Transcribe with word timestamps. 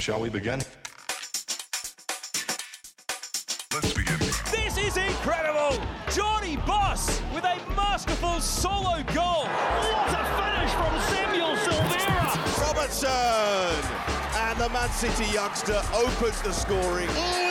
Shall 0.00 0.18
we 0.18 0.30
begin? 0.30 0.62
Let's 3.70 3.92
begin. 3.92 4.18
This 4.50 4.78
is 4.78 4.96
incredible! 4.96 5.78
Johnny 6.10 6.56
Boss 6.56 7.20
with 7.34 7.44
a 7.44 7.58
masterful 7.76 8.40
solo 8.40 9.02
goal. 9.12 9.44
What 9.44 10.08
a 10.08 10.24
finish 10.40 10.72
from 10.72 10.98
Samuel 11.12 11.54
Silvera! 11.56 12.66
Robertson! 12.66 13.10
And 14.36 14.58
the 14.58 14.70
Man 14.70 14.88
City 14.88 15.30
youngster 15.34 15.82
opens 15.92 16.40
the 16.40 16.52
scoring. 16.52 17.08
Mm. 17.08 17.49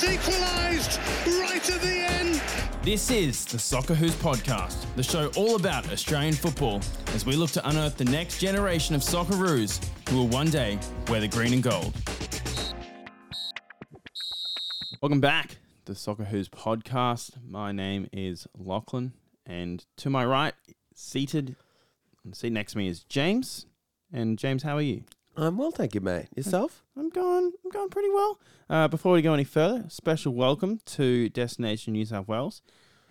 Has 0.00 0.10
equalised 0.10 0.98
right 1.26 1.70
at 1.70 1.80
the 1.82 1.88
end. 1.88 2.42
This 2.82 3.10
is 3.10 3.44
the 3.44 3.58
Soccer 3.58 3.94
Who's 3.94 4.14
podcast, 4.14 4.86
the 4.96 5.02
show 5.02 5.30
all 5.36 5.56
about 5.56 5.90
Australian 5.92 6.34
football, 6.34 6.80
as 7.08 7.26
we 7.26 7.36
look 7.36 7.50
to 7.52 7.68
unearth 7.68 7.98
the 7.98 8.04
next 8.06 8.38
generation 8.38 8.94
of 8.94 9.02
Socceroos 9.02 9.84
who 10.08 10.16
will 10.16 10.28
one 10.28 10.48
day 10.48 10.78
wear 11.08 11.20
the 11.20 11.28
green 11.28 11.52
and 11.52 11.62
gold. 11.62 11.92
Welcome 15.02 15.20
back 15.20 15.48
to 15.50 15.56
the 15.86 15.94
Soccer 15.94 16.24
Who's 16.24 16.48
podcast. 16.48 17.32
My 17.46 17.72
name 17.72 18.08
is 18.12 18.46
Lachlan, 18.56 19.12
and 19.44 19.84
to 19.98 20.08
my 20.08 20.24
right, 20.24 20.54
seated, 20.94 21.56
on 22.24 22.30
the 22.30 22.36
seat 22.36 22.52
next 22.52 22.72
to 22.72 22.78
me 22.78 22.88
is 22.88 23.04
James. 23.04 23.66
And 24.12 24.38
James, 24.38 24.62
how 24.62 24.76
are 24.76 24.82
you? 24.82 25.04
I'm 25.36 25.56
well, 25.56 25.70
thank 25.70 25.94
you, 25.94 26.00
mate. 26.00 26.26
Yourself? 26.36 26.82
I'm 26.96 27.08
going. 27.08 27.52
I'm 27.64 27.70
going 27.70 27.88
pretty 27.88 28.10
well. 28.10 28.38
Uh, 28.68 28.88
before 28.88 29.12
we 29.12 29.22
go 29.22 29.32
any 29.32 29.44
further, 29.44 29.84
special 29.88 30.34
welcome 30.34 30.80
to 30.86 31.28
Destination 31.30 31.92
New 31.92 32.04
South 32.04 32.28
Wales, 32.28 32.62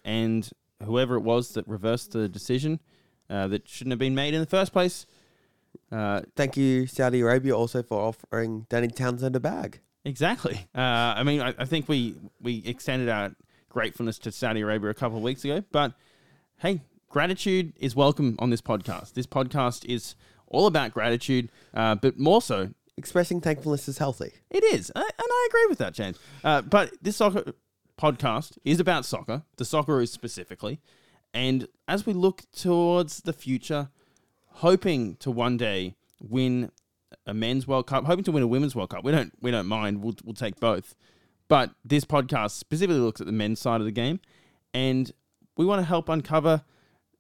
and 0.04 0.50
whoever 0.84 1.16
it 1.16 1.22
was 1.22 1.54
that 1.54 1.68
reversed 1.68 2.12
the 2.12 2.30
decision 2.30 2.80
uh, 3.30 3.48
that 3.48 3.68
shouldn't 3.68 3.92
have 3.94 4.00
been 4.00 4.16
made 4.16 4.34
in 4.34 4.42
the 4.42 4.48
first 4.48 4.72
place. 4.74 5.06
Uh, 5.92 6.22
Thank 6.36 6.58
you, 6.58 6.88
Saudi 6.88 7.22
Arabia, 7.22 7.56
also 7.56 7.82
for 7.82 8.00
offering 8.02 8.66
Danny 8.70 8.90
Townsend 8.90 9.36
a 9.36 9.40
bag. 9.40 9.80
exactly. 10.06 10.68
Uh, 10.76 10.80
I 11.18 11.24
mean, 11.24 11.42
I, 11.42 11.54
I 11.58 11.66
think 11.66 11.88
we 11.88 12.16
we 12.42 12.62
extended 12.66 13.10
our 13.10 13.32
gratefulness 13.70 14.20
to 14.20 14.32
Saudi 14.32 14.62
Arabia 14.62 14.90
a 14.90 14.94
couple 14.94 15.18
of 15.18 15.24
weeks 15.24 15.44
ago, 15.46 15.64
but 15.72 15.94
hey, 16.58 16.82
gratitude 17.08 17.74
is 17.80 17.96
welcome 17.96 18.36
on 18.40 18.50
this 18.50 18.62
podcast. 18.62 19.14
This 19.14 19.26
podcast 19.26 19.86
is 19.86 20.16
all 20.50 20.68
about 20.68 20.92
gratitude, 20.92 21.50
uh, 21.74 21.96
but 21.96 22.20
more 22.20 22.42
so 22.42 22.70
Expressing 23.00 23.40
thankfulness 23.40 23.88
is 23.88 23.98
healthy. 23.98 24.34
It 24.50 24.62
is, 24.62 24.90
and 24.94 25.06
I 25.18 25.48
agree 25.50 25.68
with 25.70 25.78
that, 25.78 25.94
James. 25.94 26.20
Uh, 26.44 26.62
but 26.62 26.92
this 27.02 27.16
soccer 27.16 27.54
podcast 27.98 28.58
is 28.66 28.82
about 28.82 29.06
soccer, 29.06 29.44
the 29.56 29.64
Socceroos 29.64 30.10
specifically, 30.10 30.82
and 31.34 31.70
as 31.88 32.06
we 32.06 32.12
look 32.12 32.42
towards 32.52 33.22
the 33.22 33.32
future, 33.32 33.88
hoping 34.56 35.16
to 35.22 35.32
one 35.32 35.56
day 35.56 35.96
win 36.20 36.72
a 37.26 37.34
men's 37.34 37.68
World 37.68 37.88
Cup, 37.88 38.04
hoping 38.04 38.26
to 38.26 38.34
win 38.34 38.44
a 38.44 38.48
women's 38.48 38.76
World 38.76 38.90
Cup. 38.90 39.06
We 39.06 39.14
don't, 39.14 39.32
we 39.40 39.50
don't 39.50 39.68
mind. 39.68 40.04
We'll, 40.04 40.16
we'll 40.26 40.34
take 40.34 40.60
both. 40.60 40.94
But 41.48 41.72
this 41.86 42.04
podcast 42.04 42.52
specifically 42.52 43.00
looks 43.00 43.22
at 43.22 43.28
the 43.28 43.34
men's 43.34 43.62
side 43.62 43.80
of 43.80 43.86
the 43.86 43.94
game, 43.94 44.20
and 44.74 45.10
we 45.56 45.66
want 45.66 45.80
to 45.80 45.86
help 45.86 46.10
uncover 46.10 46.64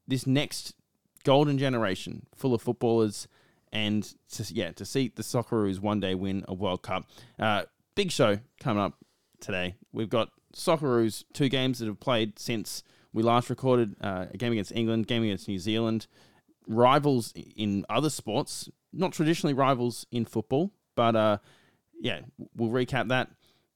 this 0.08 0.28
next 0.28 0.74
golden 1.24 1.58
generation 1.58 2.26
full 2.36 2.54
of 2.54 2.62
footballers 2.62 3.28
and 3.72 4.14
to, 4.32 4.54
yeah, 4.54 4.72
to 4.72 4.86
see 4.86 5.12
the 5.16 5.22
Socceroos 5.22 5.80
one 5.80 6.00
day 6.00 6.16
win 6.16 6.44
a 6.48 6.54
World 6.54 6.82
Cup. 6.82 7.10
Uh, 7.38 7.64
big 7.96 8.12
show 8.12 8.40
coming 8.60 8.82
up 8.82 8.98
today. 9.40 9.76
We've 9.92 10.10
got 10.10 10.30
Socceroos 10.56 11.24
two 11.34 11.50
games 11.50 11.80
that 11.80 11.86
have 11.86 12.00
played 12.00 12.40
since 12.40 12.84
we 13.14 13.24
last 13.24 13.50
recorded 13.50 13.96
uh, 14.02 14.26
a 14.32 14.38
game 14.38 14.52
against 14.52 14.72
England, 14.74 15.08
game 15.08 15.24
against 15.24 15.48
New 15.48 15.60
Zealand. 15.60 16.08
Rivals 16.68 17.34
in 17.56 17.86
other 17.90 18.10
sports, 18.10 18.70
not 18.94 19.14
traditionally 19.14 19.54
rivals 19.54 20.06
in 20.12 20.26
football, 20.26 20.72
but 20.96 21.16
uh, 21.16 21.38
yeah, 22.00 22.22
we'll 22.56 22.70
recap 22.70 23.10
that. 23.10 23.30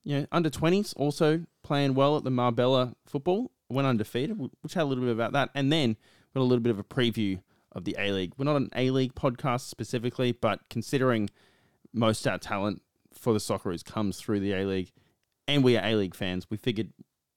You 0.03 0.19
know, 0.19 0.27
under 0.31 0.49
twenties 0.49 0.93
also 0.93 1.45
playing 1.63 1.95
well 1.95 2.17
at 2.17 2.23
the 2.23 2.29
Marbella 2.29 2.95
football, 3.05 3.51
went 3.69 3.87
undefeated. 3.87 4.37
We'll 4.37 4.51
we'll 4.61 4.69
chat 4.69 4.83
a 4.83 4.85
little 4.85 5.03
bit 5.03 5.13
about 5.13 5.33
that, 5.33 5.49
and 5.55 5.71
then 5.71 5.97
got 6.33 6.41
a 6.41 6.43
little 6.43 6.61
bit 6.63 6.71
of 6.71 6.79
a 6.79 6.83
preview 6.83 7.41
of 7.71 7.85
the 7.85 7.95
A 7.99 8.11
League. 8.11 8.33
We're 8.37 8.45
not 8.45 8.57
an 8.57 8.69
A 8.75 8.89
League 8.91 9.15
podcast 9.15 9.61
specifically, 9.61 10.31
but 10.31 10.59
considering 10.69 11.29
most 11.93 12.27
our 12.27 12.37
talent 12.37 12.81
for 13.13 13.33
the 13.33 13.39
Socceroos 13.39 13.83
comes 13.83 14.19
through 14.19 14.39
the 14.39 14.53
A 14.53 14.65
League, 14.65 14.91
and 15.47 15.63
we 15.63 15.77
are 15.77 15.85
A 15.85 15.95
League 15.95 16.15
fans, 16.15 16.47
we 16.49 16.57
figured 16.57 16.89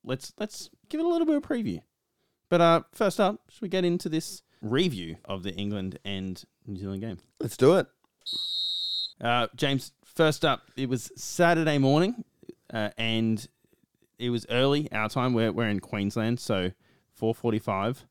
let's 0.04 0.32
let's 0.38 0.70
give 0.88 1.00
it 1.00 1.06
a 1.06 1.08
little 1.08 1.26
bit 1.26 1.36
of 1.36 1.42
preview. 1.42 1.80
But 2.48 2.60
uh, 2.60 2.82
first 2.92 3.18
up, 3.20 3.40
should 3.50 3.62
we 3.62 3.68
get 3.68 3.84
into 3.84 4.08
this 4.08 4.42
review 4.62 5.16
of 5.24 5.42
the 5.42 5.52
England 5.54 5.98
and 6.04 6.42
New 6.66 6.78
Zealand 6.78 7.02
game? 7.02 7.18
Let's 7.40 7.56
do 7.56 7.76
it. 7.76 7.86
Uh, 9.20 9.48
James, 9.56 9.92
first 10.04 10.44
up, 10.44 10.62
it 10.76 10.88
was 10.88 11.10
Saturday 11.16 11.78
morning, 11.78 12.24
uh, 12.72 12.90
and 12.96 13.46
it 14.18 14.30
was 14.30 14.46
early 14.48 14.90
our 14.92 15.08
time. 15.08 15.34
We're, 15.34 15.52
we're 15.52 15.68
in 15.68 15.80
Queensland, 15.80 16.38
so 16.38 16.72
four 17.12 17.34
forty-five, 17.34 18.06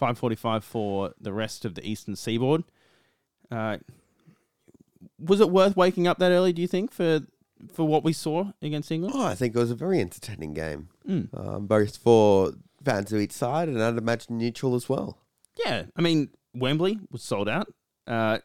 five 0.00 0.18
forty-five 0.18 0.64
for 0.64 1.12
the 1.20 1.32
rest 1.32 1.64
of 1.64 1.74
the 1.76 1.86
eastern 1.88 2.16
seaboard. 2.16 2.64
Uh, 3.52 3.76
was 5.18 5.40
it 5.40 5.50
worth 5.50 5.76
waking 5.76 6.06
up 6.08 6.18
that 6.18 6.32
early? 6.32 6.52
Do 6.52 6.62
you 6.62 6.68
think 6.68 6.90
for 6.92 7.20
for 7.72 7.86
what 7.86 8.02
we 8.02 8.12
saw 8.12 8.52
against 8.62 8.90
England? 8.90 9.14
Oh, 9.16 9.26
I 9.26 9.34
think 9.34 9.54
it 9.54 9.58
was 9.58 9.70
a 9.70 9.74
very 9.74 10.00
entertaining 10.00 10.54
game, 10.54 10.88
Mm. 11.08 11.28
um, 11.38 11.66
both 11.66 11.96
for 11.98 12.52
fans 12.82 13.12
of 13.12 13.20
each 13.20 13.32
side 13.32 13.68
and 13.68 13.80
I'd 13.82 13.98
imagine 13.98 14.38
neutral 14.38 14.74
as 14.74 14.88
well. 14.88 15.18
Yeah, 15.64 15.84
I 15.94 16.00
mean 16.00 16.30
Wembley 16.54 16.98
was 17.10 17.22
sold 17.22 17.48
out. 17.48 17.72
Uh, 18.06 18.38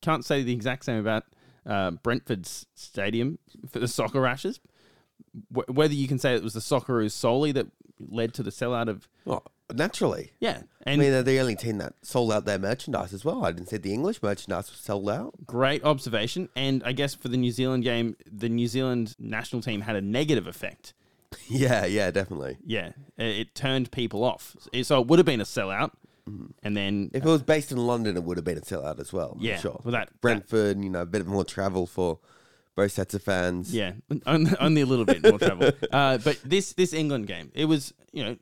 can't 0.00 0.24
say 0.24 0.42
the 0.42 0.52
exact 0.52 0.84
same 0.86 0.98
about 0.98 1.24
uh, 1.66 1.90
Brentford's 1.92 2.66
stadium 2.74 3.38
for 3.70 3.78
the 3.78 3.88
soccer 3.88 4.20
rashes. 4.20 4.60
Wh- 5.54 5.68
whether 5.68 5.94
you 5.94 6.08
can 6.08 6.18
say 6.18 6.34
it 6.34 6.42
was 6.42 6.54
the 6.54 6.60
Socceroos 6.60 7.12
solely 7.12 7.52
that 7.52 7.66
led 8.00 8.32
to 8.34 8.42
the 8.42 8.50
sellout 8.50 8.88
of 8.88 9.08
naturally. 9.72 10.32
yeah, 10.40 10.62
I 10.86 10.96
mean, 10.96 11.10
they're 11.10 11.22
the 11.22 11.40
only 11.40 11.56
team 11.56 11.78
that 11.78 11.94
sold 12.02 12.32
out 12.32 12.44
their 12.44 12.58
merchandise 12.58 13.12
as 13.12 13.24
well. 13.24 13.44
I 13.44 13.52
didn't 13.52 13.68
say 13.68 13.78
the 13.78 13.92
English 13.92 14.22
merchandise 14.22 14.70
was 14.70 14.80
sold 14.80 15.08
out. 15.08 15.46
great 15.46 15.84
observation. 15.84 16.48
And 16.54 16.82
I 16.84 16.92
guess 16.92 17.14
for 17.14 17.28
the 17.28 17.36
New 17.36 17.50
Zealand 17.50 17.84
game, 17.84 18.16
the 18.30 18.48
New 18.48 18.66
Zealand 18.66 19.14
national 19.18 19.62
team 19.62 19.82
had 19.82 19.96
a 19.96 20.00
negative 20.00 20.46
effect. 20.46 20.92
yeah, 21.48 21.84
yeah, 21.84 22.10
definitely. 22.10 22.58
Yeah, 22.64 22.92
it, 23.16 23.54
turned 23.54 23.90
people 23.90 24.24
off. 24.24 24.56
So 24.82 25.00
it 25.00 25.06
would 25.06 25.18
have 25.18 25.26
been 25.26 25.40
a 25.40 25.44
sellout, 25.44 25.90
and 26.26 26.76
then 26.76 27.10
If 27.12 27.24
it 27.24 27.28
was 27.28 27.42
based 27.42 27.72
in 27.72 27.78
London, 27.78 28.16
it 28.16 28.24
would 28.24 28.36
have 28.36 28.44
been 28.44 28.58
a 28.58 28.62
sellout 28.62 29.00
as 29.00 29.12
well. 29.12 29.36
Yeah, 29.40 29.58
sure. 29.58 29.80
well 29.84 29.92
that, 29.92 30.08
that 30.08 30.20
Brentford, 30.20 30.82
you 30.82 30.90
know, 30.90 31.02
a 31.02 31.06
bit 31.06 31.26
more 31.26 31.44
travel 31.44 31.86
for 31.86 32.18
both 32.76 32.92
sets 32.92 33.14
of 33.14 33.22
fans. 33.22 33.74
Yeah, 33.74 33.92
only, 34.26 34.52
only 34.58 34.80
a 34.82 34.86
little 34.86 35.04
bit 35.04 35.22
more 35.22 35.38
travel. 35.38 35.70
Uh, 35.92 36.18
but 36.18 36.38
this 36.44 36.72
this 36.72 36.92
England 36.92 37.26
game, 37.26 37.50
it 37.54 37.66
was 37.66 37.92
you 38.12 38.24
know, 38.24 38.36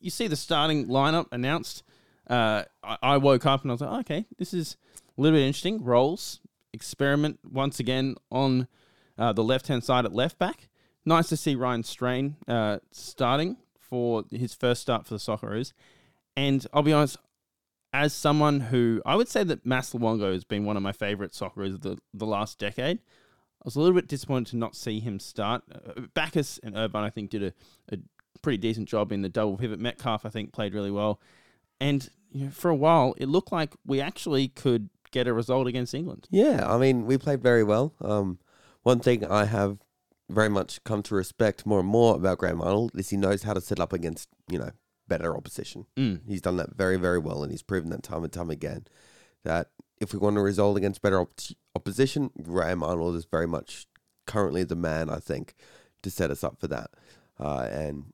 you, 0.00 0.10
see 0.10 0.28
the 0.28 0.36
starting 0.36 0.86
lineup 0.86 1.26
announced. 1.32 1.82
Uh, 2.28 2.64
I, 2.82 2.96
I 3.02 3.16
woke 3.16 3.46
up 3.46 3.62
and 3.62 3.70
I 3.70 3.74
was 3.74 3.80
like, 3.80 3.90
oh, 3.90 4.00
okay, 4.00 4.26
this 4.38 4.54
is 4.54 4.76
a 5.18 5.20
little 5.20 5.38
bit 5.38 5.46
interesting. 5.46 5.82
Rowles 5.82 6.40
experiment 6.72 7.40
once 7.44 7.78
again 7.80 8.14
on 8.30 8.68
uh, 9.18 9.32
the 9.32 9.44
left 9.44 9.68
hand 9.68 9.84
side 9.84 10.04
at 10.04 10.12
left 10.12 10.38
back. 10.38 10.68
Nice 11.04 11.28
to 11.28 11.36
see 11.36 11.54
Ryan 11.54 11.82
Strain 11.82 12.36
uh, 12.46 12.78
starting 12.90 13.56
for 13.78 14.24
his 14.30 14.54
first 14.54 14.80
start 14.80 15.06
for 15.06 15.14
the 15.14 15.20
Socceroos. 15.20 15.72
And 16.36 16.66
I'll 16.72 16.82
be 16.82 16.92
honest, 16.92 17.18
as 17.92 18.14
someone 18.14 18.60
who 18.60 19.02
I 19.04 19.16
would 19.16 19.28
say 19.28 19.44
that 19.44 19.66
Mas 19.66 19.92
Luongo 19.92 20.32
has 20.32 20.44
been 20.44 20.64
one 20.64 20.76
of 20.76 20.82
my 20.82 20.92
favourite 20.92 21.32
Socceroos 21.32 21.74
of 21.74 21.80
the, 21.82 21.98
the 22.14 22.24
last 22.24 22.58
decade. 22.58 22.98
I 22.98 23.64
was 23.64 23.76
a 23.76 23.80
little 23.80 23.94
bit 23.94 24.08
disappointed 24.08 24.50
to 24.52 24.56
not 24.56 24.74
see 24.74 24.98
him 24.98 25.20
start. 25.20 25.62
Uh, 25.72 26.02
Baccus 26.14 26.58
and 26.62 26.76
Irvine, 26.76 27.04
I 27.04 27.10
think, 27.10 27.30
did 27.30 27.42
a, 27.42 27.52
a 27.92 27.98
pretty 28.40 28.58
decent 28.58 28.88
job 28.88 29.12
in 29.12 29.22
the 29.22 29.28
double 29.28 29.56
pivot. 29.56 29.78
Metcalfe, 29.78 30.24
I 30.24 30.28
think, 30.28 30.52
played 30.52 30.74
really 30.74 30.90
well. 30.90 31.20
And 31.80 32.08
you 32.30 32.46
know, 32.46 32.50
for 32.50 32.70
a 32.70 32.74
while, 32.74 33.14
it 33.18 33.28
looked 33.28 33.52
like 33.52 33.74
we 33.84 34.00
actually 34.00 34.48
could 34.48 34.88
get 35.10 35.28
a 35.28 35.32
result 35.32 35.66
against 35.66 35.94
England. 35.94 36.26
Yeah, 36.30 36.66
I 36.66 36.78
mean, 36.78 37.06
we 37.06 37.18
played 37.18 37.42
very 37.42 37.62
well. 37.64 37.94
Um, 38.00 38.38
one 38.82 39.00
thing 39.00 39.24
I 39.24 39.44
have 39.44 39.78
very 40.28 40.48
much 40.48 40.82
come 40.84 41.02
to 41.02 41.14
respect 41.14 41.66
more 41.66 41.80
and 41.80 41.88
more 41.88 42.16
about 42.16 42.38
Graham 42.38 42.62
Arnold 42.62 42.92
is 42.94 43.10
he 43.10 43.16
knows 43.16 43.42
how 43.42 43.52
to 43.52 43.60
set 43.60 43.78
up 43.78 43.92
against, 43.92 44.28
you 44.48 44.58
know, 44.58 44.70
better 45.06 45.36
opposition. 45.36 45.86
Mm. 45.96 46.22
He's 46.26 46.40
done 46.40 46.56
that 46.56 46.74
very, 46.74 46.96
very 46.96 47.18
well, 47.18 47.42
and 47.42 47.52
he's 47.52 47.62
proven 47.62 47.90
that 47.90 48.02
time 48.02 48.24
and 48.24 48.32
time 48.32 48.50
again 48.50 48.86
that 49.44 49.68
if 50.00 50.12
we 50.12 50.18
want 50.18 50.36
to 50.36 50.40
result 50.40 50.76
against 50.76 51.02
better 51.02 51.20
op- 51.20 51.38
opposition, 51.76 52.30
Graham 52.42 52.82
Arnold 52.82 53.16
is 53.16 53.24
very 53.24 53.46
much 53.46 53.86
currently 54.26 54.64
the 54.64 54.76
man, 54.76 55.10
I 55.10 55.18
think, 55.18 55.54
to 56.02 56.10
set 56.10 56.30
us 56.30 56.42
up 56.42 56.58
for 56.58 56.68
that. 56.68 56.90
Uh, 57.38 57.68
and, 57.70 58.12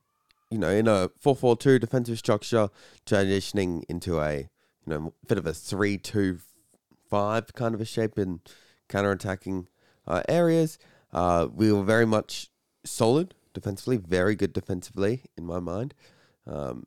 you 0.50 0.58
know, 0.58 0.70
in 0.70 0.88
a 0.88 1.10
4 1.18 1.36
4 1.36 1.56
2 1.56 1.78
defensive 1.78 2.18
structure, 2.18 2.70
transitioning 3.06 3.84
into 3.88 4.20
a, 4.20 4.38
you 4.38 4.48
know, 4.86 5.14
bit 5.26 5.38
of 5.38 5.46
a 5.46 5.54
3 5.54 5.98
2 5.98 6.38
5 7.10 7.54
kind 7.54 7.74
of 7.74 7.80
a 7.80 7.84
shape 7.84 8.18
in 8.18 8.40
counter 8.88 9.12
attacking 9.12 9.68
uh, 10.06 10.22
areas. 10.28 10.78
Uh, 11.12 11.48
we 11.52 11.72
were 11.72 11.84
very 11.84 12.06
much 12.06 12.50
solid 12.84 13.34
defensively, 13.54 13.96
very 13.96 14.34
good 14.34 14.52
defensively 14.52 15.22
in 15.36 15.44
my 15.44 15.58
mind. 15.58 15.94
Um, 16.46 16.86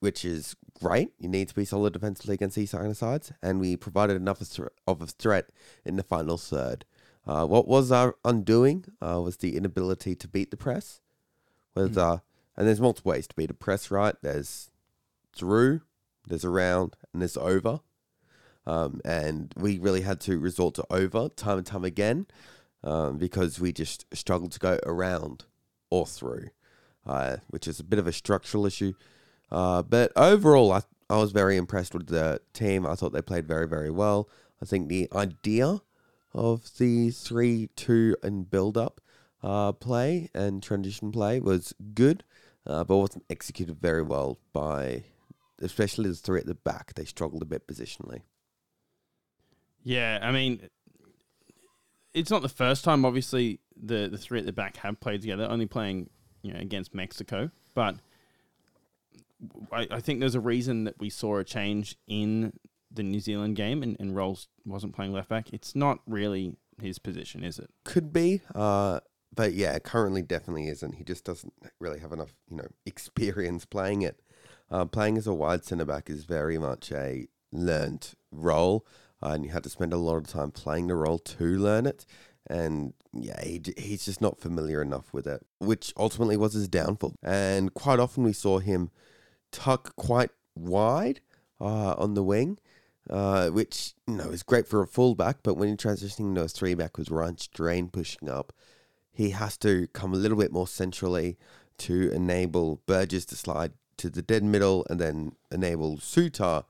which 0.00 0.24
is 0.24 0.54
great. 0.80 1.10
You 1.18 1.28
need 1.28 1.48
to 1.48 1.54
be 1.54 1.64
solid 1.64 1.92
defensively 1.94 2.34
against 2.34 2.56
these 2.56 2.72
kind 2.72 2.86
of 2.86 2.96
sides, 2.96 3.32
and 3.42 3.58
we 3.58 3.76
provided 3.76 4.16
enough 4.16 4.40
of 4.86 5.02
a 5.02 5.06
threat 5.06 5.46
in 5.84 5.96
the 5.96 6.02
final 6.02 6.36
third. 6.36 6.84
Uh, 7.26 7.44
what 7.46 7.66
was 7.66 7.90
our 7.90 8.14
undoing 8.24 8.84
uh, 9.00 9.20
was 9.20 9.38
the 9.38 9.56
inability 9.56 10.14
to 10.14 10.28
beat 10.28 10.50
the 10.50 10.56
press. 10.56 11.00
With 11.74 11.98
uh, 11.98 12.18
and 12.56 12.66
there's 12.66 12.80
multiple 12.80 13.10
ways 13.10 13.26
to 13.26 13.36
beat 13.36 13.50
a 13.50 13.54
press, 13.54 13.90
right? 13.90 14.14
There's 14.22 14.70
through, 15.34 15.82
there's 16.26 16.44
around, 16.44 16.96
and 17.12 17.22
there's 17.22 17.36
over. 17.36 17.80
Um, 18.66 19.00
and 19.04 19.52
we 19.56 19.78
really 19.78 20.00
had 20.00 20.20
to 20.22 20.38
resort 20.38 20.74
to 20.74 20.86
over 20.90 21.28
time 21.28 21.58
and 21.58 21.66
time 21.66 21.84
again 21.84 22.26
um, 22.82 23.18
because 23.18 23.60
we 23.60 23.72
just 23.72 24.06
struggled 24.12 24.52
to 24.52 24.58
go 24.58 24.78
around 24.84 25.44
or 25.90 26.06
through, 26.06 26.48
uh, 27.06 27.36
which 27.48 27.68
is 27.68 27.78
a 27.78 27.84
bit 27.84 27.98
of 27.98 28.06
a 28.06 28.12
structural 28.12 28.66
issue. 28.66 28.94
Uh, 29.52 29.82
but 29.82 30.10
overall, 30.16 30.72
I, 30.72 30.82
I 31.08 31.18
was 31.18 31.32
very 31.32 31.56
impressed 31.56 31.94
with 31.94 32.08
the 32.08 32.40
team. 32.52 32.86
I 32.86 32.94
thought 32.94 33.12
they 33.12 33.22
played 33.22 33.46
very, 33.46 33.68
very 33.68 33.90
well. 33.90 34.28
I 34.60 34.64
think 34.64 34.88
the 34.88 35.08
idea 35.14 35.82
of 36.34 36.76
the 36.78 37.10
3 37.10 37.68
2 37.76 38.16
and 38.22 38.50
build 38.50 38.76
up 38.76 39.00
uh, 39.42 39.72
play 39.72 40.28
and 40.34 40.62
transition 40.62 41.12
play 41.12 41.40
was 41.40 41.74
good, 41.94 42.24
uh, 42.66 42.84
but 42.84 42.96
wasn't 42.96 43.24
executed 43.30 43.76
very 43.80 44.02
well 44.02 44.38
by, 44.52 45.04
especially 45.60 46.08
the 46.08 46.16
three 46.16 46.40
at 46.40 46.46
the 46.46 46.54
back. 46.54 46.94
They 46.94 47.04
struggled 47.04 47.42
a 47.42 47.46
bit 47.46 47.66
positionally. 47.66 48.22
Yeah, 49.84 50.18
I 50.20 50.32
mean, 50.32 50.68
it's 52.12 52.30
not 52.30 52.42
the 52.42 52.48
first 52.48 52.82
time. 52.84 53.04
Obviously, 53.04 53.60
the 53.80 54.08
the 54.08 54.18
three 54.18 54.40
at 54.40 54.46
the 54.46 54.52
back 54.52 54.78
have 54.78 54.98
played 55.00 55.20
together, 55.20 55.46
only 55.48 55.66
playing 55.66 56.10
you 56.42 56.52
know 56.52 56.58
against 56.60 56.94
Mexico. 56.94 57.50
But 57.74 57.96
I, 59.70 59.86
I 59.90 60.00
think 60.00 60.20
there's 60.20 60.34
a 60.34 60.40
reason 60.40 60.84
that 60.84 60.98
we 60.98 61.10
saw 61.10 61.38
a 61.38 61.44
change 61.44 61.96
in 62.06 62.52
the 62.90 63.02
New 63.02 63.20
Zealand 63.20 63.56
game, 63.56 63.82
and, 63.82 63.96
and 64.00 64.16
Rowles 64.16 64.48
wasn't 64.64 64.94
playing 64.94 65.12
left 65.12 65.28
back. 65.28 65.52
It's 65.52 65.74
not 65.74 66.00
really 66.06 66.56
his 66.80 66.98
position, 66.98 67.44
is 67.44 67.58
it? 67.58 67.70
Could 67.84 68.12
be, 68.12 68.40
uh, 68.54 69.00
but 69.36 69.52
yeah, 69.52 69.78
currently 69.78 70.22
definitely 70.22 70.68
isn't. 70.68 70.94
He 70.96 71.04
just 71.04 71.24
doesn't 71.24 71.52
really 71.78 72.00
have 72.00 72.12
enough, 72.12 72.34
you 72.50 72.56
know, 72.56 72.68
experience 72.86 73.64
playing 73.64 74.02
it. 74.02 74.20
Uh, 74.68 74.84
playing 74.84 75.16
as 75.16 75.28
a 75.28 75.34
wide 75.34 75.64
centre 75.64 75.84
back 75.84 76.10
is 76.10 76.24
very 76.24 76.58
much 76.58 76.90
a 76.90 77.28
learned 77.52 78.14
role, 78.32 78.84
uh, 79.22 79.28
and 79.28 79.44
you 79.44 79.52
had 79.52 79.62
to 79.62 79.70
spend 79.70 79.92
a 79.92 79.98
lot 79.98 80.16
of 80.16 80.26
time 80.26 80.50
playing 80.50 80.88
the 80.88 80.96
role 80.96 81.18
to 81.20 81.44
learn 81.44 81.86
it. 81.86 82.04
And 82.48 82.94
yeah, 83.12 83.40
he, 83.44 83.62
he's 83.76 84.04
just 84.04 84.20
not 84.20 84.40
familiar 84.40 84.82
enough 84.82 85.12
with 85.12 85.26
it, 85.26 85.44
which 85.60 85.92
ultimately 85.96 86.36
was 86.36 86.54
his 86.54 86.66
downfall. 86.66 87.14
And 87.22 87.74
quite 87.74 88.00
often 88.00 88.24
we 88.24 88.32
saw 88.32 88.58
him 88.58 88.90
tuck 89.52 89.94
quite 89.94 90.30
wide 90.56 91.20
uh, 91.60 91.94
on 91.96 92.14
the 92.14 92.22
wing, 92.24 92.58
uh, 93.08 93.50
which 93.50 93.94
you 94.08 94.14
know 94.14 94.30
is 94.30 94.42
great 94.42 94.66
for 94.66 94.82
a 94.82 94.86
fullback. 94.86 95.38
But 95.42 95.54
when 95.54 95.68
you're 95.68 95.76
transitioning 95.76 96.34
to 96.34 96.42
a 96.42 96.48
three 96.48 96.74
back 96.74 96.98
with 96.98 97.10
Ryan 97.10 97.38
Strain 97.38 97.88
pushing 97.88 98.28
up, 98.28 98.52
he 99.16 99.30
has 99.30 99.56
to 99.56 99.86
come 99.94 100.12
a 100.12 100.16
little 100.16 100.36
bit 100.36 100.52
more 100.52 100.66
centrally 100.66 101.38
to 101.78 102.10
enable 102.12 102.82
Burgess 102.84 103.24
to 103.26 103.34
slide 103.34 103.72
to 103.96 104.10
the 104.10 104.20
dead 104.20 104.44
middle 104.44 104.86
and 104.90 105.00
then 105.00 105.32
enable 105.50 105.96
Souttar 105.96 106.64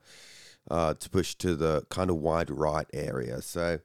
uh, 0.71 0.93
to 0.93 1.09
push 1.09 1.35
to 1.35 1.55
the 1.55 1.85
kind 1.89 2.09
of 2.09 2.15
wide 2.15 2.49
right 2.49 2.87
area. 2.93 3.41
So 3.41 3.79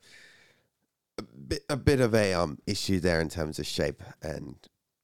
a 1.19 1.23
bit, 1.23 1.65
a 1.69 1.77
bit 1.77 2.01
of 2.01 2.15
a 2.15 2.33
um 2.35 2.59
issue 2.65 3.01
there 3.01 3.21
in 3.21 3.29
terms 3.29 3.59
of 3.59 3.67
shape 3.67 4.01
and 4.23 4.55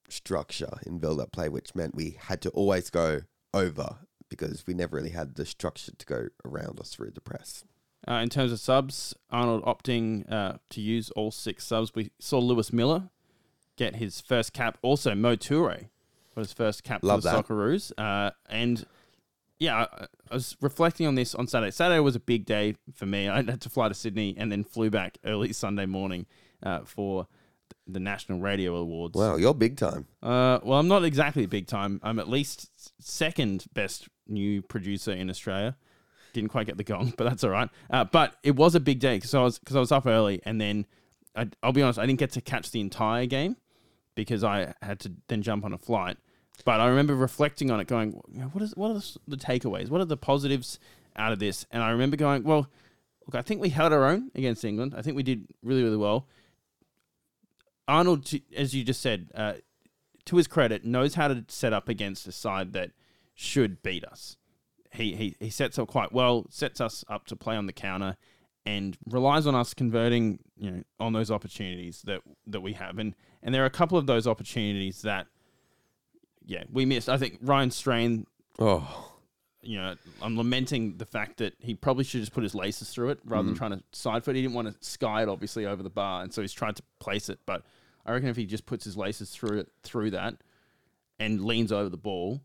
structure 0.08 0.78
in 0.86 1.00
build 1.00 1.20
up 1.20 1.32
play, 1.32 1.48
which 1.48 1.74
meant 1.74 1.96
we 1.96 2.16
had 2.26 2.40
to 2.42 2.50
always 2.50 2.90
go 2.90 3.22
over 3.52 3.96
because 4.28 4.68
we 4.68 4.74
never 4.74 4.94
really 4.96 5.10
had 5.10 5.34
the 5.34 5.44
structure 5.44 5.90
to 5.90 6.06
go 6.06 6.28
around 6.44 6.78
or 6.78 6.84
through 6.84 7.10
the 7.10 7.20
press. 7.20 7.64
Uh, 8.06 8.20
in 8.22 8.28
terms 8.28 8.52
of 8.52 8.60
subs, 8.60 9.16
Arnold 9.30 9.64
opting 9.64 10.30
uh, 10.30 10.58
to 10.70 10.80
use 10.80 11.10
all 11.10 11.32
six 11.32 11.66
subs. 11.66 11.92
We 11.96 12.12
saw 12.20 12.38
Lewis 12.38 12.72
Miller 12.72 13.10
get 13.78 13.96
his 13.96 14.20
first 14.20 14.52
cap. 14.52 14.76
Also, 14.82 15.14
Mo 15.14 15.36
Toure 15.36 15.88
got 16.34 16.40
his 16.40 16.52
first 16.52 16.84
cap 16.84 17.02
Love 17.02 17.22
for 17.22 17.28
the 17.28 17.36
that. 17.36 17.46
Socceroos. 17.46 17.92
Uh, 17.96 18.32
and 18.50 18.84
yeah, 19.58 19.86
I, 19.90 20.06
I 20.30 20.34
was 20.34 20.56
reflecting 20.60 21.06
on 21.06 21.14
this 21.14 21.34
on 21.34 21.46
Saturday. 21.46 21.70
Saturday 21.70 22.00
was 22.00 22.16
a 22.16 22.20
big 22.20 22.44
day 22.44 22.74
for 22.94 23.06
me. 23.06 23.28
I 23.28 23.36
had 23.36 23.60
to 23.62 23.70
fly 23.70 23.88
to 23.88 23.94
Sydney 23.94 24.34
and 24.36 24.52
then 24.52 24.64
flew 24.64 24.90
back 24.90 25.16
early 25.24 25.52
Sunday 25.52 25.86
morning 25.86 26.26
uh, 26.62 26.80
for 26.80 27.26
the 27.86 28.00
National 28.00 28.40
Radio 28.40 28.76
Awards. 28.76 29.14
Wow, 29.14 29.36
you're 29.36 29.54
big 29.54 29.76
time. 29.76 30.06
Uh, 30.22 30.58
well, 30.62 30.78
I'm 30.78 30.88
not 30.88 31.04
exactly 31.04 31.46
big 31.46 31.66
time. 31.66 32.00
I'm 32.02 32.18
at 32.18 32.28
least 32.28 32.92
second 33.00 33.66
best 33.72 34.08
new 34.26 34.60
producer 34.60 35.12
in 35.12 35.30
Australia. 35.30 35.76
Didn't 36.34 36.50
quite 36.50 36.66
get 36.66 36.76
the 36.76 36.84
gong, 36.84 37.14
but 37.16 37.24
that's 37.24 37.44
all 37.44 37.50
right. 37.50 37.70
Uh, 37.90 38.04
but 38.04 38.36
it 38.42 38.56
was 38.56 38.74
a 38.74 38.80
big 38.80 38.98
day 39.00 39.16
because 39.16 39.34
I 39.34 39.42
was 39.42 39.58
because 39.58 39.76
I 39.76 39.80
was 39.80 39.92
up 39.92 40.06
early, 40.06 40.42
and 40.44 40.60
then 40.60 40.86
I, 41.34 41.48
I'll 41.62 41.72
be 41.72 41.82
honest, 41.82 41.98
I 41.98 42.06
didn't 42.06 42.18
get 42.18 42.32
to 42.32 42.40
catch 42.40 42.70
the 42.70 42.80
entire 42.80 43.26
game 43.26 43.56
because 44.18 44.42
I 44.42 44.74
had 44.82 44.98
to 44.98 45.12
then 45.28 45.42
jump 45.42 45.64
on 45.64 45.72
a 45.72 45.78
flight. 45.78 46.16
But 46.64 46.80
I 46.80 46.88
remember 46.88 47.14
reflecting 47.14 47.70
on 47.70 47.78
it, 47.78 47.86
going, 47.86 48.14
"What 48.52 48.64
is 48.64 48.74
what 48.74 48.90
are 48.90 49.00
the, 49.28 49.36
takeaways? 49.36 49.90
What 49.90 50.00
are 50.00 50.06
the 50.06 50.16
positives 50.16 50.80
out 51.14 51.30
of 51.30 51.38
this?" 51.38 51.66
And 51.70 51.84
I 51.84 51.90
remember 51.90 52.16
going, 52.16 52.42
"Well, 52.42 52.66
look, 53.24 53.36
I 53.36 53.42
think 53.42 53.60
we 53.60 53.68
held 53.68 53.92
our 53.92 54.04
own 54.04 54.32
against 54.34 54.64
England. 54.64 54.92
I 54.96 55.02
think 55.02 55.16
we 55.16 55.22
did 55.22 55.46
really, 55.62 55.84
really 55.84 55.96
well." 55.96 56.26
Arnold, 57.86 58.28
as 58.56 58.74
you 58.74 58.82
just 58.82 59.00
said, 59.00 59.30
uh, 59.36 59.52
to 60.24 60.36
his 60.36 60.48
credit, 60.48 60.84
knows 60.84 61.14
how 61.14 61.28
to 61.28 61.44
set 61.46 61.72
up 61.72 61.88
against 61.88 62.26
a 62.26 62.32
side 62.32 62.72
that 62.72 62.90
should 63.36 63.84
beat 63.84 64.04
us. 64.04 64.36
He, 64.92 65.14
he 65.14 65.36
he 65.38 65.48
sets 65.48 65.78
up 65.78 65.86
quite 65.86 66.10
well, 66.10 66.46
sets 66.50 66.80
us 66.80 67.04
up 67.08 67.26
to 67.26 67.36
play 67.36 67.54
on 67.54 67.66
the 67.66 67.72
counter, 67.72 68.16
and 68.66 68.98
relies 69.06 69.46
on 69.46 69.54
us 69.54 69.74
converting, 69.74 70.40
you 70.56 70.70
know, 70.72 70.82
on 70.98 71.12
those 71.12 71.30
opportunities 71.30 72.02
that 72.02 72.22
that 72.48 72.62
we 72.62 72.72
have. 72.72 72.98
And 72.98 73.14
and 73.42 73.54
there 73.54 73.62
are 73.62 73.66
a 73.66 73.70
couple 73.70 73.98
of 73.98 74.06
those 74.06 74.26
opportunities 74.26 75.02
that, 75.02 75.26
yeah, 76.44 76.64
we 76.72 76.84
missed. 76.84 77.08
I 77.08 77.16
think 77.16 77.38
Ryan 77.42 77.70
Strain, 77.70 78.26
Oh, 78.58 79.12
you 79.62 79.78
know, 79.78 79.94
I'm 80.22 80.36
lamenting 80.36 80.96
the 80.98 81.06
fact 81.06 81.38
that 81.38 81.54
he 81.58 81.74
probably 81.74 82.04
should 82.04 82.20
just 82.20 82.32
put 82.32 82.42
his 82.42 82.54
laces 82.54 82.90
through 82.90 83.10
it 83.10 83.20
rather 83.24 83.44
than 83.44 83.54
mm. 83.54 83.58
trying 83.58 83.72
to 83.72 83.82
side 83.92 84.24
foot. 84.24 84.34
He 84.34 84.42
didn't 84.42 84.54
want 84.54 84.68
to 84.68 84.86
sky 84.86 85.22
it 85.22 85.28
obviously 85.28 85.66
over 85.66 85.82
the 85.82 85.90
bar, 85.90 86.22
and 86.22 86.32
so 86.32 86.42
he's 86.42 86.52
trying 86.52 86.74
to 86.74 86.82
place 87.00 87.28
it. 87.28 87.40
But 87.46 87.62
I 88.06 88.12
reckon 88.12 88.28
if 88.28 88.36
he 88.36 88.46
just 88.46 88.66
puts 88.66 88.84
his 88.84 88.96
laces 88.96 89.30
through 89.30 89.58
it 89.60 89.68
through 89.82 90.12
that 90.12 90.34
and 91.18 91.44
leans 91.44 91.72
over 91.72 91.88
the 91.88 91.96
ball, 91.96 92.40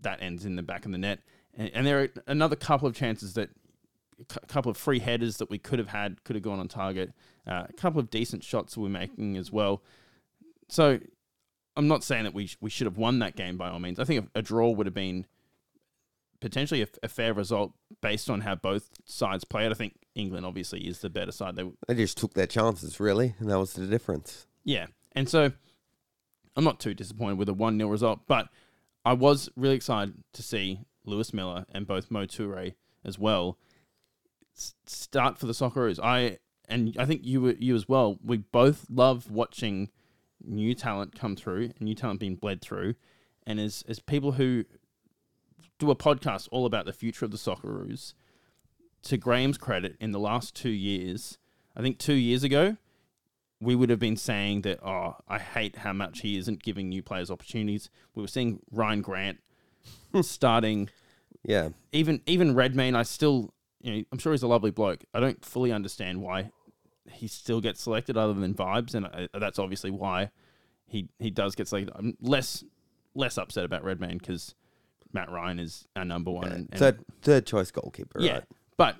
that 0.00 0.22
ends 0.22 0.44
in 0.44 0.56
the 0.56 0.62
back 0.62 0.86
of 0.86 0.92
the 0.92 0.98
net. 0.98 1.20
And, 1.56 1.70
and 1.74 1.86
there 1.86 2.02
are 2.02 2.08
another 2.26 2.56
couple 2.56 2.86
of 2.86 2.94
chances 2.94 3.34
that 3.34 3.50
a 4.20 4.46
couple 4.46 4.70
of 4.70 4.76
free 4.76 4.98
headers 5.00 5.38
that 5.38 5.50
we 5.50 5.58
could 5.58 5.78
have 5.78 5.88
had 5.88 6.22
could 6.24 6.36
have 6.36 6.42
gone 6.42 6.60
on 6.60 6.68
target. 6.68 7.12
Uh, 7.46 7.64
a 7.68 7.72
couple 7.72 8.00
of 8.00 8.10
decent 8.10 8.42
shots 8.44 8.76
we're 8.76 8.88
making 8.88 9.36
as 9.36 9.52
well. 9.52 9.82
So 10.68 10.98
I'm 11.76 11.88
not 11.88 12.04
saying 12.04 12.24
that 12.24 12.34
we 12.34 12.46
sh- 12.46 12.56
we 12.60 12.70
should 12.70 12.86
have 12.86 12.96
won 12.96 13.18
that 13.20 13.36
game 13.36 13.56
by 13.56 13.68
all 13.70 13.80
means. 13.80 13.98
I 13.98 14.04
think 14.04 14.26
a, 14.34 14.38
a 14.38 14.42
draw 14.42 14.70
would 14.70 14.86
have 14.86 14.94
been 14.94 15.26
potentially 16.40 16.82
a, 16.82 16.86
a 17.02 17.08
fair 17.08 17.34
result 17.34 17.72
based 18.00 18.28
on 18.30 18.42
how 18.42 18.54
both 18.54 18.90
sides 19.04 19.44
played. 19.44 19.70
I 19.70 19.74
think 19.74 19.94
England 20.14 20.46
obviously 20.46 20.86
is 20.86 21.00
the 21.00 21.10
better 21.10 21.32
side. 21.32 21.56
They 21.56 21.70
they 21.88 21.94
just 21.94 22.16
took 22.18 22.34
their 22.34 22.46
chances, 22.46 23.00
really, 23.00 23.34
and 23.38 23.50
that 23.50 23.58
was 23.58 23.74
the 23.74 23.86
difference. 23.86 24.46
yeah, 24.64 24.86
and 25.12 25.28
so 25.28 25.52
I'm 26.56 26.64
not 26.64 26.80
too 26.80 26.94
disappointed 26.94 27.38
with 27.38 27.48
a 27.48 27.54
one 27.54 27.78
0 27.78 27.90
result, 27.90 28.20
but 28.26 28.48
I 29.04 29.12
was 29.12 29.50
really 29.56 29.74
excited 29.74 30.14
to 30.32 30.42
see 30.42 30.80
Lewis 31.04 31.34
Miller 31.34 31.66
and 31.72 31.86
both 31.86 32.10
Mo 32.10 32.26
Toure 32.26 32.74
as 33.04 33.18
well 33.18 33.58
start 34.54 35.38
for 35.38 35.46
the 35.46 35.52
Socceroos. 35.52 35.98
I 36.02 36.38
and 36.68 36.96
I 36.98 37.04
think 37.04 37.24
you 37.24 37.40
were 37.40 37.54
you 37.58 37.74
as 37.74 37.88
well. 37.88 38.18
We 38.24 38.38
both 38.38 38.86
love 38.90 39.30
watching 39.30 39.90
new 40.44 40.74
talent 40.74 41.18
come 41.18 41.36
through, 41.36 41.64
and 41.64 41.80
new 41.80 41.94
talent 41.94 42.20
being 42.20 42.36
bled 42.36 42.60
through, 42.60 42.94
and 43.46 43.60
as 43.60 43.84
as 43.88 43.98
people 43.98 44.32
who 44.32 44.64
do 45.78 45.90
a 45.90 45.96
podcast 45.96 46.48
all 46.50 46.66
about 46.66 46.86
the 46.86 46.92
future 46.92 47.24
of 47.24 47.30
the 47.30 47.36
Socceroos, 47.36 48.14
to 49.02 49.16
Graham's 49.16 49.58
credit, 49.58 49.96
in 50.00 50.12
the 50.12 50.18
last 50.20 50.54
two 50.54 50.70
years, 50.70 51.38
I 51.76 51.82
think 51.82 51.98
two 51.98 52.14
years 52.14 52.44
ago, 52.44 52.76
we 53.60 53.74
would 53.74 53.90
have 53.90 53.98
been 53.98 54.16
saying 54.16 54.62
that, 54.62 54.80
oh, 54.84 55.16
I 55.28 55.38
hate 55.38 55.76
how 55.76 55.92
much 55.92 56.20
he 56.20 56.36
isn't 56.38 56.62
giving 56.62 56.88
new 56.88 57.02
players 57.02 57.30
opportunities. 57.30 57.90
We 58.14 58.22
were 58.22 58.28
seeing 58.28 58.60
Ryan 58.70 59.02
Grant 59.02 59.38
starting, 60.22 60.90
Yeah, 61.42 61.70
even 61.92 62.20
even 62.26 62.54
Redmayne. 62.54 62.94
I 62.94 63.02
still, 63.02 63.53
you 63.84 63.92
know, 63.98 64.04
I'm 64.12 64.18
sure 64.18 64.32
he's 64.32 64.42
a 64.42 64.46
lovely 64.48 64.70
bloke. 64.70 65.04
I 65.12 65.20
don't 65.20 65.44
fully 65.44 65.70
understand 65.70 66.22
why 66.22 66.50
he 67.10 67.26
still 67.28 67.60
gets 67.60 67.82
selected, 67.82 68.16
other 68.16 68.32
than 68.32 68.54
vibes, 68.54 68.94
and 68.94 69.06
uh, 69.06 69.38
that's 69.38 69.58
obviously 69.58 69.90
why 69.90 70.30
he 70.86 71.08
he 71.18 71.30
does 71.30 71.54
get 71.54 71.68
selected. 71.68 71.92
I'm 71.94 72.16
less 72.20 72.64
less 73.14 73.36
upset 73.38 73.64
about 73.64 73.84
Redmayne 73.84 74.18
because 74.18 74.54
Matt 75.12 75.30
Ryan 75.30 75.58
is 75.60 75.86
our 75.94 76.04
number 76.04 76.30
one. 76.30 76.46
And, 76.46 76.68
and 76.70 76.78
third 76.78 77.04
third 77.22 77.46
choice 77.46 77.70
goalkeeper. 77.70 78.20
yeah, 78.20 78.32
right? 78.32 78.44
but 78.78 78.96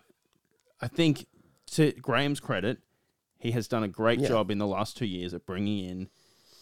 I 0.83 0.89
think 0.89 1.27
to 1.73 1.93
Graham's 1.93 2.41
credit, 2.41 2.79
he 3.39 3.53
has 3.53 3.67
done 3.69 3.83
a 3.85 3.89
great 3.89 4.21
Yeah. 4.21 4.29
job 4.29 4.51
in 4.51 4.59
the 4.59 4.67
last 4.67 4.97
two 4.99 5.07
years 5.07 5.33
of 5.33 5.47
bringing 5.47 5.83
in 5.89 6.09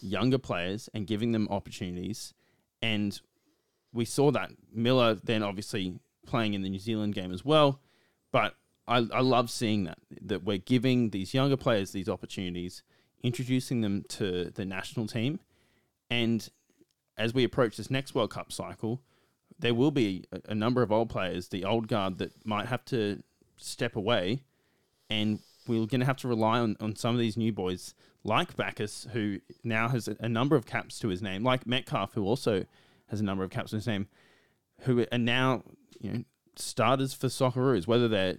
younger 0.01 0.39
players 0.39 0.89
and 0.95 1.07
giving 1.09 1.33
them 1.33 1.49
opportunities. 1.51 2.35
And 2.81 3.21
we 3.93 4.05
saw 4.05 4.31
that 4.31 4.51
Miller 4.73 5.15
then 5.15 5.43
obviously 5.43 5.99
playing 6.27 6.55
in 6.55 6.63
the 6.63 6.69
New 6.71 6.79
Zealand 6.79 7.15
game 7.15 7.33
as 7.33 7.45
well. 7.45 7.81
But 8.33 8.55
I, 8.89 9.07
I 9.13 9.21
love 9.21 9.51
seeing 9.51 9.85
that 9.85 9.99
that 10.23 10.45
we're 10.45 10.59
giving 10.59 11.11
these 11.11 11.33
younger 11.35 11.57
players 11.57 11.93
these 11.93 12.09
opportunities, 12.09 12.83
introducing 13.23 13.83
them 13.83 14.05
to 14.09 14.51
the 14.51 14.65
national 14.65 15.07
team, 15.07 15.39
and 16.11 16.49
as 17.17 17.35
we 17.35 17.45
approach 17.45 17.77
this 17.77 17.91
next 17.91 18.15
World 18.15 18.31
Cup 18.31 18.53
cycle, 18.53 19.01
there 19.59 19.75
will 19.75 19.91
be 19.91 20.25
a, 20.33 20.41
a 20.51 20.55
number 20.55 20.83
of 20.83 20.91
old 20.91 21.09
players, 21.09 21.49
the 21.49 21.65
old 21.65 21.89
guard 21.89 22.19
that 22.19 22.33
might 22.45 22.67
have 22.67 22.85
to 22.87 23.23
step 23.57 23.97
away, 23.97 24.43
and 25.09 25.39
we're 25.67 25.87
going 25.87 26.01
to 26.01 26.07
have 26.07 26.17
to 26.19 26.29
rely 26.29 26.59
on, 26.59 26.77
on 26.81 26.97
some 26.97 27.15
of 27.15 27.21
these 27.21 27.37
new 27.37 27.53
boys 27.53 27.95
like 28.25 28.57
Baccus, 28.57 29.07
who 29.13 29.41
now 29.63 29.89
has 29.89 30.09
a, 30.09 30.17
a 30.21 30.29
number 30.29 30.57
of 30.57 30.67
caps 30.67 30.99
to 31.01 31.09
his 31.09 31.23
name, 31.23 31.45
like 31.45 31.67
Metcalfe, 31.67 32.15
who 32.15 32.25
also 32.25 32.65
has 33.09 33.21
a 33.21 33.25
number 33.25 33.45
of 33.45 33.51
caps 33.51 33.71
to 33.71 33.77
his 33.77 33.87
name, 33.87 34.09
who 34.81 35.05
are 35.13 35.19
now 35.19 35.63
you 36.01 36.13
know 36.13 36.25
starters 36.57 37.15
for 37.15 37.29
Socceroos, 37.29 37.87
whether 37.87 38.09
they're 38.09 38.39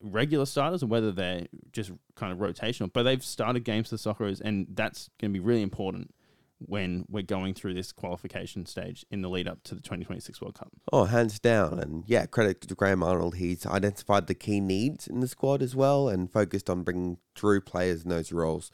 regular 0.00 0.46
starters 0.46 0.82
or 0.82 0.86
whether 0.86 1.12
they're 1.12 1.46
just 1.72 1.90
kind 2.14 2.32
of 2.32 2.38
rotational. 2.38 2.92
But 2.92 3.02
they've 3.04 3.24
started 3.24 3.64
games 3.64 3.88
for 3.88 3.96
Socceroos, 3.96 4.40
and 4.40 4.66
that's 4.70 5.10
going 5.20 5.32
to 5.32 5.38
be 5.38 5.44
really 5.44 5.62
important 5.62 6.14
when 6.58 7.04
we're 7.08 7.22
going 7.22 7.54
through 7.54 7.74
this 7.74 7.92
qualification 7.92 8.66
stage 8.66 9.06
in 9.10 9.22
the 9.22 9.28
lead 9.28 9.46
up 9.46 9.62
to 9.62 9.74
the 9.74 9.80
2026 9.80 10.40
World 10.40 10.54
Cup. 10.54 10.72
Oh, 10.92 11.04
hands 11.04 11.38
down. 11.38 11.78
And 11.78 12.04
yeah, 12.06 12.26
credit 12.26 12.60
to 12.62 12.74
Graham 12.74 13.02
Arnold. 13.02 13.36
He's 13.36 13.64
identified 13.64 14.26
the 14.26 14.34
key 14.34 14.60
needs 14.60 15.06
in 15.06 15.20
the 15.20 15.28
squad 15.28 15.62
as 15.62 15.76
well 15.76 16.08
and 16.08 16.30
focused 16.30 16.68
on 16.68 16.82
bringing 16.82 17.18
through 17.36 17.60
players 17.60 18.02
in 18.02 18.10
those 18.10 18.32
roles 18.32 18.72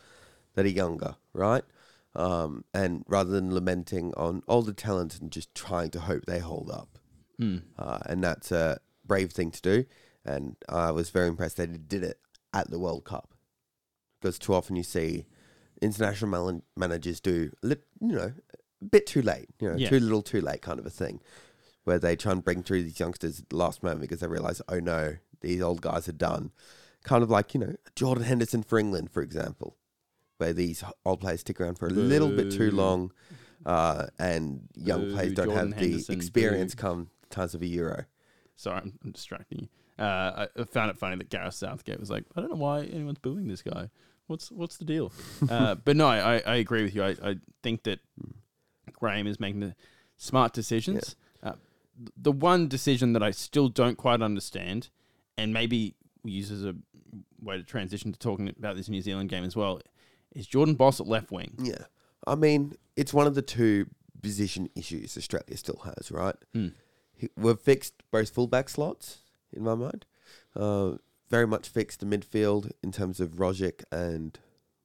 that 0.54 0.64
are 0.64 0.70
younger, 0.70 1.16
right? 1.32 1.64
Um, 2.16 2.64
and 2.72 3.04
rather 3.06 3.30
than 3.30 3.52
lamenting 3.52 4.14
on 4.16 4.42
older 4.48 4.72
talent 4.72 5.20
and 5.20 5.30
just 5.30 5.54
trying 5.54 5.90
to 5.90 6.00
hope 6.00 6.24
they 6.26 6.38
hold 6.38 6.70
up. 6.70 6.98
Uh, 7.78 7.98
and 8.06 8.22
that's 8.22 8.52
a 8.52 8.78
brave 9.06 9.32
thing 9.32 9.50
to 9.50 9.60
do. 9.62 9.84
And 10.24 10.56
I 10.68 10.90
was 10.90 11.10
very 11.10 11.28
impressed 11.28 11.56
that 11.58 11.70
he 11.70 11.76
did 11.78 12.02
it 12.04 12.18
at 12.52 12.70
the 12.70 12.78
World 12.78 13.04
Cup. 13.04 13.34
Because 14.20 14.38
too 14.38 14.54
often 14.54 14.76
you 14.76 14.82
see 14.82 15.26
international 15.82 16.30
man- 16.30 16.62
managers 16.76 17.20
do, 17.20 17.50
a 17.62 17.68
you 18.00 18.12
know, 18.16 18.32
a 18.80 18.84
bit 18.84 19.06
too 19.06 19.20
late, 19.22 19.48
you 19.60 19.68
know, 19.68 19.76
Yeah. 19.76 19.90
too 19.90 20.00
little, 20.00 20.22
too 20.22 20.40
late 20.40 20.62
kind 20.62 20.78
of 20.78 20.86
a 20.86 20.90
thing, 20.90 21.20
where 21.84 21.98
they 21.98 22.16
try 22.16 22.32
and 22.32 22.42
bring 22.42 22.62
through 22.62 22.84
these 22.84 22.98
youngsters 23.00 23.40
at 23.40 23.48
the 23.50 23.56
last 23.56 23.82
moment 23.82 24.00
because 24.00 24.20
they 24.20 24.26
realize, 24.26 24.62
oh 24.68 24.78
no, 24.80 25.16
these 25.40 25.60
old 25.60 25.82
guys 25.82 26.08
are 26.08 26.12
done. 26.12 26.52
Kind 27.02 27.22
of 27.22 27.28
like, 27.30 27.52
you 27.52 27.60
know, 27.60 27.74
Jordan 27.94 28.24
Henderson 28.24 28.62
for 28.62 28.78
England, 28.78 29.10
for 29.10 29.20
example, 29.20 29.76
where 30.38 30.54
these 30.54 30.82
old 31.04 31.20
players 31.20 31.40
stick 31.40 31.60
around 31.60 31.78
for 31.78 31.86
a 31.86 31.90
little 31.90 32.30
bit 32.30 32.50
too 32.50 32.70
long 32.70 33.12
uh, 33.66 34.06
and 34.18 34.68
young 34.74 35.02
Boo, 35.02 35.12
players 35.14 35.32
don't 35.34 35.46
Jordan 35.48 35.72
have 35.72 35.80
the 35.80 35.86
Henderson, 35.90 36.14
experience 36.14 36.74
boo. 36.74 36.80
come 36.80 37.10
times 37.30 37.54
of 37.54 37.62
a 37.62 37.66
Euro. 37.66 38.04
Sorry, 38.56 38.80
I'm, 39.04 39.10
distracting 39.12 39.68
you. 39.98 40.04
Uh, 40.04 40.46
I- 40.56 40.64
found 40.64 40.90
it 40.90 40.98
funny 40.98 41.16
that 41.16 41.30
Gareth 41.30 41.54
Southgate 41.54 42.00
was 42.00 42.10
like, 42.10 42.24
I 42.36 42.40
don't 42.40 42.50
know 42.50 42.56
why 42.56 42.84
anyone's 42.84 43.18
booing 43.18 43.48
this 43.48 43.62
guy. 43.62 43.90
What's 44.26 44.50
what's 44.50 44.78
the 44.78 44.84
deal? 44.84 45.12
uh, 45.50 45.74
but 45.74 45.96
no, 45.96 46.06
I, 46.06 46.38
I 46.46 46.54
agree 46.56 46.82
with 46.82 46.94
you. 46.94 47.02
I, 47.04 47.16
I 47.22 47.36
think 47.62 47.82
that 47.82 48.00
Graham 48.92 49.26
is 49.26 49.38
making 49.38 49.60
the 49.60 49.74
smart 50.16 50.52
decisions. 50.52 51.16
Uh, 51.42 51.52
the 52.16 52.32
one 52.32 52.68
decision 52.68 53.12
that 53.12 53.22
I 53.22 53.30
still 53.32 53.68
don't 53.68 53.96
quite 53.96 54.22
understand, 54.22 54.88
and 55.36 55.52
maybe 55.52 55.94
we 56.22 56.32
use 56.32 56.50
as 56.50 56.64
a 56.64 56.74
way 57.40 57.58
to 57.58 57.62
transition 57.62 58.12
to 58.12 58.18
talking 58.18 58.48
about 58.48 58.76
this 58.76 58.88
New 58.88 59.02
Zealand 59.02 59.28
game 59.28 59.44
as 59.44 59.54
well, 59.54 59.80
is 60.32 60.46
Jordan 60.46 60.74
Bos 60.74 61.00
at 61.00 61.06
left 61.06 61.30
wing. 61.30 61.54
Yeah. 61.58 61.84
I 62.26 62.34
mean, 62.34 62.74
it's 62.96 63.12
one 63.12 63.26
of 63.26 63.34
the 63.34 63.42
two 63.42 63.86
position 64.22 64.70
issues 64.74 65.16
Australia 65.18 65.56
still 65.56 65.82
has, 65.84 66.10
right? 66.10 66.34
Hmm. 66.54 66.68
We've 67.36 67.58
fixed 67.58 67.94
both 68.10 68.30
fullback 68.30 68.68
slots, 68.68 69.18
in 69.52 69.62
my 69.64 69.74
mind. 69.74 70.06
Uh, 70.56 70.92
very 71.30 71.46
much 71.46 71.68
fixed 71.68 72.00
the 72.00 72.06
midfield 72.06 72.70
in 72.82 72.92
terms 72.92 73.18
of 73.20 73.32
Rogic 73.32 73.82
and 73.90 74.38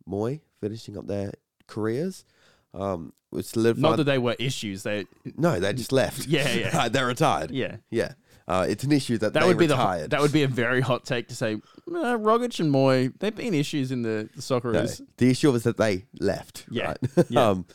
Mooy 0.07 0.41
finishing 0.61 0.97
up 0.97 1.07
their 1.07 1.33
careers. 1.67 2.25
Um, 2.73 3.13
solidified. 3.41 3.81
Not 3.81 3.97
that 3.97 4.03
they 4.05 4.17
were 4.17 4.35
issues. 4.39 4.83
They 4.83 5.05
no, 5.37 5.59
they 5.59 5.73
just 5.73 5.91
left. 5.91 6.27
Yeah, 6.27 6.51
yeah. 6.53 6.89
They're 6.91 7.05
retired. 7.07 7.51
yeah. 7.51 7.77
Yeah. 7.89 8.13
Uh, 8.47 8.65
it's 8.67 8.83
an 8.83 8.91
issue 8.91 9.15
that, 9.19 9.33
That 9.33 9.41
they 9.41 9.47
would 9.47 9.59
be 9.59 9.67
retired. 9.67 10.05
the 10.05 10.07
that 10.09 10.21
would 10.21 10.31
be 10.31 10.41
a 10.41 10.47
very 10.47 10.81
hot 10.81 11.05
take 11.05 11.27
to 11.27 11.35
say. 11.35 11.53
Uh, 11.87 12.17
Rogic 12.17 12.59
and 12.59 12.73
Mooy, 12.73 13.13
they've 13.19 13.35
been 13.35 13.53
issues 13.53 13.91
in 13.91 14.01
the, 14.01 14.27
the 14.35 14.71
No, 14.71 14.87
the 15.17 15.29
issue 15.29 15.51
was 15.51 15.63
that 15.63 15.77
they 15.77 16.05
left. 16.19 16.65
Yeah, 16.71 16.87
Right? 17.15 17.25
yeah. 17.29 17.47
um, 17.49 17.65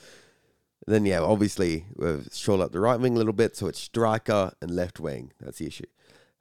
then 0.87 1.07
yeah, 1.07 1.21
obviously 1.21 1.87
we've 1.97 2.29
shored 2.33 2.61
up 2.61 2.73
the 2.73 2.81
right 2.81 2.99
wing 3.01 3.15
a 3.15 3.19
little 3.19 3.33
bit, 3.33 3.57
so 3.57 3.67
it's 3.67 3.81
striker 3.81 4.53
and 4.61 4.71
left 4.71 5.01
wing. 5.01 5.33
That's 5.41 5.59
the 5.59 5.67
issue. 5.67 5.87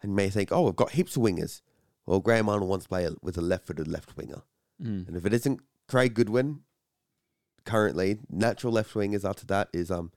And 0.01 0.11
you 0.11 0.15
may 0.15 0.29
think, 0.29 0.51
oh, 0.51 0.63
we've 0.63 0.75
got 0.75 0.91
heaps 0.91 1.15
of 1.15 1.23
wingers. 1.23 1.61
Well, 2.05 2.19
Graham 2.19 2.49
Arnold 2.49 2.69
wants 2.69 2.85
to 2.85 2.89
play 2.89 3.07
with 3.21 3.37
a 3.37 3.41
left-footed 3.41 3.87
left 3.87 4.17
winger, 4.17 4.41
Mm. 4.81 5.07
and 5.07 5.15
if 5.15 5.25
it 5.25 5.33
isn't 5.33 5.61
Craig 5.87 6.13
Goodwin, 6.15 6.61
currently 7.65 8.17
natural 8.29 8.73
left 8.73 8.93
wingers 8.93 9.27
after 9.27 9.45
that 9.45 9.69
is 9.73 9.89
um 9.89 10.11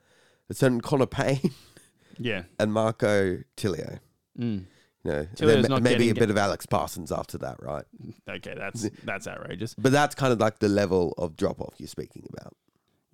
a 0.51 0.55
certain 0.55 0.81
Connor 0.81 1.07
Pain 1.07 1.53
Yeah. 2.19 2.45
and 2.59 2.73
Marco 2.73 3.39
Tilio. 3.57 3.99
Mm. 4.39 4.65
You 5.05 5.13
know, 5.13 5.27
Tilio's 5.37 5.63
then 5.63 5.71
not 5.71 5.83
maybe 5.83 6.11
a 6.11 6.15
bit 6.15 6.31
of 6.31 6.37
Alex 6.39 6.67
Parsons 6.67 7.13
after 7.13 7.39
that, 7.39 7.63
right? 7.63 7.85
Okay, 8.29 8.55
that's 8.57 8.89
that's 9.05 9.29
outrageous. 9.29 9.75
But 9.79 9.93
that's 9.93 10.15
kind 10.17 10.33
of 10.33 10.41
like 10.41 10.59
the 10.59 10.69
level 10.69 11.15
of 11.19 11.37
drop 11.37 11.61
off 11.61 11.75
you're 11.79 11.87
speaking 11.89 12.27
about. 12.37 12.55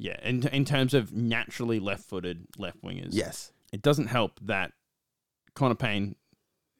Yeah, 0.02 0.16
in 0.28 0.47
in 0.49 0.64
terms 0.64 0.94
of 0.94 1.12
naturally 1.12 1.78
left-footed 1.78 2.47
left 2.59 2.82
wingers, 2.82 3.11
Yes. 3.12 3.52
it 3.73 3.82
doesn't 3.82 4.09
help 4.09 4.40
that 4.42 4.73
Connor 5.54 5.76
Pain 5.76 6.16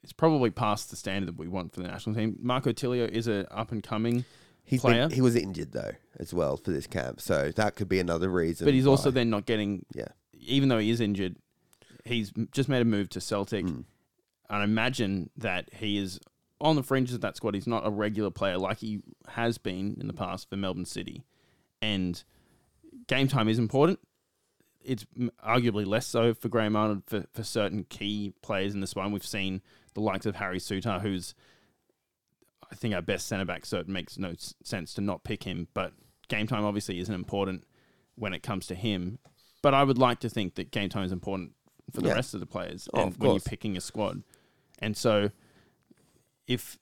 is 0.03 0.13
probably 0.13 0.51
past 0.51 0.91
the 0.91 0.97
standard 0.97 1.29
that 1.29 1.39
we 1.39 1.47
want 1.47 1.73
for 1.73 1.81
the 1.83 1.87
national 1.89 2.17
team. 2.17 2.37
Marco 2.41 2.73
Tilio 2.73 3.09
is 3.09 3.29
an 3.29 3.47
up 3.53 3.71
and 3.71 3.81
coming, 3.81 4.25
He's 4.65 4.81
player. 4.81 5.07
been, 5.07 5.15
he 5.15 5.21
was 5.21 5.37
injured 5.37 5.71
though 5.71 5.93
as 6.19 6.35
well 6.35 6.57
for 6.57 6.73
this 6.73 6.89
camp, 6.89 7.21
so 7.21 7.53
that 7.55 7.77
could 7.77 7.89
be 7.89 8.01
another 8.01 8.29
reason. 8.29 8.65
but 8.65 8.75
he's 8.75 8.87
also 8.89 9.11
why. 9.11 9.15
then 9.15 9.31
not 9.31 9.47
getting. 9.47 9.87
yeah, 9.95 10.09
Even 10.41 10.69
though 10.69 10.79
he 10.79 10.91
is 10.91 11.01
injured, 11.01 11.37
he's 12.05 12.33
just 12.51 12.69
made 12.69 12.83
a 12.83 12.85
move 12.85 13.09
to 13.11 13.21
Celtic, 13.21 13.65
Mm. 13.67 13.85
and 14.51 14.63
I 14.63 14.65
imagine 14.65 15.31
that 15.37 15.73
he 15.75 15.97
is 15.97 16.19
on 16.61 16.75
the 16.75 16.83
fringes 16.83 17.15
of 17.15 17.21
that 17.21 17.37
squad. 17.37 17.55
He's 17.55 17.69
not 17.69 17.87
a 17.87 17.91
regular 17.91 18.31
player 18.31 18.59
like 18.59 18.79
he 18.79 19.01
has 19.29 19.59
been 19.59 19.97
in 20.01 20.09
the 20.09 20.13
past 20.13 20.51
for 20.51 20.57
Melbourne 20.57 20.87
City, 20.87 21.23
and 21.81 22.25
game 23.13 23.29
time 23.29 23.49
is 23.49 23.59
important. 23.59 23.99
It's 24.85 25.05
arguably 25.47 25.87
less 25.87 26.07
so 26.07 26.35
for 26.35 26.49
Graham 26.49 26.75
Arnold 26.75 27.03
for, 27.07 27.25
for 27.33 27.43
certain 27.45 27.85
key 27.85 28.33
players 28.43 28.75
in 28.75 28.81
this 28.81 28.95
one. 28.95 29.13
We've 29.13 29.25
seen 29.25 29.63
the 29.95 30.01
likes 30.01 30.27
of 30.27 30.37
Harry 30.37 30.59
Souttar, 30.59 31.01
who's 31.01 31.35
I 32.71 32.75
think 32.75 32.95
our 32.95 33.03
best 33.03 33.29
centre 33.29 33.45
back, 33.45 33.67
so 33.67 33.79
it 33.79 33.89
makes 33.89 34.19
no 34.19 34.33
sense 34.65 34.95
to 34.95 35.01
not 35.03 35.25
pick 35.25 35.45
him. 35.45 35.69
But 35.75 35.93
game 36.29 36.47
time 36.47 36.65
obviously 36.65 36.99
isn't 37.01 37.15
important 37.15 37.65
when 38.15 38.33
it 38.33 38.43
comes 38.43 38.67
to 38.69 38.75
him. 38.75 39.19
But 39.63 39.75
I 39.75 39.85
would 39.85 39.99
like 39.99 40.21
to 40.21 40.29
think 40.29 40.55
that 40.57 40.71
game 40.71 40.89
time 40.89 41.05
is 41.05 41.13
important 41.13 41.53
for 41.93 42.01
the 42.01 42.09
Yeah. 42.09 42.15
rest 42.15 42.35
of 42.35 42.41
the 42.41 42.47
players 42.47 42.89
Oh, 42.95 43.03
and 43.03 43.17
when 43.19 43.33
you're 43.33 43.41
picking 43.41 43.77
a 43.77 43.81
squad. 43.81 44.23
And 44.79 44.97
so 44.97 45.31
if 46.49 46.79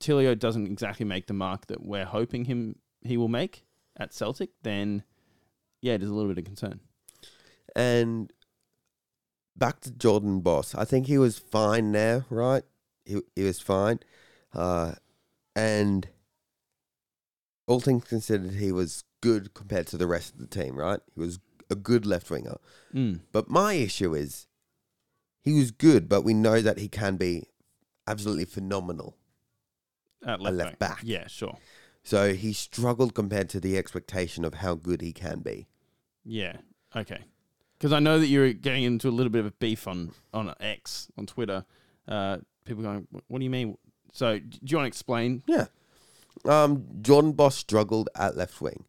Tilio 0.00 0.38
doesn't 0.38 0.66
exactly 0.66 1.06
make 1.06 1.28
the 1.28 1.34
mark 1.34 1.66
that 1.68 1.82
we're 1.84 2.04
hoping 2.04 2.44
him 2.44 2.76
he 3.02 3.16
will 3.16 3.28
make 3.28 3.64
at 3.96 4.12
Celtic, 4.12 4.50
then 4.62 5.04
yeah, 5.86 5.94
it 5.94 6.02
is 6.02 6.08
a 6.08 6.14
little 6.14 6.28
bit 6.28 6.38
of 6.38 6.44
concern. 6.44 6.80
and 7.76 8.32
back 9.54 9.80
to 9.80 9.90
Jordan 9.92 10.40
Bos. 10.40 10.74
I 10.74 10.84
think 10.84 11.06
he 11.06 11.16
was 11.16 11.38
fine 11.38 11.92
there, 11.92 12.26
right? 12.28 12.64
He 13.04 13.20
he 13.36 13.44
was 13.44 13.60
fine, 13.60 14.00
uh, 14.52 14.94
and 15.54 16.08
all 17.68 17.80
things 17.80 18.04
considered, 18.04 18.54
he 18.54 18.72
was 18.72 19.04
good 19.20 19.54
compared 19.54 19.86
to 19.88 19.96
the 19.96 20.06
rest 20.06 20.34
of 20.34 20.40
the 20.40 20.46
team, 20.46 20.76
right? 20.76 21.00
He 21.14 21.20
was 21.20 21.38
a 21.70 21.74
good 21.74 22.04
left 22.04 22.30
winger. 22.30 22.56
Mm. 22.92 23.20
But 23.32 23.48
my 23.48 23.74
issue 23.74 24.14
is 24.14 24.46
he 25.42 25.52
was 25.52 25.70
good, 25.70 26.08
but 26.08 26.22
we 26.22 26.34
know 26.34 26.60
that 26.60 26.78
he 26.78 26.88
can 26.88 27.16
be 27.16 27.44
absolutely 28.06 28.44
phenomenal. 28.44 29.16
At 30.24 30.40
left, 30.40 30.56
left 30.56 30.78
back. 30.78 31.00
Yeah, 31.04 31.26
sure. 31.28 31.58
So 32.02 32.34
he 32.34 32.52
struggled 32.52 33.14
compared 33.14 33.48
to 33.50 33.60
the 33.60 33.76
expectation 33.76 34.44
of 34.44 34.54
how 34.54 34.74
good 34.74 35.00
he 35.00 35.12
can 35.12 35.40
be. 35.40 35.66
Yeah. 36.26 36.56
Okay. 36.94 37.20
Because 37.78 37.92
I 37.92 38.00
know 38.00 38.18
that 38.18 38.26
you're 38.26 38.52
getting 38.52 38.82
into 38.84 39.08
a 39.08 39.10
little 39.10 39.30
bit 39.30 39.40
of 39.40 39.46
a 39.46 39.50
beef 39.52 39.86
on 39.86 40.12
on 40.34 40.52
X 40.60 41.08
on 41.16 41.26
Twitter. 41.26 41.64
Uh, 42.08 42.38
people 42.64 42.82
going, 42.82 43.06
"What- 43.10 43.24
"What 43.28 43.38
do 43.38 43.44
you 43.44 43.50
mean?" 43.50 43.78
So, 44.12 44.38
do 44.38 44.58
you 44.62 44.76
want 44.76 44.84
to 44.86 44.88
explain? 44.88 45.42
Yeah. 45.46 45.66
Um, 46.44 46.86
Jordan 47.02 47.32
Bos 47.32 47.56
struggled 47.56 48.08
at 48.14 48.36
left 48.36 48.60
wing, 48.60 48.84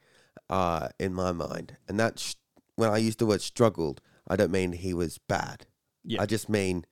uh, 0.49 0.89
in 0.99 1.13
my 1.13 1.31
mind, 1.31 1.77
and 1.87 1.99
that's 1.99 2.35
when 2.75 2.89
I 2.89 2.97
use 2.97 3.15
the 3.17 3.25
word 3.25 3.41
struggled. 3.41 4.01
I 4.27 4.35
don't 4.35 4.51
mean 4.51 4.73
he 4.73 4.93
was 4.93 5.17
bad. 5.17 5.65
Yeah. 6.03 6.21
I 6.21 6.25
just 6.25 6.49
mean 6.49 6.85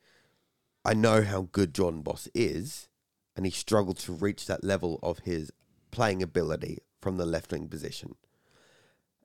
I 0.84 0.94
know 0.94 1.22
how 1.22 1.48
good 1.52 1.74
Jordan 1.74 2.02
Bos 2.02 2.28
is, 2.34 2.88
and 3.34 3.44
he 3.46 3.50
struggled 3.50 3.98
to 3.98 4.12
reach 4.12 4.46
that 4.46 4.62
level 4.62 4.98
of 5.02 5.20
his 5.20 5.50
playing 5.90 6.22
ability 6.22 6.78
from 7.00 7.16
the 7.16 7.26
left 7.26 7.52
wing 7.52 7.68
position. 7.68 8.16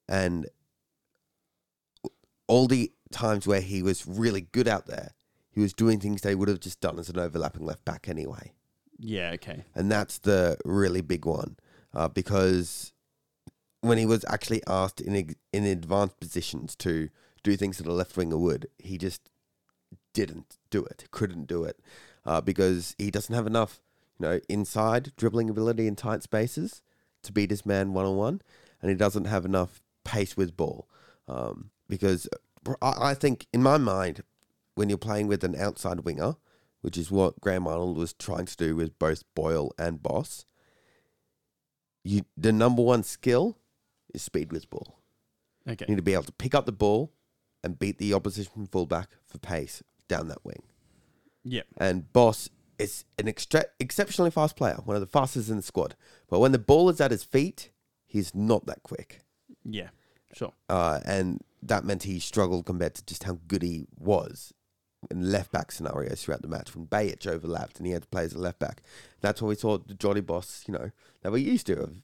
And 0.07 0.47
all 2.51 2.67
the 2.67 2.91
times 3.13 3.47
where 3.47 3.61
he 3.61 3.81
was 3.81 4.05
really 4.05 4.41
good 4.41 4.67
out 4.67 4.85
there, 4.85 5.13
he 5.51 5.61
was 5.61 5.71
doing 5.71 6.01
things 6.01 6.19
they 6.19 6.35
would 6.35 6.49
have 6.49 6.59
just 6.59 6.81
done 6.81 6.99
as 6.99 7.07
an 7.07 7.17
overlapping 7.17 7.65
left 7.65 7.85
back 7.85 8.09
anyway. 8.09 8.51
Yeah, 8.99 9.31
okay. 9.35 9.63
And 9.73 9.89
that's 9.89 10.17
the 10.17 10.57
really 10.65 10.99
big 10.99 11.25
one 11.25 11.55
uh, 11.93 12.09
because 12.09 12.91
when 13.79 13.97
he 13.97 14.05
was 14.05 14.25
actually 14.27 14.61
asked 14.67 14.99
in 14.99 15.33
in 15.53 15.63
advanced 15.63 16.19
positions 16.19 16.75
to 16.75 17.07
do 17.41 17.55
things 17.55 17.77
that 17.77 17.87
a 17.87 17.93
left 17.93 18.17
winger 18.17 18.37
would, 18.37 18.67
he 18.77 18.97
just 18.97 19.29
didn't 20.13 20.57
do 20.69 20.83
it, 20.83 21.05
couldn't 21.09 21.47
do 21.47 21.63
it 21.63 21.79
uh, 22.25 22.41
because 22.41 22.95
he 22.97 23.09
doesn't 23.09 23.33
have 23.33 23.47
enough, 23.47 23.81
you 24.19 24.27
know, 24.27 24.41
inside 24.49 25.13
dribbling 25.15 25.49
ability 25.49 25.87
in 25.87 25.95
tight 25.95 26.21
spaces 26.21 26.81
to 27.23 27.31
beat 27.31 27.49
his 27.49 27.65
man 27.65 27.93
one 27.93 28.05
on 28.05 28.17
one, 28.17 28.41
and 28.81 28.91
he 28.91 28.97
doesn't 28.97 29.25
have 29.25 29.45
enough 29.45 29.81
pace 30.03 30.35
with 30.35 30.57
ball. 30.57 30.89
Um, 31.29 31.71
because 31.91 32.29
I, 32.81 32.93
I 33.09 33.13
think, 33.13 33.47
in 33.51 33.61
my 33.61 33.77
mind, 33.77 34.23
when 34.75 34.87
you're 34.87 34.97
playing 34.97 35.27
with 35.27 35.43
an 35.43 35.57
outside 35.57 35.99
winger, 35.99 36.37
which 36.79 36.97
is 36.97 37.11
what 37.11 37.41
Graham 37.41 37.67
Arnold 37.67 37.97
was 37.97 38.13
trying 38.13 38.45
to 38.45 38.55
do 38.55 38.77
with 38.77 38.97
both 38.97 39.23
Boyle 39.35 39.73
and 39.77 40.01
Bos, 40.01 40.45
you 42.03 42.21
the 42.37 42.53
number 42.53 42.81
one 42.81 43.03
skill 43.03 43.57
is 44.13 44.21
speed 44.21 44.53
with 44.53 44.69
ball. 44.69 44.99
Okay. 45.69 45.85
You 45.85 45.91
need 45.91 45.97
to 45.97 46.01
be 46.01 46.13
able 46.13 46.23
to 46.23 46.31
pick 46.31 46.55
up 46.55 46.65
the 46.65 46.71
ball 46.71 47.11
and 47.61 47.77
beat 47.77 47.97
the 47.97 48.13
opposition 48.13 48.67
fullback 48.71 49.09
for 49.27 49.37
pace 49.37 49.83
down 50.07 50.29
that 50.29 50.43
wing. 50.45 50.63
Yeah. 51.43 51.63
And 51.77 52.11
Bos 52.13 52.49
is 52.79 53.03
an 53.19 53.27
extra- 53.27 53.65
exceptionally 53.79 54.31
fast 54.31 54.55
player, 54.55 54.79
one 54.85 54.95
of 54.95 55.01
the 55.01 55.07
fastest 55.07 55.49
in 55.49 55.57
the 55.57 55.61
squad. 55.61 55.95
But 56.29 56.39
when 56.39 56.53
the 56.53 56.57
ball 56.57 56.89
is 56.89 57.01
at 57.01 57.11
his 57.11 57.23
feet, 57.23 57.69
he's 58.05 58.33
not 58.33 58.65
that 58.65 58.81
quick. 58.81 59.19
Yeah. 59.65 59.89
Sure. 60.33 60.53
Uh, 60.69 61.01
and 61.05 61.41
that 61.61 61.85
meant 61.85 62.03
he 62.03 62.19
struggled 62.19 62.65
compared 62.65 62.95
to 62.95 63.05
just 63.05 63.23
how 63.23 63.39
good 63.47 63.61
he 63.61 63.85
was 63.97 64.53
in 65.09 65.31
left 65.31 65.51
back 65.51 65.71
scenarios 65.71 66.23
throughout 66.23 66.41
the 66.41 66.47
match 66.47 66.75
when 66.75 66.85
Bayic 66.85 67.25
overlapped 67.25 67.77
and 67.77 67.87
he 67.87 67.93
had 67.93 68.03
to 68.03 68.07
play 68.09 68.23
as 68.23 68.33
a 68.33 68.39
left 68.39 68.59
back. 68.59 68.81
That's 69.19 69.41
what 69.41 69.49
we 69.49 69.55
saw 69.55 69.77
the 69.77 69.93
Jolly 69.93 70.21
Boss, 70.21 70.63
you 70.67 70.73
know, 70.73 70.91
that 71.21 71.31
we're 71.31 71.37
used 71.37 71.67
to 71.67 71.81
of, 71.81 71.95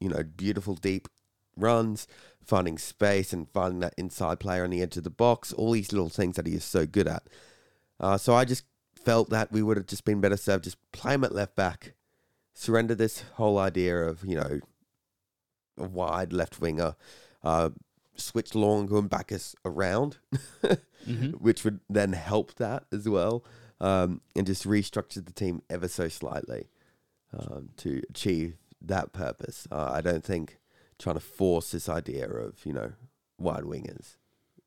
you 0.00 0.08
know, 0.08 0.22
beautiful 0.22 0.74
deep 0.74 1.08
runs, 1.56 2.06
finding 2.44 2.78
space 2.78 3.32
and 3.32 3.48
finding 3.50 3.80
that 3.80 3.94
inside 3.96 4.40
player 4.40 4.64
on 4.64 4.70
the 4.70 4.82
edge 4.82 4.96
of 4.96 5.04
the 5.04 5.10
box, 5.10 5.52
all 5.52 5.72
these 5.72 5.92
little 5.92 6.08
things 6.08 6.36
that 6.36 6.46
he 6.46 6.54
is 6.54 6.64
so 6.64 6.86
good 6.86 7.08
at. 7.08 7.24
Uh, 7.98 8.18
so 8.18 8.34
I 8.34 8.44
just 8.44 8.64
felt 8.94 9.30
that 9.30 9.52
we 9.52 9.62
would 9.62 9.76
have 9.76 9.86
just 9.86 10.04
been 10.04 10.20
better 10.20 10.36
served 10.36 10.64
just 10.64 10.78
play 10.92 11.14
him 11.14 11.24
at 11.24 11.34
left 11.34 11.56
back, 11.56 11.94
surrender 12.52 12.94
this 12.94 13.24
whole 13.34 13.58
idea 13.58 13.96
of, 13.96 14.24
you 14.24 14.36
know, 14.36 14.60
a 15.78 15.84
wide 15.84 16.32
left 16.32 16.60
winger, 16.60 16.94
uh, 17.42 17.70
switch 18.16 18.50
Luongo 18.50 18.98
and 18.98 19.10
Baccus 19.10 19.54
around, 19.64 20.18
which 21.38 21.64
would 21.64 21.80
then 21.88 22.12
help 22.12 22.54
that 22.56 22.84
as 22.92 23.08
well, 23.08 23.44
um, 23.80 24.20
and 24.36 24.46
just 24.46 24.64
restructure 24.66 25.24
the 25.24 25.32
team 25.32 25.62
ever 25.68 25.88
so 25.88 26.08
slightly 26.08 26.68
um, 27.38 27.70
to 27.78 28.02
achieve 28.10 28.56
that 28.80 29.12
purpose. 29.12 29.66
Uh, 29.70 29.90
I 29.92 30.00
don't 30.00 30.24
think 30.24 30.58
trying 30.98 31.16
to 31.16 31.20
force 31.20 31.70
this 31.72 31.88
idea 31.88 32.28
of 32.28 32.64
you 32.64 32.72
know 32.72 32.92
wide 33.38 33.64
wingers 33.64 34.16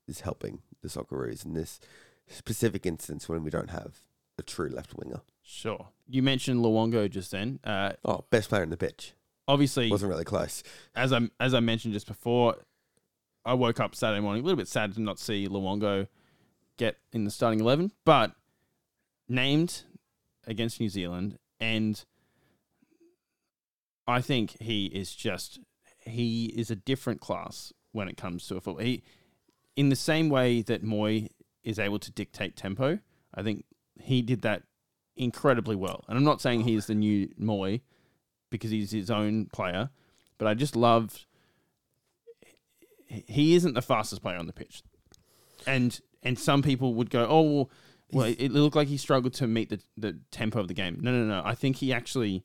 is 0.07 0.21
helping 0.21 0.61
the 0.81 0.87
Socceroos 0.89 1.45
in 1.45 1.53
this 1.53 1.79
specific 2.27 2.85
instance 2.85 3.27
when 3.29 3.43
we 3.43 3.49
don't 3.49 3.69
have 3.69 3.95
a 4.37 4.43
true 4.43 4.69
left 4.69 4.93
winger. 4.95 5.21
Sure. 5.41 5.87
You 6.09 6.21
mentioned 6.21 6.59
Luongo 6.63 7.09
just 7.09 7.31
then. 7.31 7.59
Uh, 7.63 7.93
Oh, 8.05 8.25
best 8.29 8.49
player 8.49 8.63
in 8.63 8.69
the 8.69 8.77
pitch. 8.77 9.13
obviously, 9.47 9.89
Wasn't 9.89 10.09
really 10.09 10.25
close. 10.25 10.61
as 10.95 11.11
I 11.13 11.21
as 11.39 11.53
I 11.53 11.59
mentioned 11.61 11.93
just 11.93 12.07
before, 12.07 12.57
I 13.47 13.53
woke 13.53 13.79
up 13.79 13.95
Saturday 13.95 14.19
morning 14.19 14.43
a 14.43 14.45
little 14.45 14.57
bit 14.57 14.67
sad 14.67 14.93
to 14.95 15.01
not 15.01 15.19
see 15.19 15.47
Luongo 15.47 16.07
get 16.75 16.97
in 17.13 17.23
the 17.23 17.31
starting 17.31 17.61
eleven, 17.61 17.93
but 18.03 18.33
named 19.29 19.83
against 20.45 20.81
New 20.81 20.89
Zealand, 20.89 21.39
and 21.57 22.03
I 24.05 24.19
think 24.19 24.57
he 24.59 24.87
is 24.87 25.15
just 25.15 25.59
he 26.01 26.47
is 26.57 26.69
a 26.69 26.75
different 26.75 27.21
class 27.21 27.71
when 27.93 28.09
it 28.09 28.17
comes 28.17 28.45
to 28.47 28.57
a 28.57 28.61
football. 28.61 28.83
He, 28.83 29.01
in 29.77 29.87
the 29.87 29.95
same 29.95 30.27
way 30.27 30.61
that 30.63 30.83
Mooy 30.83 31.29
is 31.63 31.79
able 31.79 31.99
to 31.99 32.11
dictate 32.11 32.57
tempo, 32.57 32.99
I 33.33 33.43
think 33.43 33.63
he 34.01 34.21
did 34.21 34.41
that 34.41 34.63
incredibly 35.15 35.75
well. 35.77 36.03
And 36.09 36.17
I'm 36.17 36.25
not 36.25 36.41
saying 36.41 36.61
he 36.61 36.75
is 36.75 36.87
the 36.87 36.95
new 36.95 37.29
Mooy 37.39 37.79
because 38.49 38.71
he's 38.71 38.91
his 38.91 39.09
own 39.09 39.45
player, 39.53 39.89
but 40.37 40.49
I 40.49 40.53
just 40.53 40.75
loved. 40.75 41.26
He 43.07 43.55
isn't 43.55 43.73
the 43.73 43.81
fastest 43.81 44.21
player 44.21 44.37
on 44.37 44.47
the 44.47 44.53
pitch, 44.53 44.83
and 45.65 45.99
and 46.23 46.37
some 46.37 46.61
people 46.61 46.93
would 46.95 47.09
go, 47.09 47.25
oh 47.29 47.41
well, 47.41 47.69
well 48.11 48.35
it 48.37 48.51
looked 48.51 48.75
like 48.75 48.87
he 48.87 48.97
struggled 48.97 49.33
to 49.35 49.47
meet 49.47 49.69
the 49.69 49.79
the 49.95 50.19
tempo 50.31 50.59
of 50.59 50.67
the 50.67 50.73
game. 50.73 50.99
No, 51.01 51.11
no, 51.11 51.23
no. 51.25 51.41
I 51.45 51.55
think 51.55 51.77
he 51.77 51.93
actually 51.93 52.43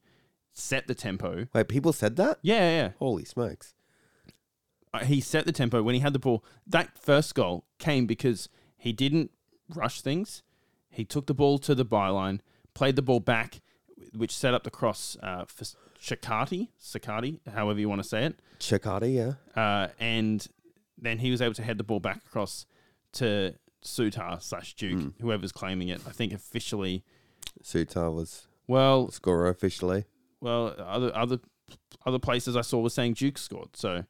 set 0.53 0.87
the 0.87 0.95
tempo. 0.95 1.47
Wait, 1.53 1.69
people 1.69 1.93
said 1.93 2.17
that? 2.17 2.39
Yeah, 2.43 2.71
yeah. 2.71 2.91
Holy 2.99 3.25
smokes. 3.25 3.75
Uh, 4.95 5.05
he 5.05 5.21
set 5.21 5.47
the 5.47 5.53
tempo 5.53 5.83
when 5.83 5.95
he 5.95 6.01
had 6.01 6.13
the 6.13 6.19
ball. 6.19 6.45
That 6.67 6.99
first 6.99 7.35
goal 7.35 7.65
came 7.79 8.07
because 8.07 8.49
he 8.77 8.93
didn't 8.93 9.31
rush 9.75 10.03
things. 10.03 10.43
He 10.91 11.05
took 11.05 11.27
the 11.27 11.35
ball 11.35 11.59
to 11.61 11.75
the 11.75 11.87
byline, 11.87 12.41
played 12.75 12.97
the 12.97 13.03
ball 13.03 13.21
back, 13.21 13.63
which 14.15 14.37
set 14.37 14.53
up 14.53 14.65
the 14.65 14.71
cross 14.71 15.17
uh, 15.23 15.45
for 15.47 15.65
Shakati, 16.03 16.69
Sakati, 16.83 17.39
however 17.55 17.79
you 17.79 17.89
want 17.89 18.03
to 18.03 18.09
say 18.09 18.25
it. 18.25 18.41
Chikati, 18.59 19.15
yeah. 19.15 19.61
Uh, 19.63 19.89
and 20.01 20.45
then 20.99 21.19
he 21.19 21.31
was 21.31 21.41
able 21.41 21.55
to 21.55 21.63
head 21.63 21.79
the 21.79 21.85
ball 21.85 22.01
back 22.01 22.19
across 22.27 22.67
to 23.13 23.55
Souttar 23.85 24.43
slash 24.43 24.75
Duke, 24.75 25.13
whoever's 25.21 25.53
claiming 25.53 25.89
it. 25.89 26.01
I 26.07 26.11
think 26.11 26.33
officially. 26.33 27.05
Souttar 27.63 28.13
was 28.13 28.49
Well, 28.67 29.11
scorer 29.11 29.49
officially. 29.49 30.05
well, 30.41 30.75
other 30.79 31.15
other 31.15 31.39
other 32.05 32.19
places 32.19 32.57
I 32.57 32.63
saw 32.63 32.81
were 32.81 32.91
saying 32.91 33.15
Duke 33.15 33.39
scored. 33.39 33.77
So 33.77 34.05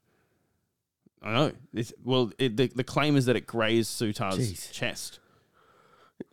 I 1.23 1.33
know. 1.33 1.53
It's, 1.75 1.93
well, 2.03 2.33
it, 2.39 2.57
the 2.57 2.69
the 2.69 2.85
claim 2.85 3.17
is 3.17 3.27
that 3.27 3.37
it 3.37 3.47
grazed 3.47 3.91
Souttar's 4.01 4.39
Jeez. 4.53 4.73
chest. 4.73 5.19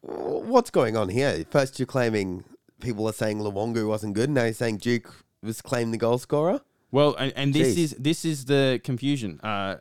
What's 0.01 0.69
going 0.69 0.95
on 0.95 1.09
here? 1.09 1.43
First, 1.49 1.79
you're 1.79 1.85
claiming 1.85 2.43
people 2.79 3.07
are 3.09 3.13
saying 3.13 3.39
Luongo 3.39 3.87
wasn't 3.87 4.13
good. 4.13 4.29
Now 4.29 4.43
you're 4.45 4.53
saying 4.53 4.77
Duke 4.77 5.13
was 5.43 5.61
claimed 5.61 5.93
the 5.93 5.97
goal 5.97 6.17
scorer. 6.17 6.61
Well, 6.91 7.15
and, 7.15 7.31
and 7.35 7.53
this 7.53 7.75
Jeez. 7.75 7.77
is 7.77 7.91
this 7.99 8.25
is 8.25 8.45
the 8.45 8.81
confusion. 8.83 9.39
Uh, 9.41 9.77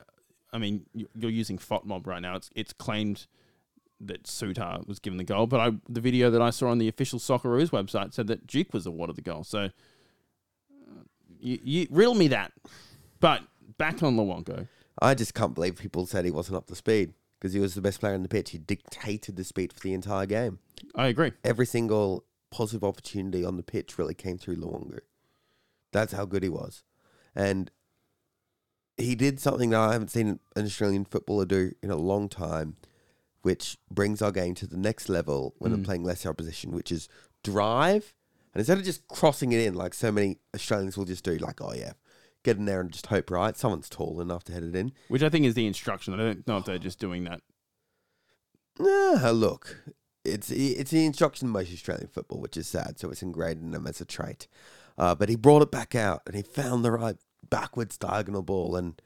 I 0.53 0.59
mean, 0.59 0.87
you- 0.95 1.09
you're 1.15 1.31
using 1.31 1.59
FOTMob 1.59 2.07
right 2.07 2.21
now. 2.23 2.37
It's 2.37 2.51
it's 2.55 2.73
claimed 2.73 3.27
that 4.01 4.25
Souttar 4.25 4.87
was 4.87 4.99
given 5.01 5.17
the 5.17 5.25
goal, 5.25 5.47
but 5.47 5.59
I 5.61 5.73
the 5.89 6.01
video 6.01 6.31
that 6.31 6.41
I 6.43 6.51
saw 6.51 6.69
on 6.69 6.79
the 6.79 6.89
official 6.89 7.19
Socceroos 7.19 7.71
website 7.71 8.13
said 8.13 8.27
that 8.29 8.47
Duke 8.47 8.73
was 8.73 8.87
awarded 8.87 9.17
the 9.17 9.23
goal. 9.23 9.43
So 9.45 9.65
uh, 9.65 9.71
you, 11.41 11.59
you 11.63 11.87
riddle 11.91 12.15
me 12.15 12.29
that. 12.29 12.53
But 13.21 13.43
back 13.79 14.03
on 14.03 14.17
Luongo. 14.17 14.69
I 15.01 15.15
just 15.15 15.35
can't 15.35 15.55
believe 15.55 15.77
people 15.77 16.07
said 16.07 16.25
he 16.25 16.31
wasn't 16.31 16.57
up 16.57 16.67
to 16.67 16.75
speed 16.75 17.13
because 17.39 17.53
he 17.53 17.61
was 17.61 17.75
the 17.75 17.81
best 17.81 18.01
player 18.01 18.15
in 18.15 18.23
the 18.23 18.29
pitch. 18.29 18.51
He 18.51 18.59
dictated 18.59 19.37
the 19.37 19.45
speed 19.45 19.73
for 19.73 19.81
the 19.81 19.93
entire 19.95 20.27
game. 20.27 20.59
I 20.95 21.07
agree. 21.07 21.33
Every 21.45 21.67
single 21.67 22.25
positive 22.51 22.83
opportunity 22.85 23.45
on 23.45 23.57
the 23.57 23.63
pitch 23.63 23.99
really 23.99 24.15
came 24.15 24.39
through 24.39 24.57
Luongo. 24.57 24.99
That's 25.93 26.13
how 26.13 26.25
good 26.25 26.43
he 26.43 26.49
was. 26.49 26.83
And 27.35 27.71
he 28.97 29.15
did 29.15 29.41
something 29.41 29.71
that 29.71 29.81
I 29.81 29.93
haven't 29.93 30.11
seen 30.11 30.41
an 30.57 30.65
Australian 30.65 31.05
footballer 31.05 31.45
do 31.45 31.73
in 31.83 31.91
a 31.91 31.97
long 31.97 32.29
time, 32.29 32.77
which 33.43 33.79
brings 33.91 34.21
our 34.21 34.33
game 34.33 34.55
to 34.57 34.67
the 34.67 34.77
next 34.77 35.09
level 35.09 35.55
when 35.59 35.73
I'm 35.73 35.83
mm. 35.83 35.87
playing 35.87 36.05
lesser 36.05 36.29
opposition, 36.29 36.73
which 36.73 36.91
is 36.91 37.09
drive. 37.45 38.15
And 38.53 38.61
instead 38.61 38.79
of 38.79 38.85
just 38.85 39.07
crossing 39.09 39.53
it 39.53 39.61
in 39.61 39.75
like 39.75 39.95
so 39.95 40.11
many 40.11 40.39
Australians 40.55 40.97
will 40.97 41.05
just 41.05 41.25
do, 41.25 41.39
like, 41.39 41.61
oh 41.61 41.73
yeah, 41.75 41.93
get 42.43 42.57
in 42.57 42.65
there 42.65 42.81
and 42.81 42.91
just 42.91 43.07
hope, 43.07 43.31
right? 43.31 43.57
Someone's 43.57 43.89
tall 43.89 44.21
enough 44.21 44.45
to 44.45 44.53
head 44.53 44.65
it 44.65 44.75
in. 44.75 44.93
Which 45.09 45.23
I 45.23 45.29
think 45.29 45.47
is 45.47 45.55
the 45.55 45.67
instruction. 45.67 46.15
I 46.15 46.17
don't 46.17 46.47
know 46.47 46.59
if 46.59 46.65
they're 46.65 46.79
just 46.79 46.99
doing 46.99 47.25
that. 47.25 47.41
Nah, 48.79 49.31
look, 49.31 49.85
it's 50.25 50.51
it's 50.51 50.91
the 50.91 51.05
instruction 51.05 51.49
in 51.49 51.53
most 51.53 51.73
Australian 51.73 52.09
football, 52.09 52.41
which 52.41 52.57
is 52.57 52.67
sad. 52.67 52.99
So 52.99 53.11
it's 53.11 53.23
ingrained 53.23 53.63
in 53.63 53.71
them 53.71 53.87
as 53.87 54.01
a 54.01 54.05
trait. 54.05 54.49
Uh, 54.99 55.15
but 55.15 55.29
he 55.29 55.37
brought 55.37 55.63
it 55.63 55.71
back 55.71 55.95
out 55.95 56.23
and 56.27 56.35
he 56.35 56.43
found 56.43 56.85
the 56.85 56.91
right 56.91 57.17
backwards 57.49 57.97
diagonal 57.97 58.43
ball. 58.43 58.77
And 58.77 59.01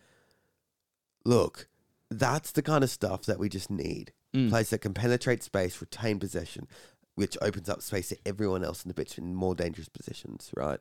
look, 1.24 1.68
that's 2.10 2.50
the 2.50 2.62
kind 2.62 2.82
of 2.82 2.90
stuff 2.90 3.24
that 3.26 3.38
we 3.38 3.48
just 3.48 3.70
need. 3.70 4.12
Players 4.48 4.70
that 4.70 4.78
can 4.78 4.94
penetrate 4.94 5.42
space, 5.42 5.78
retain 5.80 6.18
possession, 6.18 6.66
which 7.14 7.36
opens 7.42 7.68
up 7.68 7.82
space 7.82 8.08
to 8.08 8.16
everyone 8.24 8.64
else 8.64 8.82
in 8.82 8.88
the 8.88 8.94
pitch 8.94 9.18
in 9.18 9.34
more 9.34 9.54
dangerous 9.54 9.90
positions, 9.90 10.50
right? 10.56 10.80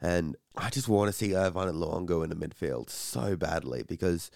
And 0.00 0.36
I 0.56 0.68
just 0.70 0.88
want 0.88 1.08
to 1.08 1.12
see 1.12 1.36
Irvine 1.36 1.68
and 1.68 1.80
Luongo 1.80 2.24
in 2.24 2.30
the 2.30 2.34
midfield 2.34 2.90
so 2.90 3.36
badly 3.36 3.84
because 3.84 4.32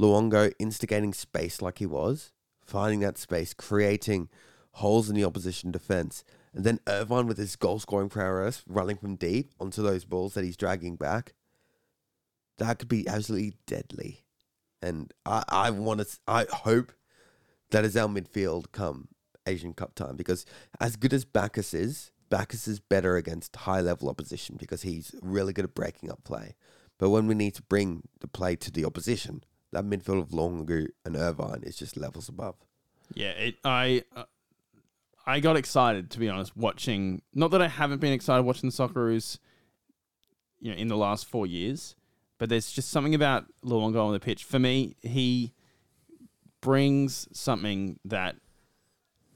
Luongo 0.00 0.52
instigating 0.58 1.12
space 1.12 1.60
like 1.60 1.78
he 1.78 1.86
was, 1.86 2.32
finding 2.64 3.00
that 3.00 3.18
space, 3.18 3.52
creating 3.52 4.30
holes 4.76 5.10
in 5.10 5.14
the 5.14 5.24
opposition 5.24 5.70
defense, 5.70 6.24
and 6.54 6.64
then 6.64 6.80
Irvine 6.86 7.26
with 7.26 7.38
his 7.38 7.56
goal 7.56 7.78
scoring 7.78 8.08
prowess 8.08 8.62
running 8.66 8.96
from 8.96 9.16
deep 9.16 9.52
onto 9.58 9.82
those 9.82 10.04
balls 10.04 10.34
that 10.34 10.44
he's 10.44 10.56
dragging 10.56 10.96
back. 10.96 11.34
That 12.58 12.78
could 12.78 12.88
be 12.88 13.08
absolutely 13.08 13.54
deadly. 13.66 14.24
And 14.82 15.12
I, 15.24 15.44
I 15.48 15.70
want 15.70 16.00
to, 16.00 16.06
I 16.28 16.46
hope 16.50 16.92
that 17.70 17.84
is 17.84 17.96
our 17.96 18.08
midfield 18.08 18.72
come 18.72 19.08
Asian 19.46 19.72
Cup 19.72 19.94
time. 19.94 20.16
Because 20.16 20.44
as 20.80 20.96
good 20.96 21.12
as 21.12 21.24
Baccus 21.24 21.72
is, 21.72 22.10
Baccus 22.28 22.68
is 22.68 22.80
better 22.80 23.16
against 23.16 23.56
high 23.56 23.80
level 23.80 24.08
opposition 24.08 24.56
because 24.58 24.82
he's 24.82 25.14
really 25.22 25.52
good 25.52 25.64
at 25.64 25.74
breaking 25.74 26.10
up 26.10 26.22
play. 26.24 26.54
But 26.98 27.10
when 27.10 27.26
we 27.26 27.34
need 27.34 27.54
to 27.54 27.62
bring 27.62 28.02
the 28.20 28.28
play 28.28 28.56
to 28.56 28.70
the 28.70 28.84
opposition, 28.84 29.44
that 29.72 29.84
midfield 29.84 30.20
of 30.20 30.28
Luongo 30.28 30.88
and 31.04 31.16
Irvine 31.16 31.62
is 31.62 31.76
just 31.76 31.96
levels 31.96 32.28
above. 32.28 32.56
Yeah, 33.14 33.30
it, 33.30 33.56
I 33.64 34.04
uh, 34.14 34.24
I 35.26 35.40
got 35.40 35.56
excited 35.56 36.10
to 36.10 36.18
be 36.18 36.28
honest 36.28 36.56
watching. 36.56 37.22
Not 37.34 37.50
that 37.52 37.62
I 37.62 37.68
haven't 37.68 38.00
been 38.00 38.12
excited 38.12 38.42
watching 38.42 38.68
the 38.70 38.74
Socceroos, 38.74 39.38
you 40.60 40.70
know, 40.70 40.76
in 40.76 40.88
the 40.88 40.96
last 40.96 41.26
four 41.26 41.46
years, 41.46 41.94
but 42.38 42.48
there's 42.48 42.72
just 42.72 42.90
something 42.90 43.14
about 43.14 43.46
Luongo 43.64 44.04
on 44.04 44.12
the 44.12 44.20
pitch. 44.20 44.44
For 44.44 44.58
me, 44.58 44.96
he 45.00 45.52
brings 46.60 47.28
something 47.32 47.98
that 48.04 48.36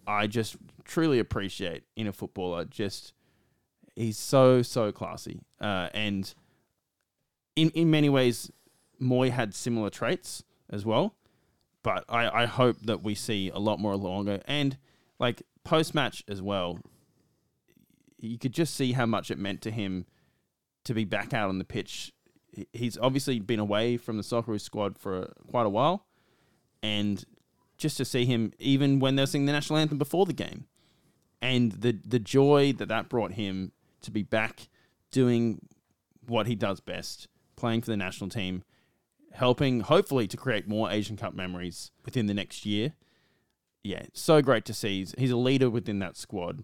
I 0.07 0.27
just 0.27 0.57
truly 0.85 1.19
appreciate 1.19 1.85
in 1.95 2.07
a 2.07 2.13
footballer. 2.13 2.65
Just 2.65 3.13
he's 3.95 4.19
so 4.19 4.63
so 4.63 4.93
classy, 4.93 5.41
uh, 5.61 5.89
and 5.95 6.33
in 7.55 7.71
in 7.71 7.91
many 7.91 8.09
ways, 8.09 8.51
Mooy 9.01 9.31
had 9.31 9.55
similar 9.55 9.91
traits 9.91 10.43
as 10.71 10.85
well. 10.85 11.15
But 11.83 12.05
I, 12.09 12.43
I 12.43 12.47
hope 12.47 12.79
that 12.83 13.05
we 13.05 13.15
see 13.15 13.51
a 13.51 13.59
lot 13.59 13.79
more 13.79 13.95
Luongo 13.95 14.43
and 14.47 14.77
like 15.21 15.43
post 15.67 15.95
match 15.95 16.25
as 16.29 16.41
well. 16.41 16.79
You 18.19 18.39
could 18.39 18.53
just 18.53 18.75
see 18.75 18.93
how 18.93 19.05
much 19.05 19.31
it 19.31 19.39
meant 19.39 19.61
to 19.63 19.71
him 19.71 20.07
to 20.85 20.95
be 20.95 21.05
back 21.05 21.35
out 21.35 21.49
on 21.49 21.59
the 21.59 21.65
pitch. 21.65 22.13
He's 22.73 22.97
obviously 22.97 23.41
been 23.41 23.59
away 23.59 23.97
from 23.97 24.17
the 24.17 24.23
Socceroos 24.23 24.63
squad 24.63 24.97
for 24.97 25.33
quite 25.51 25.67
a 25.67 25.71
while, 25.71 26.07
and 26.83 27.23
just 27.77 27.97
to 27.99 28.05
see 28.05 28.25
him, 28.25 28.53
even 28.59 29.01
when 29.01 29.17
they 29.17 29.23
were 29.23 29.27
singing 29.27 29.47
the 29.47 29.53
national 29.53 29.79
anthem 29.79 29.99
before 29.99 30.25
the 30.25 30.33
game, 30.33 30.67
and 31.43 31.73
the 31.73 31.99
the 32.07 32.19
joy 32.19 32.73
that 32.73 32.89
that 32.89 33.09
brought 33.09 33.33
him 33.33 33.73
to 34.03 34.11
be 34.11 34.23
back 34.23 34.69
doing 35.11 35.61
what 36.27 36.47
he 36.47 36.55
does 36.55 36.81
best, 36.81 37.29
playing 37.57 37.83
for 37.83 37.91
the 37.91 37.97
national 37.97 38.31
team, 38.31 38.63
helping 39.33 39.81
hopefully 39.81 40.27
to 40.29 40.37
create 40.37 40.67
more 40.67 40.91
Asian 40.91 41.17
Cup 41.17 41.35
memories 41.35 41.91
within 42.05 42.27
the 42.27 42.35
next 42.35 42.65
year. 42.65 42.95
Yeah, 43.87 44.03
so 44.13 44.43
great 44.43 44.65
to 44.65 44.75
see. 44.75 44.99
He's, 44.99 45.15
he's 45.17 45.31
a 45.31 45.37
leader 45.37 45.71
within 45.71 46.01
that 46.01 46.17
squad, 46.17 46.61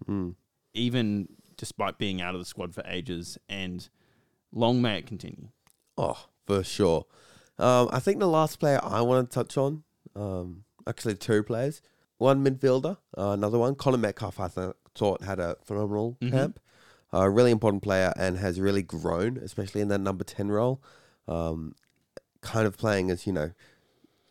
even 0.73 1.29
despite 1.55 1.97
being 1.97 2.21
out 2.21 2.35
of 2.35 2.41
the 2.41 2.45
squad 2.45 2.73
for 2.73 2.83
ages. 2.85 3.37
And 3.47 3.87
long 4.51 4.81
may 4.81 4.97
it 4.97 5.07
continue. 5.07 5.47
Oh, 5.97 6.25
for 6.45 6.63
sure. 6.65 7.05
Um, 7.57 7.87
I 7.93 7.99
think 7.99 8.19
the 8.19 8.27
last 8.27 8.59
player 8.59 8.79
I 8.83 8.99
want 9.01 9.29
to 9.29 9.33
touch 9.33 9.57
on, 9.57 9.83
um, 10.17 10.65
actually 10.85 11.15
two 11.15 11.43
players. 11.43 11.81
One 12.17 12.43
midfielder, 12.43 12.97
uh, 13.17 13.29
another 13.29 13.57
one. 13.57 13.75
Connor 13.75 13.97
Metcalfe, 13.97 14.39
I 14.39 14.49
th- 14.49 14.73
thought 14.93 15.23
had 15.23 15.39
a 15.39 15.55
phenomenal 15.63 16.17
camp. 16.29 16.59
A 17.13 17.29
really 17.29 17.51
important 17.51 17.83
player 17.83 18.11
and 18.17 18.37
has 18.37 18.59
really 18.59 18.81
grown, 18.81 19.37
especially 19.37 19.79
in 19.81 19.87
that 19.89 19.99
number 20.01 20.23
10 20.25 20.49
role. 20.49 20.81
Um, 21.27 21.75
kind 22.41 22.67
of 22.67 22.75
playing 22.75 23.11
as, 23.11 23.25
you 23.25 23.31
know, 23.33 23.51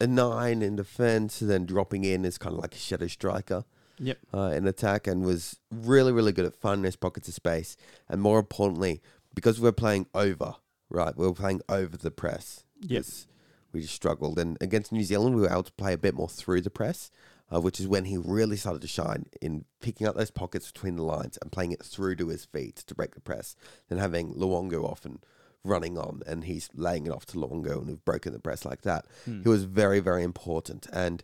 a 0.03 0.07
nine 0.07 0.63
in 0.63 0.77
defense 0.77 1.41
and 1.41 1.51
then 1.51 1.65
dropping 1.67 2.05
in 2.05 2.25
as 2.25 2.37
kind 2.39 2.55
of 2.55 2.61
like 2.61 2.75
a 2.75 2.79
shadow 2.79 3.07
striker 3.07 3.65
Yep. 3.99 4.19
uh, 4.35 4.53
in 4.57 4.67
attack 4.67 5.07
and 5.07 5.25
was 5.25 5.61
really, 5.71 6.13
really 6.13 6.33
good 6.33 6.45
at 6.47 6.57
finding 6.57 6.83
those 6.83 6.97
pockets 6.97 7.29
of 7.29 7.35
space. 7.35 7.77
And 8.09 8.21
more 8.21 8.39
importantly, 8.41 9.01
because 9.35 9.61
we're 9.61 9.71
playing 9.73 10.07
over, 10.15 10.57
right? 10.91 11.17
We 11.17 11.27
were 11.27 11.35
playing 11.35 11.61
over 11.69 11.97
the 11.97 12.11
press. 12.11 12.65
Yes. 12.81 13.27
We 13.73 13.83
just 13.83 13.95
struggled. 13.95 14.39
And 14.39 14.59
against 14.61 14.91
New 14.93 15.05
Zealand, 15.05 15.37
we 15.37 15.43
were 15.43 15.51
able 15.51 15.63
to 15.63 15.73
play 15.73 15.93
a 15.93 15.99
bit 15.99 16.15
more 16.15 16.29
through 16.29 16.63
the 16.63 16.71
press, 16.71 17.11
uh, 17.55 17.61
which 17.61 17.79
is 17.79 17.87
when 17.87 18.07
he 18.07 18.17
really 18.17 18.57
started 18.57 18.83
to 18.83 18.89
shine 18.89 19.27
in 19.41 19.67
picking 19.81 20.07
up 20.07 20.17
those 20.17 20.31
pockets 20.33 20.73
between 20.73 20.97
the 20.97 21.05
lines 21.05 21.39
and 21.41 21.53
playing 21.53 21.71
it 21.73 21.83
through 21.85 22.17
to 22.17 22.29
his 22.29 22.45
feet 22.45 22.77
to 22.77 22.95
break 22.95 23.15
the 23.15 23.21
press. 23.21 23.55
Then 23.89 23.99
having 23.99 24.35
Luongo 24.35 24.83
often 24.85 25.21
running 25.65 25.97
on 25.97 26.23
and 26.27 26.45
he's 26.45 26.69
laying 26.75 27.07
it 27.07 27.13
off 27.13 27.27
to 27.27 27.37
Luongo 27.37 27.79
and 27.79 27.87
we've 27.87 28.05
broken 28.05 28.33
the 28.33 28.39
press 28.41 28.65
like 28.65 28.83
that. 28.83 29.07
He 29.43 29.49
was 29.49 29.65
very, 29.65 30.01
very 30.01 30.23
important. 30.23 30.87
And 30.93 31.23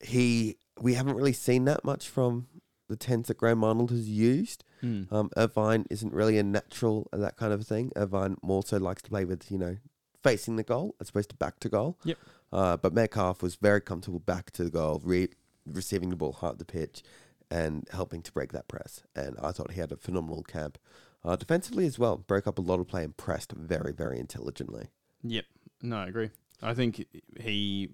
he 0.00 0.56
we 0.80 0.94
haven't 0.94 1.16
really 1.16 1.32
seen 1.32 1.66
that 1.66 1.84
much 1.84 2.08
from 2.08 2.46
the 2.88 2.96
tens 2.96 3.28
that 3.28 3.36
Graham 3.36 3.62
Arnold 3.62 3.90
has 3.90 4.08
used. 4.08 4.64
Um, 5.12 5.30
Irvine 5.36 5.84
isn't 5.90 6.12
really 6.12 6.38
a 6.38 6.42
natural 6.42 7.08
at 7.12 7.20
that 7.20 7.36
kind 7.36 7.52
of 7.52 7.66
thing. 7.66 7.92
Irvine 7.96 8.36
more 8.42 8.62
so 8.64 8.78
likes 8.78 9.02
to 9.02 9.10
play 9.10 9.24
with 9.24 9.50
you 9.50 9.58
know 9.58 9.76
facing 10.22 10.56
the 10.56 10.62
goal 10.62 10.94
as 11.00 11.10
opposed 11.10 11.30
to 11.30 11.36
back 11.36 11.60
to 11.60 11.68
goal. 11.68 11.98
Yep. 12.04 12.18
Uh, 12.52 12.76
but 12.76 12.92
Metcalfe 12.92 13.42
was 13.42 13.56
very 13.56 13.80
comfortable 13.80 14.18
back 14.18 14.50
to 14.52 14.64
the 14.64 14.70
goal, 14.70 15.00
re- 15.04 15.28
receiving 15.66 16.10
the 16.10 16.16
ball 16.16 16.32
hard 16.32 16.58
the 16.58 16.64
pitch, 16.64 17.02
and 17.50 17.86
helping 17.92 18.22
to 18.22 18.32
break 18.32 18.52
that 18.52 18.68
press. 18.68 19.02
And 19.14 19.36
I 19.42 19.52
thought 19.52 19.72
he 19.72 19.80
had 19.80 19.92
a 19.92 19.96
phenomenal 19.96 20.42
camp. 20.42 20.78
Uh, 21.24 21.36
defensively 21.36 21.84
as 21.86 21.98
well, 21.98 22.16
broke 22.16 22.46
up 22.46 22.58
a 22.58 22.62
lot 22.62 22.80
of 22.80 22.88
play 22.88 23.04
and 23.04 23.16
pressed 23.16 23.52
very, 23.52 23.92
very 23.92 24.18
intelligently. 24.18 24.88
Yep. 25.22 25.44
No, 25.82 25.96
I 25.98 26.06
agree. 26.08 26.30
I 26.62 26.72
think 26.74 27.04
he, 27.38 27.88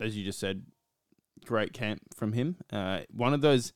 as 0.00 0.16
you 0.16 0.24
just 0.24 0.38
said, 0.40 0.64
great 1.44 1.72
camp 1.72 2.00
from 2.14 2.32
him. 2.32 2.56
Uh, 2.72 3.00
one 3.12 3.32
of 3.34 3.40
those 3.40 3.72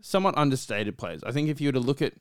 somewhat 0.00 0.36
understated 0.36 0.98
players. 0.98 1.22
I 1.24 1.30
think 1.32 1.48
if 1.48 1.60
you 1.60 1.68
were 1.68 1.72
to 1.72 1.80
look 1.80 2.02
at 2.02 2.14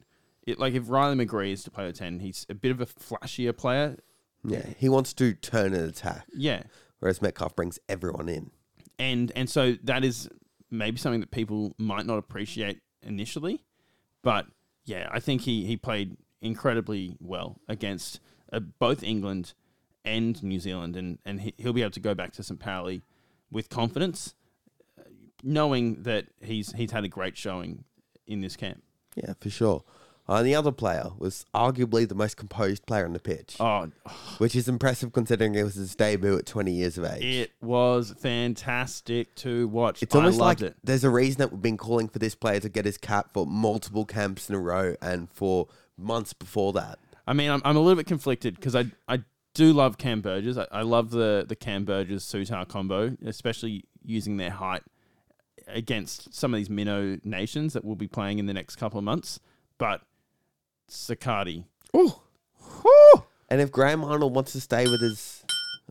it, 0.46 0.60
like 0.60 0.74
if 0.74 0.90
Riley 0.90 1.26
McGree 1.26 1.52
is 1.54 1.64
to 1.64 1.72
play 1.72 1.88
a 1.88 1.94
10, 1.94 2.20
he's 2.20 2.46
a 2.50 2.54
bit 2.56 2.72
of 2.72 2.80
a 2.82 2.86
flashier 2.86 3.56
player. 3.56 3.98
Yeah, 4.44 4.66
he 4.78 4.90
wants 4.90 5.14
to 5.16 5.34
turn 5.34 5.74
an 5.74 5.86
attack, 5.88 6.26
Yeah. 6.36 6.64
whereas 7.00 7.22
Metcalfe 7.22 7.56
brings 7.56 7.80
everyone 7.90 8.28
in. 8.30 8.52
and 9.00 9.32
and 9.36 9.50
so 9.50 9.74
that 9.84 10.04
is 10.04 10.30
maybe 10.70 10.98
something 10.98 11.22
that 11.22 11.32
people 11.32 11.74
might 11.80 12.06
not 12.06 12.18
appreciate 12.20 12.82
initially, 13.04 13.64
but 14.24 14.46
yeah, 14.86 15.10
I 15.12 15.20
think 15.20 15.42
he 15.42 15.66
he 15.66 15.78
played 15.78 16.18
incredibly 16.42 17.18
well 17.20 17.60
against 17.68 18.20
uh, 18.52 18.60
both 18.60 19.04
England 19.04 19.54
and 20.04 20.42
New 20.44 20.60
Zealand, 20.60 20.96
and 20.96 21.20
and 21.26 21.42
he, 21.42 21.54
he'll 21.58 21.74
be 21.74 21.82
able 21.82 21.92
to 21.92 22.00
go 22.00 22.14
back 22.14 22.34
to 22.34 22.44
St. 22.44 22.60
Pauli 22.60 23.02
with 23.52 23.70
confidence, 23.70 24.34
knowing 25.44 26.04
that 26.04 26.28
he's 26.42 26.72
he's 26.74 26.92
had 26.92 27.04
a 27.04 27.10
great 27.10 27.38
showing 27.38 27.84
in 28.26 28.42
this 28.42 28.56
camp. 28.56 28.84
Yeah, 29.16 29.34
for 29.40 29.50
sure. 29.50 29.84
Uh, 30.32 30.38
and 30.38 30.48
the 30.48 30.56
other 30.56 30.72
player 30.72 31.10
was 31.18 31.46
arguably 31.54 32.08
the 32.08 32.16
most 32.16 32.38
composed 32.38 32.86
player 32.86 33.04
on 33.06 33.12
the 33.12 33.20
pitch, 33.20 33.58
Oh, 33.60 33.90
which 34.38 34.56
is 34.56 34.70
impressive 34.70 35.12
considering 35.12 35.56
it 35.56 35.64
was 35.64 35.76
his 35.76 35.94
debut 35.94 36.38
at 36.38 36.46
20 36.46 36.72
years 36.72 36.98
of 36.98 37.04
age. 37.06 37.24
it 37.24 37.52
was 37.62 38.14
fantastic 38.18 39.36
to 39.36 39.68
watch. 39.68 40.02
It's 40.02 40.16
almost 40.16 40.40
I 40.40 40.46
loved 40.46 40.62
like 40.62 40.72
it. 40.72 40.78
there's 40.84 41.04
a 41.04 41.10
reason 41.10 41.40
that 41.40 41.52
we've 41.52 41.62
been 41.62 41.78
calling 41.78 42.08
for 42.08 42.20
this 42.20 42.34
player 42.36 42.60
to 42.62 42.70
get 42.70 42.86
his 42.86 42.98
cap 42.98 43.34
for 43.34 43.46
multiple 43.46 44.06
camps 44.06 44.50
in 44.50 44.56
a 44.56 44.60
row 44.60 44.96
and 45.02 45.30
for 45.32 45.68
months 45.98 46.34
before 46.34 46.72
that. 46.74 46.98
I 47.28 47.34
mean, 47.34 47.52
I'm, 47.52 47.62
I'm 47.66 47.76
a 47.76 47.80
little 47.82 47.98
bit 47.98 48.08
conflicted 48.08 48.56
because 48.56 48.76
I 48.76 48.86
I 49.08 49.24
do 49.54 49.74
love 49.74 49.98
Cam 49.98 50.22
Burgess. 50.22 50.58
I, 50.58 50.66
I 50.72 50.82
love 50.84 51.12
the 51.12 51.46
the 51.48 51.56
Cam 51.58 51.84
Burgess 51.86 52.26
Souttar 52.26 52.68
combo, 52.68 53.18
especially 53.26 53.84
using 54.04 54.38
their 54.38 54.52
height 54.52 54.84
against 55.68 56.34
some 56.34 56.54
of 56.54 56.58
these 56.58 56.70
minnow 56.70 57.18
nations 57.24 57.74
that 57.74 57.86
we'll 57.86 57.96
be 57.96 58.08
playing 58.08 58.40
in 58.40 58.46
the 58.46 58.54
next 58.54 58.78
couple 58.78 58.98
of 58.98 59.04
months. 59.04 59.40
But 59.78 60.02
Circati, 60.90 61.66
Oh, 61.94 62.22
and 63.50 63.60
if 63.62 63.72
Graham 63.72 64.04
Arnold 64.04 64.34
wants 64.36 64.54
to 64.54 64.62
stay 64.62 64.86
with 64.90 65.02
his, 65.02 65.44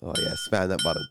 oh 0.02 0.12
yeah, 0.18 0.34
spam 0.48 0.68
that 0.68 0.80
button. 0.82 1.06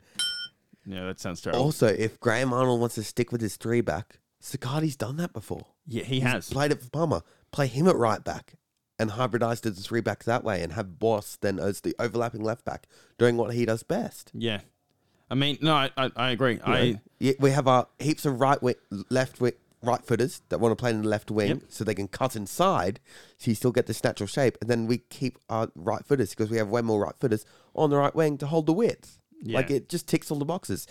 yeah, 0.85 1.05
that 1.05 1.19
sounds 1.19 1.41
terrible. 1.41 1.61
Also, 1.63 1.87
if 1.87 2.19
Graham 2.19 2.53
Arnold 2.53 2.79
wants 2.79 2.95
to 2.95 3.03
stick 3.03 3.31
with 3.31 3.41
his 3.41 3.55
three 3.55 3.81
back, 3.81 4.19
Circati's 4.41 4.95
done 4.95 5.17
that 5.17 5.33
before. 5.33 5.65
yeah, 5.87 6.03
he 6.03 6.19
has. 6.21 6.49
Played 6.49 6.71
it 6.71 6.81
for 6.81 6.89
Parma. 6.89 7.23
Play 7.51 7.67
him 7.67 7.87
at 7.87 7.95
right 7.95 8.23
back 8.23 8.53
and 8.97 9.11
hybridized 9.11 9.65
it 9.65 9.75
to 9.75 9.81
three 9.81 10.01
back 10.01 10.23
that 10.25 10.43
way 10.43 10.61
and 10.61 10.73
have 10.73 10.99
Bos 10.99 11.37
then 11.41 11.57
as 11.59 11.81
the 11.81 11.95
overlapping 11.99 12.43
left 12.43 12.65
back 12.65 12.87
doing 13.17 13.37
what 13.37 13.53
he 13.53 13.65
does 13.65 13.83
best. 13.83 14.31
Yeah, 14.33 14.61
I 15.29 15.35
mean, 15.35 15.57
no, 15.61 15.73
I 15.73 15.89
I, 15.97 16.11
I 16.15 16.29
agree. 16.31 16.59
I 16.63 16.99
Yeah, 17.19 17.33
we 17.39 17.51
have 17.51 17.67
our 17.67 17.87
heaps 17.99 18.25
of 18.25 18.39
right 18.41 18.61
wing, 18.61 18.75
left 19.09 19.39
wing, 19.41 19.53
right 19.81 20.03
footers 20.03 20.41
that 20.49 20.59
want 20.59 20.71
to 20.71 20.75
play 20.75 20.89
in 20.91 21.01
the 21.03 21.07
left 21.07 21.31
wing, 21.31 21.47
Yep. 21.49 21.63
so 21.69 21.83
they 21.83 21.95
can 21.95 22.07
cut 22.07 22.35
inside, 22.35 22.99
so 23.37 23.49
you 23.51 23.55
still 23.55 23.71
get 23.71 23.87
this 23.87 24.03
natural 24.03 24.27
shape, 24.27 24.57
and 24.61 24.69
then 24.69 24.87
we 24.87 24.97
keep 24.97 25.37
our 25.49 25.69
right 25.75 26.05
footers 26.05 26.31
because 26.31 26.49
we 26.49 26.57
have 26.57 26.67
way 26.69 26.81
more 26.81 27.01
right 27.01 27.15
footers 27.19 27.45
on 27.75 27.89
the 27.89 27.97
right 27.97 28.13
wing 28.13 28.37
to 28.39 28.47
hold 28.47 28.65
the 28.65 28.73
width. 28.73 29.19
Like 29.43 29.71
it 29.71 29.87
just 29.87 30.05
ticks 30.07 30.29
all 30.31 30.37
the 30.39 30.43
boxes. 30.45 30.85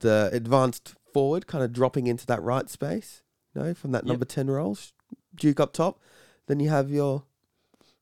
The 0.00 0.28
advanced 0.32 0.94
forward 1.14 1.46
kind 1.46 1.62
of 1.62 1.72
dropping 1.72 2.08
into 2.08 2.26
that 2.26 2.42
right 2.42 2.68
space, 2.68 3.22
you 3.54 3.62
know, 3.62 3.74
from 3.74 3.92
that 3.92 4.04
Yep. 4.04 4.08
number 4.08 4.24
ten 4.24 4.50
role, 4.50 4.74
sh- 4.74 4.90
Duke 5.36 5.60
up 5.60 5.72
top. 5.72 6.00
Then 6.48 6.58
you 6.58 6.68
have 6.68 6.90
your 6.90 7.22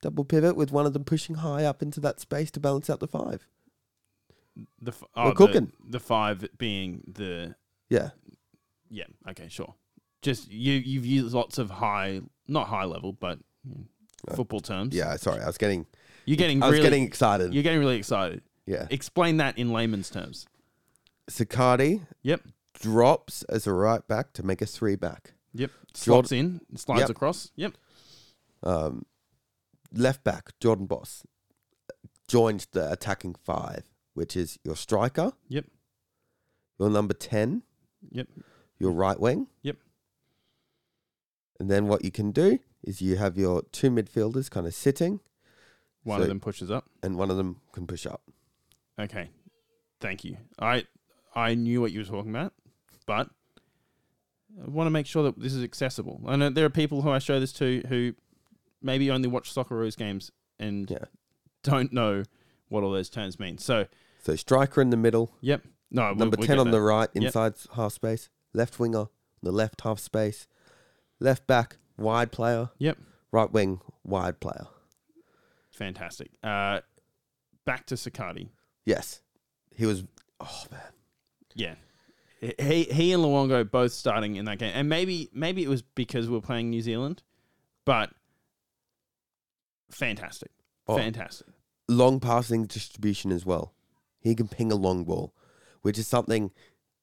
double 0.01 0.25
pivot 0.25 0.57
with 0.57 0.73
one 0.73 0.87
of 0.87 0.95
them 0.95 1.05
pushing 1.05 1.35
high 1.37 1.65
up 1.65 1.83
into 1.83 2.01
that 2.01 2.19
space 2.19 2.51
to 2.53 2.61
balance 2.61 2.89
out 2.89 3.01
the 3.01 3.07
five. 3.09 3.47
the 4.81 4.91
f- 4.93 5.05
We're 5.15 5.23
oh, 5.27 5.33
cooking. 5.33 5.73
The, 5.85 5.91
the 5.93 6.01
five 6.01 6.49
being 6.57 7.03
the 7.07 7.55
Yeah, 7.91 8.11
yeah. 8.89 9.05
Okay, 9.29 9.49
sure. 9.49 9.75
Just 10.23 10.51
you 10.51 10.73
you've 10.75 11.07
used 11.07 11.35
lots 11.35 11.59
of 11.59 11.71
high, 11.71 12.21
not 12.47 12.67
high 12.69 12.85
level, 12.85 13.13
but 13.13 13.39
know, 13.65 13.85
football 14.35 14.61
terms. 14.61 14.95
yeah. 14.95 15.17
Sorry, 15.17 15.41
I 15.43 15.47
was 15.47 15.57
getting, 15.59 15.87
you're 16.27 16.37
getting 16.37 16.63
I 16.63 16.67
was 16.67 16.73
really 16.75 16.83
getting 16.91 17.05
excited. 17.05 17.55
You're 17.55 17.63
getting 17.63 17.79
really 17.79 17.97
excited. 17.97 18.43
yeah. 18.67 18.87
Explain 18.91 19.39
that 19.39 19.57
in 19.59 19.73
layman's 19.73 20.11
terms. 20.11 20.47
Circati, 21.31 22.07
Yep. 22.23 22.43
drops 22.75 23.43
as 23.45 23.67
a 23.67 23.73
right 23.73 24.07
back 24.07 24.33
to 24.35 24.43
make 24.43 24.61
a 24.61 24.67
three 24.67 24.97
back. 24.97 25.33
Yep. 25.55 25.71
Slots 25.95 26.33
in, 26.33 26.61
slides 26.77 27.01
Yep. 27.03 27.11
across. 27.11 27.51
Yep. 27.57 27.75
Um, 28.63 29.07
left 29.93 30.23
back 30.23 30.51
Jordan 30.61 30.87
Bos 30.87 31.25
joined 32.29 32.67
the 32.73 32.93
attacking 32.93 33.35
five, 33.35 33.85
which 34.15 34.37
is 34.37 34.59
your 34.65 34.77
striker, 34.77 35.33
Yep. 35.49 35.65
your 36.79 36.91
number 36.91 37.15
ten, 37.15 37.63
Yep. 38.11 38.29
your 38.79 38.93
right 38.93 39.19
wing. 39.19 39.49
Yep. 39.63 39.79
And 41.61 41.71
then 41.71 41.87
what 41.87 42.03
you 42.05 42.11
can 42.11 42.33
do 42.33 42.59
is 42.83 43.03
you 43.03 43.17
have 43.19 43.37
your 43.37 43.63
two 43.71 43.91
midfielders 43.91 44.51
kind 44.51 44.67
of 44.67 44.75
sitting, 44.75 45.21
One 46.03 46.19
So- 46.19 46.23
of 46.23 46.29
them 46.29 46.41
pushes 46.41 46.71
up. 46.71 46.87
and 47.03 47.17
one 47.19 47.31
of 47.31 47.37
them 47.37 47.61
can 47.73 47.87
push 47.87 48.07
up. 48.07 48.23
Okay. 48.99 49.29
Thank 50.01 50.25
you. 50.25 50.39
I 50.59 50.87
I 51.35 51.55
knew 51.55 51.83
what 51.83 51.93
you 51.93 52.01
were 52.01 52.07
talking 52.07 52.31
about, 52.31 52.55
but 53.07 53.29
I 54.61 54.69
want 54.69 54.87
to 54.87 54.91
make 54.91 55.05
sure 55.07 55.23
that 55.25 55.39
this 55.39 55.53
is 55.55 55.63
accessible. 55.63 56.23
I 56.27 56.37
know 56.37 56.49
there 56.49 56.65
are 56.65 56.71
people 56.71 57.03
who 57.03 57.11
I 57.11 57.19
show 57.19 57.39
this 57.39 57.53
to 57.55 57.83
who 57.89 58.15
maybe 58.83 59.11
only 59.11 59.29
watch 59.29 59.55
Socceroos 59.55 59.97
games 59.97 60.33
and 60.59 60.91
Yeah. 60.91 61.05
don't 61.63 61.93
know 61.93 62.23
what 62.69 62.83
all 62.83 62.91
those 62.93 63.11
terms 63.11 63.39
mean. 63.39 63.59
So, 63.59 63.87
So 64.23 64.35
striker 64.37 64.81
in 64.81 64.89
the 64.91 64.97
middle, 64.97 65.37
yep. 65.43 65.65
No, 65.91 66.13
we- 66.13 66.19
number 66.19 66.37
we 66.41 66.47
ten 66.47 66.59
on 66.59 66.67
that. 66.67 66.71
the 66.73 66.81
right 66.81 67.11
Yep. 67.15 67.23
inside 67.25 67.55
half 67.75 67.93
space, 67.93 68.31
left 68.55 68.79
winger 68.81 69.01
on 69.01 69.09
the 69.43 69.53
left 69.53 69.83
half 69.83 69.99
space, 70.01 70.47
left 71.21 71.47
back 71.47 71.77
wide 71.97 72.33
player, 72.33 72.71
Yep. 72.79 72.99
right 73.33 73.53
wing 73.53 73.81
wide 74.05 74.41
player. 74.41 74.67
Fantastic. 75.71 76.31
Uh, 76.43 76.81
back 77.65 77.87
to 77.87 77.95
Circati. 77.95 78.49
Yes, 78.85 79.23
he 79.75 79.87
was. 79.87 80.05
Oh 80.41 80.65
man, 80.71 80.81
Yeah. 81.55 81.75
He 82.41 82.85
he 82.85 83.13
and 83.13 83.23
Luongo 83.23 83.71
both 83.71 83.93
starting 83.93 84.37
in 84.37 84.47
that 84.47 84.59
game. 84.59 84.73
And 84.75 84.89
maybe 84.89 85.29
maybe 85.35 85.63
it 85.63 85.69
was 85.69 85.83
because 85.83 86.29
we 86.31 86.37
are 86.39 86.41
playing 86.41 86.71
New 86.71 86.81
Zealand, 86.81 87.23
but 87.85 88.11
fantastic. 89.91 90.51
Oh. 90.89 90.97
Fantastic. 90.97 91.47
long 91.89 92.21
passing 92.21 92.67
distribution 92.67 93.31
as 93.33 93.45
well. 93.45 93.75
He 94.21 94.35
can 94.35 94.49
ping 94.49 94.71
a 94.73 94.77
long 94.77 95.05
ball, 95.05 95.35
which 95.83 95.99
is 95.99 96.07
something, 96.09 96.51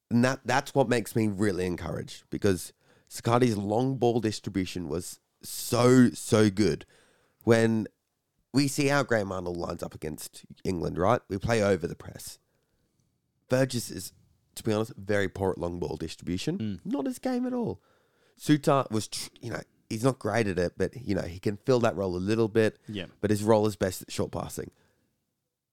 and 0.09 0.23
that 0.25 0.39
that's 0.45 0.73
what 0.73 0.89
makes 0.89 1.15
me 1.15 1.27
really 1.27 1.65
encouraged 1.65 2.23
because 2.29 2.73
Circati's 3.09 3.57
long 3.57 3.97
ball 3.97 4.19
distribution 4.19 4.89
was 4.89 5.19
so 5.41 6.09
so 6.11 6.49
good. 6.49 6.85
When 7.43 7.87
we 8.53 8.67
see 8.67 8.87
how 8.87 9.03
Graham 9.03 9.31
Arnold 9.31 9.57
lines 9.57 9.83
up 9.83 9.93
against 9.93 10.45
England, 10.63 10.97
right? 10.97 11.21
We 11.29 11.37
play 11.37 11.61
over 11.63 11.87
the 11.87 11.95
press. 11.95 12.39
Burgess 13.49 13.89
is, 13.91 14.13
to 14.55 14.63
be 14.63 14.73
honest, 14.73 14.93
very 14.97 15.29
poor 15.29 15.51
at 15.51 15.57
long 15.57 15.79
ball 15.79 15.95
distribution. 15.95 16.81
Not 16.83 17.05
his 17.05 17.19
game 17.19 17.45
at 17.45 17.53
all. 17.53 17.81
Souttar 18.39 18.89
was, 18.91 19.07
tr- 19.07 19.29
you 19.41 19.51
know, 19.51 19.61
he's 19.89 20.03
not 20.03 20.19
great 20.19 20.47
at 20.47 20.59
it, 20.59 20.73
but 20.77 20.95
you 21.01 21.15
know 21.15 21.21
he 21.21 21.39
can 21.39 21.57
fill 21.57 21.79
that 21.81 21.95
role 21.95 22.15
a 22.15 22.17
little 22.17 22.47
bit. 22.47 22.77
Yeah. 22.87 23.05
But 23.21 23.29
his 23.29 23.43
role 23.43 23.65
is 23.67 23.75
best 23.75 24.01
at 24.01 24.11
short 24.11 24.31
passing. 24.31 24.71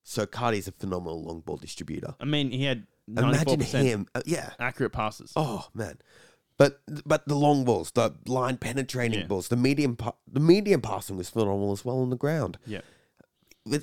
So 0.03 0.27
Cardi's 0.27 0.69
a 0.69 0.73
phenomenal 0.73 1.23
long 1.23 1.41
ball 1.41 1.57
distributor. 1.57 2.15
I 2.21 2.25
mean, 2.25 2.51
he 2.51 2.65
had 2.65 2.87
Imagine 3.09 3.61
94% 3.61 3.83
him, 3.83 4.07
uh, 4.15 4.23
yeah. 4.27 4.51
accurate 4.59 4.93
passes. 4.93 5.33
Oh 5.37 5.69
man, 5.75 5.99
but 6.57 6.81
but 7.05 7.27
the 7.27 7.35
long 7.35 7.65
balls, 7.65 7.91
the 7.93 8.15
line 8.27 8.57
penetrating 8.57 9.21
Yeah. 9.21 9.27
balls, 9.27 9.49
the 9.49 9.57
medium 9.57 9.97
pa- 9.97 10.15
the 10.31 10.41
medium 10.41 10.81
passing 10.81 11.17
was 11.17 11.29
phenomenal 11.31 11.73
as 11.73 11.85
well 11.85 11.99
on 12.01 12.11
the 12.11 12.17
ground. 12.17 12.59
Yeah. 12.67 12.81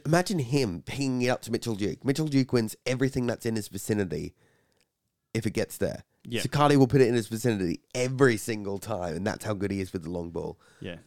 Imagine 0.06 0.40
him 0.40 0.84
pinging 0.86 1.24
it 1.24 1.30
up 1.30 1.42
to 1.44 1.52
Mitchell 1.52 1.76
Duke. 1.76 2.06
Mitchell 2.06 2.28
Duke 2.28 2.54
wins 2.54 2.76
everything 2.86 3.26
that's 3.26 3.46
in 3.48 3.56
his 3.56 3.68
vicinity 3.68 4.36
if 5.34 5.46
it 5.48 5.52
gets 5.52 5.78
there. 5.78 6.04
Yeah. 6.24 6.42
Circati 6.42 6.76
will 6.76 6.88
put 6.88 7.02
it 7.02 7.08
in 7.08 7.16
his 7.16 7.28
vicinity 7.28 7.82
every 7.96 8.38
single 8.38 8.78
time, 8.78 9.16
and 9.16 9.26
that's 9.26 9.44
how 9.44 9.56
good 9.56 9.72
he 9.72 9.82
is 9.82 9.92
with 9.92 10.04
the 10.04 10.12
long 10.12 10.30
ball. 10.30 10.60
Yeah. 10.82 10.98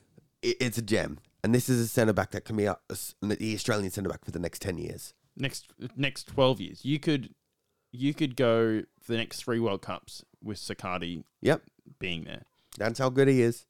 It, 0.42 0.57
it's 0.61 0.77
a 0.79 0.83
gem. 0.83 1.18
And 1.44 1.55
this 1.55 1.68
is 1.68 1.79
a 1.81 1.87
centre 1.87 2.12
back 2.12 2.31
that 2.33 2.44
can 2.46 2.57
be 2.57 2.66
up, 2.66 2.83
the 2.88 3.55
Australian 3.55 3.90
centre 3.90 4.09
back 4.11 4.24
for 4.24 4.33
the 4.33 4.38
next 4.40 4.61
10 4.62 4.79
years. 4.79 5.14
Next 5.37 5.66
next 5.96 6.29
12 6.29 6.61
years. 6.61 6.85
You 6.85 6.98
could 6.98 7.35
you 7.92 8.12
could 8.14 8.35
go 8.35 8.83
for 9.00 9.12
the 9.12 9.18
next 9.18 9.42
3 9.44 9.61
World 9.61 9.83
Cups 9.83 10.24
with 10.44 10.59
Circati 10.59 11.24
Yep. 11.40 11.62
being 11.98 12.24
there, 12.24 12.42
That's 12.78 12.98
how 12.98 13.11
good 13.11 13.28
he 13.28 13.42
is. 13.42 13.66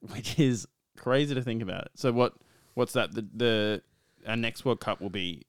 which 0.12 0.38
is 0.38 0.66
crazy 0.96 1.34
to 1.34 1.42
think 1.42 1.62
about 1.62 1.86
it. 1.86 1.90
So 1.94 2.12
what 2.12 2.34
what's 2.74 2.92
that 2.92 3.14
the 3.14 3.26
the 3.34 3.82
our 4.26 4.36
next 4.36 4.64
World 4.64 4.80
Cup 4.80 5.00
will 5.00 5.10
be 5.10 5.42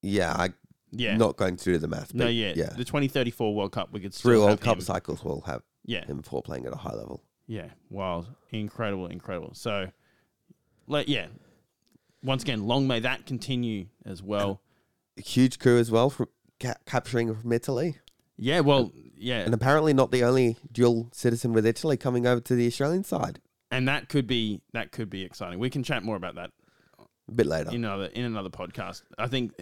Yeah, 0.02 0.34
I'm 0.38 0.54
Yeah. 0.92 1.18
not 1.18 1.38
going 1.38 1.58
to 1.58 1.64
do 1.64 1.78
the 1.78 1.88
math. 1.88 2.14
no, 2.14 2.26
but 2.26 2.34
yeah. 2.34 2.54
Yeah. 2.56 2.70
The 2.70 2.86
2034 2.86 3.54
World 3.56 3.72
Cup 3.72 3.92
we 3.92 4.00
could 4.00 4.14
still 4.14 4.32
Three 4.32 4.38
World 4.40 4.50
have 4.52 4.60
Cup 4.62 4.78
him. 4.78 4.82
cycles 4.82 5.24
will 5.24 5.42
have 5.42 5.64
Yeah. 5.86 6.06
him 6.06 6.22
for 6.24 6.42
playing 6.42 6.66
at 6.66 6.74
a 6.74 6.78
high 6.78 6.94
level. 6.96 7.24
Yeah, 7.48 7.70
wild, 7.90 8.28
incredible, 8.52 9.08
incredible. 9.08 9.54
So, 9.56 9.92
like, 10.88 11.08
yeah, 11.10 11.28
once 12.24 12.44
again, 12.44 12.66
long 12.68 12.88
may 12.88 13.00
that 13.00 13.26
continue 13.26 13.88
as 14.06 14.22
well. 14.22 14.62
A 15.18 15.22
huge 15.22 15.60
coup 15.60 15.78
as 15.78 15.90
well 15.92 16.10
from 16.10 16.28
ca- 16.60 16.76
capturing 16.86 17.34
from 17.36 17.52
Italy. 17.52 17.98
Yeah, 18.38 18.62
well, 18.62 18.92
yeah, 19.16 19.40
And 19.42 19.54
apparently 19.54 19.94
not 19.94 20.12
the 20.12 20.24
only 20.24 20.58
dual 20.72 21.10
citizen 21.14 21.54
with 21.54 21.66
Italy 21.66 21.98
coming 21.98 22.26
over 22.26 22.42
to 22.42 22.56
the 22.56 22.66
Australian 22.68 23.04
side. 23.04 23.40
and 23.74 23.88
that 23.88 24.10
could 24.10 24.28
be 24.28 24.62
that 24.74 24.92
could 24.92 25.10
be 25.10 25.24
exciting. 25.24 25.58
We 25.60 25.70
can 25.70 25.84
chat 25.84 26.04
more 26.04 26.16
about 26.18 26.36
that 26.36 26.50
A 27.28 27.32
bit 27.32 27.46
later. 27.46 27.70
in 27.70 27.76
another 27.86 28.06
in 28.06 28.26
another 28.26 28.50
podcast. 28.50 29.04
I 29.18 29.28
think 29.28 29.54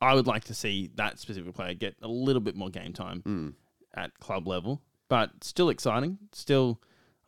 I 0.00 0.14
would 0.14 0.26
like 0.26 0.44
to 0.44 0.54
see 0.54 0.90
that 0.96 1.18
specific 1.20 1.54
player 1.54 1.74
get 1.74 1.94
a 2.02 2.08
little 2.08 2.40
bit 2.40 2.56
more 2.56 2.70
game 2.70 2.92
time 2.92 3.22
Mm. 3.22 3.54
at 3.94 4.18
club 4.18 4.48
level, 4.48 4.82
but 5.08 5.44
still 5.44 5.68
exciting, 5.68 6.18
still 6.32 6.80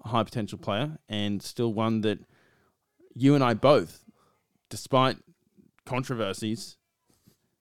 a 0.04 0.08
high 0.08 0.24
potential 0.24 0.58
player, 0.58 0.98
and 1.08 1.40
still 1.42 1.72
one 1.72 2.00
that 2.00 2.18
you 3.14 3.34
and 3.36 3.44
I 3.44 3.54
both, 3.54 4.03
despite 4.74 5.16
controversies 5.86 6.78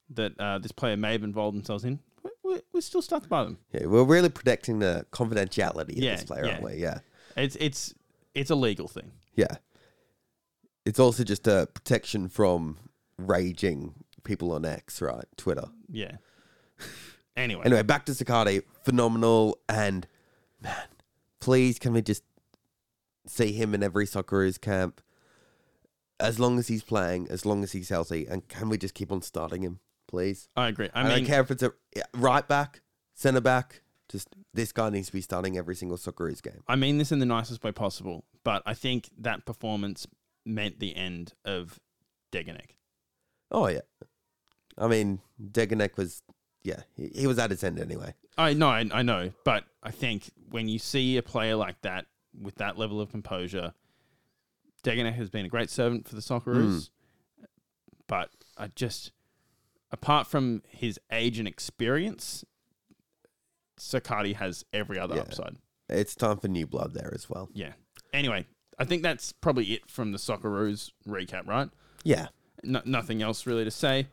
that 0.09 0.33
uh, 0.39 0.57
this 0.57 0.71
player 0.71 0.97
may 0.97 1.11
have 1.11 1.21
involved 1.21 1.55
themselves 1.55 1.83
in, 1.83 1.99
we're, 2.41 2.61
we're, 2.73 2.81
still 2.81 3.03
stuck 3.03 3.29
by 3.29 3.43
them. 3.43 3.59
Yeah, 3.71 3.85
we're 3.85 4.03
really 4.03 4.29
protecting 4.29 4.79
the 4.79 5.05
confidentiality 5.11 5.91
of 5.91 5.97
Yeah, 5.97 6.15
this 6.15 6.23
player, 6.23 6.45
aren't 6.45 6.61
yeah. 6.61 6.65
we? 6.65 6.73
Yeah. 6.75 6.99
It's 7.37 7.55
it's 7.57 7.93
it's 8.33 8.49
a 8.49 8.55
legal 8.55 8.87
thing. 8.87 9.11
Yeah. 9.35 9.57
It's 10.85 10.99
also 10.99 11.23
just 11.23 11.47
a 11.47 11.67
protection 11.71 12.29
from 12.29 12.77
raging 13.19 13.93
people 14.23 14.51
on 14.51 14.65
X, 14.65 14.99
right? 14.99 15.25
Twitter. 15.37 15.67
Yeah. 15.87 16.17
Anyway, 17.35 17.63
Anyway, 17.65 17.83
back 17.83 18.05
to 18.05 18.11
Circati. 18.11 18.63
Phenomenal. 18.83 19.57
And 19.69 20.07
man, 20.61 20.75
please 21.39 21.79
can 21.79 21.93
we 21.93 22.01
just 22.01 22.23
see 23.27 23.53
him 23.53 23.73
in 23.73 23.83
every 23.83 24.05
Socceroos 24.05 24.59
camp? 24.59 25.01
As 26.19 26.39
long 26.39 26.59
as 26.59 26.67
he's 26.67 26.83
playing, 26.83 27.27
as 27.29 27.45
long 27.45 27.63
as 27.63 27.71
he's 27.71 27.89
healthy, 27.89 28.27
and 28.27 28.47
can 28.47 28.69
we 28.69 28.77
just 28.77 28.93
keep 28.93 29.11
on 29.11 29.21
starting 29.21 29.61
him, 29.61 29.79
please? 30.07 30.47
I 30.55 30.67
agree. 30.67 30.89
I 30.93 31.01
I, 31.01 31.03
mean, 31.03 31.11
don't 31.17 31.25
care 31.25 31.41
if 31.41 31.51
it's 31.51 31.63
a 31.63 31.73
right 32.13 32.47
back, 32.47 32.81
centre 33.13 33.41
back. 33.41 33.81
Just 34.09 34.29
this 34.53 34.71
guy 34.71 34.89
needs 34.89 35.07
to 35.07 35.13
be 35.13 35.21
starting 35.21 35.57
every 35.57 35.75
single 35.75 35.97
Socceroos 35.97 36.41
game. 36.41 36.63
I 36.67 36.75
mean 36.75 36.97
this 36.97 37.11
in 37.11 37.19
the 37.19 37.25
nicest 37.25 37.63
way 37.63 37.71
possible, 37.71 38.25
but 38.43 38.61
I 38.65 38.73
think 38.73 39.09
that 39.17 39.45
performance 39.45 40.05
meant 40.45 40.79
the 40.79 40.95
end 40.95 41.33
of 41.45 41.79
Degenek. 42.31 42.75
Oh 43.49 43.67
yeah, 43.67 43.81
I 44.77 44.87
mean 44.87 45.19
Degenek 45.41 45.97
was 45.97 46.21
yeah 46.63 46.81
he, 46.95 47.11
he 47.15 47.27
was 47.27 47.39
at 47.39 47.49
his 47.49 47.63
end 47.63 47.79
anyway. 47.79 48.13
I 48.37 48.53
know, 48.53 48.69
I, 48.69 48.85
I 48.91 49.01
know, 49.03 49.31
but 49.45 49.63
I 49.81 49.91
think 49.91 50.31
when 50.49 50.67
you 50.67 50.79
see 50.79 51.17
a 51.17 51.23
player 51.23 51.55
like 51.55 51.81
that 51.81 52.05
with 52.39 52.55
that 52.55 52.77
level 52.77 52.99
of 52.99 53.09
composure, 53.11 53.73
Degenek 54.83 55.13
has 55.15 55.29
been 55.29 55.45
a 55.45 55.49
great 55.49 55.69
servant 55.69 56.07
for 56.07 56.15
the 56.15 56.21
Socceroos. 56.21 56.89
But 58.07 58.29
I 58.57 58.67
just, 58.67 59.11
apart 59.91 60.27
from 60.27 60.61
his 60.67 60.99
age 61.11 61.39
and 61.39 61.47
experience, 61.47 62.43
Circati 63.79 64.35
has 64.35 64.65
every 64.73 64.99
other 64.99 65.15
Yeah. 65.15 65.21
upside. 65.21 65.57
It's 65.89 66.15
time 66.15 66.37
for 66.37 66.47
new 66.47 66.67
blood 66.67 66.93
there 66.93 67.11
as 67.13 67.29
well. 67.29 67.49
Yeah. 67.53 67.73
Anyway, 68.13 68.45
I 68.77 68.85
think 68.85 69.03
that's 69.03 69.31
probably 69.31 69.73
it 69.73 69.89
from 69.89 70.11
the 70.11 70.17
Socceroos 70.17 70.91
recap, 71.07 71.47
right? 71.47 71.69
Yeah, 72.03 72.27
No, 72.65 72.81
nothing 72.85 73.21
else 73.21 73.45
really 73.45 73.63
to 73.65 73.71
say. 73.71 74.07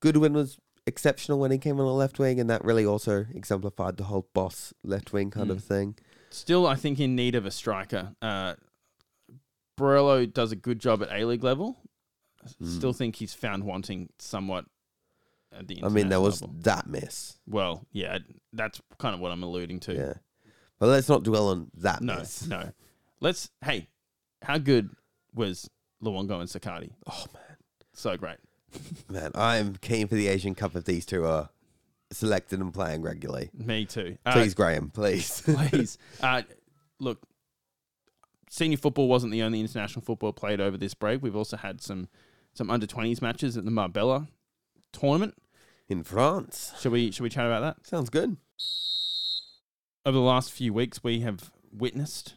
Goodwin 0.00 0.32
was 0.32 0.58
exceptional 0.86 1.38
when 1.38 1.50
he 1.52 1.58
came 1.58 1.78
on 1.78 1.86
the 1.86 1.92
left 1.92 2.18
wing, 2.18 2.40
and 2.40 2.50
that 2.50 2.64
really 2.64 2.84
also 2.84 3.26
exemplified 3.32 3.96
the 3.96 4.04
whole 4.04 4.28
boss 4.34 4.72
left 4.82 5.12
wing 5.12 5.30
kind 5.30 5.50
of 5.50 5.62
thing. 5.62 5.96
Still, 6.30 6.66
I 6.66 6.74
think 6.74 6.98
in 7.00 7.14
need 7.14 7.34
of 7.36 7.46
a 7.46 7.50
striker. 7.52 8.14
Uh, 8.20 8.54
Borrello 9.76 10.32
does 10.32 10.52
a 10.52 10.56
good 10.56 10.78
job 10.78 11.02
at 11.02 11.10
A 11.12 11.24
League 11.24 11.44
level. 11.44 11.76
Still 12.64 12.92
think 12.92 13.16
he's 13.16 13.34
found 13.34 13.64
wanting 13.64 14.08
somewhat 14.18 14.66
at 15.56 15.66
the 15.66 15.82
I 15.82 15.88
mean, 15.88 16.08
there 16.08 16.20
was 16.20 16.40
level. 16.42 16.54
that 16.60 16.86
mess. 16.86 17.38
Well, 17.46 17.84
yeah, 17.92 18.18
that's 18.52 18.80
kind 18.98 19.14
of 19.14 19.20
what 19.20 19.32
I'm 19.32 19.42
alluding 19.42 19.80
to. 19.80 19.94
Yeah, 19.94 20.12
but 20.78 20.86
let's 20.88 21.08
not 21.08 21.24
dwell 21.24 21.48
on 21.48 21.70
that 21.78 22.02
No, 22.02 22.18
miss. 22.18 22.46
no. 22.46 22.70
Let's. 23.20 23.50
Hey, 23.64 23.88
how 24.42 24.58
good 24.58 24.90
was 25.34 25.68
Luongo 26.02 26.38
and 26.40 26.48
Circati? 26.48 26.92
Oh 27.10 27.24
man, 27.34 27.56
So 27.94 28.16
great. 28.16 28.36
Man, 29.10 29.30
I'm 29.34 29.76
keen 29.76 30.06
for 30.06 30.14
the 30.16 30.28
Asian 30.28 30.54
Cup 30.54 30.76
if 30.76 30.84
these 30.84 31.06
two 31.06 31.24
are 31.24 31.48
selected 32.12 32.60
and 32.60 32.72
playing 32.74 33.02
regularly. 33.02 33.50
Me 33.54 33.86
too. 33.86 34.18
Uh, 34.26 34.32
Please, 34.34 34.54
Graham, 34.54 34.90
please. 34.90 35.40
please. 35.40 35.96
Uh, 36.22 36.42
look, 37.00 37.18
senior 38.50 38.76
football 38.76 39.08
wasn't 39.08 39.32
the 39.32 39.42
only 39.42 39.60
international 39.60 40.02
football 40.04 40.32
played 40.32 40.60
over 40.60 40.76
this 40.76 40.94
break. 40.94 41.22
We've 41.22 41.36
also 41.36 41.56
had 41.56 41.80
some 41.80 42.08
some 42.54 42.70
under 42.70 42.86
twenties 42.86 43.20
matches 43.22 43.56
at 43.56 43.64
the 43.64 43.70
Marbella 43.70 44.28
tournament. 44.92 45.34
In 45.88 46.02
France. 46.02 46.72
Should 46.80 46.90
we 46.92 47.10
should 47.12 47.22
we 47.22 47.28
chat 47.30 47.46
about 47.46 47.60
that? 47.60 47.86
Sounds 47.86 48.10
good. 48.10 48.36
Over 50.04 50.16
the 50.18 50.22
last 50.24 50.52
few 50.52 50.72
weeks, 50.72 51.02
we 51.02 51.20
have 51.20 51.50
witnessed, 51.72 52.34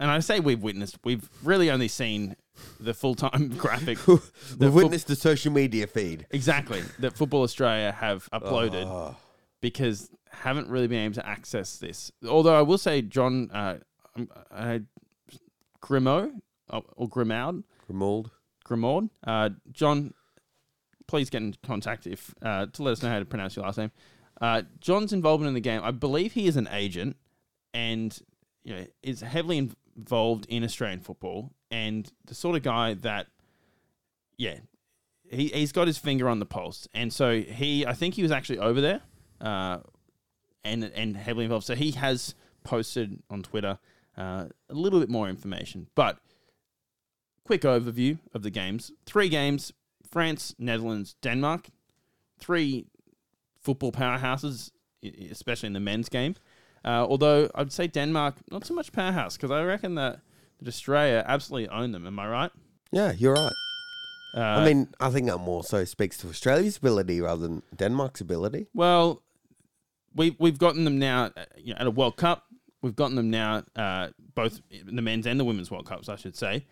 and 0.00 0.10
I 0.10 0.18
say 0.20 0.40
we've 0.40 0.62
witnessed, 0.62 0.98
we've 1.04 1.28
really 1.42 1.70
only 1.70 1.88
seen 1.88 2.36
the 2.80 2.94
full 2.94 3.14
time 3.14 3.48
graphic. 3.56 4.04
We've 4.06 4.20
fo- 4.58 4.70
witnessed 4.70 5.06
the 5.06 5.16
social 5.16 5.52
media 5.52 5.86
feed. 5.86 6.26
exactly 6.30 6.82
that 6.98 7.16
Football 7.16 7.42
Australia 7.42 7.92
have 7.92 8.28
uploaded. 8.32 8.84
Oh, 8.86 9.16
because 9.60 10.10
haven't 10.30 10.68
really 10.68 10.88
been 10.88 11.04
able 11.04 11.14
to 11.14 11.26
access 11.26 11.78
this. 11.78 12.10
Although 12.28 12.58
I 12.58 12.62
will 12.62 12.78
say, 12.78 13.00
John 13.02 13.50
uh, 13.52 13.78
uh, 14.50 14.80
Grimaud 15.82 16.40
uh, 16.70 16.80
or 16.96 17.08
Grimaud, 17.08 17.64
Grimaud. 17.88 18.30
Grimaud, 18.66 19.10
uh, 19.26 19.50
John, 19.72 20.14
please 21.06 21.28
get 21.28 21.42
in 21.42 21.54
contact 21.62 22.06
if 22.06 22.34
uh, 22.42 22.66
to 22.66 22.82
let 22.82 22.92
us 22.92 23.02
know 23.02 23.10
how 23.10 23.18
to 23.18 23.24
pronounce 23.24 23.56
your 23.56 23.64
last 23.64 23.78
name. 23.78 23.90
Uh, 24.40 24.62
John's 24.80 25.12
involvement 25.12 25.48
in 25.48 25.54
the 25.54 25.60
game, 25.60 25.82
I 25.84 25.90
believe 25.90 26.32
he 26.32 26.46
is 26.46 26.56
an 26.56 26.68
agent 26.72 27.16
and 27.74 28.18
you 28.64 28.74
know, 28.74 28.86
is 29.02 29.20
heavily 29.20 29.70
involved 29.96 30.46
in 30.48 30.64
Australian 30.64 31.00
football 31.00 31.52
and 31.70 32.10
the 32.26 32.34
sort 32.34 32.56
of 32.56 32.62
guy 32.62 32.94
that, 32.94 33.26
yeah, 34.36 34.58
he, 35.30 35.48
he's 35.48 35.72
got 35.72 35.86
his 35.86 35.98
finger 35.98 36.28
on 36.28 36.38
the 36.38 36.46
pulse. 36.46 36.86
And 36.94 37.12
so 37.12 37.40
he, 37.40 37.86
I 37.86 37.94
think 37.94 38.14
he 38.14 38.22
was 38.22 38.30
actually 38.30 38.58
over 38.58 38.80
there 38.80 39.00
uh, 39.40 39.78
and, 40.64 40.84
and 40.84 41.16
heavily 41.16 41.44
involved. 41.44 41.66
So 41.66 41.74
he 41.74 41.92
has 41.92 42.34
posted 42.64 43.22
on 43.30 43.42
Twitter 43.42 43.78
uh, 44.16 44.46
a 44.68 44.74
little 44.74 45.00
bit 45.00 45.08
more 45.08 45.28
information. 45.28 45.88
But 45.94 46.18
quick 47.44 47.62
overview 47.62 48.18
of 48.34 48.42
the 48.42 48.50
games 48.50 48.92
three 49.06 49.28
games 49.28 49.72
France, 50.12 50.54
Netherlands, 50.58 51.16
Denmark. 51.22 51.68
Three 52.38 52.86
football 53.60 53.92
powerhouses, 53.92 54.72
especially 55.30 55.68
in 55.68 55.72
the 55.72 55.80
men's 55.80 56.08
game. 56.08 56.34
Uh, 56.84 57.06
although 57.08 57.48
I'd 57.54 57.72
say 57.72 57.86
Denmark, 57.86 58.36
not 58.50 58.66
so 58.66 58.74
much 58.74 58.92
powerhouse, 58.92 59.36
because 59.36 59.50
I 59.50 59.62
reckon 59.62 59.94
that, 59.94 60.20
that 60.58 60.68
Australia 60.68 61.24
absolutely 61.26 61.68
own 61.68 61.92
them. 61.92 62.06
Am 62.06 62.18
I 62.18 62.28
right? 62.28 62.50
Yeah, 62.90 63.12
you're 63.12 63.34
right. 63.34 63.52
Uh, 64.36 64.40
I 64.40 64.64
mean, 64.64 64.88
I 64.98 65.10
think 65.10 65.26
that 65.26 65.38
more 65.38 65.62
so 65.62 65.84
speaks 65.84 66.16
to 66.18 66.28
Australia's 66.28 66.78
ability 66.78 67.20
rather 67.20 67.42
than 67.42 67.62
Denmark's 67.76 68.20
ability. 68.20 68.66
Well, 68.74 69.22
we've 70.14 70.34
we've 70.38 70.58
gotten 70.58 70.84
them 70.84 70.98
now 70.98 71.30
uh, 71.36 71.44
you 71.56 71.74
know, 71.74 71.80
at 71.80 71.86
a 71.86 71.90
World 71.90 72.16
Cup. 72.16 72.46
We've 72.82 72.96
gotten 72.96 73.16
them 73.16 73.30
now, 73.30 73.62
uh, 73.76 74.08
both 74.34 74.60
the 74.70 75.02
men's 75.02 75.26
and 75.26 75.38
the 75.38 75.44
women's 75.44 75.70
World 75.70 75.86
Cups, 75.86 76.08
I 76.08 76.16
should 76.16 76.36
say, 76.36 76.66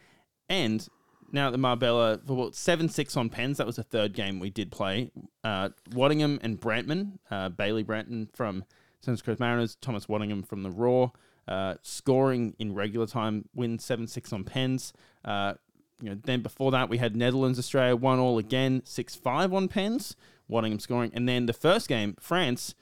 and 0.49 0.87
now 1.33 1.47
at 1.47 1.53
the 1.53 1.59
Marbella 1.59 2.19
for 2.27 2.35
what 2.35 2.55
seven 2.57 2.89
six 2.89 3.17
on 3.17 3.29
pens. 3.29 3.59
That 3.59 3.67
was 3.67 3.77
the 3.77 3.85
third 3.85 4.13
game 4.13 4.41
we 4.41 4.51
did 4.51 4.73
play. 4.73 5.13
Uh, 5.45 5.71
Waddingham 5.91 6.41
and 6.43 6.61
Brandtman, 6.61 7.19
uh, 7.31 7.49
Bailey 7.51 7.85
Branton 7.85 8.29
from 8.35 8.65
Central 9.01 9.25
Coast 9.25 9.41
Mariners, 9.41 9.77
Thomas 9.81 10.07
Waddingham 10.07 10.47
from 10.47 10.65
the 10.65 10.71
Raw, 10.71 11.11
uh, 11.47 11.77
scoring 11.83 12.55
in 12.59 12.75
regular 12.75 13.07
time, 13.07 13.49
win 13.55 13.79
seven 13.79 14.07
six 14.07 14.33
on 14.33 14.45
pens. 14.45 14.93
Uh, 15.25 15.55
you 16.03 16.11
know, 16.11 16.19
then 16.25 16.43
before 16.43 16.71
that 16.73 16.89
we 16.89 16.99
had 16.99 17.15
Netherlands 17.15 17.59
Australia 17.59 17.95
one 17.95 18.19
all 18.19 18.39
again 18.39 18.83
six 18.85 19.15
five 19.15 19.55
on 19.55 19.69
pens. 19.69 20.17
Waddingham 20.51 20.81
scoring, 20.81 21.13
and 21.15 21.29
then 21.29 21.47
the 21.47 21.53
first 21.53 21.87
game 21.87 22.17
France 22.19 22.75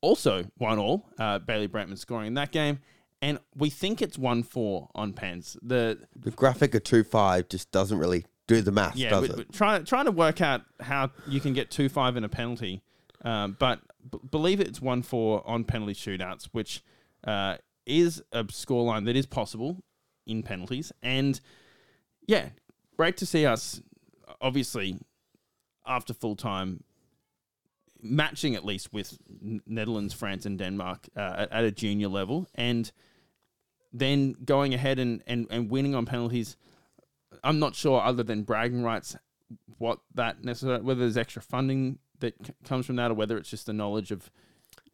also 0.00 0.44
one 0.56 0.78
all. 0.78 1.08
Uh, 1.18 1.38
Bailey 1.38 1.68
Brandtman 1.68 1.98
scoring 1.98 2.28
in 2.28 2.34
that 2.34 2.52
game, 2.52 2.78
and 3.22 3.38
we 3.56 3.70
think 3.70 4.00
it's 4.02 4.18
one 4.18 4.42
four 4.42 4.88
on 4.94 5.12
pens. 5.12 5.56
The 5.62 5.98
The 6.16 6.30
graphic 6.30 6.74
of 6.74 6.84
2 6.84 7.04
5 7.04 7.48
just 7.48 7.70
doesn't 7.72 7.98
really 7.98 8.24
do 8.46 8.62
the 8.62 8.72
math, 8.72 8.96
yeah, 8.96 9.10
does 9.10 9.22
we, 9.22 9.28
it? 9.28 9.36
we- 9.36 9.44
try, 9.44 9.78
trying 9.80 10.06
to 10.06 10.10
work 10.12 10.40
out 10.40 10.62
how 10.80 11.10
you 11.26 11.38
can 11.40 11.52
get 11.52 11.70
two 11.70 11.88
five 11.90 12.16
in 12.16 12.24
a 12.24 12.28
penalty, 12.30 12.82
um, 13.22 13.56
but 13.58 13.80
b- 14.10 14.18
believe 14.30 14.58
it's 14.60 14.80
one 14.80 15.02
four 15.02 15.42
on 15.46 15.64
penalty 15.64 15.92
shootouts, 15.92 16.48
which 16.52 16.82
uh, 17.24 17.56
is 17.84 18.22
a 18.32 18.44
scoreline 18.44 19.04
that 19.04 19.16
is 19.16 19.26
possible 19.26 19.82
in 20.26 20.42
penalties, 20.42 20.92
and 21.02 21.40
yeah, 22.26 22.48
great 22.96 23.16
to 23.18 23.26
see 23.26 23.44
us. 23.44 23.82
Obviously, 24.40 24.98
after 25.86 26.14
full 26.14 26.36
time, 26.36 26.84
matching 28.02 28.54
at 28.54 28.64
least 28.64 28.92
with 28.92 29.18
Netherlands, 29.66 30.14
France, 30.14 30.46
and 30.46 30.58
Denmark 30.58 31.08
uh, 31.16 31.20
at, 31.38 31.52
at 31.52 31.64
a 31.64 31.70
junior 31.70 32.08
level, 32.08 32.46
and 32.54 32.90
then 33.92 34.34
going 34.44 34.74
ahead 34.74 34.98
and, 34.98 35.22
and, 35.26 35.46
and 35.50 35.70
winning 35.70 35.94
on 35.94 36.06
penalties. 36.06 36.56
I'm 37.44 37.58
not 37.58 37.74
sure, 37.74 38.00
other 38.02 38.22
than 38.22 38.42
bragging 38.42 38.82
rights, 38.82 39.16
what 39.78 40.00
that 40.14 40.44
necessarily 40.44 40.82
whether 40.82 41.00
there's 41.00 41.16
extra 41.16 41.40
funding 41.40 41.98
that 42.20 42.34
c- 42.44 42.52
comes 42.64 42.84
from 42.86 42.96
that, 42.96 43.10
or 43.10 43.14
whether 43.14 43.36
it's 43.38 43.48
just 43.50 43.66
the 43.66 43.72
knowledge 43.72 44.10
of. 44.10 44.30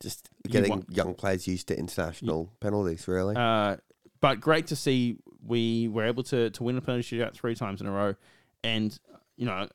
Just 0.01 0.29
You 0.45 0.51
getting 0.51 0.71
want- 0.71 0.91
young 0.91 1.15
players 1.15 1.47
used 1.47 1.69
to 1.69 1.79
international 1.79 2.51
penalties, 2.61 3.07
really. 3.09 3.37
Uh, 3.37 3.77
but 4.21 4.41
great 4.41 4.67
to 4.69 4.77
see 4.77 5.17
we 5.47 5.89
were 5.89 6.05
able 6.05 6.23
to 6.25 6.51
to 6.51 6.63
win 6.63 6.77
a 6.77 6.81
penalty 6.81 7.17
shootout 7.19 7.35
three 7.35 7.55
times 7.55 7.81
in 7.81 7.87
a 7.87 7.93
row, 7.93 8.15
and 8.63 8.99
you 9.37 9.47
know 9.47 9.69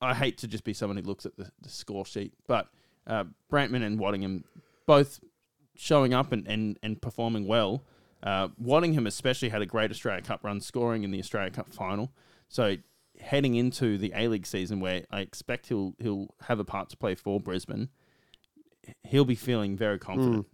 I 0.00 0.14
hate 0.14 0.38
to 0.38 0.48
just 0.48 0.64
be 0.64 0.72
someone 0.72 0.96
who 0.96 1.02
looks 1.02 1.26
at 1.26 1.36
the, 1.36 1.50
the 1.60 1.68
score 1.68 2.06
sheet, 2.06 2.32
but 2.46 2.68
uh, 3.06 3.24
Brandtman 3.50 3.82
and 3.84 3.98
Waddingham 3.98 4.44
both 4.86 5.20
showing 5.76 6.14
up 6.14 6.32
and, 6.32 6.46
and, 6.46 6.78
and 6.82 7.00
performing 7.00 7.46
well. 7.46 7.82
Uh, 8.22 8.48
Waddingham 8.62 9.06
especially 9.06 9.48
had 9.48 9.62
a 9.62 9.66
great 9.66 9.90
Australia 9.90 10.22
Cup 10.22 10.44
run, 10.44 10.60
scoring 10.60 11.04
in 11.04 11.10
the 11.10 11.18
Australia 11.18 11.50
Cup 11.50 11.72
final. 11.72 12.12
So 12.48 12.76
heading 13.20 13.54
into 13.54 13.96
the 13.98 14.12
A 14.14 14.28
League 14.28 14.46
season, 14.46 14.80
where 14.80 15.04
I 15.10 15.20
expect 15.20 15.68
he'll 15.68 15.94
he'll 15.98 16.34
have 16.42 16.58
a 16.58 16.64
part 16.64 16.88
to 16.90 16.96
play 16.96 17.14
for 17.14 17.40
Brisbane, 17.40 17.88
he'll 19.04 19.24
be 19.24 19.34
feeling 19.34 19.76
very 19.76 19.98
confident. 19.98 20.46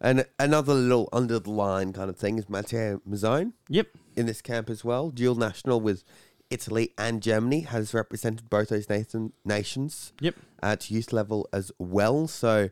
and 0.00 0.26
another 0.38 0.74
little 0.74 1.08
under 1.12 1.38
the 1.38 1.50
line 1.50 1.92
kind 1.92 2.10
of 2.10 2.16
thing 2.16 2.38
is 2.38 2.48
Matteo 2.48 3.00
Mazzone 3.08 3.52
Yep. 3.68 3.88
in 4.16 4.26
this 4.26 4.40
camp 4.42 4.68
as 4.70 4.84
well. 4.84 5.10
Dual 5.10 5.34
national 5.36 5.80
with 5.80 6.04
Italy 6.52 6.92
and 6.98 7.22
Germany 7.22 7.60
has 7.60 7.94
represented 7.94 8.48
both 8.50 8.68
those 8.68 8.88
nation, 8.88 9.32
nations 9.44 10.12
Yep. 10.20 10.36
at 10.62 10.90
youth 10.90 11.12
level 11.12 11.48
as 11.52 11.72
well. 11.78 12.26
So 12.28 12.70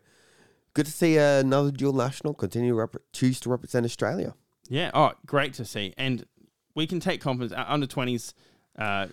good 0.74 0.86
to 0.86 0.92
see 0.92 1.16
another 1.16 1.70
dual 1.70 1.92
national 1.94 2.34
continue 2.34 2.70
to 2.72 2.76
rep- 2.76 3.02
choose 3.12 3.40
to 3.40 3.48
represent 3.50 3.84
Australia. 3.86 4.34
Yeah. 4.68 4.90
Oh, 4.94 5.12
great 5.26 5.54
to 5.54 5.64
see. 5.64 5.94
And 5.96 6.24
we 6.74 6.86
can 6.86 7.00
take 7.00 7.20
confidence. 7.20 7.52
uh, 7.52 7.64
Under 7.66 7.86
20s, 7.86 8.34
uh, 8.78 9.06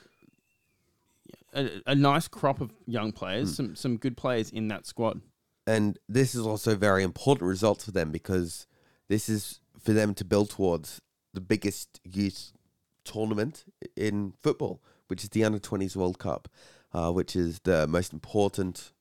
a, 1.53 1.69
a 1.88 1.95
nice 1.95 2.27
crop 2.27 2.62
of 2.62 2.71
young 2.86 3.12
players, 3.12 3.56
some 3.56 3.75
some 3.75 3.97
good 3.97 4.15
players 4.17 4.51
in 4.51 4.67
that 4.67 4.86
squad. 4.86 5.21
And 5.65 5.97
this 6.08 6.36
is 6.36 6.45
also 6.45 6.75
very 6.75 7.03
important 7.03 7.47
results 7.49 7.86
for 7.86 7.91
them 7.91 8.12
because 8.12 8.67
this 9.10 9.27
is 9.27 9.60
for 9.80 9.93
them 9.93 10.13
to 10.15 10.23
build 10.25 10.49
towards 10.49 11.01
the 11.34 11.41
biggest 11.41 11.99
youth 12.03 12.51
tournament 13.07 13.65
in 13.95 14.33
football, 14.41 14.81
which 15.07 15.23
is 15.23 15.29
the 15.29 15.43
Under 15.43 15.59
20s 15.59 15.95
World 15.95 16.19
Cup, 16.19 16.47
uh, 16.93 17.11
which 17.11 17.35
is 17.35 17.59
the 17.63 17.87
most 17.87 18.13
important 18.13 18.91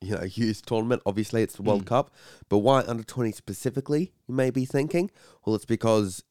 you 0.00 0.14
know, 0.14 0.22
youth 0.32 0.64
tournament. 0.64 1.02
Obviously, 1.06 1.42
it's 1.42 1.56
the 1.56 1.62
World 1.62 1.86
Cup. 1.86 2.12
But 2.48 2.58
why 2.58 2.82
Under 2.86 3.02
20 3.02 3.32
specifically, 3.32 4.12
you 4.26 4.34
may 4.34 4.50
be 4.50 4.64
thinking? 4.64 5.10
Well, 5.44 5.56
it's 5.56 5.64
because 5.64 6.24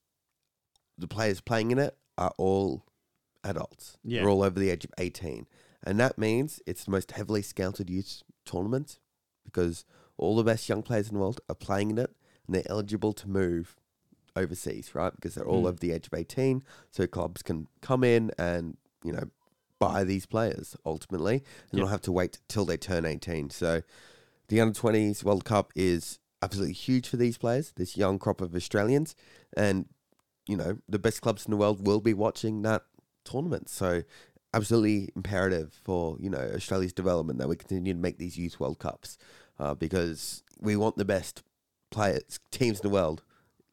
the 0.98 1.08
players 1.08 1.42
playing 1.42 1.72
in 1.72 1.80
it 1.80 1.98
are 2.18 2.34
all 2.38 2.86
adults. 3.44 3.98
Yeah. 4.04 4.22
They're 4.22 4.30
all 4.30 4.44
over 4.44 4.60
the 4.60 4.70
age 4.70 4.86
of 4.86 4.92
18. 4.98 5.48
And 5.84 6.00
that 6.00 6.18
means 6.18 6.62
it's 6.68 6.84
the 6.84 6.92
most 6.92 7.12
heavily 7.12 7.42
scouted 7.42 7.90
youth 7.90 8.24
tournament 8.46 9.00
because 9.46 9.86
all 10.18 10.36
the 10.36 10.44
best 10.44 10.68
young 10.68 10.84
players 10.84 11.08
in 11.08 11.16
the 11.16 11.22
world 11.22 11.40
are 11.50 11.56
playing 11.56 11.92
in 11.92 11.98
it 11.98 12.12
and 12.46 12.56
they're 12.56 12.70
eligible 12.70 13.14
to 13.14 13.30
move 13.30 13.76
overseas, 14.40 14.96
right? 14.96 15.14
Because 15.16 15.36
they're 15.36 15.48
all 15.48 15.64
Mm. 15.64 15.70
over 15.70 15.78
the 15.80 15.92
age 15.92 16.08
of 16.08 16.14
18. 16.14 16.64
So 16.92 17.06
clubs 17.08 17.42
can 17.44 17.68
come 17.82 18.04
in 18.04 18.32
and, 18.38 18.78
you 19.04 19.12
know, 19.12 19.30
buy 19.80 20.04
these 20.04 20.26
players 20.26 20.76
ultimately 20.86 21.36
and 21.72 21.80
Yep. 21.80 21.82
not 21.84 21.92
have 21.92 22.02
to 22.02 22.12
wait 22.12 22.40
till 22.48 22.66
they 22.66 22.78
turn 22.78 23.06
18. 23.06 23.50
So 23.50 23.82
the 24.48 24.60
under 24.60 24.74
20s 24.74 25.24
World 25.24 25.46
Cup 25.46 25.72
is 25.76 26.20
absolutely 26.42 26.74
huge 26.74 27.08
for 27.08 27.18
these 27.18 27.38
players, 27.38 27.72
this 27.76 27.96
young 27.98 28.18
crop 28.20 28.42
of 28.42 28.56
Australians. 28.56 29.16
And, 29.56 29.88
you 30.48 30.58
know, 30.58 30.80
the 30.88 31.00
best 31.00 31.22
clubs 31.22 31.46
in 31.46 31.52
the 31.52 31.58
world 31.58 31.86
will 31.86 32.02
be 32.02 32.14
watching 32.14 32.62
that 32.64 32.84
tournament. 33.24 33.70
So 33.70 34.04
absolutely 34.54 35.10
imperative 35.16 35.80
for, 35.84 36.18
you 36.20 36.30
know, 36.30 36.52
Australia's 36.56 36.94
development 36.94 37.40
that 37.40 37.48
we 37.48 37.56
continue 37.56 37.94
to 37.94 38.00
make 38.00 38.18
these 38.18 38.38
youth 38.38 38.60
World 38.60 38.80
Cups 38.80 39.18
uh, 39.60 39.76
because 39.76 40.44
we 40.60 40.76
want 40.76 40.98
the 40.98 41.06
best 41.06 41.44
players, 41.92 42.40
teams 42.52 42.80
in 42.80 42.84
the 42.90 42.94
world 42.94 43.22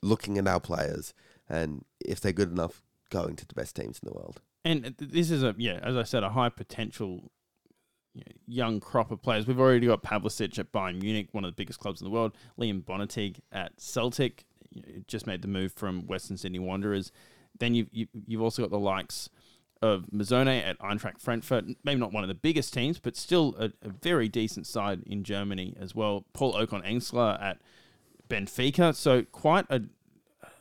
looking 0.03 0.39
at 0.39 0.47
our 0.47 0.61
players 0.61 1.15
and 1.49 1.85
if 2.01 2.21
they're 2.21 2.33
good 2.33 2.51
enough, 2.51 2.83
going 3.11 3.37
to 3.37 3.47
the 3.47 3.55
best 3.55 3.77
teams 3.77 4.01
in 4.03 4.09
the 4.09 4.15
world. 4.15 4.41
and 4.65 4.95
this 4.99 5.31
is 5.31 5.43
a 5.43 5.55
yeah, 5.57 5.79
as 5.83 5.97
I 5.97 6.03
said, 6.03 6.23
a 6.23 6.31
high 6.31 6.49
potential 6.49 7.31
young 8.47 8.81
crop 8.81 9.11
of 9.11 9.23
players. 9.23 9.47
We've 9.47 9.61
already 9.61 9.87
got 9.87 10.03
Pavlicic 10.03 10.59
at 10.59 10.73
Bayern 10.73 11.01
Munich, 11.01 11.29
one 11.33 11.45
of 11.45 11.51
the 11.51 11.57
biggest 11.57 11.79
clubs 11.79 12.01
in 12.01 12.05
the 12.05 12.11
world. 12.11 12.33
Liam 12.59 12.83
Bonatig 12.83 13.41
at 13.53 13.81
Celtic, 13.81 14.45
just 15.07 15.27
made 15.27 15.43
the 15.43 15.49
move 15.49 15.73
from 15.73 16.07
Western 16.07 16.37
Sydney 16.37 16.59
Wanderers. 16.59 17.13
Then 17.59 17.75
you've 17.75 17.89
you, 17.93 18.07
you've 18.27 18.43
also 18.43 18.63
got 18.63 18.71
the 18.71 18.79
likes 18.79 19.29
of 19.83 20.07
Mazzone 20.13 20.63
at 20.65 20.79
Eintracht 20.79 21.21
Frankfurt. 21.21 21.65
Maybe 21.85 22.01
not 22.01 22.13
one 22.13 22.25
of 22.25 22.29
the 22.29 22.35
biggest 22.35 22.73
teams, 22.73 22.99
but 22.99 23.17
still 23.17 23.55
a, 23.59 23.67
a 23.83 23.89
very 23.89 24.29
decent 24.29 24.67
side 24.67 25.03
in 25.07 25.23
Germany 25.23 25.75
as 25.79 25.95
well. 25.95 26.25
Paul 26.33 26.55
Okon-Engstler 26.55 27.41
at 27.41 27.59
Benfica. 28.29 28.95
So 28.95 29.23
quite 29.23 29.67
a, 29.71 29.83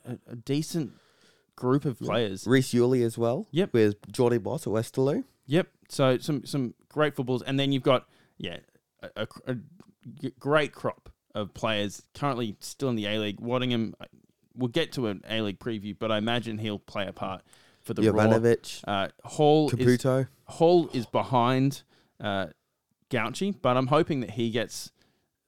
a, 0.04 0.18
a 0.30 0.36
decent 0.36 0.92
group 1.54 1.84
of 1.84 1.98
players. 1.98 2.46
Rhys 2.46 2.72
Youlley 2.72 3.04
as 3.04 3.16
well. 3.16 3.46
Yep. 3.50 3.72
With 3.72 4.12
Geordie 4.12 4.38
Bos 4.38 4.66
at 4.66 4.72
Westerlo. 4.72 5.24
Yep. 5.46 5.68
So 5.88 6.18
some 6.18 6.44
some 6.44 6.74
great 6.88 7.14
footballs, 7.14 7.42
and 7.42 7.58
then 7.58 7.72
you've 7.72 7.82
got 7.82 8.08
yeah 8.38 8.58
a 9.16 9.56
great 10.38 10.72
crop 10.72 11.10
of 11.34 11.52
players 11.54 12.02
currently 12.14 12.56
still 12.60 12.88
in 12.88 12.96
the 12.96 13.06
A 13.06 13.18
League. 13.18 13.40
Waddingham, 13.40 13.92
uh, 14.00 14.06
we'll 14.54 14.68
get 14.68 14.92
to 14.92 15.08
an 15.08 15.22
A 15.28 15.42
League 15.42 15.58
preview, 15.58 15.96
but 15.98 16.10
I 16.10 16.18
imagine 16.18 16.58
he'll 16.58 16.78
play 16.78 17.06
a 17.06 17.12
part 17.12 17.42
for 17.82 17.94
the. 17.94 18.02
Jovanovic. 18.02 18.82
Uh, 18.86 19.08
Hall 19.24 19.68
is 19.70 19.74
Caputo. 19.74 20.28
Hall 20.46 20.88
is 20.92 21.06
behind 21.06 21.82
uh, 22.20 22.46
Gauci, 23.10 23.54
but 23.60 23.76
I'm 23.76 23.88
hoping 23.88 24.20
that 24.20 24.30
he 24.30 24.50
gets 24.50 24.92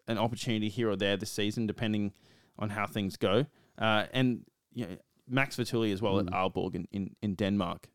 an 0.09 0.19
opportunity 0.19 0.69
here 0.69 0.91
or 0.91 0.97
there 0.97 1.17
this 1.17 1.31
season, 1.31 1.67
depending 1.67 2.13
on 2.59 2.71
how 2.71 2.87
things 2.87 3.17
go. 3.17 3.47
Uh, 3.79 4.05
and 4.13 4.45
you 4.75 4.87
know, 4.87 4.97
Max 5.29 5.57
Vituli 5.57 5.93
as 5.93 6.03
well 6.03 6.19
at 6.19 6.27
Aalborg 6.27 6.75
in, 6.75 6.89
in, 6.91 7.15
in 7.23 7.35
Denmark. 7.35 7.89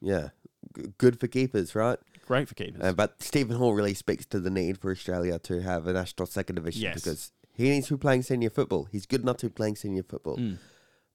Yeah. 0.00 0.28
G- 0.76 0.92
good 0.98 1.18
for 1.18 1.26
keepers, 1.26 1.74
right? 1.74 1.98
Great 2.26 2.48
for 2.48 2.54
keepers. 2.54 2.80
Uh, 2.82 2.92
but 2.92 3.22
Stephen 3.22 3.56
Hall 3.56 3.72
really 3.74 3.94
speaks 3.94 4.26
to 4.26 4.38
the 4.40 4.50
need 4.50 4.78
for 4.78 4.90
Australia 4.90 5.38
to 5.40 5.62
have 5.62 5.86
a 5.86 5.92
national 5.92 6.26
second 6.26 6.56
division 6.56 6.82
Yes. 6.82 6.94
because 6.96 7.32
he 7.52 7.70
needs 7.70 7.88
to 7.88 7.96
be 7.96 8.00
playing 8.00 8.22
senior 8.22 8.50
football. 8.50 8.84
He's 8.84 9.06
good 9.06 9.22
enough 9.22 9.38
to 9.38 9.46
be 9.46 9.52
playing 9.52 9.76
senior 9.76 10.02
football. 10.02 10.36
Mm. 10.36 10.58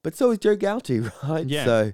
But 0.02 0.16
so 0.16 0.32
is 0.32 0.38
Joe 0.38 0.56
Gauci, 0.56 1.10
right? 1.28 1.46
Yeah. 1.46 1.64
So 1.64 1.92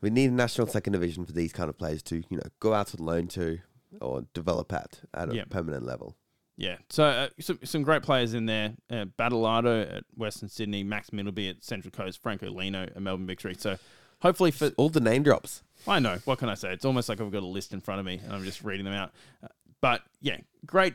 we 0.00 0.10
need 0.10 0.30
a 0.30 0.34
national 0.34 0.68
second 0.68 0.92
division 0.92 1.24
for 1.26 1.32
these 1.32 1.52
kind 1.52 1.68
of 1.68 1.76
players 1.76 2.02
to, 2.04 2.16
you 2.28 2.36
know, 2.36 2.48
go 2.60 2.72
out 2.72 2.94
on 2.98 3.04
loan 3.04 3.26
to 3.28 3.58
or 4.00 4.26
develop 4.32 4.72
at 4.72 5.00
at 5.12 5.30
a 5.30 5.34
Yep. 5.34 5.50
permanent 5.50 5.84
level. 5.84 6.16
Yeah, 6.58 6.78
so 6.90 7.04
uh, 7.04 7.28
some 7.38 7.60
some 7.62 7.82
great 7.84 8.02
players 8.02 8.34
in 8.34 8.46
there. 8.46 8.74
Uh, 8.90 9.04
Battleado 9.16 9.98
at 9.98 10.04
Western 10.16 10.48
Sydney, 10.48 10.82
Max 10.82 11.10
Middleby 11.10 11.50
at 11.50 11.62
Central 11.62 11.92
Coast, 11.92 12.20
Franco 12.20 12.50
Lino 12.50 12.82
at 12.82 13.00
Melbourne 13.00 13.28
Victory. 13.28 13.54
So 13.54 13.78
hopefully 14.22 14.50
for 14.50 14.72
All 14.76 14.88
the 14.88 14.98
name 15.00 15.22
drops. 15.22 15.62
I 15.86 16.00
know 16.00 16.18
what 16.24 16.40
can 16.40 16.48
I 16.48 16.54
say? 16.54 16.72
It's 16.72 16.84
almost 16.84 17.08
like 17.08 17.20
I've 17.20 17.30
got 17.30 17.44
a 17.44 17.46
list 17.46 17.72
in 17.72 17.80
front 17.80 18.00
of 18.00 18.06
me 18.06 18.20
and 18.24 18.32
I'm 18.32 18.42
just 18.42 18.64
reading 18.64 18.84
them 18.84 18.94
out. 18.94 19.12
Uh, 19.40 19.46
but 19.80 20.02
yeah, 20.20 20.38
great, 20.66 20.94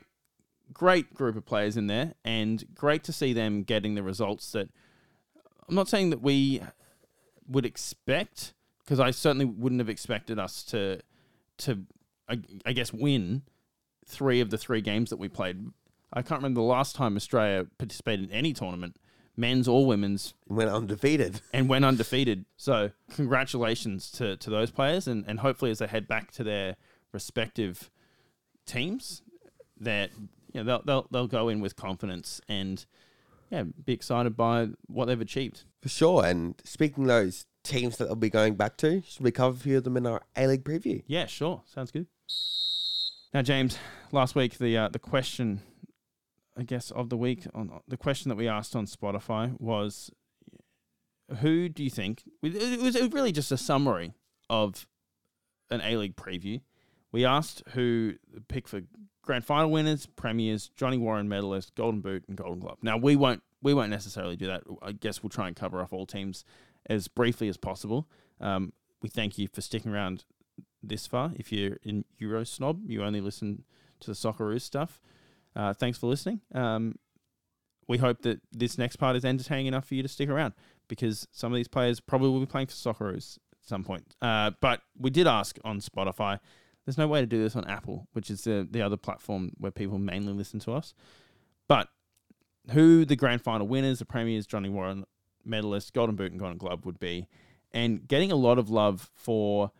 great 0.74 1.14
group 1.14 1.38
of 1.38 1.46
players 1.46 1.78
in 1.78 1.88
there, 1.88 2.14
and 2.26 2.66
great 2.76 3.06
to 3.06 3.14
see 3.14 3.32
them 3.32 3.64
getting 3.64 3.96
the 3.96 4.04
results 4.04 4.52
that 4.52 4.68
I'm 5.70 5.76
not 5.76 5.88
saying 5.88 6.10
that 6.10 6.22
we 6.22 6.62
would 7.48 7.66
expect 7.66 8.54
because 8.84 9.00
I 9.00 9.12
certainly 9.12 9.46
wouldn't 9.46 9.80
have 9.80 9.90
expected 9.90 10.40
us 10.40 10.62
to 10.66 11.00
to 11.60 11.84
I, 12.28 12.40
I 12.66 12.74
guess 12.74 12.92
win 12.92 13.44
three 14.06 14.40
of 14.40 14.50
the 14.50 14.58
three 14.58 14.82
games 14.82 15.10
that 15.10 15.18
we 15.18 15.28
played. 15.28 15.68
I 16.12 16.22
can't 16.22 16.40
remember 16.40 16.60
the 16.60 16.68
last 16.68 16.96
time 16.96 17.16
Australia 17.16 17.66
participated 17.78 18.30
in 18.30 18.32
any 18.32 18.54
tournament, 18.54 18.98
men's 19.36 19.68
or 19.68 19.86
women's, 19.86 20.34
Went 20.48 20.70
undefeated. 20.70 21.42
and 21.54 21.68
went 21.68 21.86
undefeated. 21.86 22.46
So 22.56 22.92
congratulations 23.12 24.12
to, 24.12 24.38
to 24.38 24.50
those 24.50 24.72
players, 24.72 25.08
and, 25.08 25.26
and 25.28 25.40
hopefully 25.40 25.72
as 25.72 25.80
they 25.80 25.88
head 25.88 26.08
back 26.08 26.32
to 26.34 26.44
their 26.44 26.76
respective 27.12 27.90
teams, 28.66 29.24
that 29.80 30.12
you 30.54 30.64
know, 30.64 30.64
they'll, 30.64 30.82
they'll 30.86 31.08
they'll 31.12 31.28
go 31.28 31.50
in 31.50 31.60
with 31.60 31.76
confidence 31.76 32.40
and 32.48 32.86
yeah, 33.54 33.64
be 33.86 33.94
excited 33.94 34.36
by 34.36 34.70
what 34.88 35.06
they've 35.06 35.22
achieved. 35.22 35.64
For 35.82 35.90
sure. 35.90 36.26
And 36.26 36.56
speaking 36.64 37.04
of 37.04 37.08
those 37.08 37.46
teams 37.64 37.98
that 37.98 38.06
they'll 38.06 38.16
be 38.16 38.30
going 38.30 38.56
back 38.56 38.78
to, 38.78 39.04
should 39.08 39.24
we 39.24 39.32
cover 39.32 39.56
a 39.56 39.60
few 39.60 39.78
of 39.78 39.84
them 39.84 39.96
in 39.96 40.08
our 40.08 40.22
A 40.36 40.48
League 40.48 40.64
preview? 40.64 41.04
Yeah, 41.06 41.28
sure, 41.28 41.62
sounds 41.66 41.92
good. 41.92 42.08
Now, 43.34 43.42
James, 43.42 43.80
last 44.12 44.36
week 44.36 44.60
the 44.60 44.78
uh, 44.78 44.90
the 44.90 45.00
question, 45.00 45.62
I 46.56 46.64
guess, 46.64 46.92
of 46.92 47.10
the 47.10 47.18
week 47.18 47.48
on 47.56 47.80
the 47.88 47.98
question 47.98 48.30
that 48.30 48.36
we 48.36 48.48
asked 48.48 48.76
on 48.76 48.86
Spotify 48.86 49.60
was, 49.60 50.12
who 51.40 51.68
do 51.68 51.84
you 51.84 51.90
think? 51.90 52.24
It 52.44 52.80
was 52.80 52.96
really 53.12 53.32
just 53.32 53.52
a 53.52 53.58
summary 53.58 54.14
of 54.52 54.86
an 55.72 55.82
A 55.82 55.98
League 55.98 56.16
preview. 56.16 56.62
We 57.12 57.26
asked 57.26 57.64
who 57.70 58.14
the 58.32 58.42
pick 58.42 58.68
for 58.68 58.82
grand 59.24 59.46
final 59.46 59.72
winners, 59.72 60.06
premiers, 60.06 60.70
Johnny 60.76 61.00
Warren 61.00 61.28
medalist, 61.28 61.74
Golden 61.74 62.02
Boot, 62.02 62.26
and 62.28 62.38
Golden 62.38 62.60
Glove. 62.60 62.78
Now 62.84 62.98
we 62.98 63.16
won't 63.16 63.42
we 63.64 63.74
won't 63.74 63.90
necessarily 63.90 64.36
do 64.36 64.46
that. 64.46 64.62
I 64.84 64.92
guess 64.92 65.24
we'll 65.24 65.32
try 65.32 65.48
and 65.48 65.56
cover 65.56 65.82
off 65.82 65.92
all 65.92 66.06
teams 66.06 66.46
as 66.86 67.08
briefly 67.08 67.48
as 67.48 67.58
possible. 67.58 68.08
Um, 68.40 68.74
we 69.02 69.10
thank 69.10 69.40
you 69.40 69.48
for 69.48 69.62
sticking 69.62 69.92
around 69.92 70.26
this 70.84 71.08
far. 71.08 71.32
If 71.36 71.52
you're 71.52 71.78
in 71.84 72.06
Euro 72.20 72.44
snob, 72.44 72.82
you 72.90 73.04
only 73.04 73.22
listen 73.22 73.64
to 74.02 74.08
the 74.08 74.16
Socceroos 74.16 74.62
stuff. 74.62 75.00
Uh, 75.56 75.74
thanks 75.74 75.98
for 75.98 76.08
listening. 76.08 76.42
Um, 76.54 76.96
we 77.88 77.98
hope 77.98 78.22
that 78.22 78.42
this 78.52 78.78
next 78.78 78.98
part 78.98 79.16
is 79.16 79.26
entertaining 79.26 79.68
enough 79.68 79.86
for 79.86 79.96
you 79.96 80.04
to 80.04 80.10
stick 80.10 80.30
around 80.30 80.54
because 80.88 81.28
some 81.32 81.52
of 81.52 81.58
these 81.58 81.68
players 81.68 82.00
probably 82.00 82.30
will 82.30 82.40
be 82.40 82.46
playing 82.46 82.68
for 82.68 82.74
Socceroos 82.74 83.38
at 83.52 83.68
some 83.68 83.84
point. 83.84 84.16
Uh, 84.22 84.52
but 84.62 84.82
we 84.98 85.10
did 85.10 85.28
ask 85.28 85.58
on 85.64 85.80
Spotify. 85.80 86.40
There's 86.86 86.98
no 86.98 87.08
way 87.08 87.22
to 87.22 87.28
do 87.28 87.42
this 87.42 87.56
on 87.56 87.66
Apple, 87.66 88.08
which 88.14 88.30
is 88.30 88.44
the 88.44 88.68
the 88.70 88.82
other 88.82 88.98
platform 88.98 89.52
where 89.58 89.72
people 89.72 89.98
mainly 89.98 90.34
listen 90.34 90.60
to 90.62 90.74
us. 90.74 90.94
But 91.68 91.88
who 92.72 93.06
the 93.06 93.16
grand 93.16 93.42
final 93.42 93.68
winners, 93.68 94.00
the 94.00 94.06
premiers, 94.06 94.46
Johnny 94.46 94.70
Warren 94.70 95.06
medalist, 95.46 95.94
Golden 95.94 96.16
Boot, 96.16 96.32
and 96.32 96.40
Golden 96.40 96.58
Glove 96.58 96.86
would 96.86 97.00
be, 97.00 97.28
and 97.72 98.08
getting 98.08 98.32
a 98.32 98.36
lot 98.36 98.58
of 98.58 98.70
love 98.70 99.10
for 99.14 99.72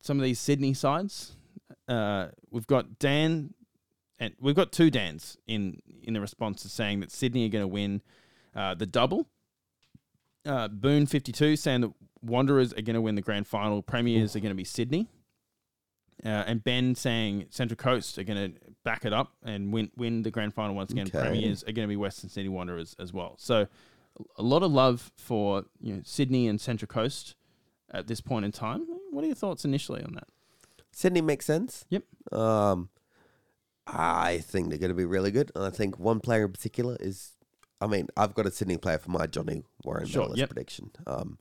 some 0.00 0.18
of 0.18 0.24
these 0.24 0.38
Sydney 0.38 0.74
sides. 0.74 1.32
Uh, 1.86 2.28
we've 2.50 2.66
got 2.66 2.98
Dan, 2.98 3.54
and 4.18 4.34
we've 4.40 4.54
got 4.54 4.72
two 4.72 4.90
Dans 4.90 5.36
in 5.46 5.80
in 6.02 6.14
the 6.14 6.20
response 6.20 6.62
to 6.62 6.68
saying 6.68 7.00
that 7.00 7.10
Sydney 7.10 7.46
are 7.46 7.50
going 7.50 7.62
to 7.62 7.68
win 7.68 8.02
uh, 8.54 8.74
the 8.74 8.86
double. 8.86 9.28
Uh, 10.44 10.68
Boone 10.68 11.06
fifty 11.06 11.32
two 11.32 11.56
saying 11.56 11.82
that 11.82 11.92
Wanderers 12.22 12.72
are 12.72 12.82
going 12.82 12.94
to 12.94 13.00
win 13.00 13.14
the 13.14 13.22
grand 13.22 13.46
final. 13.46 13.82
Premiers 13.82 14.34
are 14.34 14.40
going 14.40 14.50
to 14.50 14.56
be 14.56 14.64
Sydney. 14.64 15.08
Uh, 16.24 16.28
and 16.28 16.64
Ben 16.64 16.96
saying 16.96 17.46
Central 17.50 17.76
Coast 17.76 18.18
are 18.18 18.24
going 18.24 18.52
to 18.52 18.58
back 18.84 19.04
it 19.04 19.12
up 19.12 19.34
and 19.44 19.72
win 19.72 19.90
win 19.96 20.22
the 20.22 20.30
grand 20.30 20.52
final 20.52 20.74
once 20.74 20.90
again. 20.90 21.06
Okay. 21.06 21.20
Premiers 21.20 21.62
are 21.62 21.72
going 21.72 21.86
to 21.86 21.88
be 21.88 21.96
Western 21.96 22.28
Sydney 22.28 22.48
Wanderers 22.48 22.96
as 22.98 23.12
well. 23.12 23.36
So 23.38 23.68
a 24.36 24.42
lot 24.42 24.62
of 24.62 24.72
love 24.72 25.12
for 25.16 25.64
you 25.80 25.94
know 25.94 26.02
Sydney 26.04 26.48
and 26.48 26.60
Central 26.60 26.88
Coast 26.88 27.36
at 27.92 28.08
this 28.08 28.20
point 28.20 28.44
in 28.44 28.52
time. 28.52 28.84
What 29.10 29.24
are 29.24 29.26
your 29.26 29.36
thoughts 29.36 29.64
initially 29.64 30.02
on 30.02 30.12
that? 30.14 30.28
Sydney 30.92 31.20
makes 31.20 31.44
sense. 31.46 31.84
Yep. 31.90 32.02
Um, 32.32 32.88
I 33.86 34.38
think 34.38 34.68
they're 34.68 34.78
going 34.78 34.90
to 34.90 34.94
be 34.94 35.04
really 35.04 35.30
good. 35.30 35.50
And 35.54 35.64
I 35.64 35.70
think 35.70 35.98
one 35.98 36.20
player 36.20 36.44
in 36.44 36.52
particular 36.52 36.96
is, 37.00 37.32
I 37.80 37.86
mean, 37.86 38.08
I've 38.16 38.34
got 38.34 38.46
a 38.46 38.50
Sydney 38.50 38.76
player 38.76 38.98
for 38.98 39.10
my 39.10 39.26
Johnny 39.26 39.62
Warren 39.84 40.06
Sure, 40.06 40.30
yep. 40.34 40.50
prediction. 40.50 40.90
Um, 41.06 41.38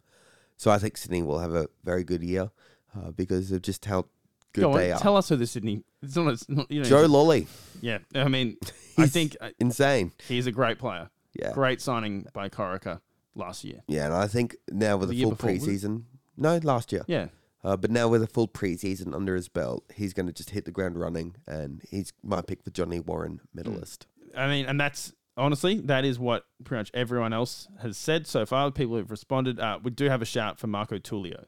so 0.56 0.72
I 0.72 0.78
think 0.78 0.98
Sydney 0.98 1.24
will 1.24 1.40
have 1.40 1.54
a 1.54 1.68
very 1.84 2.04
good 2.04 2.24
year 2.24 2.52
uh, 2.96 3.12
because 3.12 3.52
of 3.52 3.62
just 3.62 3.86
how 3.86 4.06
good 4.54 4.62
Go 4.62 4.72
on, 4.72 4.78
they 4.78 4.92
are. 4.92 5.00
tell 5.00 5.18
us 5.18 5.30
who 5.30 5.36
the 5.36 5.46
Sydney. 5.48 5.84
It's 6.02 6.16
not, 6.16 6.28
it's 6.34 6.48
not 6.50 6.70
you 6.72 6.82
know. 6.82 6.88
Joe 6.90 7.06
Lolley, 7.08 7.48
yeah, 7.82 8.00
I 8.16 8.28
mean, 8.28 8.58
I 8.98 9.08
think 9.08 9.36
uh, 9.42 9.50
insane. 9.60 10.14
he's 10.28 10.48
a 10.48 10.52
great 10.52 10.78
player. 10.80 11.10
Yeah. 11.34 11.52
Great 11.54 11.82
signing 11.82 12.26
by 12.34 12.50
Corica 12.50 13.02
last 13.36 13.64
year. 13.64 13.82
Yeah, 13.88 14.06
and 14.06 14.14
I 14.16 14.28
think 14.28 14.56
now 14.72 14.98
with 14.98 15.10
The 15.10 15.20
a 15.20 15.24
full 15.24 15.32
before, 15.32 15.50
preseason, 15.52 16.04
no, 16.38 16.58
last 16.64 16.92
year. 16.92 17.04
Yeah, 17.08 17.28
Uh, 17.68 17.76
but 17.76 17.92
now 17.92 18.08
with 18.08 18.24
a 18.24 18.28
full 18.28 18.48
preseason 18.48 19.14
under 19.14 19.36
his 19.36 19.50
belt, 19.50 19.84
he's 19.94 20.14
going 20.14 20.26
to 20.26 20.32
just 20.32 20.52
hit 20.52 20.64
the 20.64 20.72
ground 20.72 20.98
running, 20.98 21.36
and 21.46 21.82
he's 21.90 22.14
my 22.24 22.42
pick 22.42 22.64
for 22.64 22.70
Johnny 22.70 23.02
Warren 23.02 23.42
medalist. 23.54 24.08
I 24.38 24.48
mean, 24.48 24.66
and 24.68 24.80
that's 24.80 25.12
honestly 25.36 25.82
that 25.82 26.06
is 26.06 26.18
what 26.18 26.46
pretty 26.64 26.80
much 26.80 26.92
everyone 26.94 27.34
else 27.34 27.68
has 27.82 27.98
said 27.98 28.26
so 28.26 28.46
far. 28.46 28.72
People 28.72 28.96
who've 28.96 29.12
responded, 29.12 29.60
uh, 29.60 29.80
we 29.84 29.92
do 29.92 30.08
have 30.08 30.22
a 30.22 30.26
shout 30.26 30.58
for 30.58 30.68
Marco 30.68 30.98
Tulio. 30.98 31.44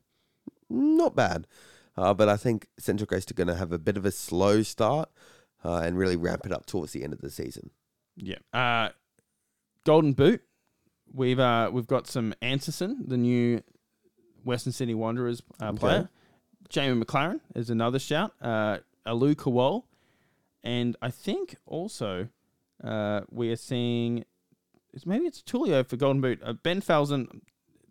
Not 0.69 1.15
bad, 1.15 1.47
uh, 1.95 2.13
but 2.13 2.27
I 2.27 2.35
think 2.35 2.67
Central 2.77 3.07
Coast 3.07 3.31
are 3.31 3.35
going 3.35 3.47
to 3.47 3.55
have 3.55 3.71
a 3.71 3.79
bit 3.79 3.95
of 3.95 4.05
a 4.05 4.11
slow 4.11 4.61
start 4.61 5.07
uh, 5.63 5.77
and 5.77 5.97
really 5.97 6.17
ramp 6.17 6.45
it 6.45 6.51
up 6.51 6.65
towards 6.65 6.91
the 6.91 7.01
end 7.01 7.13
of 7.13 7.21
the 7.21 7.31
season. 7.31 7.69
Yeah. 8.17 8.39
Uh, 8.51 8.89
Golden 9.85 10.11
Boot. 10.11 10.41
We've 11.13 11.39
uh, 11.39 11.69
we've 11.71 11.87
got 11.87 12.07
some 12.07 12.33
Anderson, 12.41 13.05
the 13.07 13.15
new 13.15 13.63
Western 14.43 14.73
Sydney 14.73 14.95
Wanderers 14.95 15.41
uh, 15.59 15.73
player. 15.73 16.09
Jamie 16.69 17.03
Maclaren 17.03 17.39
is 17.55 17.69
another 17.69 17.99
shout. 17.99 18.33
Uh, 18.41 18.77
Alou 19.05 19.35
Kuol. 19.35 19.83
And 20.63 20.95
I 21.01 21.09
think 21.09 21.55
also 21.65 22.27
uh, 22.83 23.21
we 23.31 23.51
are 23.51 23.55
seeing 23.55 24.25
it's 24.93 25.05
maybe 25.05 25.25
it's 25.25 25.41
Tulio 25.41 25.87
for 25.87 25.95
Golden 25.95 26.21
Boot. 26.21 26.39
Uh, 26.43 26.53
ben 26.53 26.81
Falzon, 26.81 27.41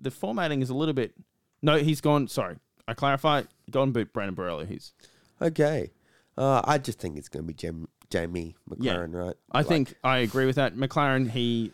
the 0.01 0.11
formatting 0.11 0.61
is 0.63 0.69
a 0.71 0.75
little 0.75 0.95
bit. 0.95 1.15
No, 1.63 1.77
he's 1.79 2.01
gone. 2.01 2.29
Sorry, 2.29 2.57
I 2.87 2.95
clarify. 2.95 3.43
Golden 3.71 3.93
Boot, 3.93 4.13
Brandon 4.13 4.37
Borrello. 4.37 4.67
He's. 4.67 4.93
Okay. 5.41 5.93
Uh, 6.37 6.61
I 6.65 6.79
just 6.79 6.99
think 7.01 7.17
it's 7.17 7.29
going 7.29 7.43
to 7.45 7.47
be 7.47 7.55
Jam- 7.55 7.89
Jamie 8.11 8.55
Yeah. 8.79 8.95
Maclaren, 8.97 9.15
right? 9.15 9.35
I 9.51 9.59
Like, 9.59 9.67
think 9.67 9.95
I 10.05 10.19
agree 10.19 10.47
with 10.47 10.57
that. 10.57 10.77
Maclaren, 10.77 11.31
he. 11.31 11.73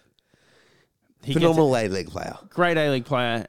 He 1.22 1.32
phenomenal 1.32 1.74
A 1.76 1.88
League 1.88 2.08
player. 2.10 2.36
great 2.50 2.76
A 2.76 2.90
League 2.90 3.04
player, 3.06 3.46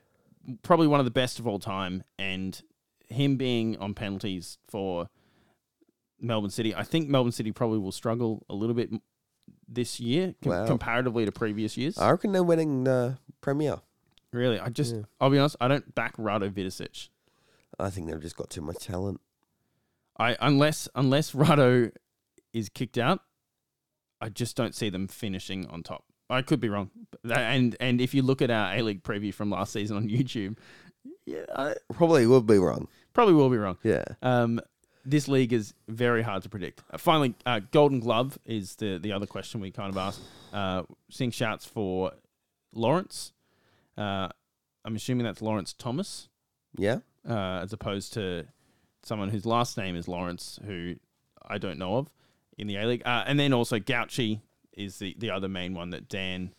probably 0.64 0.88
one 0.88 1.00
of 1.00 1.06
the 1.06 1.12
best 1.12 1.40
of 1.40 1.48
all 1.48 1.60
time, 1.60 2.04
and 2.20 2.62
him 3.08 3.38
being 3.38 3.78
on 3.78 3.94
penalties 3.94 4.58
for 4.68 5.10
Melbourne 6.20 6.50
City, 6.50 6.74
I 6.74 6.84
think 6.84 7.10
Melbourne 7.10 7.32
City 7.32 7.52
probably 7.52 7.80
will 7.80 7.92
struggle 7.92 8.46
a 8.50 8.56
little 8.56 8.76
bit 8.76 8.90
this 9.68 10.00
year 10.00 10.36
com- 10.44 10.52
Wow. 10.52 10.66
comparatively 10.68 11.26
to 11.26 11.32
previous 11.32 11.78
years. 11.78 11.98
I 11.98 12.12
reckon 12.12 12.32
they're 12.32 12.44
winning 12.44 12.84
the 12.84 13.18
Premier. 13.42 13.82
really, 14.32 14.60
I 14.60 14.70
just, 14.70 14.96
I'll 15.22 15.30
be 15.30 15.38
honest, 15.40 15.56
I 15.62 15.68
don't 15.68 15.94
back 15.96 16.18
Rado 16.18 16.50
Vidosic. 16.52 17.10
I 17.80 17.90
think 17.90 18.08
they've 18.10 18.22
just 18.22 18.36
got 18.36 18.50
too 18.50 18.62
much 18.62 18.78
talent. 18.86 19.20
I 20.18 20.36
unless 20.40 20.88
unless 20.96 21.32
Rado 21.34 21.92
is 22.54 22.70
kicked 22.70 22.98
out, 22.98 23.20
I 24.22 24.30
just 24.30 24.56
don't 24.56 24.74
see 24.74 24.90
them 24.90 25.08
finishing 25.08 25.68
on 25.68 25.84
top. 25.84 26.06
I 26.30 26.42
could 26.42 26.60
be 26.60 26.70
wrong, 26.70 26.90
and 27.24 27.76
and 27.80 28.02
if 28.02 28.14
you 28.14 28.22
look 28.24 28.42
at 28.42 28.50
our 28.52 28.74
A 28.76 28.82
League 28.82 29.04
preview 29.04 29.34
from 29.34 29.50
last 29.52 29.74
season 29.74 29.98
on 29.98 30.08
YouTube, 30.10 30.58
yeah, 31.26 31.46
I 31.56 31.76
Probably 31.94 32.26
will 32.28 32.42
be 32.42 32.58
wrong. 32.58 32.88
probably 33.14 33.34
will 33.36 33.50
be 33.50 33.58
wrong. 33.58 33.78
Yeah. 33.84 34.04
Um, 34.22 34.60
this 35.08 35.28
league 35.28 35.54
is 35.54 35.76
very 35.88 36.24
hard 36.24 36.42
to 36.44 36.50
predict. 36.50 36.82
Uh, 36.92 36.98
finally, 36.98 37.36
uh, 37.46 37.60
Golden 37.72 38.00
Glove 38.00 38.40
is 38.46 38.76
the 38.78 38.98
the 38.98 39.12
other 39.12 39.28
question 39.28 39.62
we 39.62 39.70
kind 39.72 39.92
of 39.92 39.98
asked. 39.98 40.22
Uh, 40.52 40.84
seeing 41.12 41.32
shouts 41.32 41.66
for 41.66 42.12
Lawrence. 42.74 43.32
Uh, 43.98 44.30
I'm 44.84 44.96
assuming 44.96 45.26
that's 45.26 45.42
Lawrence 45.42 45.74
Thomas, 45.74 46.28
Yeah. 46.78 47.00
uh, 47.28 47.62
as 47.64 47.72
opposed 47.74 48.14
to 48.14 48.46
someone 49.04 49.30
whose 49.30 49.46
last 49.46 49.78
name 49.78 49.96
is 49.96 50.08
Lawrence, 50.08 50.60
who 50.66 50.96
I 51.48 51.58
don't 51.60 51.78
know 51.80 51.98
of 51.98 52.10
in 52.58 52.68
the 52.68 52.76
A 52.78 52.86
League. 52.86 53.04
Uh, 53.06 53.24
and 53.28 53.40
then 53.40 53.54
also 53.54 53.78
Gauci 53.80 54.42
is 54.76 55.00
the, 55.00 55.16
the 55.18 55.30
other 55.32 55.48
main 55.48 55.74
one 55.74 55.90
that 55.92 56.10
Dan 56.10 56.54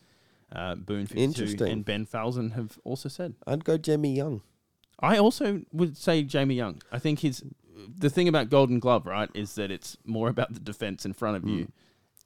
uh, 0.51 0.75
Boone 0.75 1.05
52 1.05 1.21
Interesting. 1.21 1.67
and 1.71 1.85
Ben 1.85 2.05
Falzon 2.05 2.53
have 2.53 2.79
also 2.83 3.09
said. 3.09 3.35
I'd 3.45 3.63
go 3.65 3.77
Jamie 3.77 4.15
Young. 4.15 4.41
I 4.99 5.17
also 5.17 5.61
would 5.71 5.97
say 5.97 6.23
Jamie 6.23 6.55
Young. 6.55 6.81
I 6.91 6.99
think 6.99 7.19
he's 7.19 7.43
the 7.97 8.09
thing 8.09 8.27
about 8.27 8.49
Golden 8.49 8.79
Glove, 8.79 9.05
right, 9.05 9.29
is 9.33 9.55
that 9.55 9.69
it's 9.71 9.97
more 10.05 10.29
about 10.29 10.53
the 10.53 10.59
defense 10.59 11.05
in 11.05 11.13
front 11.13 11.37
of 11.37 11.47
you, 11.47 11.71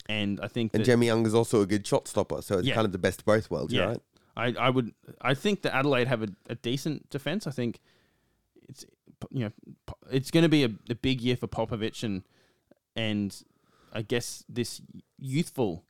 and 0.08 0.40
I 0.42 0.48
think 0.48 0.72
Hmm. 0.72 0.78
And 0.78 0.86
that 0.86 0.92
Jamie 0.92 1.08
Young 1.08 1.26
is 1.26 1.34
also 1.34 1.62
a 1.62 1.66
good 1.66 1.86
shot 1.86 2.08
stopper, 2.08 2.42
so 2.42 2.58
it's 2.60 2.68
Yeah. 2.68 2.76
kind 2.76 2.86
of 2.86 2.92
the 2.94 2.98
best 2.98 3.20
of 3.22 3.26
both 3.26 3.52
worlds, 3.52 3.74
yeah, 3.74 3.86
right? 3.86 4.02
I, 4.38 4.46
I 4.58 4.70
would 4.70 4.94
I 5.22 5.34
think 5.34 5.62
that 5.64 5.76
Adelaide 5.76 6.08
have 6.08 6.24
a, 6.24 6.30
a 6.50 6.56
decent 6.56 7.10
defense. 7.10 7.46
I 7.48 7.52
think 7.52 7.82
it's 8.70 8.86
you 9.30 9.44
know 9.46 9.52
it's 10.10 10.32
going 10.32 10.44
to 10.44 10.50
be 10.50 10.64
a, 10.64 10.70
a 10.90 10.96
big 10.96 11.20
year 11.22 11.36
for 11.36 11.48
Popovic 11.48 12.02
and 12.04 12.24
and 12.96 13.44
I 13.92 14.02
guess 14.02 14.44
this 14.50 14.82
youthful. 15.18 15.84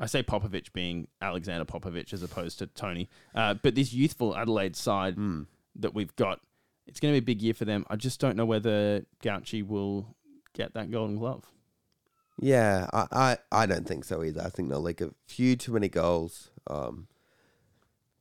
I 0.00 0.06
say 0.06 0.22
Popovic 0.22 0.72
being 0.72 1.06
Alexander 1.20 1.64
Popovic 1.64 2.12
as 2.12 2.22
opposed 2.22 2.58
to 2.58 2.66
Tony, 2.66 3.08
uh, 3.34 3.54
but 3.54 3.74
this 3.74 3.92
youthful 3.92 4.36
Adelaide 4.36 4.74
side 4.76 5.14
Hmm. 5.14 5.42
that 5.76 5.94
we've 5.94 6.14
got, 6.16 6.40
it's 6.86 6.98
going 6.98 7.14
to 7.14 7.20
be 7.20 7.24
a 7.24 7.34
big 7.34 7.40
year 7.42 7.54
for 7.54 7.64
them. 7.64 7.84
I 7.88 7.96
just 7.96 8.18
don't 8.18 8.36
know 8.36 8.46
whether 8.46 9.04
Gauci 9.22 9.64
will 9.66 10.16
get 10.54 10.74
that 10.74 10.90
Golden 10.90 11.16
Glove. 11.18 11.44
Yeah, 12.40 12.88
I, 12.92 13.06
I, 13.12 13.38
I 13.62 13.66
don't 13.66 13.86
think 13.86 14.04
so 14.04 14.24
either. 14.24 14.42
I 14.42 14.48
think 14.48 14.68
they'll 14.70 14.80
like 14.80 15.00
a 15.00 15.10
few 15.28 15.54
too 15.54 15.72
many 15.72 15.88
goals 15.88 16.50
um, 16.66 17.06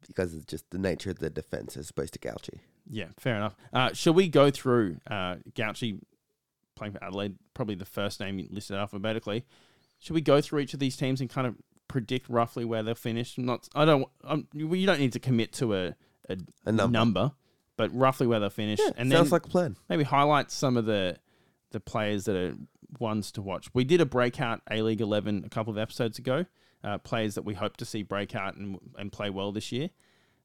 because 0.07 0.35
it's 0.35 0.45
just 0.45 0.69
the 0.69 0.77
nature 0.77 1.09
of 1.09 1.19
the 1.19 1.29
defense 1.29 1.77
as 1.77 1.89
opposed 1.89 2.13
to 2.13 2.19
Gauci. 2.19 2.59
Yeah, 2.89 3.07
fair 3.17 3.35
enough. 3.37 3.55
Uh, 3.73 3.93
shall 3.93 4.13
we 4.13 4.27
go 4.27 4.51
through 4.51 4.97
uh, 5.09 5.37
Gauci 5.55 5.99
playing 6.81 6.93
for 6.93 7.03
Adelaide? 7.03 7.35
Probably 7.53 7.75
the 7.75 7.85
first 7.85 8.19
name 8.19 8.45
listed 8.51 8.75
alphabetically. 8.77 9.45
Should 9.99 10.13
we 10.15 10.21
go 10.21 10.41
through 10.41 10.59
each 10.59 10.73
of 10.73 10.79
these 10.79 10.97
teams 10.97 11.21
and 11.21 11.29
kind 11.29 11.45
of 11.45 11.55
predict 11.87 12.27
roughly 12.27 12.65
where 12.65 12.81
they'll 12.81 12.95
finish? 12.95 13.37
I'm 13.37 13.45
not. 13.45 13.67
I 13.75 13.85
don't. 13.85 14.07
I'm, 14.23 14.47
you 14.53 14.85
don't 14.85 14.99
need 14.99 15.13
to 15.13 15.19
commit 15.19 15.53
to 15.53 15.75
a 15.75 15.95
a, 16.29 16.37
A 16.65 16.71
number. 16.71 17.31
but 17.77 17.93
roughly 17.93 18.25
where 18.27 18.39
they'll 18.39 18.49
finish, 18.49 18.79
and 18.97 19.11
then 19.11 19.17
Sounds 19.19 19.31
like 19.31 19.45
a 19.45 19.49
plan. 19.49 19.77
maybe 19.89 20.03
highlight 20.03 20.49
some 20.51 20.75
of 20.77 20.85
the 20.85 21.17
the 21.71 21.79
players 21.79 22.25
that 22.25 22.35
are 22.35 22.55
ones 22.99 23.31
to 23.33 23.41
watch. 23.41 23.69
We 23.73 23.83
did 23.83 24.01
a 24.01 24.05
breakout 24.05 24.61
A 24.69 24.81
League 24.81 25.01
Eleven 25.01 25.43
a 25.45 25.49
couple 25.49 25.71
of 25.71 25.77
episodes 25.77 26.17
ago. 26.19 26.45
Uh, 26.83 26.97
players 26.97 27.35
that 27.35 27.43
we 27.45 27.53
hope 27.53 27.77
to 27.77 27.85
see 27.85 28.01
break 28.01 28.33
out 28.35 28.55
and 28.55 28.79
and 28.97 29.11
play 29.11 29.29
well 29.29 29.51
this 29.51 29.71
year. 29.71 29.89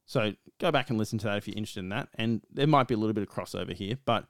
So 0.05 0.33
go 0.59 0.71
back 0.71 0.89
and 0.89 0.97
listen 0.99 1.17
to 1.19 1.25
that 1.25 1.37
if 1.37 1.47
you're 1.47 1.57
interested 1.57 1.79
in 1.81 1.89
that. 1.89 2.09
And 2.15 2.41
there 2.53 2.67
might 2.67 2.87
be 2.87 2.93
a 2.93 2.97
little 2.97 3.13
bit 3.13 3.23
of 3.27 3.29
crossover 3.29 3.73
here, 3.73 3.97
but 4.05 4.25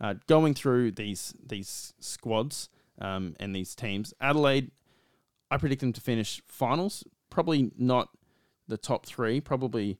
uh, 0.00 0.14
going 0.26 0.54
through 0.54 0.92
these 0.92 1.34
these 1.46 1.92
squads 2.00 2.68
um, 3.00 3.34
and 3.40 3.54
these 3.54 3.74
teams, 3.74 4.14
Adelaide, 4.20 4.70
I 5.50 5.56
predict 5.56 5.80
them 5.80 5.92
to 5.92 6.00
finish 6.00 6.42
finals. 6.46 7.04
Probably 7.28 7.70
not 7.78 8.08
the 8.68 8.76
top 8.76 9.06
three. 9.06 9.40
Probably 9.40 9.98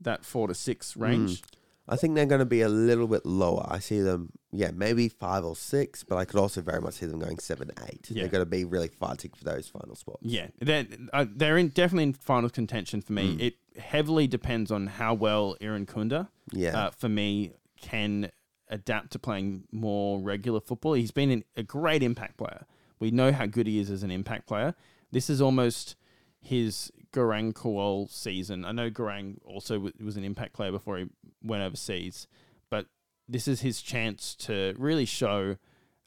that 0.00 0.24
four 0.24 0.48
to 0.48 0.54
six 0.54 0.96
range. 0.96 1.42
I 1.88 1.96
think 1.96 2.14
they're 2.14 2.26
going 2.26 2.38
to 2.38 2.44
be 2.46 2.60
a 2.60 2.68
little 2.68 3.08
bit 3.08 3.26
lower. 3.26 3.66
I 3.68 3.80
see 3.80 4.00
them, 4.00 4.30
yeah, 4.52 4.70
maybe 4.72 5.08
five 5.08 5.44
or 5.44 5.56
six, 5.56 6.04
but 6.04 6.16
I 6.16 6.24
could 6.24 6.38
also 6.38 6.60
very 6.62 6.80
much 6.80 6.94
see 6.94 7.06
them 7.06 7.18
going 7.18 7.40
seven, 7.40 7.72
eight. 7.88 8.06
Yeah. 8.08 8.22
They're 8.22 8.30
going 8.30 8.42
to 8.44 8.50
be 8.50 8.64
really 8.64 8.86
fighting 8.88 9.32
for 9.36 9.42
those 9.42 9.66
final 9.66 9.96
spots. 9.96 10.20
Yeah, 10.22 10.46
they're 10.60 10.86
uh, 11.12 11.26
they're 11.28 11.58
in 11.58 11.68
definitely 11.68 12.04
in 12.04 12.12
final 12.12 12.50
contention 12.50 13.02
for 13.02 13.12
me. 13.12 13.36
It 13.40 13.54
heavily 13.80 14.28
depends 14.28 14.70
on 14.70 14.86
how 14.86 15.14
well 15.14 15.56
Irankunda, 15.60 16.28
Yeah. 16.52 16.78
uh, 16.78 16.90
for 16.90 17.08
me, 17.08 17.52
can 17.80 18.30
adapt 18.72 19.12
to 19.12 19.18
playing 19.18 19.64
more 19.70 20.18
regular 20.18 20.60
football. 20.60 20.94
He's 20.94 21.12
been 21.12 21.30
an, 21.30 21.44
a 21.56 21.62
great 21.62 22.02
impact 22.02 22.38
player. 22.38 22.64
We 22.98 23.10
know 23.10 23.30
how 23.30 23.46
good 23.46 23.66
he 23.66 23.78
is 23.78 23.90
as 23.90 24.02
an 24.02 24.10
impact 24.10 24.48
player. 24.48 24.74
This 25.12 25.28
is 25.28 25.40
almost 25.40 25.94
his 26.40 26.90
Garang 27.12 27.52
Kuol 27.52 28.10
season. 28.10 28.64
I 28.64 28.72
know 28.72 28.90
Garang 28.90 29.38
also 29.44 29.74
w- 29.74 29.92
was 30.02 30.16
an 30.16 30.24
impact 30.24 30.54
player 30.54 30.72
before 30.72 30.98
he 30.98 31.06
went 31.42 31.62
overseas, 31.62 32.26
but 32.70 32.86
this 33.28 33.46
is 33.46 33.60
his 33.60 33.82
chance 33.82 34.34
to 34.36 34.74
really 34.78 35.04
show 35.04 35.56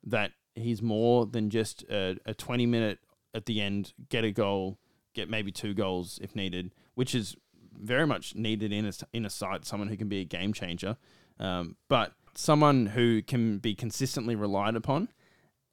that 0.04 0.32
he's 0.56 0.82
more 0.82 1.26
than 1.26 1.50
just 1.50 1.84
a, 1.84 2.18
a 2.26 2.34
20 2.34 2.66
minute 2.66 3.00
at 3.34 3.46
the 3.46 3.62
end, 3.62 3.94
get 4.10 4.24
a 4.24 4.32
goal, 4.32 4.80
get 5.14 5.30
maybe 5.30 5.52
two 5.52 5.74
goals 5.74 6.20
if 6.22 6.36
needed, 6.36 6.72
which 6.96 7.14
is 7.14 7.36
very 7.78 8.08
much 8.08 8.36
needed 8.36 8.72
in 8.72 8.86
a, 8.86 8.94
in 9.14 9.26
a 9.26 9.30
side, 9.30 9.66
someone 9.66 9.90
who 9.90 9.98
can 9.98 10.08
be 10.08 10.22
a 10.22 10.26
game 10.26 10.54
changer, 10.54 10.98
um, 11.40 11.76
but 11.90 12.14
someone 12.36 12.88
who 12.88 13.22
can 13.22 13.58
be 13.60 13.76
consistently 13.76 14.36
relied 14.36 14.76
upon. 14.76 15.10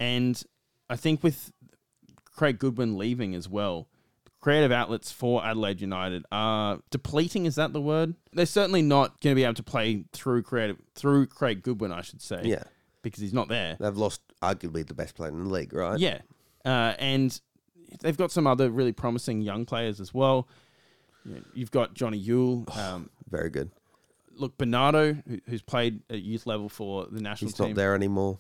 And 0.00 0.42
I 0.88 0.96
think 0.96 1.22
with 1.22 1.52
Craig 2.24 2.58
Goodwin 2.58 2.96
leaving 2.98 3.34
as 3.34 3.48
well, 3.48 3.88
creative 4.40 4.72
outlets 4.72 5.12
for 5.12 5.44
Adelaide 5.44 5.80
United 5.80 6.24
are 6.32 6.80
depleting. 6.90 7.46
Is 7.46 7.54
that 7.56 7.72
the 7.72 7.80
word? 7.80 8.14
They're 8.32 8.46
certainly 8.46 8.82
not 8.82 9.20
going 9.20 9.34
to 9.34 9.36
be 9.36 9.44
able 9.44 9.54
to 9.54 9.62
play 9.62 10.04
through 10.12 10.42
creative 10.42 10.76
through 10.94 11.26
Craig 11.26 11.62
Goodwin, 11.62 11.92
I 11.92 12.02
should 12.02 12.20
say. 12.22 12.42
Yeah. 12.44 12.64
because 13.02 13.20
he's 13.20 13.32
not 13.32 13.48
there. 13.48 13.76
They've 13.78 13.96
lost 13.96 14.20
arguably 14.42 14.86
the 14.86 14.94
best 14.94 15.14
player 15.14 15.30
in 15.30 15.44
the 15.44 15.50
league, 15.50 15.72
right? 15.72 15.98
Yeah, 15.98 16.20
uh, 16.64 16.94
and 16.98 17.40
they've 18.00 18.16
got 18.16 18.32
some 18.32 18.46
other 18.46 18.70
really 18.70 18.92
promising 18.92 19.40
young 19.42 19.64
players 19.66 20.00
as 20.00 20.12
well. 20.14 20.48
You've 21.54 21.70
got 21.70 21.94
Jonny 21.94 22.18
Yull. 22.18 22.64
Um, 22.76 23.10
Very 23.30 23.50
good. 23.50 23.70
Look, 24.36 24.58
Bernardo, 24.58 25.14
who, 25.14 25.38
who's 25.48 25.62
played 25.62 26.00
at 26.10 26.22
youth 26.22 26.46
level 26.46 26.68
for 26.68 27.06
the 27.10 27.20
national 27.20 27.50
He's 27.50 27.56
team. 27.56 27.68
not 27.68 27.76
there 27.76 27.94
anymore. 27.94 28.38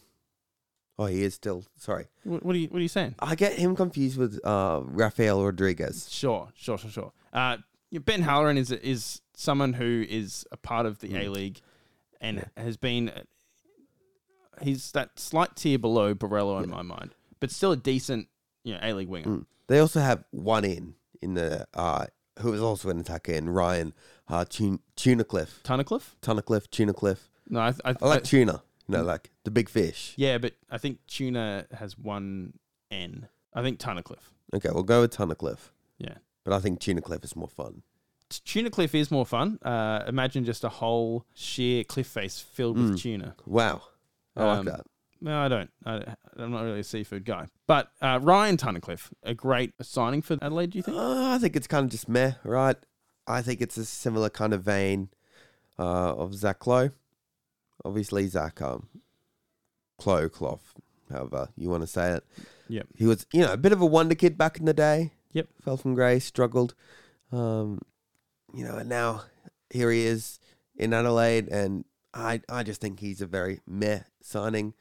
Oh, 0.98 1.06
he 1.06 1.22
is 1.22 1.34
still. 1.34 1.64
Sorry. 1.76 2.06
What, 2.24 2.44
what 2.44 2.54
are 2.54 2.58
you 2.58 2.68
What 2.68 2.78
are 2.78 2.82
you 2.82 2.88
saying? 2.88 3.14
I 3.18 3.34
get 3.34 3.54
him 3.54 3.74
confused 3.74 4.18
with 4.18 4.38
uh, 4.44 4.82
Rafael 4.84 5.42
Rodriguez. 5.44 6.08
Sure, 6.10 6.48
sure, 6.54 6.78
sure, 6.78 6.90
sure. 6.90 7.12
Uh, 7.32 7.58
ben 8.04 8.22
Halloran 8.22 8.58
is 8.58 8.70
is 8.70 9.20
someone 9.34 9.72
who 9.72 10.04
is 10.08 10.46
a 10.52 10.56
part 10.56 10.86
of 10.86 10.98
the 11.00 11.16
A 11.16 11.28
League 11.28 11.60
and 12.20 12.48
has 12.56 12.76
been. 12.76 13.10
He's 14.60 14.92
that 14.92 15.18
slight 15.18 15.56
tier 15.56 15.78
below 15.78 16.14
Borrello 16.14 16.62
in 16.62 16.70
my 16.70 16.82
mind, 16.82 17.14
but 17.40 17.50
still 17.50 17.72
a 17.72 17.76
decent, 17.76 18.28
you 18.64 18.74
know, 18.74 18.80
A 18.82 18.92
League 18.92 19.08
winger. 19.08 19.40
They 19.66 19.78
also 19.78 20.00
have 20.00 20.24
one 20.30 20.64
in 20.64 20.94
in 21.20 21.34
the 21.34 21.66
uh, 21.74 22.06
who 22.40 22.52
is 22.52 22.60
also 22.60 22.90
an 22.90 23.00
attacker 23.00 23.32
in 23.32 23.48
Ryan 23.48 23.94
uh, 24.28 24.44
Tun- 24.44 24.80
Tunacliffe, 24.96 25.62
Tunnicliffe? 25.64 26.70
Tuna 26.70 26.92
cliff. 26.92 27.28
No, 27.48 27.60
I, 27.60 27.68
I, 27.84 27.94
I 28.02 28.06
like 28.06 28.20
I- 28.20 28.22
tuna. 28.24 28.62
You 28.88 28.98
know, 28.98 29.04
like 29.04 29.30
the 29.44 29.50
big 29.50 29.68
fish. 29.68 30.12
yeah, 30.16 30.38
but 30.38 30.54
I 30.68 30.76
think 30.76 30.98
tuna 31.06 31.66
has 31.72 31.96
one 31.96 32.54
N. 32.90 33.28
I 33.54 33.62
think 33.62 33.78
Tunnicliffe. 33.78 34.32
Okay, 34.54 34.68
we'll 34.72 34.82
go 34.82 35.02
with 35.02 35.12
Tuna 35.16 35.34
Cliff, 35.34 35.72
Yeah. 35.98 36.14
but 36.44 36.52
I 36.52 36.58
think 36.58 36.80
Tuna 36.80 37.00
Cliff 37.00 37.22
is 37.24 37.36
more 37.36 37.48
fun. 37.48 37.82
Tuna 38.44 38.70
cliff 38.70 38.94
is 38.94 39.10
more 39.10 39.26
fun. 39.26 39.58
Uh, 39.62 40.02
imagine 40.06 40.44
just 40.44 40.64
a 40.64 40.68
whole 40.70 41.26
sheer 41.34 41.84
cliff 41.84 42.06
face 42.06 42.38
filled 42.40 42.78
with 42.78 42.98
tuna. 42.98 43.34
Wow, 43.46 43.82
I 44.34 44.40
Um, 44.42 44.64
like 44.66 44.76
that. 44.76 44.86
No, 45.20 45.38
I 45.38 45.48
don't. 45.48 45.70
I, 45.84 46.14
I'm 46.38 46.50
not 46.50 46.62
really 46.64 46.80
a 46.80 46.84
seafood 46.84 47.24
guy. 47.26 47.46
But 47.66 47.90
uh, 48.00 48.18
Ryan 48.22 48.56
Tunnicliffe, 48.56 49.12
a 49.22 49.34
great 49.34 49.72
signing 49.82 50.22
for 50.22 50.38
Adelaide, 50.42 50.70
do 50.70 50.78
you 50.78 50.82
think? 50.82 50.96
Uh, 50.96 51.30
I 51.34 51.38
think 51.38 51.56
it's 51.56 51.66
kind 51.66 51.84
of 51.84 51.90
just 51.90 52.08
meh, 52.08 52.32
right? 52.42 52.76
I 53.26 53.42
think 53.42 53.60
it's 53.60 53.76
a 53.76 53.84
similar 53.84 54.30
kind 54.30 54.52
of 54.52 54.62
vein 54.62 55.08
uh, 55.78 56.14
of 56.14 56.34
Zach 56.34 56.66
Lowe. 56.66 56.90
obviously 57.84 58.26
Zach 58.26 58.60
um, 58.60 58.88
Clo 59.98 60.28
Clough, 60.28 60.60
however 61.10 61.48
you 61.56 61.70
want 61.70 61.82
to 61.82 61.86
say 61.86 62.12
it. 62.12 62.24
Yep. 62.68 62.86
He 62.96 63.06
was, 63.06 63.26
you 63.32 63.42
know, 63.42 63.52
a 63.52 63.56
bit 63.56 63.72
of 63.72 63.80
a 63.80 63.86
wonder 63.86 64.14
kid 64.14 64.36
back 64.38 64.58
in 64.58 64.64
the 64.64 64.74
day. 64.74 65.12
Yep. 65.32 65.48
Fell 65.62 65.76
from 65.76 65.94
grace, 65.94 66.24
struggled. 66.24 66.74
Um, 67.30 67.80
you 68.54 68.64
know, 68.64 68.76
and 68.76 68.88
now 68.88 69.22
here 69.70 69.90
he 69.90 70.04
is 70.04 70.38
in 70.76 70.92
Adelaide, 70.92 71.48
and 71.48 71.84
I, 72.12 72.40
I 72.48 72.62
just 72.62 72.80
think 72.80 73.00
he's 73.00 73.20
a 73.20 73.26
very 73.26 73.60
meh 73.66 74.00
signing. 74.20 74.74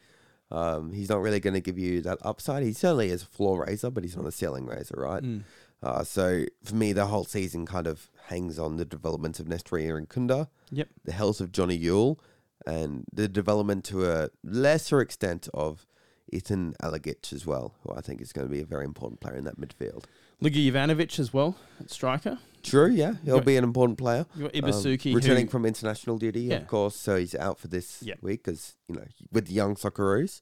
Um, 0.49 0.91
he's 0.91 1.09
not 1.09 1.21
really 1.21 1.39
going 1.39 1.53
to 1.53 1.61
give 1.61 1.77
you 1.77 2.01
that 2.01 2.17
upside. 2.23 2.63
He 2.63 2.73
certainly 2.73 3.09
is 3.09 3.23
a 3.23 3.25
floor 3.27 3.65
raiser, 3.65 3.89
but 3.89 4.03
he's 4.03 4.17
not 4.17 4.25
a 4.25 4.31
ceiling 4.31 4.65
raiser, 4.65 4.95
right? 4.97 5.23
Mm. 5.23 5.43
Uh, 5.83 6.03
so 6.03 6.45
for 6.63 6.75
me, 6.75 6.93
the 6.93 7.07
whole 7.07 7.25
season 7.25 7.65
kind 7.65 7.87
of 7.87 8.09
hangs 8.27 8.59
on 8.59 8.77
the 8.77 8.85
development 8.85 9.39
of 9.39 9.47
Nestory 9.47 9.85
Irankunda, 9.87 10.47
Yep. 10.71 10.89
the 11.05 11.11
health 11.11 11.41
of 11.41 11.51
Jonny 11.51 11.77
Yull, 11.77 12.19
and 12.67 13.05
the 13.11 13.27
development 13.27 13.83
to 13.85 14.05
a 14.05 14.29
lesser 14.43 15.01
extent 15.01 15.49
of 15.53 15.87
Ethan 16.31 16.75
Alagich 16.83 17.33
as 17.33 17.45
well, 17.45 17.73
who 17.83 17.93
I 17.95 18.01
think 18.01 18.21
is 18.21 18.31
going 18.31 18.47
to 18.47 18.51
be 18.51 18.61
a 18.61 18.65
very 18.65 18.85
important 18.85 19.19
player 19.19 19.35
in 19.35 19.43
that 19.45 19.59
midfield. 19.59 20.03
Luka 20.39 20.57
Jovanovic 20.57 21.19
as 21.19 21.33
well 21.33 21.55
striker. 21.87 22.37
True, 22.63 22.87
yeah, 22.91 23.15
he'll 23.25 23.37
got- 23.37 23.45
be 23.45 23.57
an 23.57 23.63
important 23.63 23.97
player. 23.97 24.27
You 24.35 24.43
got 24.49 24.55
Um, 24.55 24.61
Ibusuki 24.69 25.15
returning 25.15 25.45
who, 25.47 25.51
from 25.51 25.65
international 25.65 26.19
duty, 26.19 26.41
Yeah. 26.41 26.57
of 26.57 26.67
course, 26.67 26.95
so 26.95 27.15
he's 27.17 27.33
out 27.35 27.59
for 27.59 27.67
this 27.67 28.01
Yeah. 28.03 28.15
week 28.21 28.43
because 28.43 28.75
you 28.87 28.95
know 28.95 29.05
with 29.31 29.47
the 29.47 29.53
young 29.53 29.75
Socceroos. 29.75 30.41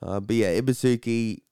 Uh, 0.00 0.20
but 0.20 0.36
yeah, 0.36 0.58
Ibusuki, 0.60 1.42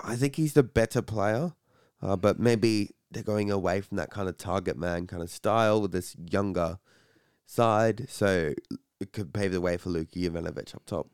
I 0.00 0.14
think 0.16 0.36
he's 0.36 0.52
the 0.54 0.62
better 0.62 1.02
player, 1.02 1.54
uh, 2.02 2.16
but 2.16 2.38
maybe 2.38 2.90
they're 3.10 3.22
going 3.22 3.50
away 3.50 3.80
from 3.80 3.96
that 3.98 4.10
kind 4.10 4.28
of 4.28 4.36
target 4.36 4.76
man 4.76 5.06
kind 5.06 5.22
of 5.22 5.30
style 5.30 5.80
with 5.80 5.92
this 5.92 6.16
younger 6.30 6.78
side, 7.46 8.06
so 8.08 8.54
it 9.00 9.12
could 9.12 9.32
pave 9.32 9.52
the 9.52 9.60
way 9.60 9.76
for 9.76 9.90
Luka 9.90 10.18
Jovanovic 10.18 10.74
up 10.74 10.84
top. 10.86 11.08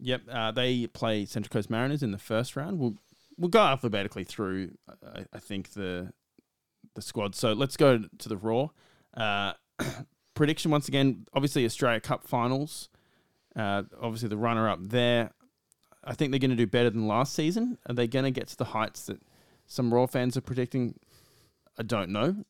Yep, 0.00 0.22
uh, 0.30 0.50
they 0.50 0.86
play 0.88 1.24
Central 1.24 1.52
Coast 1.52 1.70
Mariners 1.70 2.02
in 2.02 2.10
the 2.10 2.18
first 2.18 2.56
round. 2.56 2.78
We'll 2.78 2.94
we'll 3.38 3.48
go 3.48 3.60
alphabetically 3.60 4.24
through. 4.24 4.72
I, 4.88 5.24
I 5.32 5.38
think 5.38 5.72
the 5.72 6.12
the 6.94 7.02
squad. 7.02 7.34
So 7.34 7.52
let's 7.52 7.76
go 7.76 7.98
to 8.18 8.28
the 8.28 8.36
Raw. 8.36 8.68
Uh, 9.16 9.52
prediction 10.34 10.70
once 10.70 10.88
again. 10.88 11.26
Obviously, 11.32 11.64
Australia 11.64 12.00
Cup 12.00 12.26
finals. 12.26 12.88
Uh, 13.54 13.84
obviously, 14.00 14.28
the 14.28 14.36
runner 14.36 14.68
up 14.68 14.80
there. 14.82 15.30
I 16.02 16.14
think 16.14 16.32
they're 16.32 16.40
going 16.40 16.50
to 16.50 16.56
do 16.56 16.66
better 16.66 16.90
than 16.90 17.06
last 17.06 17.34
season. 17.34 17.78
Are 17.88 17.94
they 17.94 18.06
going 18.06 18.24
to 18.24 18.30
get 18.30 18.48
to 18.48 18.56
the 18.56 18.64
heights 18.64 19.06
that 19.06 19.20
some 19.66 19.92
Raw 19.92 20.06
fans 20.06 20.36
are 20.36 20.40
predicting? 20.40 20.98
I 21.78 21.82
don't 21.82 22.10
know. 22.10 22.44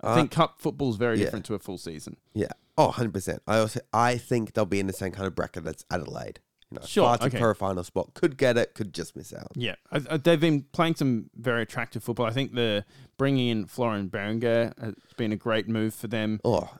I 0.00 0.06
Uh, 0.08 0.14
think 0.14 0.30
Cup 0.30 0.60
football 0.60 0.90
is 0.90 0.96
very 0.96 1.18
yeah. 1.18 1.24
different 1.24 1.44
to 1.46 1.54
a 1.54 1.58
full 1.58 1.78
season. 1.78 2.16
Yeah. 2.34 2.48
Oh, 2.78 2.88
100%. 2.96 3.38
I 3.46 3.58
also 3.58 3.80
I 3.92 4.16
think 4.16 4.54
they'll 4.54 4.64
be 4.64 4.80
in 4.80 4.86
the 4.86 4.92
same 4.92 5.12
kind 5.12 5.26
of 5.26 5.34
bracket 5.34 5.64
that's 5.64 5.84
Adelaide. 5.90 6.40
You 6.70 6.78
know, 6.80 6.86
Sure, 6.86 7.04
fighting 7.04 7.26
okay. 7.28 7.38
for 7.38 7.50
a 7.50 7.54
final 7.54 7.84
spot. 7.84 8.14
Could 8.14 8.38
get 8.38 8.56
it, 8.56 8.74
could 8.74 8.94
just 8.94 9.14
miss 9.14 9.34
out. 9.34 9.48
Yeah, 9.54 9.74
I, 9.90 10.00
I, 10.10 10.16
they've 10.16 10.40
been 10.40 10.62
playing 10.72 10.94
some 10.94 11.28
very 11.36 11.62
attractive 11.62 12.02
football. 12.02 12.24
I 12.24 12.30
think 12.30 12.54
the 12.54 12.84
bringing 13.18 13.48
in 13.48 13.66
Florin 13.66 14.08
Berenguer 14.08 14.72
has 14.80 14.94
been 15.18 15.32
a 15.32 15.36
great 15.36 15.68
move 15.68 15.94
for 15.94 16.06
them. 16.08 16.40
Oh, 16.44 16.70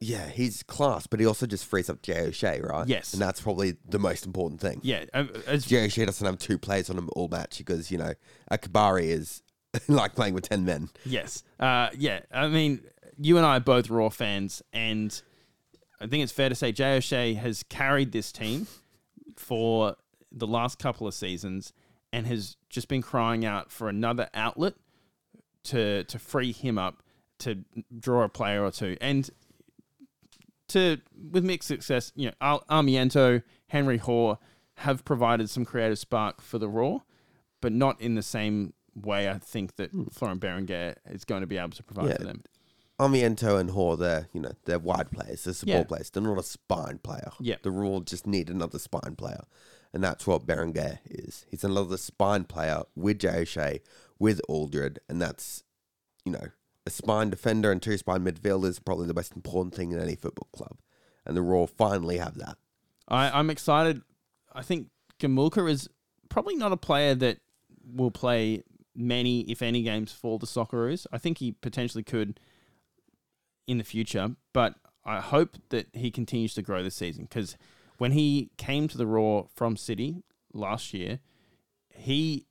yeah, 0.00 0.28
he's 0.28 0.62
class, 0.62 1.06
but 1.06 1.18
he 1.18 1.26
also 1.26 1.46
just 1.46 1.64
frees 1.64 1.90
up 1.90 2.02
Jay 2.02 2.20
O'Shea, 2.20 2.60
right? 2.62 2.86
Yes. 2.86 3.12
And 3.12 3.20
that's 3.20 3.40
probably 3.40 3.76
the 3.88 3.98
most 3.98 4.26
important 4.26 4.60
thing. 4.60 4.80
Yeah, 4.82 5.04
as, 5.46 5.66
Jay 5.66 5.84
O'Shea 5.84 6.04
doesn't 6.04 6.24
have 6.24 6.38
two 6.38 6.56
players 6.56 6.88
on 6.88 6.96
him 6.96 7.10
all 7.16 7.28
match 7.28 7.58
because, 7.58 7.90
you 7.90 7.98
know, 7.98 8.12
Akbari 8.50 9.06
is 9.06 9.42
like 9.88 10.14
playing 10.14 10.34
with 10.34 10.48
10 10.48 10.64
men. 10.64 10.88
yes, 11.04 11.42
uh, 11.58 11.88
yeah. 11.96 12.20
I 12.32 12.46
mean, 12.48 12.80
you 13.18 13.36
and 13.36 13.46
I 13.46 13.56
are 13.56 13.60
both 13.60 13.90
Raw 13.90 14.08
fans, 14.08 14.62
and 14.72 15.20
I 16.00 16.06
think 16.06 16.22
it's 16.22 16.32
fair 16.32 16.48
to 16.48 16.54
say 16.54 16.70
Jay 16.70 16.96
O'Shea 16.96 17.34
has 17.34 17.64
carried 17.64 18.12
this 18.12 18.30
team 18.30 18.68
for 19.36 19.96
the 20.30 20.46
last 20.46 20.78
couple 20.78 21.08
of 21.08 21.14
seasons, 21.14 21.72
and 22.12 22.26
has 22.26 22.56
just 22.70 22.88
been 22.88 23.02
crying 23.02 23.44
out 23.44 23.72
for 23.72 23.88
another 23.88 24.28
outlet 24.32 24.74
to 25.64 26.04
to 26.04 26.18
free 26.18 26.52
him 26.52 26.78
up 26.78 27.02
to 27.40 27.64
draw 27.98 28.22
a 28.22 28.28
player 28.28 28.64
or 28.64 28.70
two, 28.70 28.96
and 29.00 29.28
to 30.68 30.98
with 31.30 31.44
mixed 31.44 31.68
success. 31.68 32.12
You 32.14 32.26
know, 32.28 32.34
Al- 32.40 32.64
Armiento, 32.70 33.42
Henry 33.68 33.98
Hore 33.98 34.38
have 34.76 35.04
provided 35.04 35.50
some 35.50 35.64
creative 35.64 35.98
spark 35.98 36.40
for 36.40 36.58
the 36.58 36.68
Raw, 36.68 37.00
but 37.60 37.72
not 37.72 38.00
in 38.00 38.14
the 38.14 38.22
same 38.22 38.74
way. 38.94 39.28
I 39.28 39.38
think 39.38 39.76
that 39.76 39.90
hmm. 39.90 40.04
Florin 40.12 40.38
Berenguer 40.38 40.94
is 41.10 41.24
going 41.24 41.40
to 41.40 41.46
be 41.46 41.58
able 41.58 41.70
to 41.70 41.82
provide 41.82 42.10
Yeah. 42.10 42.16
for 42.18 42.24
them. 42.24 42.42
Armiento 43.00 43.60
and 43.60 43.70
Hore, 43.70 43.96
they're, 43.96 44.28
you 44.32 44.40
know, 44.40 44.52
they're 44.64 44.78
wide 44.78 45.10
players, 45.12 45.44
they're 45.44 45.54
support 45.54 45.78
Yeah. 45.78 45.84
players. 45.84 46.10
They're 46.10 46.22
not 46.22 46.38
a 46.38 46.42
spine 46.42 46.98
player. 46.98 47.30
Yeah. 47.38 47.56
The 47.62 47.70
Raw 47.70 48.00
just 48.00 48.26
need 48.26 48.50
another 48.50 48.78
spine 48.78 49.14
player. 49.16 49.44
And 49.92 50.02
that's 50.02 50.26
what 50.26 50.46
Berenguer 50.46 50.98
is. 51.04 51.46
He's 51.48 51.64
another 51.64 51.96
spine 51.96 52.44
player 52.44 52.82
with 52.96 53.20
Jay 53.20 53.40
O'Shea, 53.40 53.80
with 54.18 54.40
Aldred, 54.48 54.98
and 55.08 55.22
that's, 55.22 55.62
you 56.24 56.32
know, 56.32 56.48
a 56.88 56.90
spine 56.90 57.28
defender 57.30 57.70
and 57.70 57.80
two 57.80 57.98
spine 57.98 58.24
midfielders 58.24 58.70
is 58.70 58.78
probably 58.80 59.06
the 59.06 59.14
most 59.14 59.36
important 59.36 59.74
thing 59.74 59.92
in 59.92 60.00
any 60.00 60.16
football 60.16 60.48
club. 60.52 60.78
And 61.24 61.36
the 61.36 61.42
Raw 61.42 61.66
finally 61.66 62.16
have 62.16 62.36
that. 62.38 62.56
I, 63.06 63.30
I'm 63.38 63.50
excited. 63.50 64.00
I 64.52 64.62
think 64.62 64.88
Gamulka 65.20 65.70
is 65.70 65.88
probably 66.30 66.56
not 66.56 66.72
a 66.72 66.76
player 66.76 67.14
that 67.14 67.38
will 67.94 68.10
play 68.10 68.62
many, 68.96 69.42
if 69.42 69.60
any, 69.60 69.82
games 69.82 70.12
for 70.12 70.38
the 70.38 70.46
Socceroos. 70.46 71.06
I 71.12 71.18
think 71.18 71.38
he 71.38 71.52
potentially 71.52 72.02
could 72.02 72.40
in 73.66 73.76
the 73.76 73.84
future, 73.84 74.30
but 74.54 74.76
I 75.04 75.20
hope 75.20 75.56
that 75.68 75.88
he 75.92 76.10
continues 76.10 76.54
to 76.54 76.62
grow 76.62 76.82
this 76.82 76.94
season 76.94 77.24
because 77.24 77.56
when 77.98 78.12
he 78.12 78.50
came 78.56 78.88
to 78.88 78.96
the 78.96 79.06
Raw 79.06 79.44
from 79.54 79.76
City 79.76 80.22
last 80.54 80.94
year, 80.94 81.20
he 81.90 82.46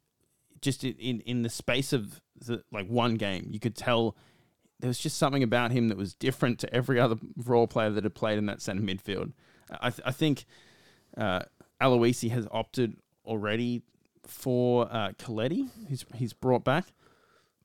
just 0.61 0.83
in 0.83 1.21
in 1.21 1.41
the 1.41 1.49
space 1.49 1.91
of 1.91 2.21
the, 2.45 2.63
like 2.71 2.87
one 2.87 3.15
game, 3.15 3.47
you 3.51 3.59
could 3.59 3.75
tell 3.75 4.15
there 4.79 4.87
was 4.87 4.99
just 4.99 5.17
something 5.17 5.43
about 5.43 5.71
him 5.71 5.87
that 5.87 5.97
was 5.97 6.13
different 6.13 6.59
to 6.59 6.73
every 6.73 6.99
other 6.99 7.15
Raw 7.35 7.65
player 7.65 7.89
that 7.89 8.03
had 8.03 8.13
played 8.15 8.37
in 8.37 8.45
that 8.45 8.61
centre 8.61 8.83
midfield. 8.83 9.33
I, 9.81 9.89
th- 9.89 10.01
I 10.05 10.11
think 10.11 10.45
uh, 11.17 11.41
Aloisi 11.81 12.29
has 12.31 12.47
opted 12.51 12.95
already 13.25 13.81
for 14.25 14.87
uh, 14.91 15.13
Coletti. 15.17 15.67
He's 15.89 16.05
he's 16.15 16.33
brought 16.33 16.63
back. 16.63 16.85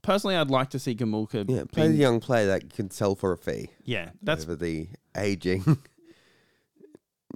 Personally, 0.02 0.34
I'd 0.36 0.50
like 0.50 0.70
to 0.70 0.78
see 0.80 0.94
Gamulka. 0.96 1.44
Yeah, 1.48 1.64
play 1.70 1.82
being- 1.84 1.92
the 1.92 1.98
young 1.98 2.18
player 2.20 2.46
that 2.46 2.72
can 2.72 2.90
sell 2.90 3.14
for 3.14 3.30
a 3.32 3.36
fee. 3.36 3.68
yeah, 3.84 4.10
that's 4.22 4.44
over 4.44 4.56
the 4.56 4.88
aging. 5.16 5.78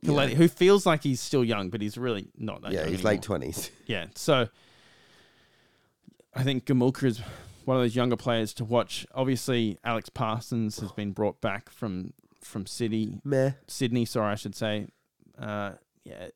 Coletti, 0.05 0.35
who 0.35 0.47
feels 0.49 0.85
like 0.87 1.03
he's 1.03 1.21
still 1.21 1.45
young, 1.45 1.71
but 1.71 1.81
he's 1.81 1.97
really 1.97 2.29
not 2.37 2.63
that 2.63 2.73
yeah, 2.73 2.81
young 2.81 2.89
he's 2.89 2.95
anymore. 2.99 3.13
late 3.13 3.23
twenties. 3.23 3.71
Yeah, 3.87 4.07
so 4.15 4.49
I 6.37 6.43
think 6.43 6.65
Gamulka 6.67 7.05
is 7.05 7.21
one 7.65 7.77
of 7.77 7.83
those 7.83 7.97
younger 7.97 8.17
players 8.17 8.53
to 8.55 8.65
watch. 8.65 9.07
Obviously, 9.15 9.79
Alex 9.83 10.09
Parsons 10.09 10.79
has 10.81 10.93
been 10.93 11.13
brought 11.13 11.41
back 11.41 11.71
from 11.71 12.13
from 12.43 12.67
City, 12.67 13.21
Meh. 13.25 13.53
Sydney. 13.67 14.05
Sorry, 14.05 14.31
I 14.31 14.35
should 14.37 14.55
say. 14.55 14.87
Uh, 15.39 15.73
yeah, 16.05 16.29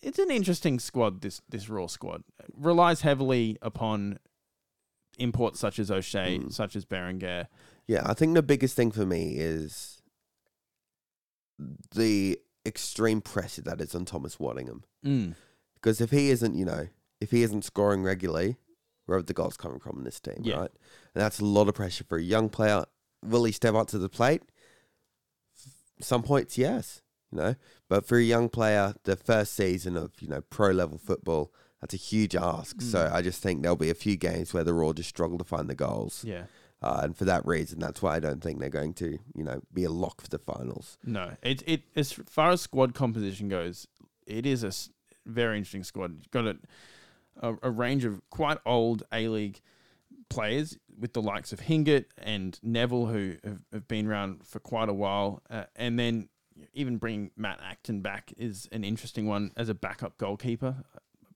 it's 0.00 0.18
an 0.18 0.30
interesting 0.30 0.78
squad. 0.78 1.20
This 1.20 1.42
this 1.48 1.68
Raw 1.68 1.86
squad 1.88 2.22
It 2.40 2.46
relies 2.56 3.02
heavily 3.02 3.58
upon 3.60 4.18
imports 5.18 5.60
such 5.60 5.78
as 5.78 5.90
O'Shea, 5.90 6.38
Mm. 6.38 6.52
such 6.52 6.74
as 6.74 6.84
Berenguer. 6.86 7.46
Yeah, 7.86 8.02
I 8.06 8.14
think 8.14 8.34
the 8.34 8.42
biggest 8.42 8.74
thing 8.76 8.90
for 8.92 9.04
me 9.04 9.34
is 9.36 10.00
the 11.94 12.38
extreme 12.64 13.20
pressure 13.20 13.62
that 13.62 13.80
is 13.80 13.94
on 13.94 14.04
Thomas 14.04 14.36
Waddingham. 14.36 14.82
Mm. 15.04 15.34
Because 15.74 16.00
if 16.00 16.10
he 16.10 16.30
isn't, 16.30 16.54
you 16.56 16.64
know, 16.64 16.88
if 17.20 17.30
he 17.30 17.42
isn't 17.42 17.64
scoring 17.64 18.02
regularly, 18.02 18.56
where 19.06 19.18
are 19.18 19.22
the 19.22 19.34
goals 19.34 19.56
coming 19.56 19.80
from 19.80 19.98
in 19.98 20.04
this 20.04 20.20
team, 20.20 20.38
Yeah. 20.42 20.56
right? 20.60 20.70
And 21.14 21.22
that's 21.22 21.40
a 21.40 21.44
lot 21.44 21.68
of 21.68 21.74
pressure 21.74 22.04
for 22.04 22.18
a 22.18 22.22
young 22.22 22.48
player. 22.48 22.84
Will 23.24 23.44
he 23.44 23.52
step 23.52 23.74
up 23.74 23.88
to 23.88 23.98
the 23.98 24.08
plate? 24.08 24.42
Some 26.00 26.22
points, 26.22 26.58
yes, 26.58 27.02
you 27.30 27.38
know. 27.38 27.54
But 27.88 28.06
for 28.06 28.16
a 28.18 28.22
young 28.22 28.48
player, 28.48 28.94
the 29.04 29.16
first 29.16 29.54
season 29.54 29.96
of, 29.96 30.10
you 30.20 30.28
know, 30.28 30.40
pro 30.40 30.70
level 30.70 30.98
football, 30.98 31.52
that's 31.80 31.94
a 31.94 31.98
huge 31.98 32.34
ask. 32.34 32.80
So 32.80 32.98
Mm. 33.08 33.12
I 33.12 33.22
just 33.22 33.42
think 33.42 33.62
there'll 33.62 33.76
be 33.76 33.90
a 33.90 33.94
few 33.94 34.16
games 34.16 34.52
where 34.52 34.64
the 34.64 34.74
Raw 34.74 34.92
just 34.92 35.08
struggle 35.08 35.38
to 35.38 35.44
find 35.44 35.68
the 35.68 35.74
goals. 35.74 36.24
Yeah. 36.24 36.46
Uh, 36.80 37.00
and 37.04 37.16
for 37.16 37.24
that 37.26 37.46
reason, 37.46 37.78
that's 37.78 38.02
why 38.02 38.16
I 38.16 38.20
don't 38.20 38.42
think 38.42 38.58
they're 38.58 38.68
going 38.68 38.94
to, 38.94 39.18
you 39.36 39.44
know, 39.44 39.62
be 39.72 39.84
a 39.84 39.90
lock 39.90 40.20
for 40.20 40.28
the 40.28 40.38
finals. 40.38 40.98
No, 41.04 41.36
it 41.42 41.62
it 41.64 41.82
as 41.94 42.12
far 42.12 42.50
as 42.50 42.60
squad 42.62 42.92
composition 42.94 43.48
goes, 43.48 43.86
it 44.26 44.44
is 44.46 44.64
a 44.64 44.72
very 45.24 45.58
interesting 45.58 45.84
squad. 45.84 46.16
You've 46.18 46.30
got 46.32 46.46
a, 46.48 46.56
a 47.40 47.54
a 47.62 47.70
range 47.70 48.04
of 48.04 48.20
quite 48.30 48.58
old 48.66 49.04
A 49.12 49.28
League 49.28 49.60
players 50.28 50.78
with 50.98 51.12
the 51.12 51.22
likes 51.22 51.52
of 51.52 51.60
Hingert 51.60 52.06
and 52.18 52.58
Neville, 52.62 53.06
who 53.06 53.36
have, 53.44 53.58
have 53.72 53.88
been 53.88 54.06
around 54.06 54.46
for 54.46 54.60
quite 54.60 54.88
a 54.88 54.94
while, 54.94 55.42
uh, 55.50 55.64
and 55.76 55.98
then 55.98 56.28
even 56.74 56.96
bringing 56.96 57.30
Matt 57.36 57.58
Acton 57.62 58.00
back 58.00 58.32
is 58.36 58.68
an 58.72 58.84
interesting 58.84 59.26
one 59.26 59.52
as 59.56 59.68
a 59.68 59.74
backup 59.74 60.16
goalkeeper. 60.18 60.76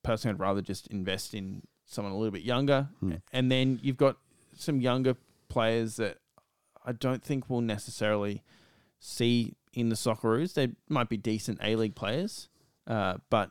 Personally, 0.02 0.34
I'd 0.34 0.40
rather 0.40 0.62
just 0.62 0.86
invest 0.88 1.34
in 1.34 1.62
someone 1.84 2.12
a 2.12 2.16
little 2.16 2.32
bit 2.32 2.42
younger, 2.42 2.88
and 3.32 3.50
then 3.50 3.78
you've 3.82 3.96
got 3.96 4.16
some 4.56 4.80
younger 4.80 5.16
players 5.48 5.96
that 5.96 6.18
I 6.84 6.92
don't 6.92 7.22
think 7.22 7.50
will 7.50 7.60
necessarily 7.60 8.42
see 9.00 9.54
in 9.72 9.88
the 9.88 9.96
Socceroos. 9.96 10.54
They 10.54 10.68
might 10.88 11.08
be 11.08 11.16
decent 11.16 11.58
A 11.62 11.76
League 11.76 11.96
players, 11.96 12.48
uh, 12.86 13.18
but 13.30 13.50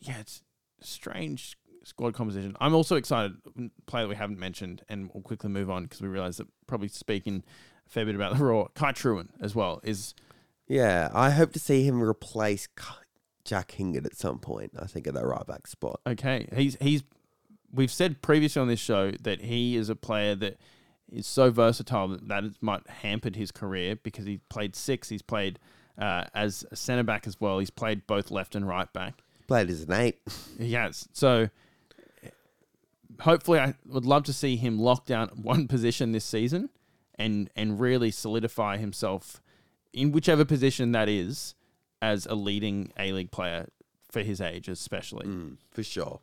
yeah, 0.00 0.18
it's 0.20 0.42
strange 0.80 1.56
squad 1.88 2.14
composition. 2.14 2.56
I'm 2.60 2.74
also 2.74 2.96
excited. 2.96 3.36
Player 3.86 4.04
that 4.04 4.08
we 4.08 4.14
haven't 4.14 4.38
mentioned, 4.38 4.82
and 4.88 5.10
we'll 5.12 5.22
quickly 5.22 5.50
move 5.50 5.70
on 5.70 5.84
because 5.84 6.00
we 6.00 6.08
realize 6.08 6.36
that 6.36 6.46
probably 6.66 6.88
speaking 6.88 7.42
a 7.86 7.90
fair 7.90 8.04
bit 8.04 8.14
about 8.14 8.36
the 8.36 8.44
Raw. 8.44 8.66
Kai 8.74 8.92
Trewin 8.92 9.28
as 9.40 9.54
well 9.54 9.80
is 9.82 10.14
Yeah, 10.66 11.10
I 11.12 11.30
hope 11.30 11.52
to 11.52 11.58
see 11.58 11.84
him 11.84 12.02
replace 12.02 12.68
Jack 13.44 13.72
Hingert 13.72 14.06
at 14.06 14.16
some 14.16 14.38
point. 14.38 14.72
I 14.78 14.86
think 14.86 15.06
at 15.06 15.14
that 15.14 15.26
right 15.26 15.46
back 15.46 15.66
spot. 15.66 16.00
okay. 16.06 16.48
He's 16.54 16.76
he's 16.80 17.02
we've 17.72 17.90
said 17.90 18.22
previously 18.22 18.60
on 18.62 18.68
this 18.68 18.80
show 18.80 19.12
that 19.22 19.42
he 19.42 19.76
is 19.76 19.88
a 19.88 19.96
player 19.96 20.34
that 20.36 20.58
is 21.10 21.26
so 21.26 21.50
versatile 21.50 22.08
that 22.08 22.28
that 22.28 22.44
might 22.60 22.86
hampered 22.86 23.36
his 23.36 23.50
career 23.50 23.96
because 23.96 24.26
he 24.26 24.38
played 24.48 24.76
six. 24.76 25.08
He's 25.08 25.22
played 25.22 25.58
uh, 25.98 26.24
as 26.34 26.64
a 26.70 26.76
centre 26.76 27.02
back 27.02 27.26
as 27.26 27.40
well. 27.40 27.58
He's 27.58 27.70
played 27.70 28.06
both 28.06 28.30
left 28.30 28.54
and 28.54 28.68
right 28.68 28.92
back. 28.92 29.22
Played 29.46 29.70
as 29.70 29.82
an 29.82 29.92
eight. 29.92 30.18
He 30.58 30.74
has. 30.74 31.08
So 31.12 31.48
hopefully 33.20 33.58
I 33.60 33.74
would 33.86 34.04
love 34.04 34.24
to 34.24 34.32
see 34.32 34.56
him 34.56 34.78
lock 34.78 35.06
down 35.06 35.28
one 35.42 35.68
position 35.68 36.12
this 36.12 36.24
season 36.24 36.70
and 37.18 37.50
and 37.56 37.80
really 37.80 38.10
solidify 38.10 38.76
himself 38.76 39.40
in 39.92 40.12
whichever 40.12 40.44
position 40.44 40.92
that 40.92 41.08
is 41.08 41.54
as 42.00 42.26
a 42.26 42.34
leading 42.34 42.92
A 42.98 43.12
League 43.12 43.30
player 43.32 43.68
for 44.10 44.20
his 44.22 44.40
age 44.40 44.68
especially. 44.68 45.26
Mm, 45.26 45.56
for 45.70 45.82
sure. 45.82 46.20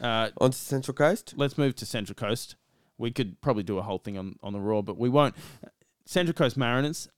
Uh, 0.00 0.28
On 0.40 0.50
to 0.50 0.56
Central 0.56 0.94
Coast. 0.94 1.34
let's 1.36 1.56
move 1.58 1.74
to 1.76 1.86
Central 1.86 2.14
Coast. 2.14 2.54
We 2.98 3.10
could 3.10 3.40
probably 3.40 3.62
do 3.62 3.78
a 3.78 3.82
whole 3.82 3.98
thing 3.98 4.16
on, 4.18 4.38
on 4.42 4.52
the 4.52 4.60
Raw, 4.60 4.82
but 4.82 4.96
we 4.98 5.08
won't. 5.08 5.34
Central 6.04 6.34
Coast 6.34 6.56
Mariners. 6.56 7.08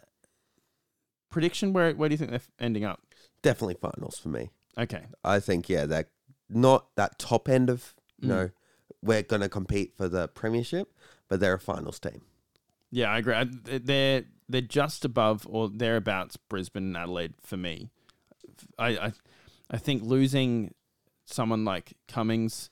Prediction 1.30 1.72
where 1.72 1.92
where 1.94 2.08
do 2.08 2.14
you 2.14 2.16
think 2.16 2.30
they're 2.30 2.40
ending 2.58 2.84
up? 2.84 3.02
Definitely 3.42 3.74
finals 3.80 4.18
for 4.18 4.28
me. 4.30 4.50
Okay. 4.78 5.02
I 5.22 5.40
think 5.40 5.68
yeah, 5.68 5.84
they're 5.84 6.08
not 6.48 6.86
that 6.96 7.18
top 7.18 7.48
end 7.48 7.68
of 7.68 7.94
you 8.20 8.26
Mm. 8.28 8.30
know 8.30 8.50
we're 9.02 9.22
going 9.22 9.42
to 9.42 9.48
compete 9.48 9.94
for 9.96 10.08
the 10.08 10.28
premiership, 10.28 10.92
but 11.28 11.40
they're 11.40 11.54
a 11.54 11.60
finals 11.60 11.98
team. 11.98 12.22
Yeah, 12.90 13.10
I 13.10 13.18
agree. 13.18 13.34
I- 13.34 13.44
They're 13.44 14.24
they're 14.48 14.60
just 14.62 15.04
above 15.04 15.46
or 15.48 15.68
thereabouts 15.68 16.36
Brisbane 16.36 16.84
and 16.84 16.96
Adelaide 16.96 17.34
for 17.42 17.56
me. 17.56 17.90
I 18.78 18.88
I, 18.88 19.12
I 19.70 19.76
think 19.76 20.02
losing 20.02 20.74
someone 21.26 21.64
like 21.64 21.94
Cummings 22.08 22.70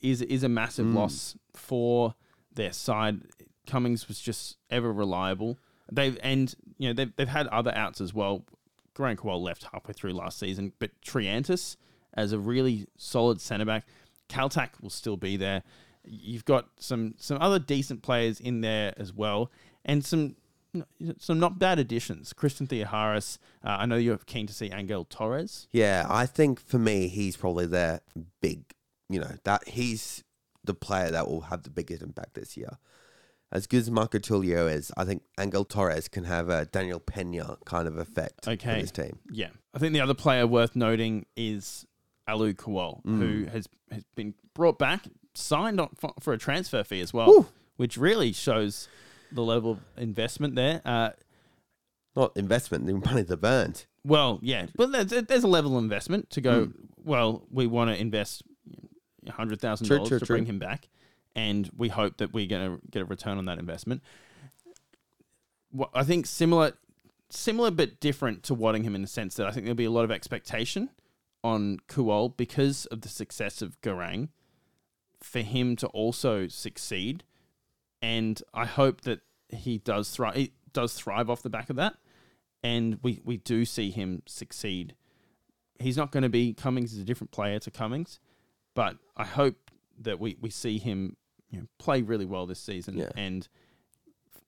is 0.00 0.22
is 0.22 0.44
a 0.44 0.48
massive 0.48 0.86
mm. 0.86 0.94
loss 0.94 1.36
for 1.54 2.14
their 2.52 2.72
side. 2.72 3.22
Cummings 3.66 4.08
was 4.08 4.20
just 4.20 4.56
ever 4.70 4.92
reliable. 4.92 5.58
They've 5.90 6.18
and 6.22 6.54
you 6.78 6.88
know 6.88 6.94
they've 6.94 7.14
they've 7.16 7.28
had 7.28 7.46
other 7.48 7.74
outs 7.74 8.00
as 8.00 8.14
well. 8.14 8.44
Garang 8.94 9.16
Kuol 9.16 9.40
left 9.40 9.66
halfway 9.72 9.94
through 9.94 10.12
last 10.12 10.38
season, 10.38 10.72
but 10.78 10.90
Triantis 11.00 11.76
as 12.14 12.32
a 12.32 12.38
really 12.38 12.86
solid 12.96 13.40
centre 13.40 13.64
back, 13.64 13.86
Kaltak 14.30 14.70
will 14.80 14.90
still 14.90 15.16
be 15.16 15.36
there. 15.36 15.62
You've 16.04 16.44
got 16.46 16.68
some 16.78 17.14
some 17.18 17.36
other 17.40 17.58
decent 17.58 18.02
players 18.02 18.40
in 18.40 18.62
there 18.62 18.94
as 18.96 19.12
well, 19.12 19.50
and 19.84 20.04
some 20.04 20.36
some 21.18 21.38
not 21.40 21.58
bad 21.58 21.78
additions. 21.78 22.32
Christian 22.32 22.66
Theoharous. 22.66 23.38
Uh, 23.64 23.76
I 23.80 23.86
know 23.86 23.96
you're 23.96 24.18
keen 24.18 24.46
to 24.46 24.52
see 24.54 24.70
Angel 24.72 25.04
Torres. 25.04 25.66
Yeah, 25.72 26.06
I 26.08 26.26
think 26.26 26.60
for 26.60 26.78
me, 26.78 27.08
he's 27.08 27.36
probably 27.36 27.66
their 27.66 28.00
big, 28.40 28.62
you 29.08 29.20
know, 29.20 29.32
that 29.44 29.68
he's 29.68 30.22
the 30.64 30.74
player 30.74 31.10
that 31.10 31.26
will 31.28 31.42
have 31.42 31.64
the 31.64 31.70
biggest 31.70 32.02
impact 32.02 32.34
this 32.34 32.56
year. 32.56 32.78
As 33.52 33.66
good 33.66 33.80
as 33.80 33.90
Marco 33.90 34.18
Tulio 34.18 34.72
is, 34.72 34.92
I 34.96 35.04
think 35.04 35.22
Angel 35.40 35.64
Torres 35.64 36.06
can 36.06 36.22
have 36.22 36.48
a 36.48 36.66
Daniel 36.66 37.00
Penha 37.00 37.56
kind 37.64 37.88
of 37.88 37.98
effect 37.98 38.46
Okay. 38.46 38.72
on 38.74 38.78
his 38.78 38.92
team. 38.92 39.18
Yeah, 39.32 39.48
I 39.74 39.80
think 39.80 39.92
the 39.92 40.00
other 40.00 40.14
player 40.14 40.46
worth 40.46 40.76
noting 40.76 41.26
is 41.36 41.84
Alou 42.30 42.54
Kuol, 42.54 43.00
who 43.04 43.44
Mm. 43.44 43.48
has 43.52 43.68
has 43.90 44.04
been 44.14 44.34
brought 44.54 44.78
back, 44.78 45.04
signed 45.34 45.80
on 45.80 45.88
for, 45.96 46.12
for 46.20 46.32
a 46.32 46.38
transfer 46.38 46.82
fee 46.84 47.00
as 47.00 47.12
well, 47.12 47.48
which 47.76 47.96
really 47.96 48.32
shows 48.32 48.88
the 49.32 49.42
level 49.42 49.72
of 49.72 49.78
investment 49.96 50.54
there. 50.54 50.80
Uh, 50.84 51.10
Not 52.16 52.36
investment, 52.36 52.86
the 52.86 52.94
money 52.94 53.22
they've 53.22 53.42
earned. 53.44 53.86
well, 54.04 54.38
yeah, 54.42 54.66
but 54.76 54.92
there's, 54.92 55.24
there's 55.26 55.44
a 55.44 55.48
level 55.48 55.76
of 55.76 55.82
investment 55.84 56.30
to 56.30 56.40
go. 56.40 56.66
Mm. 56.66 56.72
Well, 57.04 57.42
we 57.50 57.66
want 57.66 57.90
to 57.90 58.00
invest 58.00 58.42
hundred 59.28 59.60
thousand 59.60 59.88
dollars 59.88 60.08
to 60.08 60.18
true. 60.20 60.26
bring 60.36 60.46
him 60.46 60.58
back, 60.58 60.88
and 61.36 61.70
we 61.76 61.88
hope 61.88 62.16
that 62.18 62.32
we're 62.32 62.46
going 62.46 62.76
to 62.76 62.80
get 62.90 63.02
a 63.02 63.04
return 63.04 63.38
on 63.38 63.44
that 63.46 63.58
investment. 63.58 64.02
What 65.70 65.90
I 65.94 66.02
think 66.02 66.26
similar, 66.26 66.72
similar 67.28 67.70
but 67.70 68.00
different 68.00 68.42
to 68.44 68.54
Waddingham 68.56 68.94
in 68.94 69.02
the 69.02 69.08
sense 69.08 69.34
that 69.36 69.46
I 69.46 69.52
think 69.52 69.64
there'll 69.66 69.76
be 69.76 69.84
a 69.84 69.90
lot 69.90 70.04
of 70.04 70.10
expectation 70.10 70.90
on 71.42 71.78
Kuol 71.88 72.36
because 72.36 72.86
of 72.86 73.00
the 73.02 73.08
success 73.08 73.62
of 73.62 73.80
Garang 73.80 74.28
for 75.22 75.40
him 75.40 75.76
to 75.76 75.86
also 75.88 76.48
succeed, 76.48 77.24
and 78.02 78.42
I 78.54 78.64
hope 78.66 79.02
that 79.02 79.20
he 79.48 79.78
does 79.78 80.10
thrive. 80.10 80.34
He 80.36 80.52
does 80.72 80.94
thrive 80.94 81.28
off 81.28 81.42
the 81.42 81.50
back 81.50 81.70
of 81.70 81.76
that, 81.76 81.94
and 82.62 82.98
we 83.02 83.20
we 83.24 83.36
do 83.36 83.64
see 83.64 83.90
him 83.90 84.22
succeed. 84.26 84.94
He's 85.78 85.96
not 85.96 86.12
going 86.12 86.22
to 86.24 86.28
be 86.28 86.52
Cummings 86.52 86.92
is 86.92 86.98
a 87.00 87.04
different 87.04 87.30
player 87.30 87.58
to 87.60 87.70
Cummings, 87.70 88.20
but 88.74 88.96
I 89.16 89.24
hope 89.24 89.70
that 89.98 90.20
we, 90.20 90.36
we 90.40 90.50
see 90.50 90.78
him 90.78 91.16
you 91.50 91.60
know, 91.60 91.66
play 91.78 92.02
really 92.02 92.26
well 92.26 92.46
this 92.46 92.60
season 92.60 92.98
Yeah. 92.98 93.10
and 93.16 93.48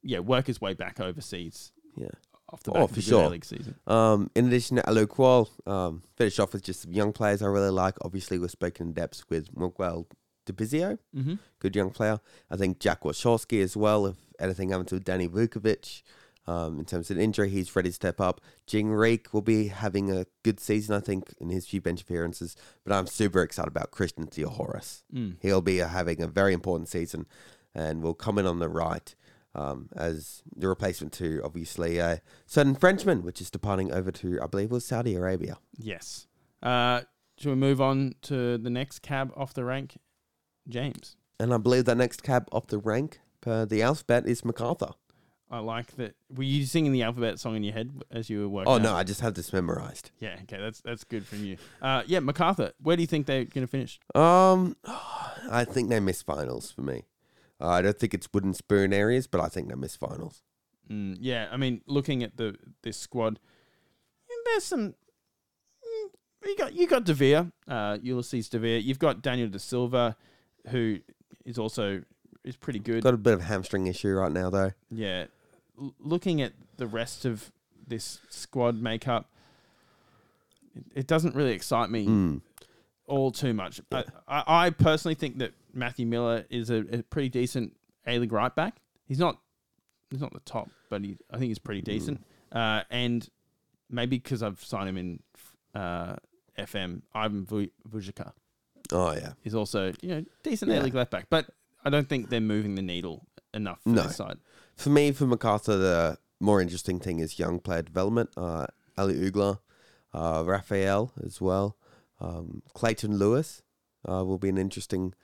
yeah 0.02 0.18
work 0.18 0.46
his 0.46 0.60
way 0.60 0.74
back 0.74 1.00
overseas 1.00 1.72
Yeah. 1.96 2.08
Off 2.52 2.62
the 2.62 2.72
Oh, 2.72 2.84
of 2.84 2.90
for 2.90 2.98
a 3.00 3.02
sure. 3.02 3.28
league 3.30 3.44
season. 3.44 3.74
Um, 3.86 4.30
in 4.34 4.46
addition 4.46 4.76
to 4.76 4.82
Alou 4.82 5.06
Kuol, 5.06 5.48
um, 5.66 6.02
finish 6.16 6.38
off 6.38 6.52
with 6.52 6.62
just 6.62 6.82
some 6.82 6.92
young 6.92 7.12
players 7.12 7.40
I 7.42 7.46
really 7.46 7.70
like. 7.70 7.96
Obviously, 8.02 8.38
we're 8.38 8.48
spoken 8.48 8.88
in 8.88 8.92
depth 8.92 9.24
with 9.30 9.56
Miguel 9.56 10.06
Di 10.44 10.52
Pizio, 10.52 10.98
Mm-hmm. 11.16 11.34
good 11.60 11.74
young 11.76 11.90
player. 11.90 12.20
I 12.50 12.56
think 12.56 12.78
Jack 12.78 13.02
Warshawsky 13.02 13.62
as 13.62 13.76
well. 13.76 14.06
If 14.06 14.16
anything 14.38 14.70
happens 14.70 14.90
to 14.90 15.00
Danny 15.00 15.28
Vukovic, 15.28 16.02
um, 16.46 16.80
in 16.80 16.84
terms 16.84 17.08
of 17.10 17.18
injury, 17.18 17.48
he's 17.48 17.74
ready 17.76 17.88
to 17.88 17.94
step 17.94 18.20
up. 18.20 18.40
Jing 18.66 18.90
Reec 18.90 19.32
will 19.32 19.42
be 19.42 19.68
having 19.68 20.10
a 20.10 20.26
good 20.42 20.58
season, 20.58 20.94
I 20.96 21.00
think, 21.00 21.32
in 21.40 21.48
his 21.50 21.66
few 21.68 21.80
bench 21.80 22.02
appearances. 22.02 22.56
But 22.84 22.92
I'm 22.92 23.06
super 23.06 23.42
excited 23.42 23.68
about 23.68 23.92
Christian 23.92 24.26
Theoharous. 24.26 25.04
Mm. 25.14 25.36
He'll 25.40 25.62
be 25.62 25.76
having 25.78 26.20
a 26.20 26.26
very 26.26 26.52
important 26.52 26.88
season 26.88 27.26
and 27.74 28.02
will 28.02 28.14
come 28.14 28.36
in 28.38 28.46
on 28.46 28.58
the 28.58 28.68
right 28.68 29.14
um, 29.54 29.88
as 29.94 30.42
the 30.56 30.68
replacement 30.68 31.12
to, 31.14 31.40
obviously, 31.44 31.98
a 31.98 32.20
certain 32.46 32.74
Frenchman, 32.74 33.22
which 33.22 33.40
is 33.40 33.50
departing 33.50 33.92
over 33.92 34.10
to, 34.10 34.40
I 34.42 34.46
believe, 34.46 34.70
was 34.70 34.84
Saudi 34.84 35.14
Arabia. 35.14 35.58
Yes. 35.78 36.26
Uh, 36.62 37.02
should 37.38 37.50
we 37.50 37.56
move 37.56 37.80
on 37.80 38.14
to 38.22 38.58
the 38.58 38.70
next 38.70 39.00
cab 39.00 39.32
off 39.36 39.52
the 39.54 39.64
rank, 39.64 39.96
James? 40.68 41.16
And 41.38 41.52
I 41.52 41.58
believe 41.58 41.84
that 41.86 41.96
next 41.96 42.22
cab 42.22 42.48
off 42.52 42.68
the 42.68 42.78
rank 42.78 43.20
per 43.40 43.66
the 43.66 43.82
alphabet 43.82 44.26
is 44.26 44.44
MacArthur. 44.44 44.92
I 45.50 45.58
like 45.58 45.96
that. 45.96 46.14
Were 46.34 46.44
you 46.44 46.64
singing 46.64 46.92
the 46.92 47.02
alphabet 47.02 47.38
song 47.38 47.56
in 47.56 47.62
your 47.62 47.74
head 47.74 47.90
as 48.10 48.30
you 48.30 48.40
were 48.40 48.48
working? 48.48 48.72
Oh, 48.72 48.76
out? 48.76 48.82
no, 48.82 48.94
I 48.94 49.02
just 49.04 49.20
have 49.20 49.34
this 49.34 49.52
memorized. 49.52 50.10
Yeah. 50.18 50.38
Okay. 50.44 50.56
That's 50.58 50.80
that's 50.80 51.04
good 51.04 51.26
from 51.26 51.44
you. 51.44 51.58
Uh, 51.82 52.04
yeah, 52.06 52.20
Macarthur. 52.20 52.72
Where 52.80 52.96
do 52.96 53.02
you 53.02 53.06
think 53.06 53.26
they're 53.26 53.44
going 53.44 53.66
to 53.66 53.70
finish? 53.70 54.00
Um, 54.14 54.76
I 55.50 55.66
think 55.68 55.90
they 55.90 56.00
miss 56.00 56.22
finals 56.22 56.70
for 56.70 56.80
me. 56.80 57.04
Uh, 57.62 57.68
I 57.68 57.82
don't 57.82 57.96
think 57.98 58.12
it's 58.14 58.28
wooden 58.34 58.54
spoon 58.54 58.92
areas, 58.92 59.26
but 59.28 59.40
I 59.40 59.46
think 59.48 59.68
they 59.68 59.74
miss 59.76 59.94
finals. 59.94 60.42
Mm, 60.90 61.16
yeah, 61.20 61.48
I 61.52 61.56
mean, 61.56 61.80
looking 61.86 62.22
at 62.24 62.36
the 62.36 62.56
this 62.82 62.96
squad, 62.96 63.38
there's 64.46 64.64
some. 64.64 64.88
mm, 64.88 66.08
You 66.44 66.56
got 66.56 66.72
you 66.74 66.86
got 66.88 67.04
Devere, 67.04 67.52
uh, 67.68 67.98
Ulysses 68.02 68.48
Devere. 68.48 68.78
You've 68.80 68.98
got 68.98 69.22
Daniel 69.22 69.48
De 69.48 69.58
Silva, 69.60 70.16
who 70.70 70.98
is 71.44 71.56
also 71.58 72.02
is 72.44 72.56
pretty 72.56 72.80
good. 72.80 73.04
Got 73.04 73.14
a 73.14 73.18
bit 73.18 73.34
of 73.34 73.40
a 73.40 73.44
hamstring 73.44 73.86
issue 73.86 74.08
right 74.10 74.32
now, 74.32 74.50
though. 74.50 74.72
yeah, 74.90 75.26
L- 75.78 75.94
looking 76.00 76.42
at 76.42 76.52
the 76.78 76.88
rest 76.88 77.24
of 77.24 77.52
this 77.86 78.18
squad 78.28 78.82
makeup, 78.82 79.30
it, 80.74 80.84
it 80.96 81.06
doesn't 81.06 81.36
really 81.36 81.52
excite 81.52 81.90
me 81.90 82.06
Mm. 82.08 82.40
all 83.06 83.30
too 83.30 83.54
much. 83.54 83.80
I, 83.92 84.04
I, 84.26 84.66
I 84.66 84.70
personally 84.70 85.14
think 85.14 85.38
that 85.38 85.52
Matthew 85.72 86.06
Miller 86.06 86.44
is 86.50 86.70
a, 86.70 86.78
a 86.92 87.02
pretty 87.02 87.28
decent 87.28 87.76
A 88.06 88.18
League 88.18 88.32
right 88.32 88.54
back. 88.54 88.76
He's 89.06 89.18
not 89.18 89.38
he's 90.10 90.20
not 90.20 90.32
the 90.32 90.40
top, 90.40 90.70
but 90.90 91.02
he 91.02 91.16
I 91.30 91.38
think 91.38 91.48
he's 91.48 91.58
pretty 91.58 91.82
decent. 91.82 92.24
Uh, 92.50 92.82
and 92.90 93.28
maybe 93.90 94.18
because 94.18 94.42
I've 94.42 94.62
signed 94.62 94.88
him 94.88 94.96
in 94.98 95.22
uh, 95.74 96.16
FM, 96.58 97.02
Ivan 97.14 97.46
Vujica. 97.46 98.32
Oh 98.92 99.12
yeah, 99.14 99.32
is 99.44 99.54
also 99.54 99.92
you 100.02 100.08
know 100.08 100.24
decent 100.42 100.70
Yeah. 100.70 100.80
A 100.80 100.82
League 100.82 100.94
left 100.94 101.10
back, 101.10 101.26
but 101.30 101.46
I 101.84 101.90
don't 101.90 102.08
think 102.08 102.28
they're 102.28 102.40
moving 102.40 102.74
the 102.74 102.82
needle 102.82 103.26
enough 103.54 103.82
for 103.82 103.88
No. 103.90 104.02
this 104.02 104.16
side. 104.16 104.38
for 104.76 104.90
me, 104.90 105.12
for 105.12 105.26
MacArthur, 105.26 105.76
the 105.76 106.18
more 106.40 106.60
interesting 106.60 106.98
thing 107.00 107.18
is 107.20 107.38
young 107.38 107.58
player 107.58 107.82
development. 107.82 108.30
Uh, 108.36 108.66
Ali 108.98 109.14
Auglah, 109.26 109.60
uh, 110.12 110.42
Raphael 110.46 111.12
as 111.24 111.40
well, 111.40 111.76
um, 112.20 112.62
Clayton 112.74 113.16
Lewis 113.16 113.62
uh, 114.08 114.24
will 114.24 114.38
be 114.38 114.48
an 114.48 114.58
interesting 114.58 115.14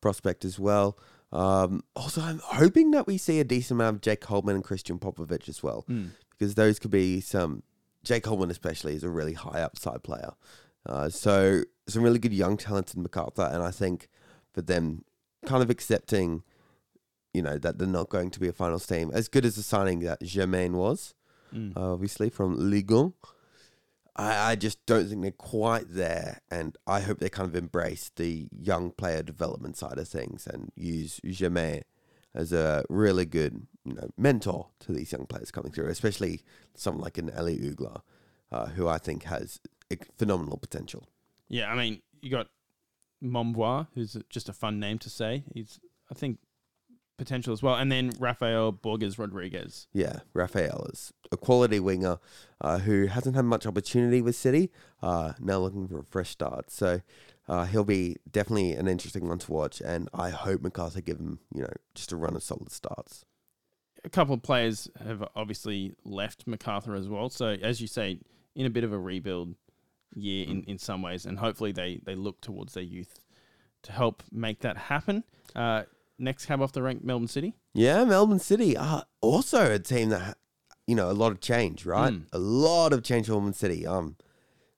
prospect 0.00 0.44
as 0.44 0.58
well. 0.58 0.98
Um, 1.32 1.82
also, 1.94 2.20
I'm 2.22 2.40
hoping 2.42 2.90
that 2.92 3.06
we 3.06 3.18
see 3.18 3.38
a 3.40 3.44
decent 3.44 3.78
amount 3.80 3.96
of 3.96 4.00
Jake 4.02 4.20
Coleman 4.20 4.54
and 4.54 4.64
Christian 4.64 4.98
Popovic 4.98 5.48
as 5.48 5.62
well. 5.62 5.84
Mm. 5.88 6.10
because 6.30 6.54
those 6.54 6.78
could 6.78 6.90
be 6.92 7.20
some 7.20 7.62
Jake 8.04 8.22
Coleman 8.22 8.50
especially 8.50 8.94
is 8.94 9.02
a 9.04 9.10
really 9.10 9.34
high 9.34 9.60
upside 9.60 10.02
player. 10.04 10.32
Uh, 10.86 11.08
so 11.08 11.62
some 11.88 12.02
really 12.02 12.18
good 12.20 12.32
young 12.32 12.56
talent 12.56 12.94
in 12.94 13.02
Macarthur, 13.02 13.42
and 13.52 13.62
I 13.62 13.70
think 13.72 14.08
for 14.54 14.62
them 14.62 15.04
kind 15.44 15.62
of 15.62 15.68
accepting, 15.68 16.42
you 17.34 17.42
know, 17.42 17.58
that 17.58 17.78
they're 17.78 17.86
not 17.88 18.08
going 18.08 18.30
to 18.30 18.40
be 18.40 18.48
a 18.48 18.52
finals 18.52 18.86
team 18.86 19.10
as 19.12 19.28
good 19.28 19.44
as 19.44 19.56
the 19.56 19.62
signing 19.62 19.98
that 20.00 20.22
Germain 20.22 20.74
was, 20.76 21.14
Mm. 21.54 21.76
uh, 21.76 21.92
obviously 21.92 22.28
from 22.30 22.56
Ligue 22.70 22.90
1. 22.90 23.12
I, 24.18 24.50
I 24.50 24.54
just 24.56 24.84
don't 24.84 25.08
think 25.08 25.22
they're 25.22 25.30
quite 25.30 25.86
there, 25.88 26.40
and 26.50 26.76
I 26.86 27.00
hope 27.00 27.20
they 27.20 27.28
kind 27.28 27.48
of 27.48 27.54
embrace 27.54 28.10
the 28.16 28.48
young 28.50 28.90
player 28.90 29.22
development 29.22 29.76
side 29.76 29.96
of 29.96 30.08
things 30.08 30.46
and 30.46 30.72
use 30.74 31.20
Germain 31.24 31.82
as 32.34 32.52
a 32.52 32.84
really 32.88 33.24
good, 33.24 33.66
you 33.84 33.94
know, 33.94 34.10
mentor 34.18 34.68
to 34.80 34.92
these 34.92 35.12
young 35.12 35.26
players 35.26 35.50
coming 35.50 35.72
through, 35.72 35.88
especially 35.88 36.42
someone 36.74 37.02
like 37.02 37.16
an 37.16 37.30
Eli 37.38 37.56
Auglah, 37.70 38.02
uh, 38.50 38.66
who 38.66 38.88
I 38.88 38.98
think 38.98 39.22
has 39.24 39.60
phenomenal 40.18 40.58
potential. 40.58 41.06
Yeah, 41.48 41.70
I 41.70 41.76
mean, 41.76 42.02
you 42.20 42.30
got 42.30 42.48
Mombois, 43.22 43.86
who's 43.94 44.16
just 44.28 44.48
a 44.48 44.52
fun 44.52 44.78
name 44.80 44.98
to 44.98 45.10
say. 45.10 45.44
He's, 45.54 45.80
I 46.10 46.14
think, 46.14 46.38
potential 47.18 47.52
as 47.52 47.62
well. 47.62 47.74
And 47.74 47.92
then 47.92 48.12
Rafael 48.18 48.72
Borges 48.72 49.18
Rodriguez. 49.18 49.86
Yeah, 49.92 50.20
Rafael 50.32 50.86
is 50.92 51.12
a 51.30 51.36
quality 51.36 51.80
winger 51.80 52.18
uh, 52.60 52.78
who 52.78 53.06
hasn't 53.06 53.36
had 53.36 53.44
much 53.44 53.66
opportunity 53.66 54.22
with 54.22 54.36
City. 54.36 54.70
Uh, 55.02 55.34
now 55.38 55.58
looking 55.58 55.86
for 55.86 55.98
a 55.98 56.04
fresh 56.04 56.30
start, 56.30 56.70
so 56.70 57.02
uh, 57.48 57.66
he'll 57.66 57.84
be 57.84 58.16
definitely 58.30 58.72
an 58.72 58.88
interesting 58.88 59.28
one 59.28 59.38
to 59.38 59.52
watch. 59.52 59.80
And 59.80 60.08
I 60.14 60.30
hope 60.30 60.62
MacArthur 60.62 61.02
give 61.02 61.18
him, 61.18 61.40
you 61.54 61.62
know, 61.62 61.72
just 61.94 62.12
a 62.12 62.16
run 62.16 62.34
of 62.34 62.42
solid 62.42 62.72
starts. 62.72 63.24
A 64.04 64.08
couple 64.08 64.34
of 64.34 64.42
players 64.42 64.88
have 65.04 65.24
obviously 65.34 65.94
left 66.04 66.46
MacArthur 66.46 66.94
as 66.94 67.08
well. 67.08 67.28
So, 67.28 67.48
as 67.48 67.80
you 67.80 67.88
say, 67.88 68.20
in 68.54 68.64
a 68.64 68.70
bit 68.70 68.84
of 68.84 68.92
a 68.92 68.98
rebuild 68.98 69.54
year 70.14 70.46
in, 70.46 70.62
in 70.64 70.78
some 70.78 71.02
ways. 71.02 71.26
And 71.26 71.38
hopefully 71.38 71.72
they, 71.72 72.00
they 72.04 72.14
look 72.14 72.40
towards 72.40 72.74
their 72.74 72.82
youth 72.82 73.20
to 73.82 73.92
help 73.92 74.22
make 74.32 74.60
that 74.60 74.76
happen. 74.76 75.24
Uh, 75.54 75.84
next 76.18 76.46
cab 76.46 76.60
off 76.60 76.72
the 76.72 76.82
rank, 76.82 77.02
Melbourne 77.04 77.28
City. 77.28 77.54
Yeah, 77.74 78.04
Melbourne 78.04 78.38
City, 78.38 78.76
uh, 78.76 79.02
also 79.20 79.72
a 79.72 79.78
team 79.78 80.08
that, 80.10 80.20
ha- 80.20 80.34
you 80.86 80.94
know, 80.94 81.10
a 81.10 81.12
lot 81.12 81.32
of 81.32 81.40
change, 81.40 81.84
right? 81.86 82.12
Mm. 82.12 82.26
A 82.32 82.38
lot 82.38 82.92
of 82.92 83.02
change 83.02 83.26
for 83.26 83.32
Melbourne 83.32 83.52
City. 83.52 83.86
Um, 83.86 84.16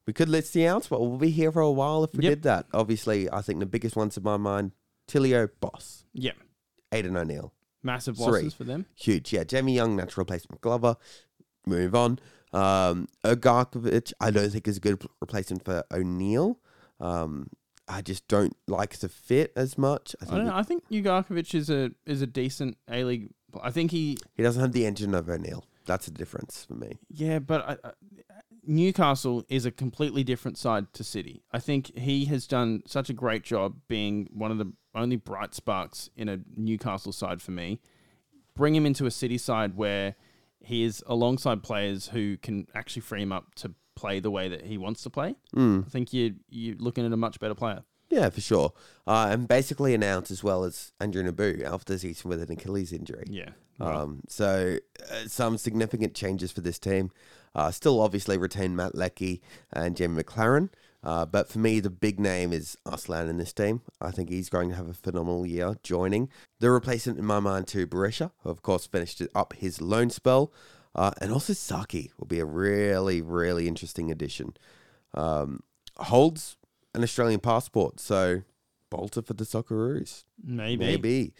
we 0.06 0.12
could 0.12 0.28
list 0.28 0.52
the 0.54 0.66
outs, 0.66 0.88
but 0.88 1.00
we'll 1.00 1.18
be 1.18 1.30
here 1.30 1.52
for 1.52 1.60
a 1.62 1.70
while 1.70 2.02
if 2.04 2.14
we 2.14 2.24
Yep. 2.24 2.30
did 2.30 2.42
that. 2.42 2.66
Obviously, 2.72 3.30
I 3.30 3.42
think 3.42 3.60
the 3.60 3.66
biggest 3.66 3.96
ones 3.96 4.16
in 4.16 4.22
my 4.22 4.36
mind, 4.36 4.72
Tilio, 5.08 5.48
Bos, 5.60 6.04
Yeah. 6.12 6.32
Aiden 6.92 7.16
O'Neill. 7.16 7.52
Massive 7.82 8.16
Three. 8.16 8.24
losses 8.26 8.54
for 8.54 8.64
them. 8.64 8.86
huge. 8.94 9.32
Yeah, 9.32 9.44
Jamie 9.44 9.74
Young, 9.74 9.96
natural 9.96 10.22
replacement 10.22 10.60
Glover. 10.60 10.96
Move 11.66 11.94
on. 11.94 12.18
Um, 12.52 13.06
Ugarkovic, 13.24 14.12
I 14.20 14.30
don't 14.30 14.50
think 14.50 14.66
is 14.68 14.76
a 14.78 14.80
good 14.80 15.02
replacement 15.20 15.64
for 15.64 15.84
O'Neill. 15.92 16.58
Um, 16.98 17.48
I 17.90 18.02
just 18.02 18.28
don't 18.28 18.56
like 18.68 18.98
the 18.98 19.08
fit 19.08 19.52
as 19.56 19.76
much. 19.76 20.14
I 20.20 20.24
I 20.24 20.26
think 20.26 20.36
don't 20.36 20.46
know. 20.46 20.56
I 20.56 20.62
think 20.62 20.88
Ugarkovic 20.90 21.54
is 21.54 21.68
a 21.70 21.90
is 22.06 22.22
a 22.22 22.26
decent 22.26 22.78
A 22.88 23.04
League. 23.04 23.30
I 23.62 23.70
think 23.70 23.90
he 23.90 24.16
he 24.34 24.42
doesn't 24.42 24.62
have 24.62 24.72
the 24.72 24.86
engine 24.86 25.14
of 25.14 25.28
O'Neill. 25.28 25.64
That's 25.86 26.06
the 26.06 26.12
difference 26.12 26.64
for 26.64 26.74
me. 26.74 27.00
Yeah, 27.08 27.40
but 27.40 27.68
I, 27.68 27.88
I, 27.88 27.92
Newcastle 28.64 29.44
is 29.48 29.66
a 29.66 29.72
completely 29.72 30.22
different 30.22 30.56
side 30.56 30.92
to 30.94 31.02
City. 31.02 31.42
I 31.50 31.58
think 31.58 31.96
he 31.98 32.26
has 32.26 32.46
done 32.46 32.82
such 32.86 33.10
a 33.10 33.12
great 33.12 33.42
job 33.42 33.76
being 33.88 34.28
one 34.32 34.52
of 34.52 34.58
the 34.58 34.72
only 34.94 35.16
bright 35.16 35.54
sparks 35.54 36.10
in 36.16 36.28
a 36.28 36.38
Newcastle 36.56 37.12
side 37.12 37.42
for 37.42 37.50
me. 37.50 37.80
Bring 38.54 38.74
him 38.74 38.86
into 38.86 39.06
a 39.06 39.10
City 39.10 39.38
side 39.38 39.76
where 39.76 40.14
he 40.60 40.84
is 40.84 41.02
alongside 41.06 41.62
players 41.62 42.08
who 42.08 42.36
can 42.36 42.66
actually 42.74 43.02
free 43.02 43.22
him 43.22 43.32
up 43.32 43.54
to 43.56 43.74
play 44.00 44.20
the 44.20 44.30
way 44.30 44.48
that 44.48 44.64
he 44.64 44.78
wants 44.78 45.02
to 45.02 45.10
play. 45.10 45.36
Mm. 45.54 45.86
I 45.86 45.90
think 45.90 46.12
you 46.12 46.36
you're 46.48 46.76
looking 46.76 47.04
at 47.06 47.12
a 47.12 47.16
much 47.16 47.38
better 47.38 47.54
player. 47.54 47.82
Yeah, 48.08 48.28
for 48.30 48.40
sure. 48.40 48.72
Uh, 49.06 49.28
and 49.30 49.46
basically 49.46 49.94
announced 49.94 50.32
as 50.32 50.42
well 50.42 50.64
as 50.64 50.92
Andrew 51.00 51.22
Nabbout 51.22 51.62
after 51.62 51.92
the 51.92 51.98
season 51.98 52.28
with 52.28 52.42
an 52.42 52.50
Achilles 52.50 52.92
injury. 52.92 53.24
Yeah. 53.28 53.50
Um, 53.78 54.22
so 54.28 54.78
uh, 55.10 55.28
some 55.28 55.56
significant 55.56 56.14
changes 56.14 56.50
for 56.50 56.60
this 56.60 56.78
team. 56.78 57.12
Uh, 57.54 57.70
still 57.70 58.00
obviously 58.00 58.36
retain 58.36 58.76
Matt 58.76 58.94
Leckie 58.94 59.40
and 59.72 59.96
Jamie 59.96 60.22
Maclaren. 60.22 60.70
Uh, 61.02 61.24
but 61.24 61.48
for 61.48 61.58
me, 61.58 61.80
the 61.80 61.88
big 61.88 62.20
name 62.20 62.52
is 62.52 62.76
Arslan 62.84 63.28
in 63.28 63.38
this 63.38 63.52
team. 63.52 63.80
I 64.00 64.10
think 64.10 64.28
he's 64.28 64.50
going 64.50 64.68
to 64.68 64.76
have 64.76 64.88
a 64.88 64.94
phenomenal 64.94 65.46
year 65.46 65.76
joining. 65.82 66.28
The 66.58 66.70
replacement 66.70 67.18
in 67.18 67.24
my 67.24 67.40
mind 67.40 67.68
to 67.68 67.86
Berisha, 67.86 68.32
who 68.42 68.50
of 68.50 68.60
course 68.62 68.86
finished 68.86 69.22
up 69.34 69.54
his 69.54 69.80
loan 69.80 70.10
spell. 70.10 70.52
Uh, 70.94 71.12
and 71.20 71.32
also 71.32 71.52
Saki 71.52 72.10
will 72.18 72.26
be 72.26 72.40
a 72.40 72.44
really, 72.44 73.22
really 73.22 73.68
interesting 73.68 74.10
addition. 74.10 74.54
Um, 75.14 75.60
holds 75.98 76.56
an 76.94 77.02
Australian 77.02 77.40
passport, 77.40 78.00
so 78.00 78.42
bolter 78.90 79.22
for 79.22 79.34
the 79.34 79.44
Socceroos. 79.44 80.24
Maybe. 80.42 80.84
Maybe. 80.84 81.34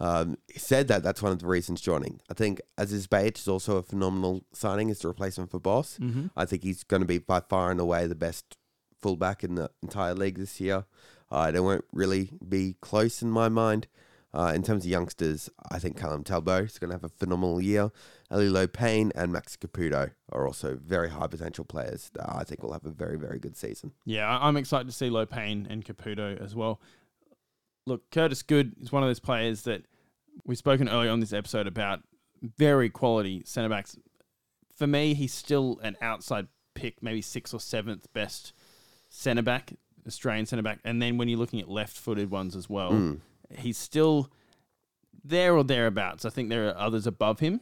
Um, 0.00 0.38
he 0.52 0.58
said 0.58 0.88
that 0.88 1.02
that's 1.02 1.22
one 1.22 1.32
of 1.32 1.38
the 1.38 1.46
reasons 1.46 1.80
joining. 1.80 2.20
I 2.30 2.34
think 2.34 2.60
Aziz 2.76 3.06
Behich 3.06 3.38
is 3.38 3.48
also 3.48 3.76
a 3.76 3.82
phenomenal 3.82 4.44
signing 4.52 4.90
as 4.90 4.98
the 5.00 5.08
replacement 5.08 5.50
for 5.50 5.60
Bos. 5.60 5.98
Mhm. 5.98 6.30
I 6.36 6.44
think 6.46 6.62
he's 6.64 6.82
going 6.82 7.00
to 7.02 7.06
be 7.06 7.18
by 7.18 7.40
far 7.40 7.70
and 7.70 7.78
away 7.78 8.06
the 8.06 8.14
best 8.14 8.56
fullback 9.00 9.44
in 9.44 9.54
the 9.54 9.70
entire 9.82 10.14
league 10.14 10.38
this 10.38 10.60
year. 10.60 10.84
Uh, 11.30 11.50
they 11.50 11.60
won't 11.60 11.84
really 11.92 12.30
be 12.46 12.76
close 12.80 13.22
in 13.22 13.30
my 13.30 13.48
mind. 13.48 13.86
Uh, 14.34 14.52
in 14.52 14.64
terms 14.64 14.84
of 14.84 14.90
youngsters, 14.90 15.48
I 15.70 15.78
think 15.78 15.96
Callum 15.96 16.24
Talbot 16.24 16.64
is 16.64 16.78
going 16.80 16.90
to 16.90 16.94
have 16.96 17.04
a 17.04 17.08
phenomenal 17.08 17.60
year. 17.60 17.92
Elilo 18.32 18.70
Payne 18.70 19.12
and 19.14 19.32
Max 19.32 19.56
Caputo 19.56 20.10
are 20.32 20.44
also 20.44 20.76
very 20.84 21.08
high 21.10 21.28
potential 21.28 21.64
players 21.64 22.10
that 22.14 22.28
I 22.28 22.42
think 22.42 22.60
will 22.60 22.72
have 22.72 22.84
a 22.84 22.90
very, 22.90 23.16
very 23.16 23.38
good 23.38 23.56
season. 23.56 23.92
Yeah, 24.04 24.26
I'm 24.40 24.56
excited 24.56 24.88
to 24.88 24.92
see 24.92 25.08
Lopane 25.08 25.70
and 25.70 25.84
Caputo 25.84 26.36
as 26.44 26.54
well. 26.56 26.80
Look, 27.86 28.10
Curtis 28.10 28.42
Good 28.42 28.74
is 28.80 28.90
one 28.90 29.04
of 29.04 29.08
those 29.08 29.20
players 29.20 29.62
that 29.62 29.84
we've 30.44 30.58
spoken 30.58 30.88
earlier 30.88 31.10
on 31.12 31.20
this 31.20 31.32
episode 31.32 31.68
about 31.68 32.00
very 32.42 32.90
quality 32.90 33.42
centre 33.46 33.68
backs. 33.68 33.96
For 34.74 34.88
me, 34.88 35.14
he's 35.14 35.32
still 35.32 35.78
an 35.84 35.96
outside 36.00 36.48
pick, 36.74 37.02
maybe 37.04 37.22
sixth 37.22 37.54
or 37.54 37.60
seventh 37.60 38.12
best 38.12 38.52
centre 39.10 39.42
back, 39.42 39.74
Australian 40.08 40.46
centre 40.46 40.62
back. 40.64 40.80
And 40.84 41.00
then 41.00 41.18
when 41.18 41.28
you're 41.28 41.38
looking 41.38 41.60
at 41.60 41.68
left 41.68 41.96
footed 41.96 42.32
ones 42.32 42.56
as 42.56 42.68
well, 42.68 42.90
Mm. 42.90 43.20
He's 43.50 43.78
still 43.78 44.30
there 45.24 45.54
or 45.54 45.64
thereabouts. 45.64 46.24
I 46.24 46.30
think 46.30 46.48
there 46.48 46.68
are 46.68 46.76
others 46.76 47.06
above 47.06 47.40
him. 47.40 47.60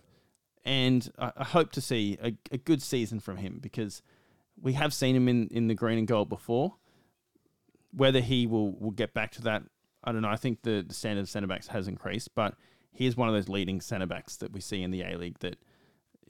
And 0.64 1.10
I, 1.18 1.32
I 1.36 1.44
hope 1.44 1.72
to 1.72 1.80
see 1.80 2.18
a, 2.22 2.34
a 2.52 2.58
good 2.58 2.82
season 2.82 3.20
from 3.20 3.36
him 3.38 3.58
because 3.60 4.02
we 4.60 4.74
have 4.74 4.94
seen 4.94 5.16
him 5.16 5.28
in, 5.28 5.48
in 5.48 5.66
the 5.66 5.74
green 5.74 5.98
and 5.98 6.06
gold 6.06 6.28
before. 6.28 6.74
Whether 7.94 8.20
he 8.20 8.46
will, 8.46 8.72
will 8.72 8.90
get 8.92 9.12
back 9.12 9.32
to 9.32 9.42
that, 9.42 9.62
I 10.02 10.12
don't 10.12 10.22
know. 10.22 10.28
I 10.28 10.36
think 10.36 10.62
the, 10.62 10.84
the 10.86 10.94
standard 10.94 11.22
of 11.22 11.28
centre 11.28 11.46
backs 11.48 11.68
has 11.68 11.88
increased, 11.88 12.34
but 12.34 12.54
he 12.92 13.06
is 13.06 13.16
one 13.16 13.28
of 13.28 13.34
those 13.34 13.48
leading 13.48 13.80
centre 13.80 14.06
backs 14.06 14.36
that 14.36 14.52
we 14.52 14.60
see 14.60 14.82
in 14.82 14.90
the 14.90 15.02
A 15.02 15.18
League 15.18 15.38
that 15.40 15.56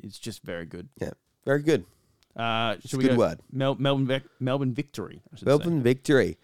is 0.03 0.19
just 0.19 0.43
very 0.43 0.65
good. 0.67 0.89
Yeah, 1.01 1.11
very 1.45 1.63
good. 1.63 1.85
Uh, 2.35 2.75
It's 2.77 2.87
a 2.87 2.89
should 2.89 2.99
we 2.99 3.05
good 3.05 3.13
go 3.13 3.19
word. 3.19 3.41
Mel, 3.53 3.77
Melbourne, 3.77 4.23
Melbourne 4.41 4.73
victory. 4.73 5.23
Should 5.33 5.41
say. 5.41 5.47
Melbourne 5.47 5.83
victory. 5.83 6.39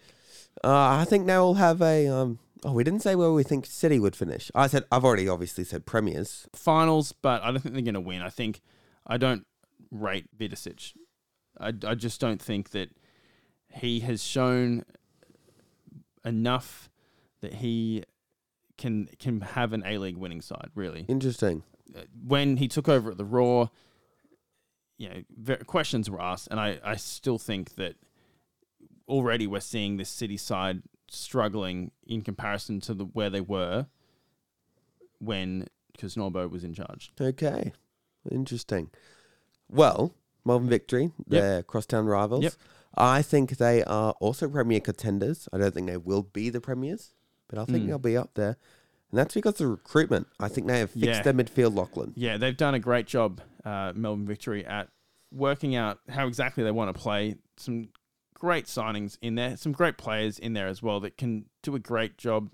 Uh, 0.63 0.99
I 0.99 1.05
think 1.05 1.25
now 1.25 1.43
we'll 1.43 1.53
have 1.55 1.81
a. 1.81 2.07
Um, 2.07 2.39
oh, 2.63 2.73
we 2.73 2.83
didn't 2.83 3.01
say 3.01 3.15
where 3.15 3.31
we 3.31 3.43
think 3.43 3.65
City 3.65 3.99
would 3.99 4.15
finish. 4.15 4.51
I 4.55 4.67
said 4.67 4.85
I've 4.91 5.05
already 5.05 5.27
obviously 5.27 5.63
said 5.63 5.85
premiers. 5.85 6.47
finals, 6.53 7.11
but 7.11 7.41
I 7.43 7.51
don't 7.51 7.61
think 7.61 7.73
they're 7.75 7.83
going 7.83 7.93
to 7.93 8.01
win. 8.01 8.21
I 8.21 8.29
think 8.29 8.61
I 9.07 9.17
don't 9.17 9.45
rate 9.91 10.27
Vidosic. 10.37 10.93
I, 11.59 11.73
I 11.85 11.95
just 11.95 12.21
don't 12.21 12.41
think 12.41 12.71
that 12.71 12.89
he 13.73 13.99
has 14.01 14.23
shown 14.23 14.83
enough 16.25 16.89
that 17.41 17.55
he 17.55 18.03
can 18.77 19.09
can 19.19 19.41
have 19.41 19.73
an 19.73 19.83
A 19.85 19.97
League 19.97 20.17
winning 20.17 20.41
side. 20.41 20.69
Really, 20.75 21.05
Interesting. 21.07 21.63
Uh, 21.95 22.01
when 22.23 22.57
he 22.57 22.67
took 22.67 22.87
over 22.87 23.11
at 23.11 23.17
the 23.17 23.25
Raw, 23.25 23.67
you 24.97 25.09
know, 25.09 25.21
ver- 25.37 25.57
questions 25.57 26.09
were 26.09 26.21
asked, 26.21 26.47
and 26.51 26.59
I 26.59 26.79
I 26.83 26.95
still 26.95 27.37
think 27.37 27.75
that 27.75 27.95
already 29.07 29.47
we're 29.47 29.59
seeing 29.59 29.97
this 29.97 30.09
City 30.09 30.37
side 30.37 30.83
struggling 31.09 31.91
in 32.05 32.21
comparison 32.21 32.79
to 32.81 32.93
the 32.93 33.05
where 33.05 33.29
they 33.29 33.41
were 33.41 33.87
when 35.19 35.67
Kisnorbo 35.97 36.49
was 36.49 36.63
in 36.63 36.73
charge. 36.73 37.11
Okay, 37.19 37.73
interesting. 38.31 38.89
Well, 39.69 40.13
Melbourne 40.45 40.69
victory. 40.69 41.11
They're 41.27 41.63
crosstown 41.63 42.05
rivals. 42.05 42.43
Yep. 42.43 42.53
I 42.95 43.21
think 43.21 43.57
they 43.57 43.83
are 43.83 44.13
also 44.19 44.47
premier 44.49 44.79
contenders. 44.79 45.47
I 45.53 45.57
don't 45.57 45.73
think 45.73 45.87
they 45.87 45.97
will 45.97 46.23
be 46.23 46.49
the 46.49 46.59
premiers, 46.61 47.13
but 47.47 47.59
I 47.59 47.65
think 47.65 47.83
Mm. 47.83 47.87
they'll 47.87 47.99
be 47.99 48.17
up 48.17 48.33
there. 48.33 48.57
And 49.11 49.17
that's 49.19 49.33
because 49.33 49.59
of 49.61 49.69
recruitment. 49.69 50.27
I 50.39 50.47
think 50.47 50.67
they 50.67 50.79
have 50.79 50.91
fixed 50.91 51.05
Yeah. 51.05 51.21
their 51.21 51.33
midfield, 51.33 51.75
Lachlan. 51.75 52.13
Yeah, 52.15 52.37
they've 52.37 52.55
done 52.57 52.73
a 52.75 52.79
great 52.79 53.05
job, 53.07 53.41
uh, 53.63 53.93
Melbourne 53.95 54.25
Victory, 54.25 54.65
at 54.65 54.89
working 55.31 55.75
out 55.75 55.99
how 56.09 56.27
exactly 56.27 56.63
they 56.63 56.71
want 56.71 56.95
to 56.95 56.99
play. 56.99 57.35
Some 57.57 57.89
great 58.39 58.65
signings 58.65 59.17
in 59.21 59.35
there, 59.35 59.55
some 59.57 59.71
great 59.71 59.97
players 59.97 60.39
in 60.39 60.53
there 60.53 60.67
as 60.67 60.81
well 60.81 60.99
that 61.01 61.17
can 61.17 61.45
do 61.61 61.75
a 61.75 61.79
great 61.79 62.17
job 62.17 62.49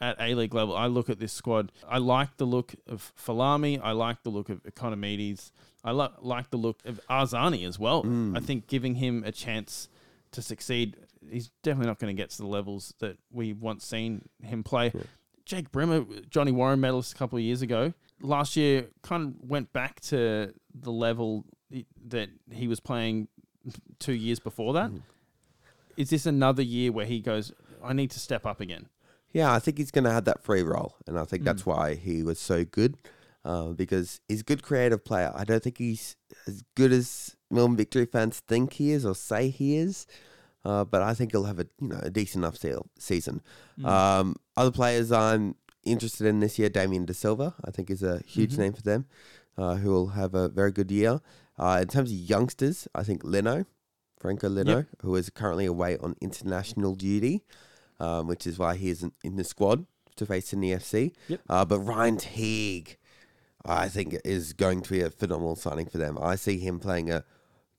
at 0.00 0.20
A 0.20 0.34
League 0.34 0.54
level, 0.54 0.76
I 0.76 0.86
look 0.86 1.08
at 1.08 1.18
this 1.18 1.32
squad. 1.32 1.72
I 1.88 1.98
like 1.98 2.36
the 2.36 2.44
look 2.44 2.74
of 2.86 3.12
Falami. 3.18 3.80
I 3.82 3.92
like 3.92 4.22
the 4.22 4.30
look 4.30 4.48
of 4.48 4.62
Ikonomidis. 4.64 5.50
I 5.82 5.92
lo- 5.92 6.12
like 6.20 6.50
the 6.50 6.56
look 6.56 6.80
of 6.84 7.00
Arzani 7.08 7.66
as 7.66 7.78
well. 7.78 8.04
Mm. 8.04 8.36
I 8.36 8.40
think 8.40 8.66
giving 8.66 8.96
him 8.96 9.22
a 9.24 9.32
chance 9.32 9.88
to 10.32 10.42
succeed, 10.42 10.96
he's 11.30 11.50
definitely 11.62 11.88
not 11.88 11.98
going 11.98 12.14
to 12.14 12.20
get 12.20 12.30
to 12.30 12.38
the 12.38 12.46
levels 12.46 12.94
that 12.98 13.18
we 13.30 13.52
once 13.52 13.86
seen 13.86 14.28
him 14.42 14.62
play. 14.62 14.92
Jake 15.44 15.70
Brimmer, 15.70 16.04
Johnny 16.28 16.52
Warren 16.52 16.80
medalist 16.80 17.12
a 17.12 17.16
couple 17.16 17.38
of 17.38 17.44
years 17.44 17.62
ago, 17.62 17.92
last 18.20 18.56
year 18.56 18.88
kind 19.02 19.28
of 19.28 19.48
went 19.48 19.72
back 19.72 20.00
to 20.00 20.52
the 20.74 20.90
level 20.92 21.44
that 22.08 22.30
he 22.50 22.66
was 22.66 22.80
playing 22.80 23.28
two 23.98 24.14
years 24.14 24.38
before 24.38 24.72
that. 24.74 24.90
Mm. 24.90 25.02
Is 25.96 26.10
this 26.10 26.26
another 26.26 26.62
year 26.62 26.92
where 26.92 27.06
he 27.06 27.20
goes, 27.20 27.52
I 27.82 27.92
need 27.92 28.10
to 28.12 28.18
step 28.20 28.44
up 28.46 28.60
again? 28.60 28.88
Yeah, 29.32 29.52
I 29.52 29.58
think 29.58 29.78
he's 29.78 29.90
going 29.90 30.04
to 30.04 30.12
have 30.12 30.24
that 30.26 30.42
free 30.42 30.62
role, 30.62 30.94
and 31.06 31.18
I 31.18 31.24
think 31.24 31.42
Mm. 31.42 31.46
that's 31.46 31.66
why 31.66 31.94
he 31.94 32.22
was 32.22 32.38
so 32.38 32.64
good. 32.64 32.96
Uh, 33.44 33.72
because 33.72 34.20
he's 34.26 34.40
a 34.40 34.44
good 34.44 34.62
creative 34.62 35.04
player. 35.04 35.30
I 35.36 35.44
don't 35.44 35.62
think 35.62 35.76
he's 35.76 36.16
as 36.46 36.62
good 36.74 36.92
as 36.92 37.36
Melbourne 37.50 37.76
Victory 37.76 38.06
fans 38.06 38.40
think 38.40 38.72
he 38.74 38.90
is 38.90 39.04
or 39.04 39.14
say 39.14 39.50
he 39.50 39.76
is. 39.76 40.06
Uh, 40.64 40.82
but 40.82 41.02
I 41.02 41.12
think 41.12 41.32
he'll 41.32 41.44
have 41.44 41.58
a 41.58 41.66
you 41.78 41.88
know 41.88 42.00
a 42.02 42.08
decent 42.08 42.42
enough 42.42 42.56
se- 42.56 42.78
season. 42.98 43.42
Mm. 43.78 43.84
Um, 43.86 44.36
other 44.56 44.70
players 44.70 45.12
I'm 45.12 45.56
interested 45.82 46.26
in 46.26 46.40
this 46.40 46.58
year, 46.58 46.70
Damien 46.70 47.04
Da 47.04 47.12
Silva, 47.12 47.54
I 47.62 47.70
think 47.70 47.90
is 47.90 48.02
a 48.02 48.22
huge 48.24 48.52
Mm-hmm. 48.52 48.60
name 48.62 48.72
for 48.72 48.80
them, 48.82 49.04
uh, 49.58 49.74
who 49.74 49.90
will 49.90 50.06
have 50.08 50.32
a 50.34 50.48
very 50.48 50.72
good 50.72 50.90
year. 50.90 51.20
Uh, 51.58 51.80
in 51.82 51.88
terms 51.88 52.10
of 52.12 52.16
youngsters, 52.16 52.88
I 52.94 53.02
think 53.02 53.22
Lino, 53.24 53.66
Franco 54.24 54.48
Lino, 54.48 54.86
who 55.02 55.16
is 55.16 55.28
currently 55.28 55.66
away 55.66 55.98
on 55.98 56.16
international 56.22 56.94
duty, 56.94 57.44
um, 58.00 58.26
which 58.26 58.46
is 58.46 58.58
why 58.58 58.74
he 58.74 58.88
isn't 58.88 59.12
in 59.22 59.36
the 59.36 59.44
squad 59.44 59.84
to 60.16 60.24
face 60.24 60.48
Sydney 60.48 60.70
FC. 60.70 61.12
Yep. 61.28 61.40
Uh, 61.46 61.64
but 61.66 61.80
Ryan 61.80 62.16
Teague, 62.16 62.96
I 63.66 63.90
think, 63.90 64.16
is 64.24 64.54
going 64.54 64.80
to 64.80 64.90
be 64.90 65.02
a 65.02 65.10
phenomenal 65.10 65.56
signing 65.56 65.90
for 65.90 65.98
them. 65.98 66.16
I 66.18 66.36
see 66.36 66.58
him 66.58 66.80
playing 66.80 67.10
a 67.10 67.22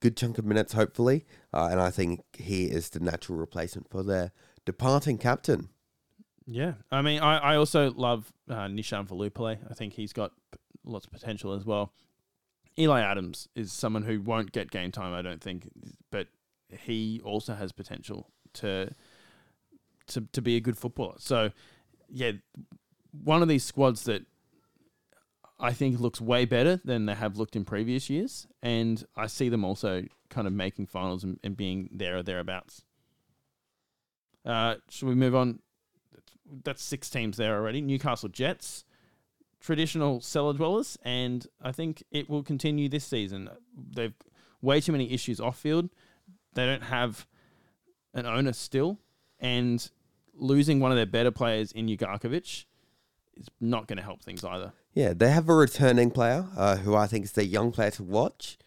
good 0.02 0.16
chunk 0.16 0.38
of 0.38 0.46
minutes, 0.46 0.74
hopefully, 0.74 1.26
uh, 1.52 1.70
and 1.72 1.82
I 1.82 1.90
think 1.90 2.22
he 2.34 2.66
is 2.66 2.90
the 2.90 3.00
natural 3.00 3.40
replacement 3.40 3.90
for 3.90 4.04
their 4.04 4.32
departing 4.66 5.18
captain. 5.18 5.70
Yeah, 6.46 6.74
I 6.92 7.02
mean, 7.02 7.22
I, 7.22 7.38
I 7.40 7.56
also 7.56 7.92
love 7.92 8.32
uh, 8.48 8.68
Nishan 8.68 9.08
Velupillay. 9.08 9.58
I 9.68 9.74
think 9.74 9.94
he's 9.94 10.14
got 10.14 10.32
p- 10.52 10.60
lots 10.84 11.08
of 11.08 11.12
potential 11.12 11.54
as 11.54 11.66
well. 11.66 11.92
Eli 12.78 13.02
Adams 13.02 13.48
is 13.56 13.72
someone 13.72 14.04
who 14.04 14.22
won't 14.22 14.52
get 14.52 14.72
game 14.72 14.92
time, 14.92 15.14
I 15.14 15.22
don't 15.22 15.42
think, 15.42 15.70
but 16.12 16.28
he 16.70 17.22
also 17.24 17.54
has 17.54 17.72
potential 17.72 18.30
to 18.54 18.92
to 20.08 20.22
to 20.32 20.42
be 20.42 20.56
a 20.56 20.60
good 20.60 20.78
footballer. 20.78 21.16
So, 21.18 21.52
yeah, 22.10 22.32
one 23.12 23.42
of 23.42 23.48
these 23.48 23.64
squads 23.64 24.04
that 24.04 24.26
I 25.60 25.72
think 25.72 26.00
looks 26.00 26.20
way 26.20 26.46
better 26.46 26.82
than 26.84 27.06
they 27.06 27.16
have 27.16 27.38
looked 27.38 27.56
in 27.56 27.64
previous 27.64 28.10
years, 28.10 28.48
and 28.62 29.04
I 29.16 29.28
see 29.28 29.50
them 29.50 29.64
also 29.64 30.04
kind 30.30 30.48
of 30.48 30.54
making 30.54 30.88
finals 30.88 31.24
and, 31.24 31.40
and 31.44 31.56
being 31.56 31.90
there 31.94 32.18
or 32.18 32.24
thereabouts. 32.24 32.84
Uh, 34.46 34.76
should 34.90 35.08
we 35.08 35.16
move 35.16 35.34
on? 35.34 35.60
that's 36.64 36.84
six 36.84 37.10
teams 37.10 37.38
there 37.38 37.56
already. 37.56 37.82
Newcastle 37.82 38.30
Jets, 38.30 38.85
traditional 39.66 40.22
cellar 40.22 40.54
dwellers, 40.54 40.98
and 41.04 41.48
I 41.62 41.72
think 41.72 42.04
it 42.12 42.30
will 42.30 42.44
continue 42.44 42.88
this 42.88 43.04
season. 43.04 43.50
They've 43.96 44.14
way 44.62 44.80
too 44.80 44.92
many 44.92 45.12
issues 45.12 45.40
off 45.40 45.58
field. 45.58 45.90
They 46.54 46.66
don't 46.66 46.84
have 46.84 47.26
an 48.14 48.26
owner 48.26 48.54
still, 48.54 49.00
and 49.40 49.90
losing 50.34 50.80
one 50.80 50.92
of 50.92 50.98
their 50.98 51.06
better 51.06 51.32
players 51.32 51.72
in 51.72 51.88
Ugarkovic 51.88 52.66
is 53.36 53.48
not 53.60 53.88
going 53.88 53.98
to 53.98 54.04
help 54.04 54.22
things 54.22 54.44
either. 54.46 54.74
Yeah, 54.94 55.14
they 55.14 55.32
have 55.32 55.50
a 55.50 55.56
returning 55.56 56.12
player 56.12 56.48
uh, 56.56 56.78
who 56.78 56.96
I 56.96 57.08
think 57.08 57.26
is 57.26 57.32
their 57.32 57.44
young 57.44 57.72
player 57.72 57.92
to 57.92 58.04
watch. 58.04 58.58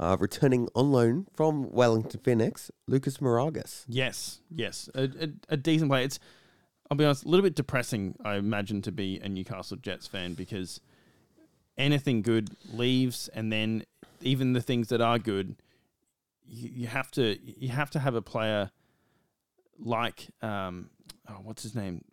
Uh, 0.00 0.16
returning 0.20 0.68
on 0.76 0.92
loan 0.92 1.26
from 1.34 1.72
Wellington 1.72 2.20
Phoenix, 2.22 2.70
Lucas 2.86 3.18
Mauragis. 3.18 3.84
Yes, 3.88 4.42
yes, 4.48 4.88
a, 4.94 5.02
a, 5.02 5.28
a 5.48 5.56
decent 5.56 5.90
player. 5.90 6.04
It's, 6.04 6.20
I'll 6.90 6.96
be 6.96 7.04
honest, 7.04 7.24
a 7.24 7.28
little 7.28 7.44
bit 7.44 7.54
depressing. 7.54 8.16
I 8.24 8.36
imagine 8.36 8.82
to 8.82 8.92
be 8.92 9.20
a 9.22 9.28
Newcastle 9.28 9.76
Jets 9.76 10.06
fan 10.06 10.34
because 10.34 10.80
anything 11.76 12.22
good 12.22 12.50
leaves, 12.72 13.28
and 13.28 13.52
then 13.52 13.84
even 14.20 14.52
the 14.52 14.62
things 14.62 14.88
that 14.88 15.00
are 15.00 15.18
good, 15.18 15.56
you, 16.46 16.70
you 16.74 16.86
have 16.86 17.10
to 17.12 17.38
you 17.42 17.68
have 17.68 17.90
to 17.90 17.98
have 17.98 18.14
a 18.14 18.22
player 18.22 18.70
like 19.78 20.28
um, 20.42 20.90
oh, 21.28 21.40
what's 21.42 21.62
his 21.62 21.74
name? 21.74 22.04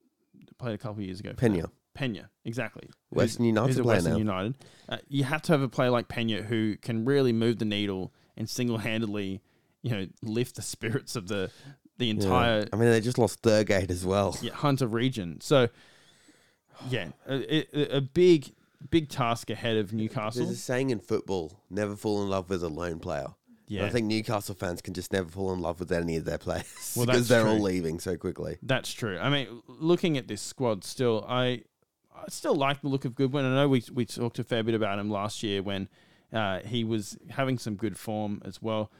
Played 0.58 0.76
a 0.76 0.78
couple 0.78 1.00
of 1.00 1.06
years 1.06 1.20
ago. 1.20 1.34
Penha. 1.34 1.70
Penha, 1.98 2.28
exactly. 2.44 2.90
Western 3.10 3.46
United 3.46 3.76
who's 3.76 3.86
Western 3.86 4.14
now. 4.14 4.18
United. 4.18 4.56
Uh, 4.88 4.98
you 5.08 5.24
have 5.24 5.42
to 5.44 5.54
have 5.54 5.62
a 5.62 5.70
player 5.70 5.90
like 5.90 6.08
Penha 6.08 6.44
who 6.44 6.76
can 6.78 7.06
really 7.06 7.32
move 7.32 7.60
the 7.60 7.66
needle 7.66 8.14
and 8.38 8.50
single 8.50 8.78
handedly, 8.80 9.42
you 9.82 9.92
know, 9.92 10.08
lift 10.22 10.58
the 10.58 10.62
spirits 10.62 11.16
of 11.16 11.28
the 11.28 11.52
the 11.98 12.06
Yeah. 12.08 12.12
entire 12.12 12.68
I 12.72 12.76
mean, 12.76 12.90
they 12.90 13.02
just 13.02 13.18
lost 13.18 13.42
Thurgate 13.42 13.90
as 13.90 14.06
well. 14.06 14.38
yeah, 14.42 14.52
Hunter 14.54 14.88
region. 14.88 15.40
So, 15.42 15.70
yeah, 16.90 17.10
a, 17.28 17.66
a, 17.96 17.98
a 17.98 18.02
big 18.02 18.52
big 18.90 19.10
task 19.10 19.50
ahead 19.50 19.78
of 19.78 19.94
Newcastle. 19.94 20.46
There's 20.46 20.58
a 20.58 20.62
saying 20.62 20.90
in 20.90 21.00
football: 21.00 21.60
never 21.70 21.96
fall 21.96 22.22
in 22.24 22.30
love 22.30 22.50
with 22.50 22.64
a 22.64 22.68
lone 22.70 23.00
player. 23.00 23.28
And 23.28 23.36
Yeah, 23.68 23.86
I 23.86 23.90
think 23.90 24.06
Newcastle 24.08 24.54
fans 24.56 24.82
can 24.82 24.94
just 24.94 25.12
never 25.12 25.28
fall 25.28 25.52
in 25.54 25.60
love 25.60 25.80
with 25.80 25.92
any 25.92 26.18
of 26.18 26.26
their 26.26 26.38
players 26.38 26.94
Well, 26.96 27.06
because 27.08 27.28
they're 27.28 27.48
all 27.48 27.60
leaving 27.62 28.00
so 28.00 28.16
quickly. 28.18 28.58
That's 28.62 28.94
true. 28.94 29.18
I 29.18 29.30
mean, 29.30 29.48
looking 29.68 30.18
at 30.18 30.28
this 30.28 30.42
squad, 30.42 30.84
still, 30.84 31.26
I 31.28 31.64
I 32.16 32.26
still 32.30 32.56
like 32.56 32.82
the 32.82 32.90
look 32.90 33.06
of 33.06 33.16
Goodwin. 33.16 33.46
I 33.46 33.56
know 33.56 33.68
we 33.70 33.84
we 33.94 34.06
talked 34.06 34.38
a 34.40 34.44
fair 34.44 34.64
bit 34.64 34.76
about 34.76 35.00
him 35.00 35.10
last 35.10 35.42
year 35.44 35.64
when 35.64 35.88
uh, 36.34 36.60
he 36.60 36.84
was 36.84 37.18
having 37.30 37.58
some 37.58 37.76
good 37.76 37.98
form 37.98 38.42
as 38.46 38.62
well. 38.62 38.92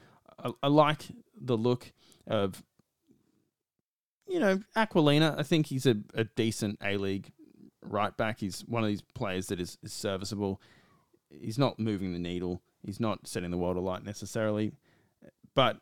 I, 0.42 0.50
I 0.62 0.68
like 0.68 1.02
the 1.40 1.56
look 1.56 1.92
of 2.26 2.62
you 4.26 4.40
know 4.40 4.60
Aquilina. 4.76 5.36
I 5.38 5.42
think 5.42 5.66
he's 5.66 5.86
a, 5.86 5.96
a 6.14 6.24
decent 6.24 6.78
A 6.82 6.96
League 6.96 7.32
right 7.82 8.16
back. 8.16 8.40
He's 8.40 8.62
one 8.62 8.82
of 8.82 8.88
these 8.88 9.02
players 9.02 9.46
that 9.48 9.60
is, 9.60 9.78
is 9.82 9.92
serviceable. 9.92 10.60
He's 11.30 11.58
not 11.58 11.78
moving 11.78 12.12
the 12.12 12.18
needle. 12.18 12.62
He's 12.84 13.00
not 13.00 13.26
setting 13.26 13.50
the 13.50 13.56
world 13.56 13.76
alight 13.76 14.04
necessarily, 14.04 14.72
but 15.54 15.78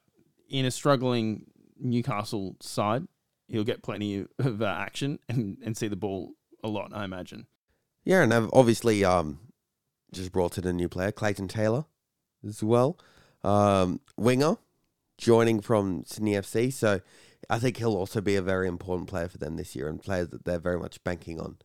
in 0.48 0.64
a 0.64 0.70
struggling 0.70 1.46
Newcastle 1.78 2.56
side, 2.60 3.06
he'll 3.48 3.64
get 3.64 3.82
plenty 3.82 4.26
of 4.38 4.62
uh, 4.62 4.66
action 4.66 5.18
and, 5.28 5.58
and 5.64 5.76
see 5.76 5.88
the 5.88 5.96
ball 5.96 6.32
a 6.62 6.68
lot, 6.68 6.92
I 6.94 7.04
imagine. 7.04 7.46
Yeah, 8.04 8.22
and 8.22 8.32
they've 8.32 8.50
obviously 8.52 9.04
um, 9.04 9.40
just 10.12 10.32
brought 10.32 10.58
in 10.58 10.66
a 10.66 10.72
new 10.72 10.88
player, 10.88 11.12
Clayton 11.12 11.48
Taylor, 11.48 11.84
as 12.46 12.62
well. 12.62 12.98
Um, 13.42 14.00
winger, 14.16 14.56
joining 15.18 15.60
from 15.60 16.04
Sydney 16.06 16.32
FC. 16.32 16.72
So 16.72 17.00
I 17.50 17.58
think 17.58 17.76
he'll 17.76 17.94
also 17.96 18.20
be 18.20 18.36
a 18.36 18.42
very 18.42 18.68
important 18.68 19.08
player 19.08 19.28
for 19.28 19.38
them 19.38 19.56
this 19.56 19.74
year 19.76 19.88
and 19.88 20.00
player 20.02 20.24
that 20.26 20.44
they're 20.44 20.58
very 20.58 20.78
much 20.78 21.02
banking 21.04 21.40
on 21.40 21.56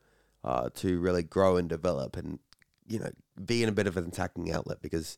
uh, 0.44 0.70
to 0.76 1.00
really 1.00 1.24
grow 1.24 1.58
and 1.58 1.68
develop 1.70 2.16
and, 2.18 2.40
you 2.88 3.00
know, 3.00 3.12
be 3.46 3.64
in 3.64 3.70
a 3.70 3.74
bit 3.74 3.88
of 3.88 3.98
an 3.98 4.06
attacking 4.08 4.52
outlet 4.52 4.82
because 4.82 5.18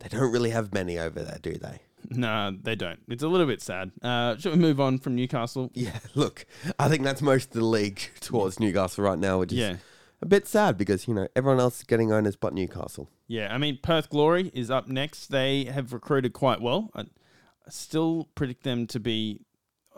they 0.00 0.08
don't 0.08 0.32
really 0.32 0.50
have 0.50 0.72
many 0.74 0.98
over 0.98 1.22
there, 1.22 1.38
do 1.42 1.52
they? 1.54 1.80
No, 2.08 2.56
they 2.62 2.76
don't. 2.76 3.00
It's 3.08 3.24
a 3.24 3.28
little 3.28 3.48
bit 3.48 3.60
sad. 3.60 3.90
Uh, 4.00 4.36
should 4.36 4.52
we 4.52 4.58
move 4.58 4.78
on 4.80 4.98
from 4.98 5.16
Newcastle? 5.16 5.70
Yeah, 5.74 5.98
look, 6.14 6.46
I 6.78 6.88
think 6.88 7.02
that's 7.02 7.20
most 7.20 7.46
of 7.48 7.54
the 7.54 7.64
league 7.64 8.00
towards 8.20 8.60
Newcastle 8.60 9.02
right 9.02 9.18
now, 9.18 9.40
which 9.40 9.50
is 9.52 9.58
Yeah. 9.58 9.76
a 10.22 10.26
bit 10.26 10.46
sad 10.46 10.78
because, 10.78 11.08
you 11.08 11.14
know, 11.14 11.26
everyone 11.34 11.58
else 11.58 11.78
is 11.78 11.82
getting 11.84 12.12
owners 12.12 12.36
but 12.36 12.54
Newcastle. 12.54 13.08
Yeah, 13.26 13.52
I 13.52 13.58
mean, 13.58 13.80
Perth 13.82 14.08
Glory 14.08 14.52
is 14.54 14.70
up 14.70 14.86
next. 14.86 15.28
They 15.32 15.64
have 15.64 15.92
recruited 15.92 16.32
quite 16.32 16.60
well. 16.60 16.90
I 16.94 17.00
I 17.00 17.70
still 17.70 18.28
predict 18.36 18.62
them 18.62 18.86
to 18.88 19.00
be 19.00 19.40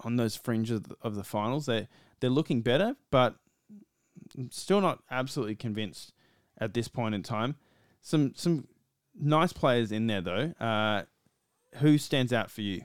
on 0.04 0.16
those 0.16 0.36
fringe 0.36 0.70
of 0.70 0.88
the, 0.88 0.96
of 1.02 1.14
the 1.14 1.24
finals. 1.24 1.66
They 1.66 1.88
they're 2.20 2.30
looking 2.30 2.62
better, 2.62 2.96
but 3.10 3.36
still 4.50 4.80
not 4.80 5.02
absolutely 5.10 5.54
convinced 5.54 6.12
at 6.58 6.74
this 6.74 6.88
point 6.88 7.14
in 7.14 7.22
time. 7.22 7.56
Some 8.00 8.32
some 8.34 8.68
nice 9.18 9.52
players 9.52 9.92
in 9.92 10.06
there 10.06 10.20
though. 10.20 10.54
Uh, 10.60 11.02
who 11.76 11.98
stands 11.98 12.32
out 12.32 12.50
for 12.50 12.62
you? 12.62 12.82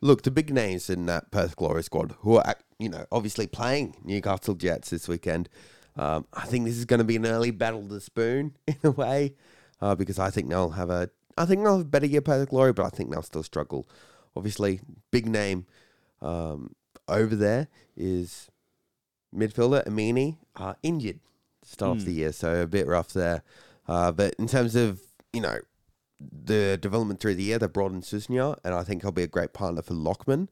Look, 0.00 0.22
the 0.22 0.30
big 0.30 0.52
names 0.52 0.90
in 0.90 1.06
that 1.06 1.30
Perth 1.30 1.56
Glory 1.56 1.82
squad 1.82 2.14
who 2.20 2.36
are, 2.36 2.56
you 2.78 2.88
know, 2.88 3.06
obviously 3.10 3.46
playing 3.46 3.96
Newcastle 4.04 4.54
Jets 4.54 4.90
this 4.90 5.08
weekend. 5.08 5.48
Um, 5.96 6.26
I 6.32 6.46
think 6.46 6.64
this 6.64 6.76
is 6.76 6.84
going 6.84 6.98
to 6.98 7.04
be 7.04 7.16
an 7.16 7.26
early 7.26 7.50
battle 7.50 7.80
of 7.80 7.88
the 7.88 8.00
spoon 8.00 8.56
in 8.66 8.76
a 8.84 8.90
way, 8.90 9.34
uh, 9.80 9.94
because 9.94 10.18
I 10.18 10.30
think 10.30 10.48
they'll 10.48 10.70
have 10.70 10.90
a, 10.90 11.10
I 11.36 11.46
think 11.46 11.62
they'll 11.62 11.78
have 11.78 11.86
a 11.86 11.88
better 11.88 12.06
year 12.06 12.20
Perth 12.20 12.50
Glory, 12.50 12.72
but 12.72 12.84
I 12.84 12.90
think 12.90 13.10
they'll 13.10 13.22
still 13.22 13.42
struggle. 13.42 13.88
Obviously, 14.36 14.80
big 15.10 15.26
name 15.26 15.66
um, 16.20 16.74
over 17.06 17.34
there 17.36 17.68
is 17.96 18.50
midfielder 19.34 19.84
Amini, 19.86 20.38
uh, 20.56 20.74
injured 20.82 21.20
start 21.62 21.98
of 21.98 22.04
the 22.04 22.12
year, 22.12 22.32
so 22.32 22.62
a 22.62 22.66
bit 22.66 22.86
rough 22.86 23.12
there. 23.12 23.42
Uh, 23.86 24.12
but 24.12 24.34
in 24.38 24.46
terms 24.46 24.74
of 24.74 25.00
you 25.32 25.40
know 25.40 25.58
the 26.20 26.78
development 26.80 27.20
through 27.20 27.34
the 27.34 27.42
year, 27.42 27.58
they 27.58 27.66
brought 27.66 27.92
in 27.92 28.02
Susnjar, 28.02 28.56
and 28.64 28.74
I 28.74 28.82
think 28.82 29.02
he'll 29.02 29.12
be 29.12 29.22
a 29.22 29.28
great 29.28 29.52
partner 29.52 29.82
for 29.82 29.94
Lachman. 29.94 30.48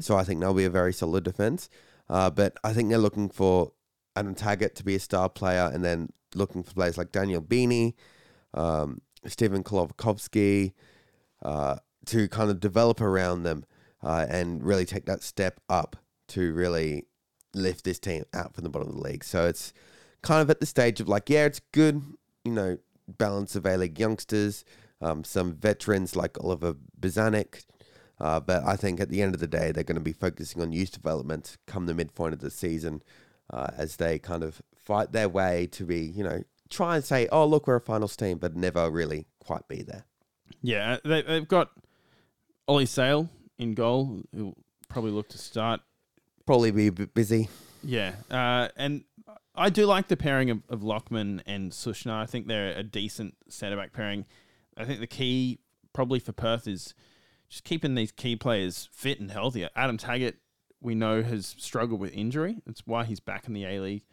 So 0.00 0.16
I 0.16 0.24
think 0.24 0.40
they'll 0.40 0.54
be 0.54 0.64
a 0.64 0.70
very 0.70 0.92
solid 0.92 1.24
defense. 1.24 1.68
Uh, 2.08 2.30
but 2.30 2.56
I 2.64 2.72
think 2.72 2.88
they're 2.88 2.98
looking 2.98 3.28
for 3.28 3.72
Adam 4.16 4.34
Taggart 4.34 4.74
to 4.76 4.84
be 4.84 4.94
a 4.96 5.00
star 5.00 5.28
player, 5.28 5.70
and 5.72 5.84
then 5.84 6.10
looking 6.34 6.62
for 6.62 6.74
players 6.74 6.98
like 6.98 7.12
Daniel 7.12 7.40
Bennie, 7.40 7.96
um, 8.54 9.00
Stefan 9.26 9.62
Colakovski, 9.64 10.72
uh, 11.42 11.76
to 12.06 12.28
kind 12.28 12.50
of 12.50 12.60
develop 12.60 13.00
around 13.00 13.42
them 13.44 13.64
uh, 14.02 14.26
and 14.28 14.62
really 14.62 14.84
take 14.84 15.06
that 15.06 15.22
step 15.22 15.60
up 15.68 15.96
to 16.28 16.52
really 16.52 17.06
lift 17.54 17.84
this 17.84 17.98
team 17.98 18.24
out 18.34 18.54
from 18.54 18.64
the 18.64 18.70
bottom 18.70 18.88
of 18.88 18.94
the 18.94 19.00
league. 19.00 19.24
So 19.24 19.46
it's 19.46 19.72
kind 20.22 20.42
of 20.42 20.50
at 20.50 20.60
the 20.60 20.66
stage 20.66 21.00
of 21.00 21.08
like, 21.08 21.30
yeah, 21.30 21.46
it's 21.46 21.60
good, 21.72 22.02
you 22.44 22.52
know, 22.52 22.78
balance 23.06 23.56
of 23.56 23.66
A 23.66 23.76
League 23.76 23.98
youngsters, 23.98 24.64
um, 25.00 25.24
some 25.24 25.54
veterans 25.54 26.14
like 26.14 26.42
Oliver 26.42 26.76
Bozanic. 27.00 27.64
Uh, 28.20 28.40
but 28.40 28.64
I 28.64 28.76
think 28.76 29.00
at 29.00 29.10
the 29.10 29.22
end 29.22 29.34
of 29.34 29.40
the 29.40 29.46
day, 29.46 29.70
they're 29.70 29.84
going 29.84 29.94
to 29.94 30.00
be 30.00 30.12
focusing 30.12 30.60
on 30.60 30.72
youth 30.72 30.92
development 30.92 31.56
come 31.66 31.86
the 31.86 31.94
midpoint 31.94 32.34
of 32.34 32.40
the 32.40 32.50
season 32.50 33.02
uh, 33.50 33.68
as 33.76 33.96
they 33.96 34.18
kind 34.18 34.42
of 34.42 34.60
fight 34.74 35.12
their 35.12 35.28
way 35.28 35.68
to 35.72 35.84
be, 35.84 36.00
you 36.00 36.24
know, 36.24 36.42
try 36.68 36.96
and 36.96 37.04
say, 37.04 37.28
oh, 37.30 37.46
look, 37.46 37.66
we're 37.66 37.76
a 37.76 37.80
finals 37.80 38.16
team, 38.16 38.38
but 38.38 38.56
never 38.56 38.90
really 38.90 39.26
quite 39.38 39.66
be 39.68 39.82
there. 39.82 40.04
Yeah, 40.62 40.98
they, 41.04 41.22
they've 41.22 41.46
got 41.46 41.70
Ollie 42.66 42.86
Sail 42.86 43.28
in 43.58 43.74
goal, 43.74 44.22
who'll 44.34 44.56
probably 44.88 45.10
look 45.10 45.28
to 45.30 45.38
start. 45.38 45.80
Probably 46.46 46.70
be 46.70 46.86
a 46.86 46.92
bit 46.92 47.14
busy. 47.14 47.48
Yeah, 47.82 48.14
uh, 48.30 48.68
and 48.76 49.04
I 49.54 49.70
do 49.70 49.86
like 49.86 50.08
the 50.08 50.16
pairing 50.16 50.50
of, 50.50 50.62
of 50.68 50.80
Lachman 50.80 51.42
and 51.46 51.72
Susnjar. 51.72 52.12
I 52.12 52.26
think 52.26 52.46
they're 52.46 52.76
a 52.76 52.82
decent 52.82 53.34
centre 53.48 53.76
back 53.76 53.92
pairing. 53.92 54.24
I 54.76 54.84
think 54.84 55.00
the 55.00 55.06
key 55.06 55.58
probably 55.92 56.20
for 56.20 56.32
Perth 56.32 56.66
is 56.66 56.94
just 57.48 57.64
keeping 57.64 57.94
these 57.94 58.12
key 58.12 58.36
players 58.36 58.88
fit 58.92 59.20
and 59.20 59.30
healthy. 59.30 59.66
Adam 59.74 59.96
Taggart, 59.96 60.36
we 60.80 60.94
know, 60.94 61.22
has 61.22 61.54
struggled 61.58 62.00
with 62.00 62.12
injury. 62.12 62.58
That's 62.66 62.86
why 62.86 63.04
he's 63.04 63.20
back 63.20 63.46
in 63.46 63.54
the 63.54 63.64
A 63.64 63.80
League. 63.80 64.04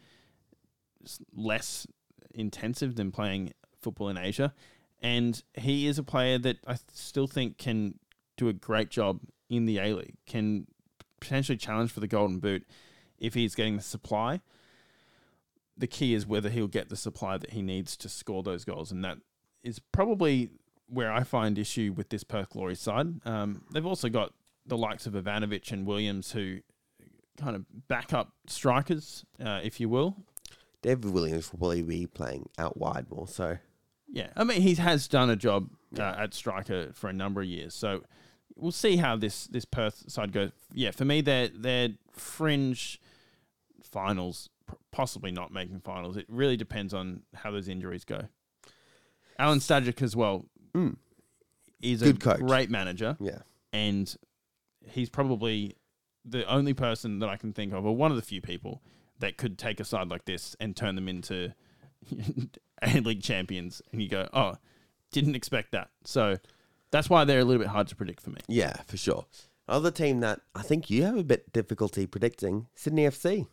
It's 1.00 1.20
less 1.34 1.86
intensive 2.34 2.96
than 2.96 3.12
playing 3.12 3.52
football 3.80 4.08
in 4.08 4.18
Asia. 4.18 4.52
And 5.00 5.40
he 5.54 5.86
is 5.86 5.98
a 5.98 6.02
player 6.02 6.38
that 6.38 6.56
I 6.66 6.76
still 6.92 7.26
think 7.26 7.58
can 7.58 7.98
do 8.36 8.48
a 8.48 8.52
great 8.52 8.90
job 8.90 9.20
in 9.48 9.66
the 9.66 9.78
A 9.78 9.94
League, 9.94 10.16
can 10.26 10.66
potentially 11.20 11.56
challenge 11.56 11.92
for 11.92 12.00
the 12.00 12.08
Golden 12.08 12.38
Boot 12.38 12.66
if 13.18 13.34
he's 13.34 13.54
getting 13.54 13.76
the 13.76 13.82
supply. 13.82 14.40
The 15.76 15.86
key 15.86 16.14
is 16.14 16.26
whether 16.26 16.48
he'll 16.48 16.68
get 16.68 16.88
the 16.88 16.96
supply 16.96 17.36
that 17.36 17.50
he 17.50 17.62
needs 17.62 17.96
to 17.98 18.08
score 18.08 18.42
those 18.42 18.64
goals. 18.64 18.90
And 18.90 19.04
that 19.04 19.18
is 19.62 19.78
probably 19.78 20.50
where 20.88 21.12
I 21.12 21.22
find 21.22 21.58
issue 21.58 21.92
with 21.94 22.08
this 22.08 22.24
Perth 22.24 22.50
Glory 22.50 22.76
side. 22.76 23.20
Um, 23.26 23.62
they've 23.72 23.84
also 23.84 24.08
got 24.08 24.32
the 24.64 24.76
likes 24.76 25.06
of 25.06 25.14
Ivanovic 25.14 25.70
and 25.72 25.86
Williams 25.86 26.32
who 26.32 26.60
kind 27.36 27.56
of 27.56 27.88
back 27.88 28.12
up 28.12 28.32
strikers, 28.46 29.24
uh, 29.44 29.60
if 29.62 29.80
you 29.80 29.88
will. 29.88 30.16
David 30.82 31.06
Williams 31.06 31.52
will 31.52 31.58
probably 31.58 31.82
be 31.82 32.06
playing 32.06 32.48
out 32.58 32.76
wide 32.76 33.10
more 33.10 33.26
so. 33.26 33.58
Yeah, 34.08 34.28
I 34.36 34.44
mean 34.44 34.62
he 34.62 34.74
has 34.76 35.08
done 35.08 35.30
a 35.30 35.36
job 35.36 35.68
uh, 35.98 36.14
at 36.16 36.32
striker 36.32 36.92
for 36.94 37.08
a 37.08 37.12
number 37.12 37.40
of 37.40 37.48
years, 37.48 37.74
so 37.74 38.02
we'll 38.56 38.72
see 38.72 38.96
how 38.96 39.16
this 39.16 39.46
this 39.46 39.64
Perth 39.64 40.04
side 40.10 40.32
goes. 40.32 40.50
Yeah, 40.72 40.90
for 40.90 41.04
me, 41.04 41.20
they're 41.20 41.48
they're 41.48 41.90
fringe 42.10 43.00
finals, 43.82 44.48
possibly 44.90 45.30
not 45.30 45.52
making 45.52 45.80
finals. 45.80 46.16
It 46.16 46.26
really 46.28 46.56
depends 46.56 46.92
on 46.92 47.22
how 47.34 47.50
those 47.50 47.68
injuries 47.68 48.04
go. 48.04 48.22
Alen 49.38 49.58
Stajcic 49.58 50.02
as 50.02 50.16
well 50.16 50.46
mm. 50.74 50.96
is 51.82 52.02
a 52.02 52.14
coach. 52.14 52.40
great 52.40 52.70
manager, 52.70 53.16
Yeah. 53.20 53.40
and 53.72 54.14
he's 54.88 55.10
probably 55.10 55.76
the 56.24 56.44
only 56.50 56.72
person 56.74 57.18
that 57.20 57.28
I 57.28 57.36
can 57.36 57.52
think 57.52 57.72
of, 57.72 57.84
or 57.84 57.94
one 57.94 58.10
of 58.10 58.16
the 58.16 58.22
few 58.22 58.40
people 58.40 58.82
that 59.18 59.36
could 59.36 59.58
take 59.58 59.78
a 59.80 59.84
side 59.84 60.08
like 60.08 60.24
this 60.24 60.56
and 60.58 60.74
turn 60.76 60.94
them 60.94 61.08
into 61.08 61.52
A 62.82 63.00
League 63.00 63.22
champions. 63.22 63.80
And 63.92 64.02
you 64.02 64.08
go, 64.08 64.28
oh, 64.32 64.56
didn't 65.12 65.36
expect 65.36 65.72
that. 65.72 65.90
So 66.04 66.36
that's 66.90 67.10
why 67.10 67.24
they're 67.24 67.40
a 67.40 67.44
little 67.44 67.60
bit 67.60 67.68
hard 67.68 67.88
to 67.88 67.96
predict 67.96 68.22
for 68.22 68.30
me. 68.30 68.40
Yeah, 68.48 68.76
for 68.86 68.96
sure. 68.96 69.26
Other 69.68 69.90
team 69.90 70.20
that 70.20 70.40
I 70.54 70.62
think 70.62 70.90
you 70.90 71.02
have 71.04 71.16
a 71.16 71.24
bit 71.24 71.52
difficulty 71.52 72.06
predicting, 72.06 72.68
Sydney 72.74 73.04
FC. 73.04 73.46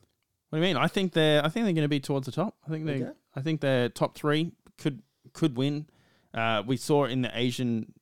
What 0.49 0.59
do 0.59 0.65
you 0.65 0.73
mean? 0.73 0.77
I 0.77 0.87
think 0.87 1.13
they're 1.13 1.43
I 1.43 1.49
think 1.49 1.65
they're 1.65 1.73
going 1.73 1.85
to 1.85 1.89
be 1.89 1.99
towards 1.99 2.25
the 2.27 2.31
top. 2.31 2.55
I 2.65 2.69
think 2.69 2.85
they 2.85 3.03
Okay. 3.03 3.11
I 3.35 3.41
think 3.41 3.61
their 3.61 3.89
top 3.89 4.15
three 4.15 4.51
could 4.77 5.01
could 5.33 5.57
win. 5.57 5.87
Uh, 6.33 6.63
we 6.65 6.77
saw 6.77 7.05
in 7.05 7.21
the 7.21 7.31
Asian, 7.37 7.93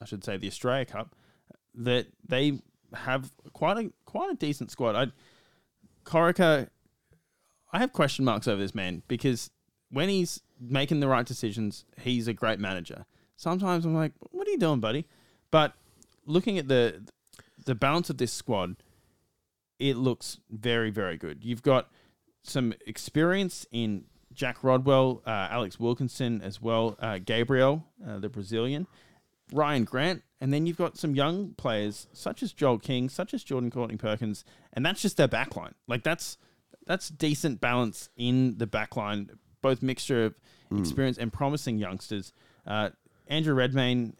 I 0.00 0.04
should 0.04 0.24
say, 0.24 0.36
the 0.36 0.48
Australia 0.48 0.84
Cup, 0.84 1.14
that 1.74 2.06
they 2.26 2.60
have 2.92 3.30
quite 3.52 3.78
a 3.78 3.92
quite 4.04 4.32
a 4.32 4.34
decent 4.34 4.72
squad. 4.72 4.96
I 4.96 5.12
Corica, 6.04 6.68
I 7.72 7.78
have 7.78 7.92
question 7.92 8.24
marks 8.24 8.48
over 8.48 8.60
this 8.60 8.74
man 8.74 9.02
because 9.06 9.50
when 9.90 10.08
he's 10.08 10.40
making 10.60 11.00
the 11.00 11.08
right 11.08 11.26
decisions, 11.26 11.84
he's 12.00 12.26
a 12.26 12.32
great 12.32 12.58
manager. 12.58 13.04
Sometimes 13.40 13.86
I'm 13.86 13.94
like, 13.94 14.12
what 14.32 14.46
are 14.46 14.50
you 14.50 14.58
doing, 14.58 14.80
buddy? 14.80 15.06
But 15.50 15.72
looking 16.26 16.58
at 16.58 16.68
the 16.68 17.02
the 17.64 17.74
balance 17.74 18.10
of 18.10 18.18
this 18.18 18.32
squad, 18.32 18.76
it 19.78 19.96
looks 19.96 20.38
very, 20.50 20.90
very 20.90 21.16
good. 21.16 21.42
You've 21.42 21.62
got 21.62 21.88
some 22.42 22.74
experience 22.86 23.66
in 23.72 24.04
Jack 24.34 24.62
Rodwell, 24.62 25.22
uh, 25.26 25.48
Alex 25.50 25.80
Wilkinson 25.80 26.42
as 26.42 26.60
well, 26.60 26.96
uh, 27.00 27.18
Gabriel, 27.24 27.86
uh, 28.06 28.18
the 28.18 28.28
Brazilian, 28.28 28.86
Ryan 29.54 29.84
Grant, 29.84 30.22
and 30.42 30.52
then 30.52 30.66
you've 30.66 30.76
got 30.76 30.98
some 30.98 31.14
young 31.14 31.54
players 31.54 32.08
such 32.12 32.42
as 32.42 32.52
Joel 32.52 32.78
King, 32.78 33.08
such 33.08 33.32
as 33.32 33.42
Jordan 33.42 33.70
Courtney 33.70 33.96
Perkins, 33.96 34.44
and 34.74 34.84
that's 34.84 35.00
just 35.00 35.16
their 35.16 35.28
backline. 35.28 35.72
Like 35.88 36.02
that's 36.02 36.36
that's 36.86 37.08
decent 37.08 37.58
balance 37.62 38.10
in 38.16 38.58
the 38.58 38.66
backline, 38.66 39.30
both 39.62 39.82
mixture 39.82 40.26
of 40.26 40.34
experience 40.78 41.16
and 41.16 41.32
promising 41.32 41.78
youngsters. 41.78 42.34
Uh, 42.66 42.90
Andrew 43.30 43.54
Redmayne 43.54 44.16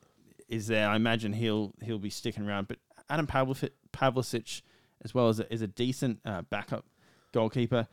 is 0.49 0.69
there. 0.69 0.89
I 0.89 0.97
imagine 0.97 1.35
he'll 1.35 1.75
he'll 1.83 1.99
be 1.99 2.11
sticking 2.11 2.47
around, 2.47 2.69
but 2.69 2.79
Adam 3.11 3.27
Pavlesic, 3.27 4.63
as 5.05 5.13
well 5.13 5.29
as 5.29 5.41
a, 5.41 5.53
is 5.53 5.61
a 5.61 5.67
decent 5.67 6.21
uh, 6.25 6.43
backup 6.43 6.87
goalkeeper. 7.33 7.89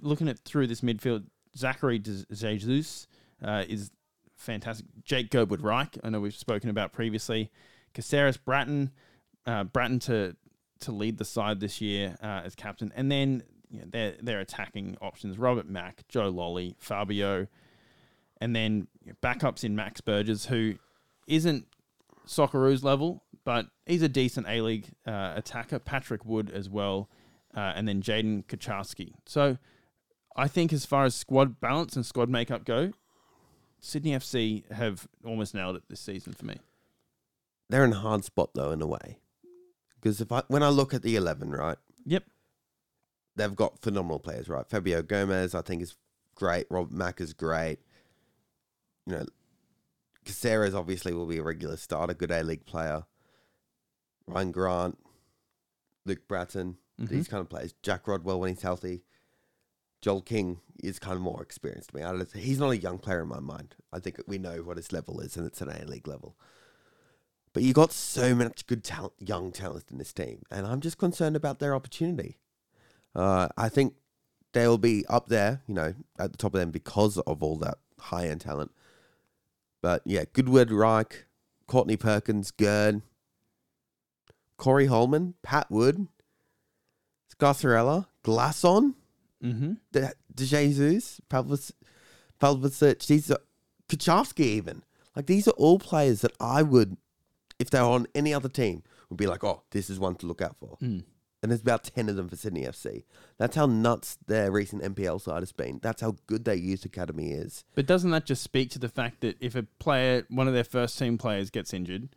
Looking 0.00 0.28
at 0.28 0.40
through 0.40 0.66
this 0.66 0.80
midfield, 0.80 1.26
Zachary 1.56 2.00
Jesus 2.00 3.06
uh, 3.42 3.64
is 3.68 3.90
fantastic. 4.36 4.86
Jake 5.04 5.30
Girdwood 5.30 5.62
Reich, 5.62 5.96
I 6.02 6.10
know 6.10 6.20
we've 6.20 6.34
spoken 6.34 6.70
about 6.70 6.92
previously. 6.92 7.50
Caceres 7.94 8.36
Brattan, 8.36 8.90
uh, 9.46 9.64
Brattan 9.64 10.00
to 10.00 10.36
to 10.80 10.92
lead 10.92 11.18
the 11.18 11.24
side 11.24 11.60
this 11.60 11.80
year 11.80 12.16
uh, 12.20 12.42
as 12.44 12.54
captain, 12.56 12.92
and 12.96 13.10
then 13.10 13.44
you 13.70 13.80
know, 13.80 13.86
their 13.88 14.14
their 14.20 14.40
attacking 14.40 14.96
options: 15.00 15.38
Robert 15.38 15.68
Mak, 15.68 16.02
Joe 16.08 16.32
Lolley, 16.32 16.74
Fabio, 16.78 17.46
and 18.40 18.54
then 18.54 18.88
backups 19.22 19.64
in 19.64 19.74
Max 19.76 20.00
Burgess, 20.00 20.46
who 20.46 20.74
isn't 21.26 21.66
Socceroos 22.26 22.82
level, 22.82 23.22
but 23.44 23.66
he's 23.86 24.02
a 24.02 24.08
decent 24.08 24.46
A 24.48 24.60
League 24.60 24.86
uh, 25.06 25.32
attacker. 25.36 25.78
Patrick 25.78 26.24
Wood 26.24 26.50
as 26.50 26.68
well, 26.68 27.08
uh, 27.56 27.72
and 27.74 27.88
then 27.88 28.02
Jaiden 28.02 28.44
Kucharski. 28.46 29.12
So 29.26 29.58
I 30.36 30.46
think 30.48 30.72
as 30.72 30.84
far 30.84 31.04
as 31.04 31.14
squad 31.14 31.60
balance 31.60 31.96
and 31.96 32.04
squad 32.04 32.28
makeup 32.28 32.64
go, 32.64 32.92
Sydney 33.80 34.12
FC 34.12 34.70
have 34.72 35.08
almost 35.24 35.54
nailed 35.54 35.76
it 35.76 35.84
this 35.88 36.00
season 36.00 36.32
for 36.32 36.44
me. 36.44 36.56
They're 37.70 37.84
in 37.84 37.92
a 37.92 37.98
hard 37.98 38.24
spot 38.24 38.50
though, 38.54 38.70
in 38.72 38.82
a 38.82 38.86
way, 38.86 39.18
because 40.00 40.20
if 40.20 40.30
I 40.32 40.42
when 40.48 40.62
I 40.62 40.68
look 40.68 40.92
at 40.94 41.02
the 41.02 41.16
eleven, 41.16 41.50
right, 41.50 41.76
Yep. 42.06 42.24
they've 43.36 43.54
got 43.56 43.80
phenomenal 43.80 44.18
players, 44.18 44.48
right? 44.48 44.68
Fabio 44.68 45.02
Gomes, 45.02 45.54
I 45.54 45.60
think, 45.62 45.82
is 45.82 45.94
great. 46.34 46.66
Rob 46.70 46.90
Mak 46.90 47.20
is 47.20 47.32
great. 47.34 47.78
You 49.08 49.14
know, 49.14 49.26
Caceres 50.26 50.74
obviously 50.74 51.14
will 51.14 51.26
be 51.26 51.38
a 51.38 51.42
regular 51.42 51.78
starter, 51.78 52.12
good 52.12 52.30
A 52.30 52.42
League 52.42 52.66
player. 52.66 53.04
Ryan 54.26 54.52
Grant, 54.52 54.98
Luke 56.04 56.28
Brattan, 56.28 56.76
these 56.98 57.26
kind 57.26 57.40
of 57.40 57.48
players. 57.48 57.74
Jack 57.82 58.06
Rodwell 58.06 58.38
when 58.38 58.50
he's 58.50 58.62
healthy. 58.62 59.02
Joel 60.02 60.20
King 60.20 60.60
is 60.82 60.98
kind 60.98 61.16
of 61.16 61.22
more 61.22 61.42
experienced 61.42 61.90
to 61.90 61.96
me. 61.96 62.02
I 62.02 62.12
don't, 62.12 62.30
he's 62.32 62.58
not 62.58 62.70
a 62.70 62.76
young 62.76 62.98
player 62.98 63.22
in 63.22 63.28
my 63.28 63.40
mind. 63.40 63.76
I 63.92 63.98
think 63.98 64.20
we 64.26 64.36
know 64.36 64.58
what 64.58 64.76
his 64.76 64.92
level 64.92 65.20
is, 65.20 65.36
and 65.36 65.46
it's 65.46 65.62
an 65.62 65.70
A 65.70 65.86
League 65.86 66.06
level. 66.06 66.36
But 67.54 67.62
you 67.62 67.72
got 67.72 67.92
so 67.92 68.34
much 68.34 68.66
good 68.66 68.84
talent, 68.84 69.14
young 69.18 69.52
talent 69.52 69.86
in 69.90 69.96
this 69.96 70.12
team, 70.12 70.42
and 70.50 70.66
I'm 70.66 70.82
just 70.82 70.98
concerned 70.98 71.34
about 71.34 71.60
their 71.60 71.74
opportunity. 71.74 72.36
Uh, 73.14 73.48
I 73.56 73.70
think 73.70 73.94
they'll 74.52 74.76
be 74.76 75.06
up 75.08 75.28
there, 75.28 75.62
you 75.66 75.74
know, 75.74 75.94
at 76.18 76.32
the 76.32 76.38
top 76.38 76.52
of 76.52 76.60
them 76.60 76.70
because 76.70 77.16
of 77.16 77.42
all 77.42 77.56
that 77.56 77.78
high 77.98 78.28
end 78.28 78.42
talent. 78.42 78.70
But 79.82 80.02
yeah, 80.04 80.24
Girdwood, 80.32 80.70
Reich, 80.70 81.26
Courtney 81.66 81.96
Perkins, 81.96 82.50
Gerd, 82.50 83.02
Corey 84.56 84.86
Hollman, 84.86 85.34
Pat 85.42 85.70
Wood, 85.70 86.08
Scarcerella, 87.34 88.06
Glasson, 88.24 88.94
Mm-hmm. 89.42 89.74
De, 89.92 90.12
De 90.34 90.44
Jesus, 90.44 91.20
Pavlis, 91.30 91.70
Pavlesic, 92.40 93.06
these 93.06 93.30
are 93.30 93.38
Kucharski 93.88 94.40
even. 94.40 94.82
Like 95.14 95.26
these 95.26 95.46
are 95.46 95.52
all 95.52 95.78
players 95.78 96.22
that 96.22 96.32
I 96.40 96.62
would, 96.62 96.96
if 97.60 97.70
they 97.70 97.80
were 97.80 97.86
on 97.86 98.08
any 98.16 98.34
other 98.34 98.48
team, 98.48 98.82
would 99.08 99.16
be 99.16 99.28
like, 99.28 99.44
oh, 99.44 99.62
this 99.70 99.90
is 99.90 100.00
one 100.00 100.16
to 100.16 100.26
look 100.26 100.42
out 100.42 100.56
for. 100.58 100.76
And 101.42 101.50
there's 101.50 101.60
about 101.60 101.84
10 101.84 102.08
of 102.08 102.16
them 102.16 102.28
for 102.28 102.36
Sydney 102.36 102.64
FC. 102.64 103.04
That's 103.38 103.56
how 103.56 103.66
nuts 103.66 104.18
their 104.26 104.50
recent 104.50 104.82
NPL 104.82 105.20
side 105.20 105.40
has 105.40 105.52
been. 105.52 105.78
That's 105.82 106.00
how 106.00 106.16
good 106.26 106.44
their 106.44 106.54
youth 106.54 106.84
academy 106.84 107.30
is. 107.30 107.64
But 107.74 107.86
doesn't 107.86 108.10
that 108.10 108.26
just 108.26 108.42
speak 108.42 108.70
to 108.70 108.78
the 108.78 108.88
fact 108.88 109.20
that 109.20 109.36
if 109.40 109.54
a 109.54 109.62
player, 109.78 110.24
one 110.28 110.48
of 110.48 110.54
their 110.54 110.64
first 110.64 110.98
team 110.98 111.16
players, 111.18 111.50
gets 111.50 111.72
injured, 111.72 112.08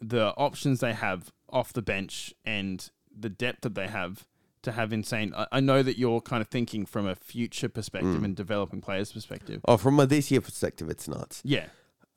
the 0.00 0.34
options 0.36 0.80
they 0.80 0.92
have 0.94 1.32
off 1.48 1.72
the 1.72 1.82
bench 1.82 2.34
and 2.44 2.90
the 3.16 3.28
depth 3.28 3.62
that 3.62 3.74
they 3.74 3.86
have 3.86 4.26
to 4.62 4.72
have 4.72 4.92
insane. 4.92 5.32
I, 5.36 5.46
I 5.52 5.60
know 5.60 5.82
that 5.82 5.96
you're 5.96 6.20
kind 6.20 6.42
of 6.42 6.48
thinking 6.48 6.86
from 6.86 7.06
a 7.06 7.14
future 7.14 7.68
perspective 7.68 8.20
mm. 8.20 8.24
and 8.24 8.36
developing 8.36 8.80
players 8.80 9.12
perspective. 9.12 9.60
Oh, 9.66 9.76
from 9.76 9.98
a 10.00 10.06
this 10.06 10.30
year 10.30 10.40
perspective, 10.40 10.90
it's 10.90 11.08
nuts. 11.08 11.40
Yeah, 11.44 11.66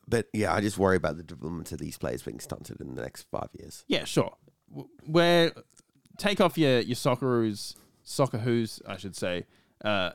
But 0.08 0.28
yeah, 0.34 0.54
I 0.54 0.60
just 0.62 0.78
worry 0.78 0.98
about 0.98 1.18
the 1.18 1.24
development 1.24 1.72
of 1.72 1.80
these 1.80 1.98
players 1.98 2.24
being 2.24 2.40
stunted 2.40 2.82
in 2.82 2.96
the 2.96 3.02
next 3.02 3.28
five 3.32 3.50
years. 3.58 3.86
yeah, 3.88 4.04
sure. 4.04 4.34
W- 4.70 4.90
Where 5.06 5.52
take 6.20 6.40
off 6.40 6.58
your 6.58 6.80
your 6.82 6.96
Socceroos, 6.96 7.76
Soccer 8.04 8.38
Who's, 8.40 8.82
I 8.88 8.98
should 8.98 9.16
say, 9.16 9.46
uh, 9.84 10.12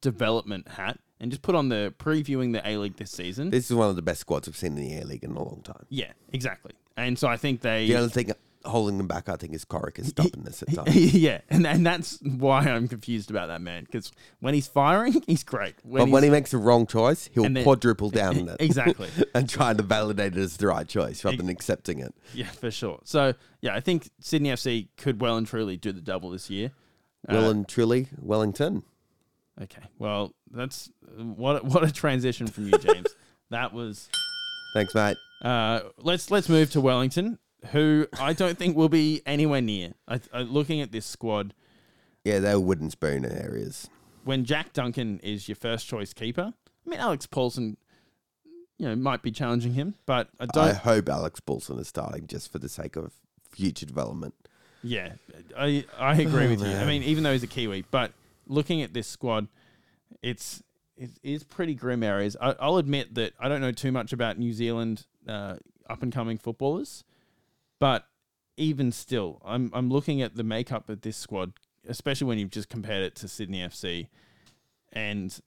development 0.00 0.68
hat 0.68 0.98
and 1.18 1.30
just 1.30 1.42
put 1.42 1.54
on 1.54 1.68
the 1.68 1.94
previewing 1.98 2.52
the 2.52 2.66
A 2.68 2.76
League 2.76 2.96
this 2.96 3.10
season. 3.10 3.50
This 3.50 3.70
is 3.70 3.76
one 3.76 3.88
of 3.90 3.96
the 3.96 4.02
best 4.02 4.20
squads 4.20 4.46
I've 4.46 4.56
seen 4.56 4.76
in 4.76 4.88
the 4.88 4.98
A 5.00 5.04
League 5.04 5.24
in 5.24 5.32
a 5.32 5.42
long 5.42 5.62
time. 5.64 5.86
yeah, 5.88 6.12
exactly. 6.32 6.72
And 6.96 7.18
so 7.18 7.28
I 7.28 7.36
think 7.36 7.60
they 7.60 7.86
The 7.86 7.96
only 7.96 8.08
thing 8.10 8.32
holding 8.66 8.98
them 8.98 9.06
back, 9.06 9.28
I 9.28 9.36
think, 9.36 9.54
is 9.54 9.64
Corica's 9.64 10.08
stubbornness 10.08 10.62
at 10.62 10.74
times. 10.74 10.94
yeah, 11.14 11.40
and 11.48 11.66
and 11.66 11.86
that's 11.86 12.18
why 12.22 12.60
I'm 12.64 12.88
confused 12.88 13.30
about 13.30 13.46
that 13.48 13.60
man 13.60 13.84
because 13.84 14.12
when 14.40 14.52
he's 14.54 14.66
firing, 14.66 15.22
he's 15.26 15.44
great. 15.44 15.74
When 15.82 16.04
But 16.06 16.10
when 16.10 16.22
he 16.24 16.30
makes 16.30 16.50
the 16.50 16.58
wrong 16.58 16.86
choice, 16.86 17.30
he'll 17.32 17.44
then- 17.44 17.62
quadruple 17.62 18.10
down 18.22 18.38
on 18.38 18.48
it. 18.50 18.56
Exactly. 18.60 19.08
and 19.34 19.48
try 19.48 19.72
to 19.72 19.82
validate 19.82 20.36
it 20.36 20.40
as 20.40 20.56
the 20.56 20.66
right 20.66 20.86
choice 20.86 21.24
rather 21.24 21.36
than 21.38 21.48
accepting 21.48 22.00
it. 22.00 22.14
yeah, 22.34 22.46
for 22.48 22.70
sure. 22.70 23.00
So 23.04 23.34
yeah, 23.60 23.74
I 23.74 23.80
think 23.80 24.10
Sydney 24.20 24.50
FC 24.50 24.88
could 24.96 25.20
well 25.20 25.36
and 25.36 25.46
truly 25.46 25.76
do 25.76 25.92
the 25.92 26.00
double 26.02 26.30
this 26.30 26.50
year. 26.50 26.72
Well 27.28 27.46
Uh, 27.46 27.50
and 27.50 27.68
truly, 27.68 28.08
Wellington. 28.20 28.82
Okay, 29.60 29.82
well 29.98 30.34
that's 30.50 30.90
what 31.16 31.64
what 31.64 31.82
a 31.82 31.90
transition 31.92 32.46
from 32.46 32.68
you, 32.68 32.76
James. 32.78 33.06
that 33.50 33.72
was. 33.72 34.08
Thanks, 34.74 34.94
mate. 34.94 35.16
Uh, 35.42 35.80
let's 35.98 36.30
let's 36.30 36.48
move 36.50 36.70
to 36.72 36.80
Wellington, 36.80 37.38
who 37.72 38.06
I 38.20 38.32
don't 38.32 38.56
think 38.58 38.76
will 38.76 38.88
be 38.88 39.22
anywhere 39.26 39.60
near. 39.60 39.94
I, 40.06 40.20
I, 40.32 40.42
looking 40.42 40.80
at 40.80 40.92
this 40.92 41.06
squad, 41.06 41.54
Yeah, 42.24 42.38
they're 42.38 42.60
wooden 42.60 42.90
spoon 42.90 43.24
areas. 43.24 43.88
when 44.24 44.44
Jack 44.44 44.72
Duncan 44.72 45.20
is 45.22 45.48
your 45.48 45.56
first 45.56 45.86
choice 45.88 46.12
keeper, 46.12 46.52
I 46.86 46.90
mean 46.90 47.00
Alex 47.00 47.26
Paulsen, 47.26 47.76
you 48.78 48.86
know, 48.88 48.94
might 48.96 49.22
be 49.22 49.30
challenging 49.30 49.74
him, 49.74 49.94
but 50.06 50.28
I 50.38 50.46
don't. 50.46 50.64
I 50.68 50.72
hope 50.74 51.08
Alex 51.08 51.40
Paulsen 51.40 51.80
is 51.80 51.88
starting 51.88 52.26
just 52.26 52.52
for 52.52 52.58
the 52.58 52.68
sake 52.68 52.96
of 52.96 53.12
future 53.50 53.86
development. 53.86 54.34
Yeah, 54.82 55.12
I 55.58 55.84
I 55.98 56.14
agree 56.20 56.46
Oh, 56.46 56.50
with 56.50 56.60
you. 56.60 56.68
I 56.76 56.84
mean, 56.84 57.02
even 57.02 57.24
though 57.24 57.32
he's 57.32 57.42
a 57.42 57.46
Kiwi, 57.48 57.84
but 57.90 58.12
looking 58.46 58.82
at 58.82 58.92
this 58.92 59.08
squad, 59.08 59.48
it's 60.22 60.62
it 60.96 61.10
is 61.22 61.42
pretty 61.42 61.74
grim 61.74 62.02
areas. 62.02 62.36
I, 62.40 62.54
I'll 62.60 62.76
admit 62.76 63.14
that 63.16 63.32
I 63.40 63.48
don't 63.48 63.60
know 63.60 63.72
too 63.72 63.90
much 63.90 64.12
about 64.12 64.38
New 64.38 64.52
Zealand 64.52 65.06
uh, 65.26 65.56
up 65.90 66.02
and 66.02 66.12
coming 66.12 66.38
footballers, 66.38 67.02
but 67.78 68.06
even 68.56 68.92
still, 68.92 69.40
I'm 69.44 69.70
I'm 69.74 69.90
looking 69.90 70.22
at 70.22 70.36
the 70.36 70.44
makeup 70.44 70.88
of 70.88 71.02
this 71.02 71.16
squad, 71.16 71.52
especially 71.88 72.26
when 72.26 72.38
you've 72.38 72.50
just 72.50 72.68
compared 72.68 73.02
it 73.02 73.14
to 73.16 73.28
Sydney 73.28 73.60
FC, 73.60 74.08
and 74.92 75.38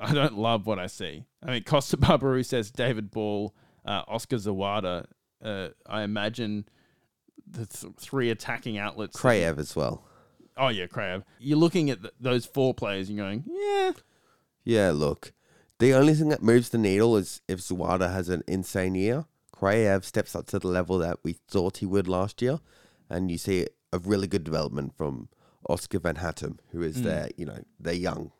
I 0.00 0.12
don't 0.14 0.36
love 0.38 0.66
what 0.66 0.78
I 0.78 0.86
see. 0.86 1.24
I 1.42 1.50
mean, 1.50 1.62
Kosta 1.64 1.96
Barbarouses 1.96 2.72
David 2.72 3.10
Ball, 3.10 3.54
uh, 3.84 4.02
Oscar 4.08 4.36
Zawada. 4.36 5.06
Uh, 5.42 5.68
I 5.86 6.02
imagine 6.02 6.66
the 7.46 7.66
th- 7.66 7.92
three 7.98 8.30
attacking 8.30 8.78
outlets. 8.78 9.20
Kraev 9.20 9.58
as 9.58 9.76
well. 9.76 10.04
Oh 10.56 10.68
yeah, 10.68 10.86
Crab. 10.86 11.24
You're 11.38 11.58
looking 11.58 11.90
at 11.90 12.00
th- 12.00 12.14
those 12.20 12.46
four 12.46 12.74
players 12.74 13.08
and 13.08 13.18
going, 13.18 13.44
yeah, 13.46 13.92
Yeah, 14.64 14.92
look. 14.92 15.32
The 15.80 15.92
only 15.92 16.14
thing 16.14 16.28
that 16.28 16.42
moves 16.42 16.68
the 16.68 16.78
needle 16.78 17.16
is 17.16 17.42
if 17.48 17.58
Zawada 17.58 18.12
has 18.12 18.28
an 18.28 18.42
insane 18.46 18.94
year. 18.94 19.24
Kraev 19.54 20.04
steps 20.04 20.34
up 20.34 20.46
to 20.46 20.58
the 20.58 20.68
level 20.68 20.98
that 20.98 21.18
we 21.22 21.34
thought 21.48 21.78
he 21.78 21.86
would 21.86 22.08
last 22.08 22.42
year, 22.42 22.60
and 23.08 23.30
you 23.30 23.38
see 23.38 23.66
a 23.92 23.98
really 23.98 24.26
good 24.26 24.44
development 24.44 24.96
from 24.96 25.28
Oskar 25.68 26.00
Van 26.00 26.16
Hattum, 26.16 26.58
who 26.72 26.82
is 26.82 27.02
their, 27.02 27.28
you 27.36 27.46
know, 27.46 27.62
their 27.78 27.94
young 27.94 28.32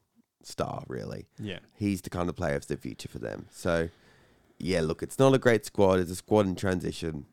star, 0.42 0.84
really. 0.88 1.26
yeah, 1.38 1.60
He's 1.74 2.02
the 2.02 2.10
kind 2.10 2.28
of 2.28 2.36
player 2.36 2.56
of 2.56 2.66
the 2.66 2.76
future 2.76 3.08
for 3.08 3.18
them. 3.18 3.46
So, 3.50 3.88
yeah, 4.58 4.80
look, 4.80 5.02
it's 5.02 5.18
not 5.18 5.34
a 5.34 5.38
great 5.38 5.64
squad. 5.64 6.00
It's 6.00 6.10
a 6.10 6.16
squad 6.16 6.46
in 6.46 6.56
transition, 6.56 7.26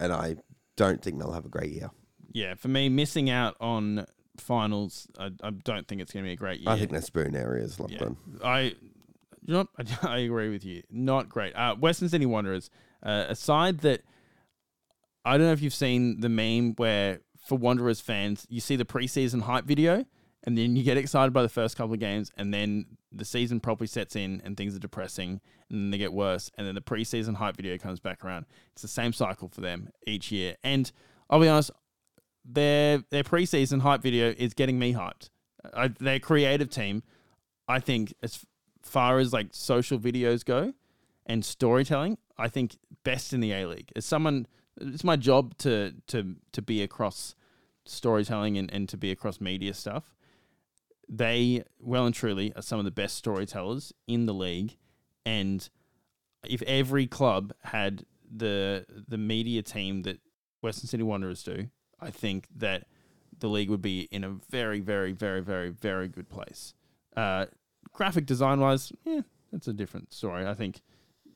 and 0.00 0.12
I 0.12 0.36
don't 0.76 1.02
think 1.02 1.18
they'll 1.18 1.32
have 1.32 1.46
a 1.46 1.50
great 1.50 1.70
year. 1.70 1.90
yeah. 2.32 2.54
For 2.54 2.68
me, 2.68 2.88
missing 2.88 3.30
out 3.30 3.56
on 3.60 4.06
finals, 4.40 5.06
I, 5.18 5.30
I 5.42 5.50
don't 5.50 5.86
think 5.88 6.00
it's 6.00 6.12
going 6.12 6.24
to 6.24 6.28
be 6.28 6.34
a 6.34 6.36
great 6.36 6.60
year. 6.60 6.70
I 6.70 6.78
think 6.78 6.90
their 6.90 7.00
spoon 7.02 7.34
area 7.34 7.64
is 7.64 7.80
locked 7.80 7.92
yeah. 7.92 8.04
on. 8.04 8.16
I, 8.44 8.60
you 8.60 8.74
know, 9.46 9.68
what? 9.74 10.04
I 10.04 10.18
agree 10.18 10.50
with 10.50 10.64
you. 10.64 10.82
Not 10.90 11.28
great. 11.28 11.54
Uh, 11.54 11.76
Western 11.76 12.08
Sydney 12.08 12.26
Wanderers, 12.26 12.70
uh, 13.06 13.26
a 13.28 13.34
side 13.34 13.78
that 13.78 14.02
I 15.24 15.38
don't 15.38 15.46
know 15.46 15.52
if 15.52 15.62
you've 15.62 15.72
seen 15.74 16.20
the 16.20 16.28
meme 16.28 16.74
where 16.76 17.20
for 17.46 17.56
Wanderers 17.56 18.00
fans, 18.00 18.46
you 18.50 18.60
see 18.60 18.76
the 18.76 18.84
preseason 18.84 19.42
hype 19.42 19.64
video, 19.64 20.04
and 20.42 20.58
then 20.58 20.76
you 20.76 20.82
get 20.82 20.96
excited 20.96 21.32
by 21.32 21.42
the 21.42 21.48
first 21.48 21.76
couple 21.76 21.94
of 21.94 22.00
games, 22.00 22.30
and 22.36 22.52
then 22.52 22.86
the 23.12 23.24
season 23.24 23.60
properly 23.60 23.86
sets 23.86 24.16
in, 24.16 24.42
and 24.44 24.56
things 24.56 24.74
are 24.74 24.80
depressing, 24.80 25.40
and 25.70 25.80
then 25.80 25.90
they 25.90 25.98
get 25.98 26.12
worse, 26.12 26.50
and 26.58 26.66
then 26.66 26.74
the 26.74 26.80
preseason 26.80 27.36
hype 27.36 27.56
video 27.56 27.78
comes 27.78 28.00
back 28.00 28.24
around. 28.24 28.46
It's 28.72 28.82
the 28.82 28.88
same 28.88 29.12
cycle 29.12 29.48
for 29.48 29.60
them 29.60 29.90
each 30.06 30.30
year, 30.32 30.56
and 30.64 30.90
I'll 31.30 31.40
be 31.40 31.48
honest, 31.48 31.70
their 32.44 32.98
their 33.10 33.24
preseason 33.24 33.80
hype 33.80 34.02
video 34.02 34.34
is 34.36 34.54
getting 34.54 34.78
me 34.78 34.92
hyped. 34.92 35.30
I, 35.74 35.88
their 35.88 36.20
creative 36.20 36.70
team, 36.70 37.02
I 37.68 37.80
think, 37.80 38.14
as 38.22 38.44
far 38.82 39.18
as 39.18 39.32
like 39.32 39.48
social 39.50 39.98
videos 39.98 40.44
go 40.44 40.72
and 41.26 41.44
storytelling, 41.44 42.18
I 42.38 42.48
think 42.48 42.76
best 43.04 43.32
in 43.32 43.40
the 43.40 43.52
A 43.52 43.66
League. 43.66 43.92
As 43.96 44.04
someone, 44.04 44.46
it's 44.80 45.04
my 45.04 45.16
job 45.16 45.56
to 45.58 45.94
to 46.08 46.36
to 46.52 46.62
be 46.62 46.82
across 46.82 47.34
storytelling 47.84 48.58
and, 48.58 48.72
and 48.72 48.88
to 48.88 48.96
be 48.96 49.10
across 49.10 49.40
media 49.40 49.74
stuff. 49.74 50.14
They 51.08 51.64
well 51.78 52.04
and 52.04 52.14
truly 52.14 52.52
are 52.54 52.62
some 52.62 52.78
of 52.78 52.84
the 52.84 52.90
best 52.90 53.16
storytellers 53.16 53.92
in 54.06 54.26
the 54.26 54.34
league, 54.34 54.76
and 55.24 55.68
if 56.44 56.62
every 56.62 57.06
club 57.06 57.52
had 57.62 58.04
the 58.30 58.86
the 59.08 59.18
media 59.18 59.62
team 59.62 60.02
that 60.02 60.20
Western 60.62 60.88
City 60.88 61.02
Wanderers 61.02 61.42
do, 61.42 61.68
I 62.00 62.10
think 62.10 62.48
that 62.56 62.86
the 63.38 63.48
league 63.48 63.70
would 63.70 63.82
be 63.82 64.08
in 64.10 64.24
a 64.24 64.30
very, 64.30 64.80
very, 64.80 65.12
very, 65.12 65.40
very, 65.40 65.68
very 65.68 66.08
good 66.08 66.28
place. 66.28 66.74
Uh, 67.16 67.46
graphic 67.92 68.26
design 68.26 68.60
wise, 68.60 68.92
yeah, 69.04 69.20
that's 69.52 69.68
a 69.68 69.72
different 69.72 70.12
story. 70.12 70.46
I 70.46 70.54
think 70.54 70.82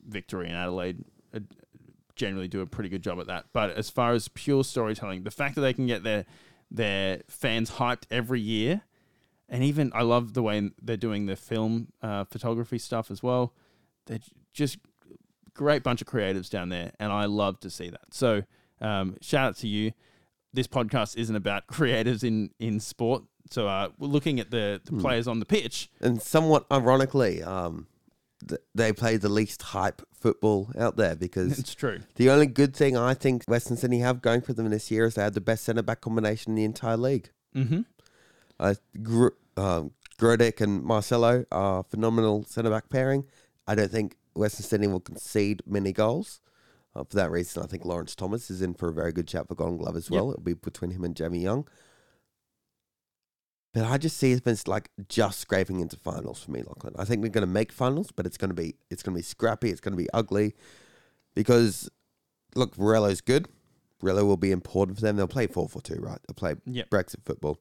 Victory 0.06 0.47
and 0.47 0.56
Adelaide 0.56 1.05
uh, 1.35 1.40
generally 2.16 2.48
do 2.48 2.60
a 2.60 2.66
pretty 2.66 2.89
good 2.89 3.02
job 3.02 3.18
at 3.20 3.27
that. 3.27 3.47
But 3.52 3.70
as 3.70 3.90
far 3.90 4.12
as 4.12 4.28
pure 4.28 4.64
storytelling, 4.64 5.22
the 5.22 5.31
fact 5.31 5.55
that 5.55 5.62
they 5.62 5.72
can 5.72 5.86
get 5.86 6.02
their 6.02 6.27
their 6.70 7.22
fans 7.28 7.72
hyped 7.72 8.05
every 8.10 8.40
year, 8.40 8.82
and 9.48 9.64
even 9.64 9.90
I 9.94 10.02
love 10.02 10.35
the 10.35 10.43
way 10.43 10.70
they're 10.81 10.97
doing 10.97 11.27
the 11.27 11.36
film 11.36 11.89
uh, 12.02 12.24
photography 12.24 12.78
stuff 12.78 13.10
as 13.10 13.22
well. 13.22 13.55
They're 14.06 14.20
just 14.52 14.78
great 15.55 15.82
bunch 15.82 16.01
of 16.01 16.06
creatives 16.06 16.48
down 16.48 16.68
there, 16.68 16.93
and 17.01 17.12
I 17.12 17.24
love 17.24 17.60
to 17.60 17.70
see 17.70 17.90
that. 17.90 18.12
So 18.12 18.43
um, 18.81 19.16
shout 19.20 19.48
out 19.48 19.56
to 19.59 19.68
you. 19.68 19.93
This 20.52 20.66
podcast 20.66 21.16
isn't 21.16 21.35
about 21.36 21.66
creatives 21.68 22.24
in 22.24 22.51
in 22.59 22.81
sport. 22.81 23.24
So 23.51 23.66
uh, 23.66 23.89
we're 23.98 24.09
looking 24.09 24.39
at 24.39 24.51
the, 24.51 24.81
the 24.85 24.93
players 24.93 25.27
on 25.27 25.40
the 25.40 25.47
pitch. 25.47 25.90
And 26.01 26.22
somewhat 26.22 26.66
ironically, 26.70 27.43
um, 27.43 27.89
th- 28.49 28.61
they 28.75 28.93
play 28.93 29.17
the 29.17 29.29
least 29.29 29.62
hype 29.62 30.03
football 30.12 30.71
out 30.79 30.97
there 30.97 31.15
because 31.17 31.59
It's 31.59 31.75
true. 31.75 32.01
the 32.17 32.31
only 32.31 32.47
good 32.47 32.75
thing 32.77 32.97
I 32.97 33.15
think 33.15 33.45
Western 33.47 33.77
Sydney 33.77 34.01
have 34.01 34.21
going 34.23 34.41
for 34.43 34.53
them 34.53 34.69
this 34.71 34.91
year 34.91 35.05
is 35.07 35.15
they 35.15 35.23
have 35.23 35.35
the 35.35 35.41
best 35.41 35.65
centre 35.65 35.83
back 35.83 36.01
combination 36.01 36.53
in 36.53 36.57
the 36.57 36.65
entire 36.65 36.97
league. 36.97 37.31
Mm-hmm. 37.57 37.81
Uh, 38.59 38.75
Gr- 39.03 39.29
um, 39.57 39.93
Grodek 40.19 40.61
and 40.61 40.83
Marcelo 40.83 41.45
are 41.51 41.83
phenomenal 41.85 42.45
centre 42.45 42.71
back 42.71 42.89
pairing. 42.91 43.25
I 43.67 43.75
don't 43.75 43.91
think 43.91 44.17
Western 44.35 44.65
Sydney 44.65 44.87
will 44.89 45.01
concede 45.01 45.62
many 45.67 45.93
goals. 45.93 46.41
Uh, 46.95 47.05
for 47.05 47.17
that 47.17 47.31
reason, 47.31 47.62
I 47.62 47.67
think 47.67 47.85
Lawrence 47.85 48.15
Thomas 48.15 48.51
is 48.51 48.61
in 48.62 48.75
for 48.75 48.89
a 48.89 48.93
very 48.93 49.12
good 49.12 49.29
chat 49.29 49.47
for 49.49 49.55
Golden 49.55 49.79
Glove 49.79 49.97
as 49.97 50.11
well. 50.11 50.31
It'll 50.31 50.43
be 50.43 50.55
between 50.55 50.91
him 50.91 51.05
and 51.05 51.15
Jamie 51.17 51.39
Young. 51.41 51.67
But 53.73 53.85
I 53.85 53.99
just 53.99 54.17
see 54.17 54.33
it's 54.33 54.67
like 54.67 54.91
just 55.09 55.39
scraping 55.39 55.79
into 55.79 55.97
finals 55.97 56.43
for 56.43 56.51
me, 56.51 56.63
Lachlan. 56.63 56.95
I 56.99 57.05
think 57.05 57.23
we're 57.23 57.29
going 57.29 57.47
to 57.47 57.53
make 57.53 57.71
finals, 57.71 58.11
but 58.11 58.27
it's 58.27 58.37
going 58.37 58.51
to 58.51 58.55
be 58.55 58.75
it's 58.91 59.03
going 59.03 59.15
to 59.15 59.19
be 59.19 59.23
scrappy. 59.23 59.71
It's 59.71 59.81
going 59.81 59.93
to 59.93 60.03
be 60.03 60.11
ugly 60.13 60.55
because 61.35 61.89
look, 62.57 62.77
Morello's 62.77 63.21
good. 63.21 63.47
Morello 64.03 64.25
will 64.25 64.37
be 64.37 64.51
important 64.51 64.99
for 64.99 65.03
them. 65.03 65.17
They'll 65.17 65.29
play 65.29 65.47
four 65.47 65.69
for 65.69 65.81
two, 65.81 66.01
right? 66.01 66.19
They'll 66.27 66.35
play 66.35 66.57
Yep. 66.67 66.91
Brexit 66.91 67.25
football. 67.25 67.59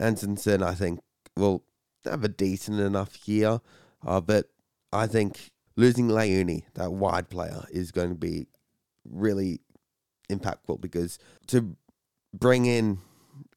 Antonsson, 0.00 0.62
I 0.62 0.74
think, 0.74 1.00
will 1.36 1.64
have 2.04 2.24
a 2.24 2.28
decent 2.28 2.80
enough 2.80 3.28
year, 3.28 3.60
uh, 4.04 4.20
but 4.20 4.50
I 4.92 5.06
think 5.06 5.50
losing 5.76 6.08
Leone, 6.08 6.62
that 6.74 6.92
wide 6.92 7.28
player, 7.28 7.64
is 7.70 7.92
going 7.92 8.08
to 8.10 8.14
be 8.14 8.46
really 9.08 9.60
impactful 10.30 10.80
because 10.80 11.18
to 11.48 11.76
bring 12.34 12.66
in 12.66 12.98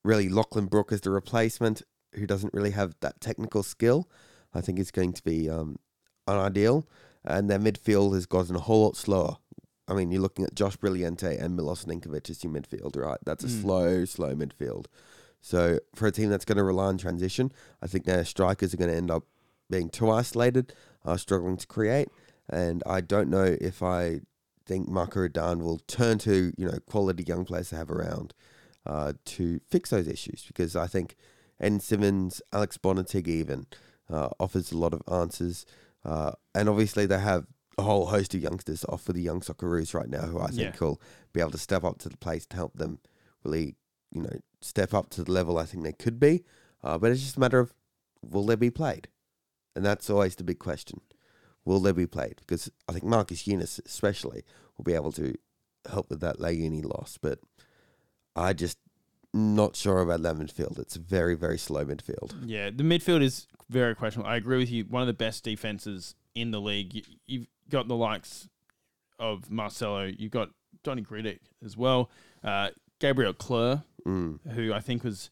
really 0.09 0.27
Lachlan 0.29 0.65
Brook 0.65 0.91
as 0.91 1.01
the 1.01 1.11
replacement, 1.11 1.83
who 2.15 2.25
doesn't 2.25 2.53
really 2.53 2.71
have 2.71 2.95
that 3.01 3.21
technical 3.21 3.61
skill, 3.63 4.09
I 4.53 4.61
think 4.61 4.79
is 4.79 4.91
going 4.91 5.13
to 5.13 5.23
be 5.23 5.49
um, 5.49 5.77
unideal. 6.27 6.87
And 7.23 7.49
their 7.49 7.59
midfield 7.59 8.13
has 8.15 8.25
gotten 8.25 8.55
a 8.55 8.59
whole 8.59 8.83
lot 8.85 8.95
slower. 8.97 9.37
I 9.87 9.93
mean, 9.93 10.11
you're 10.11 10.21
looking 10.21 10.45
at 10.45 10.55
Josh 10.55 10.77
Brillante 10.77 11.39
and 11.41 11.55
Milos 11.55 11.85
Ninkovic 11.85 12.29
as 12.29 12.43
your 12.43 12.53
midfield, 12.53 12.95
right? 12.95 13.17
That's 13.25 13.43
a 13.43 13.47
Mm. 13.47 13.61
slow, 13.61 14.05
slow 14.05 14.35
midfield. 14.35 14.85
So 15.41 15.79
for 15.95 16.07
a 16.07 16.11
team 16.11 16.29
that's 16.29 16.45
going 16.45 16.57
to 16.57 16.63
rely 16.63 16.85
on 16.85 16.97
transition, 16.97 17.51
I 17.81 17.87
think 17.87 18.05
their 18.05 18.25
strikers 18.25 18.73
are 18.73 18.77
going 18.77 18.91
to 18.91 18.97
end 18.97 19.11
up 19.11 19.23
being 19.69 19.89
too 19.89 20.09
isolated, 20.09 20.73
uh, 21.05 21.17
struggling 21.17 21.57
to 21.57 21.67
create. 21.67 22.09
And 22.49 22.81
I 22.85 23.01
don't 23.01 23.29
know 23.29 23.55
if 23.61 23.83
I 23.83 24.21
think 24.65 24.87
Marco 24.87 25.19
Rudan 25.21 25.59
will 25.63 25.79
turn 25.87 26.17
to 26.19 26.51
you 26.57 26.65
know 26.67 26.79
quality 26.87 27.23
young 27.23 27.45
players 27.45 27.69
to 27.69 27.75
have 27.75 27.89
around 27.91 28.33
uh, 28.93 29.13
to 29.35 29.43
fix 29.69 29.89
those 29.91 30.07
issues 30.07 30.43
because 30.47 30.75
I 30.75 30.87
think 30.87 31.15
Ed 31.59 31.81
Simmons, 31.81 32.41
Alex 32.51 32.77
Bonetig 32.77 33.27
even 33.27 33.67
uh, 34.09 34.29
offers 34.39 34.71
a 34.71 34.77
lot 34.77 34.93
of 34.93 35.01
answers, 35.11 35.65
uh, 36.03 36.31
and 36.55 36.67
obviously 36.67 37.05
they 37.05 37.19
have 37.19 37.45
a 37.77 37.83
whole 37.83 38.07
host 38.07 38.33
of 38.33 38.41
youngsters 38.41 38.83
off 38.89 39.01
for 39.03 39.13
the 39.13 39.21
young 39.21 39.41
Socceroos 39.41 39.93
right 39.93 40.09
now 40.09 40.23
who 40.31 40.39
I 40.39 40.47
think 40.47 40.73
Yeah. 40.73 40.79
will 40.87 41.01
be 41.33 41.39
able 41.39 41.51
to 41.51 41.57
step 41.69 41.83
up 41.83 41.97
to 41.99 42.09
the 42.09 42.17
place 42.17 42.45
to 42.47 42.55
help 42.57 42.73
them 42.77 42.99
really 43.43 43.75
you 44.11 44.21
know 44.21 44.37
step 44.61 44.93
up 44.93 45.09
to 45.11 45.23
the 45.23 45.31
level 45.31 45.57
I 45.57 45.65
think 45.65 45.83
they 45.83 45.93
could 45.93 46.19
be. 46.19 46.43
Uh, 46.83 46.97
but 46.97 47.11
it's 47.11 47.21
just 47.21 47.37
a 47.37 47.39
matter 47.39 47.59
of 47.59 47.73
will 48.21 48.45
they 48.45 48.55
be 48.55 48.71
played, 48.71 49.07
and 49.75 49.85
that's 49.85 50.09
always 50.09 50.35
the 50.35 50.43
big 50.43 50.59
question. 50.59 50.99
Will 51.65 51.79
they 51.81 51.91
be 51.91 52.07
played? 52.07 52.37
Because 52.39 52.71
I 52.87 52.93
think 52.93 53.03
Marcus 53.05 53.43
Younis 53.43 53.79
especially 53.85 54.43
will 54.77 54.83
be 54.85 54.93
able 54.95 55.11
to 55.13 55.35
help 55.91 56.09
with 56.09 56.21
that 56.21 56.39
Layouni 56.39 56.83
loss, 56.83 57.17
but 57.21 57.39
I 58.39 58.53
just 58.53 58.77
not 59.33 59.75
sure 59.75 60.01
about 60.01 60.21
that 60.23 60.35
midfield. 60.35 60.79
It's 60.79 60.95
a 60.95 60.99
very 60.99 61.35
very 61.35 61.57
slow 61.57 61.85
midfield. 61.85 62.33
Yeah, 62.45 62.69
the 62.69 62.83
midfield 62.83 63.21
is 63.21 63.47
very 63.69 63.95
questionable. 63.95 64.29
I 64.29 64.35
agree 64.37 64.57
with 64.57 64.71
you. 64.71 64.83
One 64.85 65.01
of 65.01 65.07
the 65.07 65.13
best 65.13 65.43
defenses 65.43 66.15
in 66.35 66.51
the 66.51 66.59
league. 66.61 66.93
You, 66.95 67.01
you've 67.27 67.47
got 67.69 67.87
the 67.87 67.95
likes 67.95 68.47
of 69.19 69.51
Marcelo. 69.51 70.05
You've 70.05 70.31
got 70.31 70.49
Donny 70.83 71.01
Griddick 71.03 71.39
as 71.63 71.75
well. 71.77 72.09
Uh, 72.43 72.69
Gabriel 72.99 73.33
Cleur, 73.33 73.83
Mm. 74.07 74.39
who 74.51 74.71
I 74.73 74.79
think 74.79 75.03
was 75.03 75.29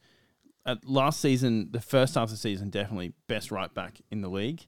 at 0.66 0.84
last 0.86 1.22
season, 1.22 1.70
the 1.72 1.80
first 1.80 2.16
half 2.16 2.26
of 2.26 2.32
the 2.32 2.36
season, 2.38 2.70
definitely 2.70 3.14
best 3.28 3.50
right 3.50 3.74
back 3.74 4.02
in 4.12 4.20
the 4.22 4.28
league. 4.30 4.68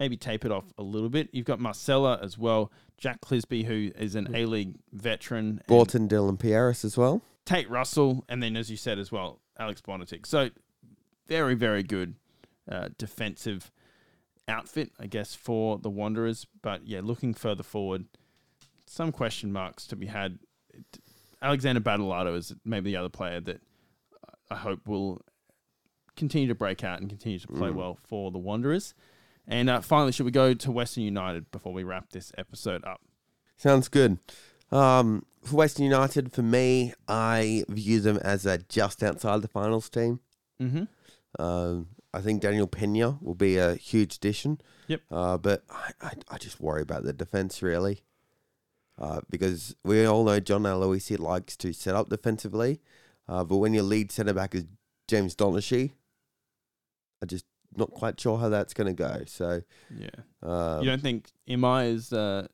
Maybe 0.00 0.16
tape 0.16 0.44
it 0.44 0.50
off 0.50 0.64
a 0.76 0.82
little 0.82 1.08
bit. 1.08 1.28
You've 1.32 1.46
got 1.46 1.60
Marcella 1.60 2.18
as 2.20 2.36
well. 2.36 2.72
Jack 2.98 3.20
Clisby, 3.20 3.64
who 3.64 3.90
is 3.96 4.14
an 4.14 4.34
A 4.34 4.44
League 4.44 4.74
veteran. 4.92 5.46
and- 5.58 5.66
Borton, 5.66 6.08
Dylan 6.08 6.38
Pierias 6.38 6.84
as 6.84 6.96
well. 6.96 7.22
Tate 7.44 7.70
Russell, 7.70 8.24
and 8.28 8.42
then 8.42 8.56
as 8.56 8.70
you 8.70 8.76
said 8.76 8.98
as 8.98 9.10
well, 9.10 9.40
Alex 9.58 9.80
Bonetig. 9.80 10.26
So 10.26 10.50
very, 11.26 11.54
very 11.54 11.82
good 11.82 12.14
uh, 12.70 12.88
defensive 12.98 13.70
outfit, 14.46 14.90
I 14.98 15.06
guess, 15.06 15.34
for 15.34 15.78
the 15.78 15.88
Wanderers. 15.88 16.46
But 16.60 16.86
yeah, 16.86 17.00
looking 17.02 17.32
further 17.32 17.62
forward, 17.62 18.04
some 18.86 19.12
question 19.12 19.52
marks 19.52 19.86
to 19.86 19.96
be 19.96 20.06
had. 20.06 20.38
Alexander 21.40 21.80
Badolato 21.80 22.36
is 22.36 22.54
maybe 22.64 22.90
the 22.90 22.96
other 22.96 23.08
player 23.08 23.40
that 23.40 23.60
I 24.50 24.56
hope 24.56 24.86
will 24.86 25.22
continue 26.16 26.48
to 26.48 26.54
break 26.54 26.82
out 26.82 27.00
and 27.00 27.08
continue 27.08 27.38
to 27.38 27.46
play 27.46 27.70
well 27.70 27.94
for 27.94 28.30
the 28.30 28.38
Wanderers. 28.38 28.92
And 29.48 29.70
uh, 29.70 29.80
finally, 29.80 30.12
should 30.12 30.26
we 30.26 30.30
go 30.30 30.52
to 30.52 30.70
Western 30.70 31.04
United 31.04 31.50
before 31.50 31.72
we 31.72 31.82
wrap 31.82 32.10
this 32.10 32.30
episode 32.36 32.84
up? 32.84 33.00
Sounds 33.56 33.88
good. 33.88 34.18
Um, 34.70 35.24
for 35.42 35.56
Western 35.56 35.86
United, 35.86 36.32
for 36.32 36.42
me, 36.42 36.92
I 37.08 37.64
view 37.68 38.00
them 38.00 38.18
as 38.18 38.44
a 38.44 38.58
just 38.58 39.02
outside 39.02 39.40
the 39.40 39.48
finals 39.48 39.88
team. 39.88 40.20
Mm-hmm. 40.60 41.42
Um, 41.42 41.88
I 42.12 42.20
think 42.20 42.42
Daniel 42.42 42.68
Penha 42.68 43.20
will 43.22 43.34
be 43.34 43.56
a 43.56 43.74
huge 43.74 44.16
addition. 44.16 44.60
Yep. 44.88 45.00
Uh, 45.10 45.38
but 45.38 45.64
I, 45.70 45.92
I, 46.00 46.12
I 46.30 46.38
just 46.38 46.60
worry 46.60 46.82
about 46.82 47.04
the 47.04 47.12
defense 47.12 47.62
really, 47.62 48.02
uh, 48.98 49.20
because 49.30 49.76
we 49.84 50.04
all 50.04 50.24
know 50.24 50.40
John 50.40 50.62
Aloisi 50.62 51.18
likes 51.18 51.56
to 51.58 51.72
set 51.72 51.94
up 51.94 52.08
defensively, 52.08 52.80
uh, 53.28 53.44
but 53.44 53.56
when 53.56 53.74
your 53.74 53.82
lead 53.82 54.10
centre 54.12 54.34
back 54.34 54.54
is 54.54 54.64
James 55.06 55.34
Donachie, 55.34 55.92
I 57.22 57.26
just 57.26 57.44
not 57.78 57.90
quite 57.92 58.20
sure 58.20 58.38
how 58.38 58.48
that's 58.48 58.74
going 58.74 58.88
to 58.88 58.92
go. 58.94 59.22
So 59.26 59.62
Yeah. 59.96 60.08
uh, 60.42 60.80
you 60.82 60.90
don't 60.90 61.00
think 61.02 61.30
Imai 61.48 61.92
is 61.94 62.12
uh, 62.12 62.48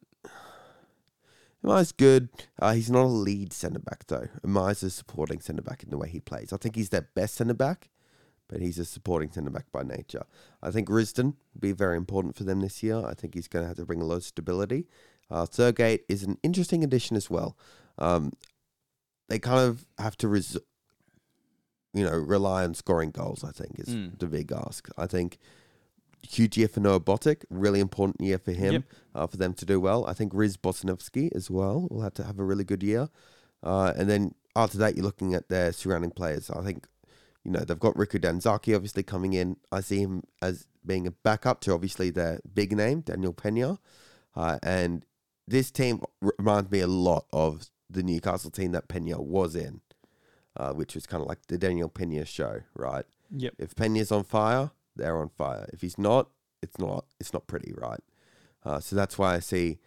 Amai's 1.65 1.93
good. 1.93 2.29
Uh, 2.61 2.75
he's 2.75 2.91
not 2.91 3.05
a 3.05 3.07
lead 3.09 3.53
centre 3.53 3.79
back 3.79 4.07
though. 4.07 4.29
Amai's 4.47 4.83
a 4.83 4.91
supporting 4.91 5.41
centre 5.41 5.63
back 5.63 5.83
in 5.83 5.91
the 5.91 5.99
way 5.99 6.09
he 6.09 6.21
plays. 6.21 6.53
I 6.53 6.57
think 6.59 6.77
he's 6.77 6.91
their 6.91 7.09
best 7.15 7.35
centre 7.37 7.55
back, 7.55 7.89
but 8.49 8.61
he's 8.61 8.79
a 8.79 8.85
supporting 8.85 9.31
centre 9.33 9.51
back 9.51 9.73
by 9.73 9.83
nature. 9.83 10.25
I 10.63 10.71
think 10.71 10.89
Risdon 10.89 11.35
will 11.55 11.61
be 11.61 11.73
very 11.73 11.97
important 11.97 12.37
for 12.37 12.45
them 12.45 12.61
this 12.61 12.83
year. 12.83 12.99
I 13.05 13.15
think 13.15 13.35
he's 13.35 13.49
going 13.49 13.65
to 13.65 13.69
have 13.69 13.79
to 13.79 13.87
bring 13.87 14.03
a 14.03 14.05
lot 14.05 14.17
of 14.17 14.25
stability. 14.25 14.87
Uh, 15.31 15.47
Thurgate 15.47 16.01
is 16.09 16.23
an 16.23 16.37
interesting 16.43 16.85
addition 16.85 17.17
as 17.17 17.31
well. 17.31 17.57
Um, 17.97 18.33
they 19.31 19.39
kind 19.39 19.61
of 19.61 19.87
have 19.99 20.19
to, 20.19 20.29
res- 20.29 20.59
you 21.95 22.05
know, 22.05 22.17
rely 22.17 22.65
on 22.65 22.75
scoring 22.75 23.11
goals. 23.11 23.45
I 23.45 23.51
think 23.53 23.79
is 23.79 23.89
Mm. 23.95 24.19
the 24.19 24.27
big 24.27 24.53
ask. 24.53 24.89
I 24.99 25.07
think 25.07 25.39
huge 26.23 26.57
year 26.57 26.69
for 26.69 26.81
Noah 26.81 27.01
Botic, 27.01 27.45
really 27.51 27.81
important 27.81 28.21
year 28.21 28.39
for 28.39 28.53
him 28.53 28.73
Yep. 28.73 28.83
uh, 29.15 29.27
for 29.27 29.37
them 29.37 29.53
to 29.55 29.65
do 29.67 29.79
well. 29.79 30.07
I 30.07 30.15
think 30.15 30.33
Rhys 30.35 30.57
Bozinovski 30.57 31.31
as 31.35 31.51
well 31.51 31.87
will 31.91 32.01
have 32.01 32.15
to 32.15 32.25
have 32.25 32.39
a 32.39 32.45
really 32.45 32.65
good 32.65 32.83
year. 32.83 33.09
Uh, 33.63 33.93
and 33.97 34.09
then 34.09 34.35
after 34.57 34.79
that, 34.79 34.97
you're 34.97 35.05
looking 35.05 35.35
at 35.35 35.49
their 35.49 35.73
surrounding 35.73 36.11
players. 36.11 36.49
I 36.51 36.63
think, 36.63 36.87
you 37.45 37.51
know, 37.51 37.61
they've 37.61 37.79
got 37.79 37.95
Riku 37.95 38.19
Danzaki 38.21 38.75
obviously 38.75 39.03
coming 39.03 39.35
in. 39.35 39.57
I 39.71 39.81
see 39.83 40.01
him 40.01 40.23
as 40.41 40.67
being 40.87 41.07
a 41.07 41.11
backup 41.11 41.61
to 41.63 41.73
obviously 41.75 42.11
their 42.11 42.41
big 42.55 42.75
name, 42.75 43.01
Daniel 43.03 43.35
Penha. 43.35 43.79
Uh, 44.35 44.59
and 44.63 45.05
this 45.47 45.71
team 45.71 46.03
reminds 46.39 46.71
me 46.71 46.81
a 46.81 46.87
lot 46.87 47.27
of 47.33 47.69
the 47.91 48.03
Newcastle 48.03 48.51
team 48.51 48.73
that 48.73 48.89
Penha 48.89 49.19
was 49.21 49.55
in, 49.55 49.83
uh, 50.57 50.73
which 50.73 50.95
was 50.95 51.07
kind 51.07 51.23
of 51.23 51.29
like 51.29 51.47
the 51.47 51.59
Daniel 51.59 51.89
Penha 51.89 52.27
show, 52.27 52.61
right? 52.75 53.05
Yep. 53.31 53.55
If 53.59 53.75
Penha's 53.75 54.13
on 54.13 54.25
fire, 54.25 54.71
they're 54.97 55.17
on 55.17 55.29
fire. 55.29 55.69
If 55.73 55.81
he's 55.81 55.99
not, 55.99 56.29
it's 56.63 56.79
not. 56.79 57.07
It's 57.21 57.33
not 57.33 57.47
pretty, 57.47 57.73
right? 57.77 58.01
Uh, 58.65 58.81
so 58.81 58.97
that's 58.97 59.19
why 59.19 59.35
I 59.35 59.41
see 59.41 59.79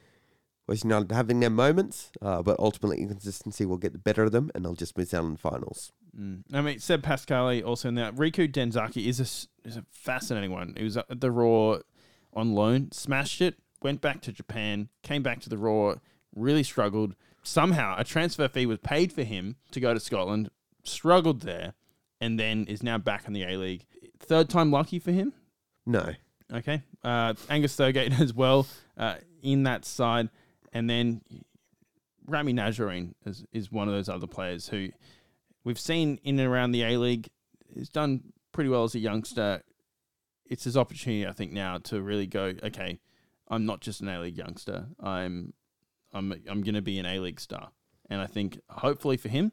West 0.67 0.83
United 0.83 1.11
having 1.11 1.39
their 1.39 1.49
moments, 1.49 2.11
uh, 2.21 2.41
but 2.41 2.59
ultimately 2.59 3.01
inconsistency 3.01 3.65
will 3.65 3.77
get 3.77 3.93
the 3.93 3.99
better 3.99 4.23
of 4.23 4.31
them, 4.31 4.51
and 4.53 4.65
they'll 4.65 4.73
just 4.73 4.97
miss 4.97 5.13
out 5.13 5.23
on 5.23 5.33
the 5.33 5.39
finals. 5.39 5.93
Mm. 6.19 6.43
I 6.51 6.61
mean, 6.61 6.79
Seb 6.79 7.03
Pasquali 7.03 7.65
also 7.65 7.87
in 7.87 7.95
that. 7.95 8.15
Riku 8.15 8.51
Danzaki 8.51 9.05
is 9.07 9.19
a, 9.19 9.67
is 9.67 9.77
a 9.77 9.85
fascinating 9.91 10.51
one. 10.51 10.73
He 10.77 10.83
was 10.83 10.97
at 10.97 11.21
the 11.21 11.31
Roar 11.31 11.81
on 12.33 12.53
loan, 12.53 12.91
smashed 12.91 13.41
it, 13.41 13.55
went 13.81 14.01
back 14.01 14.21
to 14.21 14.31
Japan, 14.31 14.89
came 15.03 15.23
back 15.23 15.39
to 15.41 15.49
the 15.49 15.57
Roar, 15.57 16.01
really 16.35 16.63
struggled. 16.63 17.15
Somehow, 17.43 17.95
a 17.97 18.03
transfer 18.03 18.47
fee 18.47 18.65
was 18.65 18.79
paid 18.79 19.13
for 19.13 19.23
him 19.23 19.55
to 19.71 19.79
go 19.79 19.93
to 19.93 19.99
Scotland, 19.99 20.49
struggled 20.87 21.41
there, 21.41 21.73
and 22.19 22.39
then 22.39 22.65
is 22.65 22.83
now 22.83 22.97
back 22.97 23.27
in 23.27 23.33
the 23.33 23.43
A 23.43 23.57
League. 23.57 23.85
Third 24.19 24.49
time 24.49 24.71
lucky 24.71 24.99
for 24.99 25.11
him. 25.11 25.33
No, 25.85 26.13
Okay. 26.53 26.83
Uh, 27.03 27.33
Angus 27.49 27.75
Thurgate 27.75 28.19
as 28.19 28.33
well 28.33 28.67
uh, 28.97 29.15
in 29.41 29.63
that 29.63 29.85
side. 29.85 30.29
And 30.73 30.89
then 30.89 31.21
Rami 32.25 32.53
Najjarine 32.53 33.13
is, 33.25 33.45
is 33.51 33.71
one 33.71 33.87
of 33.87 33.93
those 33.93 34.09
other 34.09 34.27
players 34.27 34.67
who 34.67 34.89
we've 35.63 35.79
seen 35.79 36.19
in 36.23 36.39
and 36.39 36.47
around 36.47 36.71
the 36.71 36.83
A 36.83 36.97
League. 36.97 37.29
He's 37.73 37.89
done 37.89 38.33
pretty 38.51 38.69
well 38.69 38.83
as 38.83 38.95
a 38.95 38.99
youngster. 38.99 39.63
It's 40.45 40.63
his 40.63 40.77
opportunity, 40.77 41.27
I 41.27 41.33
think, 41.33 41.51
now 41.51 41.77
to 41.79 42.01
really 42.01 42.27
go, 42.27 42.53
okay, 42.63 42.99
I'm 43.49 43.65
not 43.65 43.81
just 43.81 44.01
an 44.01 44.07
A 44.07 44.19
League 44.19 44.37
youngster. 44.37 44.87
I'm 45.01 45.53
I'm 46.13 46.33
I'm 46.49 46.61
gonna 46.61 46.81
be 46.81 46.99
an 46.99 47.05
A 47.05 47.19
League 47.19 47.39
star. 47.39 47.69
And 48.09 48.21
I 48.21 48.25
think 48.25 48.59
hopefully 48.69 49.17
for 49.17 49.27
him, 49.27 49.51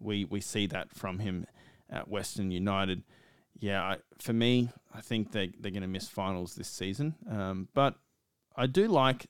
we 0.00 0.24
we 0.24 0.40
see 0.40 0.66
that 0.68 0.94
from 0.94 1.18
him 1.18 1.46
at 1.90 2.08
Western 2.08 2.50
United. 2.50 3.02
Yeah, 3.58 3.82
I, 3.82 3.96
for 4.18 4.32
me, 4.32 4.70
I 4.94 5.00
think 5.00 5.32
they 5.32 5.52
they're 5.58 5.70
going 5.70 5.82
to 5.82 5.88
miss 5.88 6.08
finals 6.08 6.54
this 6.54 6.68
season. 6.68 7.14
Um, 7.30 7.68
but 7.74 7.94
I 8.56 8.66
do 8.66 8.88
like, 8.88 9.26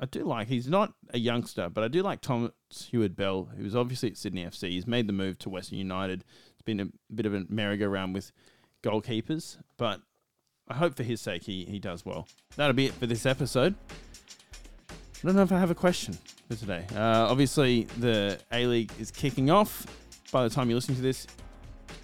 I 0.00 0.06
do 0.06 0.24
like. 0.24 0.48
He's 0.48 0.68
not 0.68 0.94
a 1.10 1.18
youngster, 1.18 1.68
but 1.68 1.84
I 1.84 1.88
do 1.88 2.02
like 2.02 2.20
Thomas 2.20 2.52
Heward 2.90 3.16
Belle, 3.16 3.48
who's 3.56 3.76
obviously 3.76 4.10
at 4.10 4.16
Sydney 4.16 4.44
FC. 4.44 4.70
He's 4.70 4.86
made 4.86 5.06
the 5.06 5.12
move 5.12 5.38
to 5.40 5.50
Western 5.50 5.78
United. 5.78 6.24
It's 6.52 6.62
been 6.62 6.80
a 6.80 6.88
bit 7.14 7.26
of 7.26 7.34
a 7.34 7.44
merry-go-round 7.48 8.14
with 8.14 8.32
goalkeepers, 8.82 9.58
but 9.76 10.00
I 10.68 10.74
hope 10.74 10.96
for 10.96 11.02
his 11.02 11.20
sake 11.20 11.44
he 11.44 11.64
he 11.64 11.78
does 11.78 12.04
well. 12.04 12.28
That'll 12.56 12.74
be 12.74 12.86
it 12.86 12.94
for 12.94 13.06
this 13.06 13.26
episode. 13.26 13.74
I 14.90 15.26
don't 15.26 15.36
know 15.36 15.42
if 15.42 15.52
I 15.52 15.58
have 15.58 15.70
a 15.70 15.74
question 15.74 16.16
for 16.48 16.56
today. 16.56 16.84
Uh, 16.94 17.26
obviously, 17.28 17.84
the 17.98 18.38
A 18.52 18.66
League 18.66 18.92
is 18.98 19.10
kicking 19.10 19.50
off. 19.50 19.86
By 20.32 20.42
the 20.42 20.50
time 20.50 20.68
you're 20.68 20.76
listening 20.76 20.96
to 20.96 21.02
this, 21.02 21.26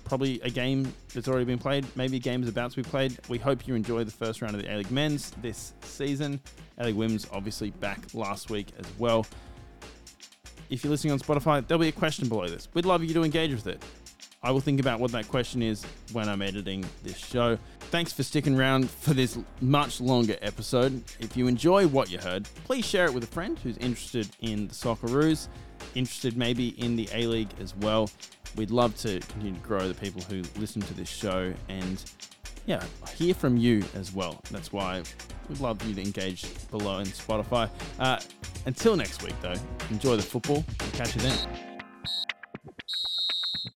probably 0.04 0.40
a 0.42 0.50
game 0.50 0.92
that's 1.14 1.28
already 1.28 1.44
been 1.44 1.58
played. 1.58 1.86
Maybe 1.96 2.16
a 2.16 2.20
game 2.20 2.42
is 2.42 2.48
about 2.48 2.70
to 2.70 2.76
be 2.76 2.82
played. 2.82 3.18
We 3.28 3.38
hope 3.38 3.66
you 3.66 3.74
enjoy 3.74 4.04
the 4.04 4.10
first 4.10 4.42
round 4.42 4.54
of 4.54 4.62
the 4.62 4.72
A 4.72 4.76
League 4.76 4.90
Men's 4.90 5.30
this 5.42 5.74
season. 5.82 6.40
A 6.78 6.86
League 6.86 6.94
Women's 6.94 7.26
obviously 7.32 7.70
back 7.70 7.98
last 8.14 8.50
week 8.50 8.68
as 8.78 8.86
well. 8.98 9.26
If 10.70 10.84
you're 10.84 10.90
listening 10.90 11.12
on 11.12 11.18
Spotify, 11.18 11.66
there'll 11.66 11.80
be 11.80 11.88
a 11.88 11.92
question 11.92 12.28
below 12.28 12.46
this. 12.46 12.68
We'd 12.74 12.86
love 12.86 13.04
you 13.04 13.12
to 13.14 13.24
engage 13.24 13.52
with 13.52 13.66
it. 13.66 13.82
I 14.42 14.50
will 14.50 14.60
think 14.60 14.80
about 14.80 14.98
what 14.98 15.12
that 15.12 15.28
question 15.28 15.62
is 15.62 15.84
when 16.12 16.28
I'm 16.28 16.42
editing 16.42 16.84
this 17.04 17.16
show. 17.16 17.58
Thanks 17.90 18.12
for 18.12 18.22
sticking 18.22 18.58
around 18.58 18.90
for 18.90 19.14
this 19.14 19.38
much 19.60 20.00
longer 20.00 20.36
episode. 20.42 21.02
If 21.20 21.36
you 21.36 21.46
enjoy 21.46 21.86
what 21.86 22.10
you 22.10 22.18
heard, 22.18 22.48
please 22.64 22.84
share 22.84 23.04
it 23.04 23.14
with 23.14 23.22
a 23.22 23.28
friend 23.28 23.58
who's 23.58 23.76
interested 23.76 24.28
in 24.40 24.66
the 24.66 24.74
Socceroos, 24.74 25.48
interested 25.94 26.36
maybe 26.36 26.68
in 26.80 26.96
the 26.96 27.09
A 27.12 27.26
League 27.26 27.50
as 27.60 27.76
well. 27.76 28.10
We'd 28.56 28.70
love 28.70 28.96
to 28.98 29.20
continue 29.20 29.54
to 29.54 29.60
grow 29.60 29.88
the 29.88 29.94
people 29.94 30.22
who 30.22 30.42
listen 30.59 30.82
to 30.82 30.94
this 30.94 31.09
show 31.09 31.52
and 31.68 32.04
yeah, 32.66 32.82
hear 33.16 33.34
from 33.34 33.56
you 33.56 33.82
as 33.94 34.12
well. 34.12 34.40
That's 34.50 34.72
why 34.72 35.02
we'd 35.48 35.60
love 35.60 35.82
you 35.86 35.94
to 35.94 36.02
engage 36.02 36.44
below 36.70 36.98
in 36.98 37.06
Spotify. 37.06 37.68
Uh, 37.98 38.20
until 38.66 38.96
next 38.96 39.22
week, 39.22 39.34
though, 39.40 39.54
enjoy 39.90 40.16
the 40.16 40.22
football. 40.22 40.64
We'll 40.80 40.90
catch 40.92 41.14
you 41.16 41.22
then. 41.22 41.72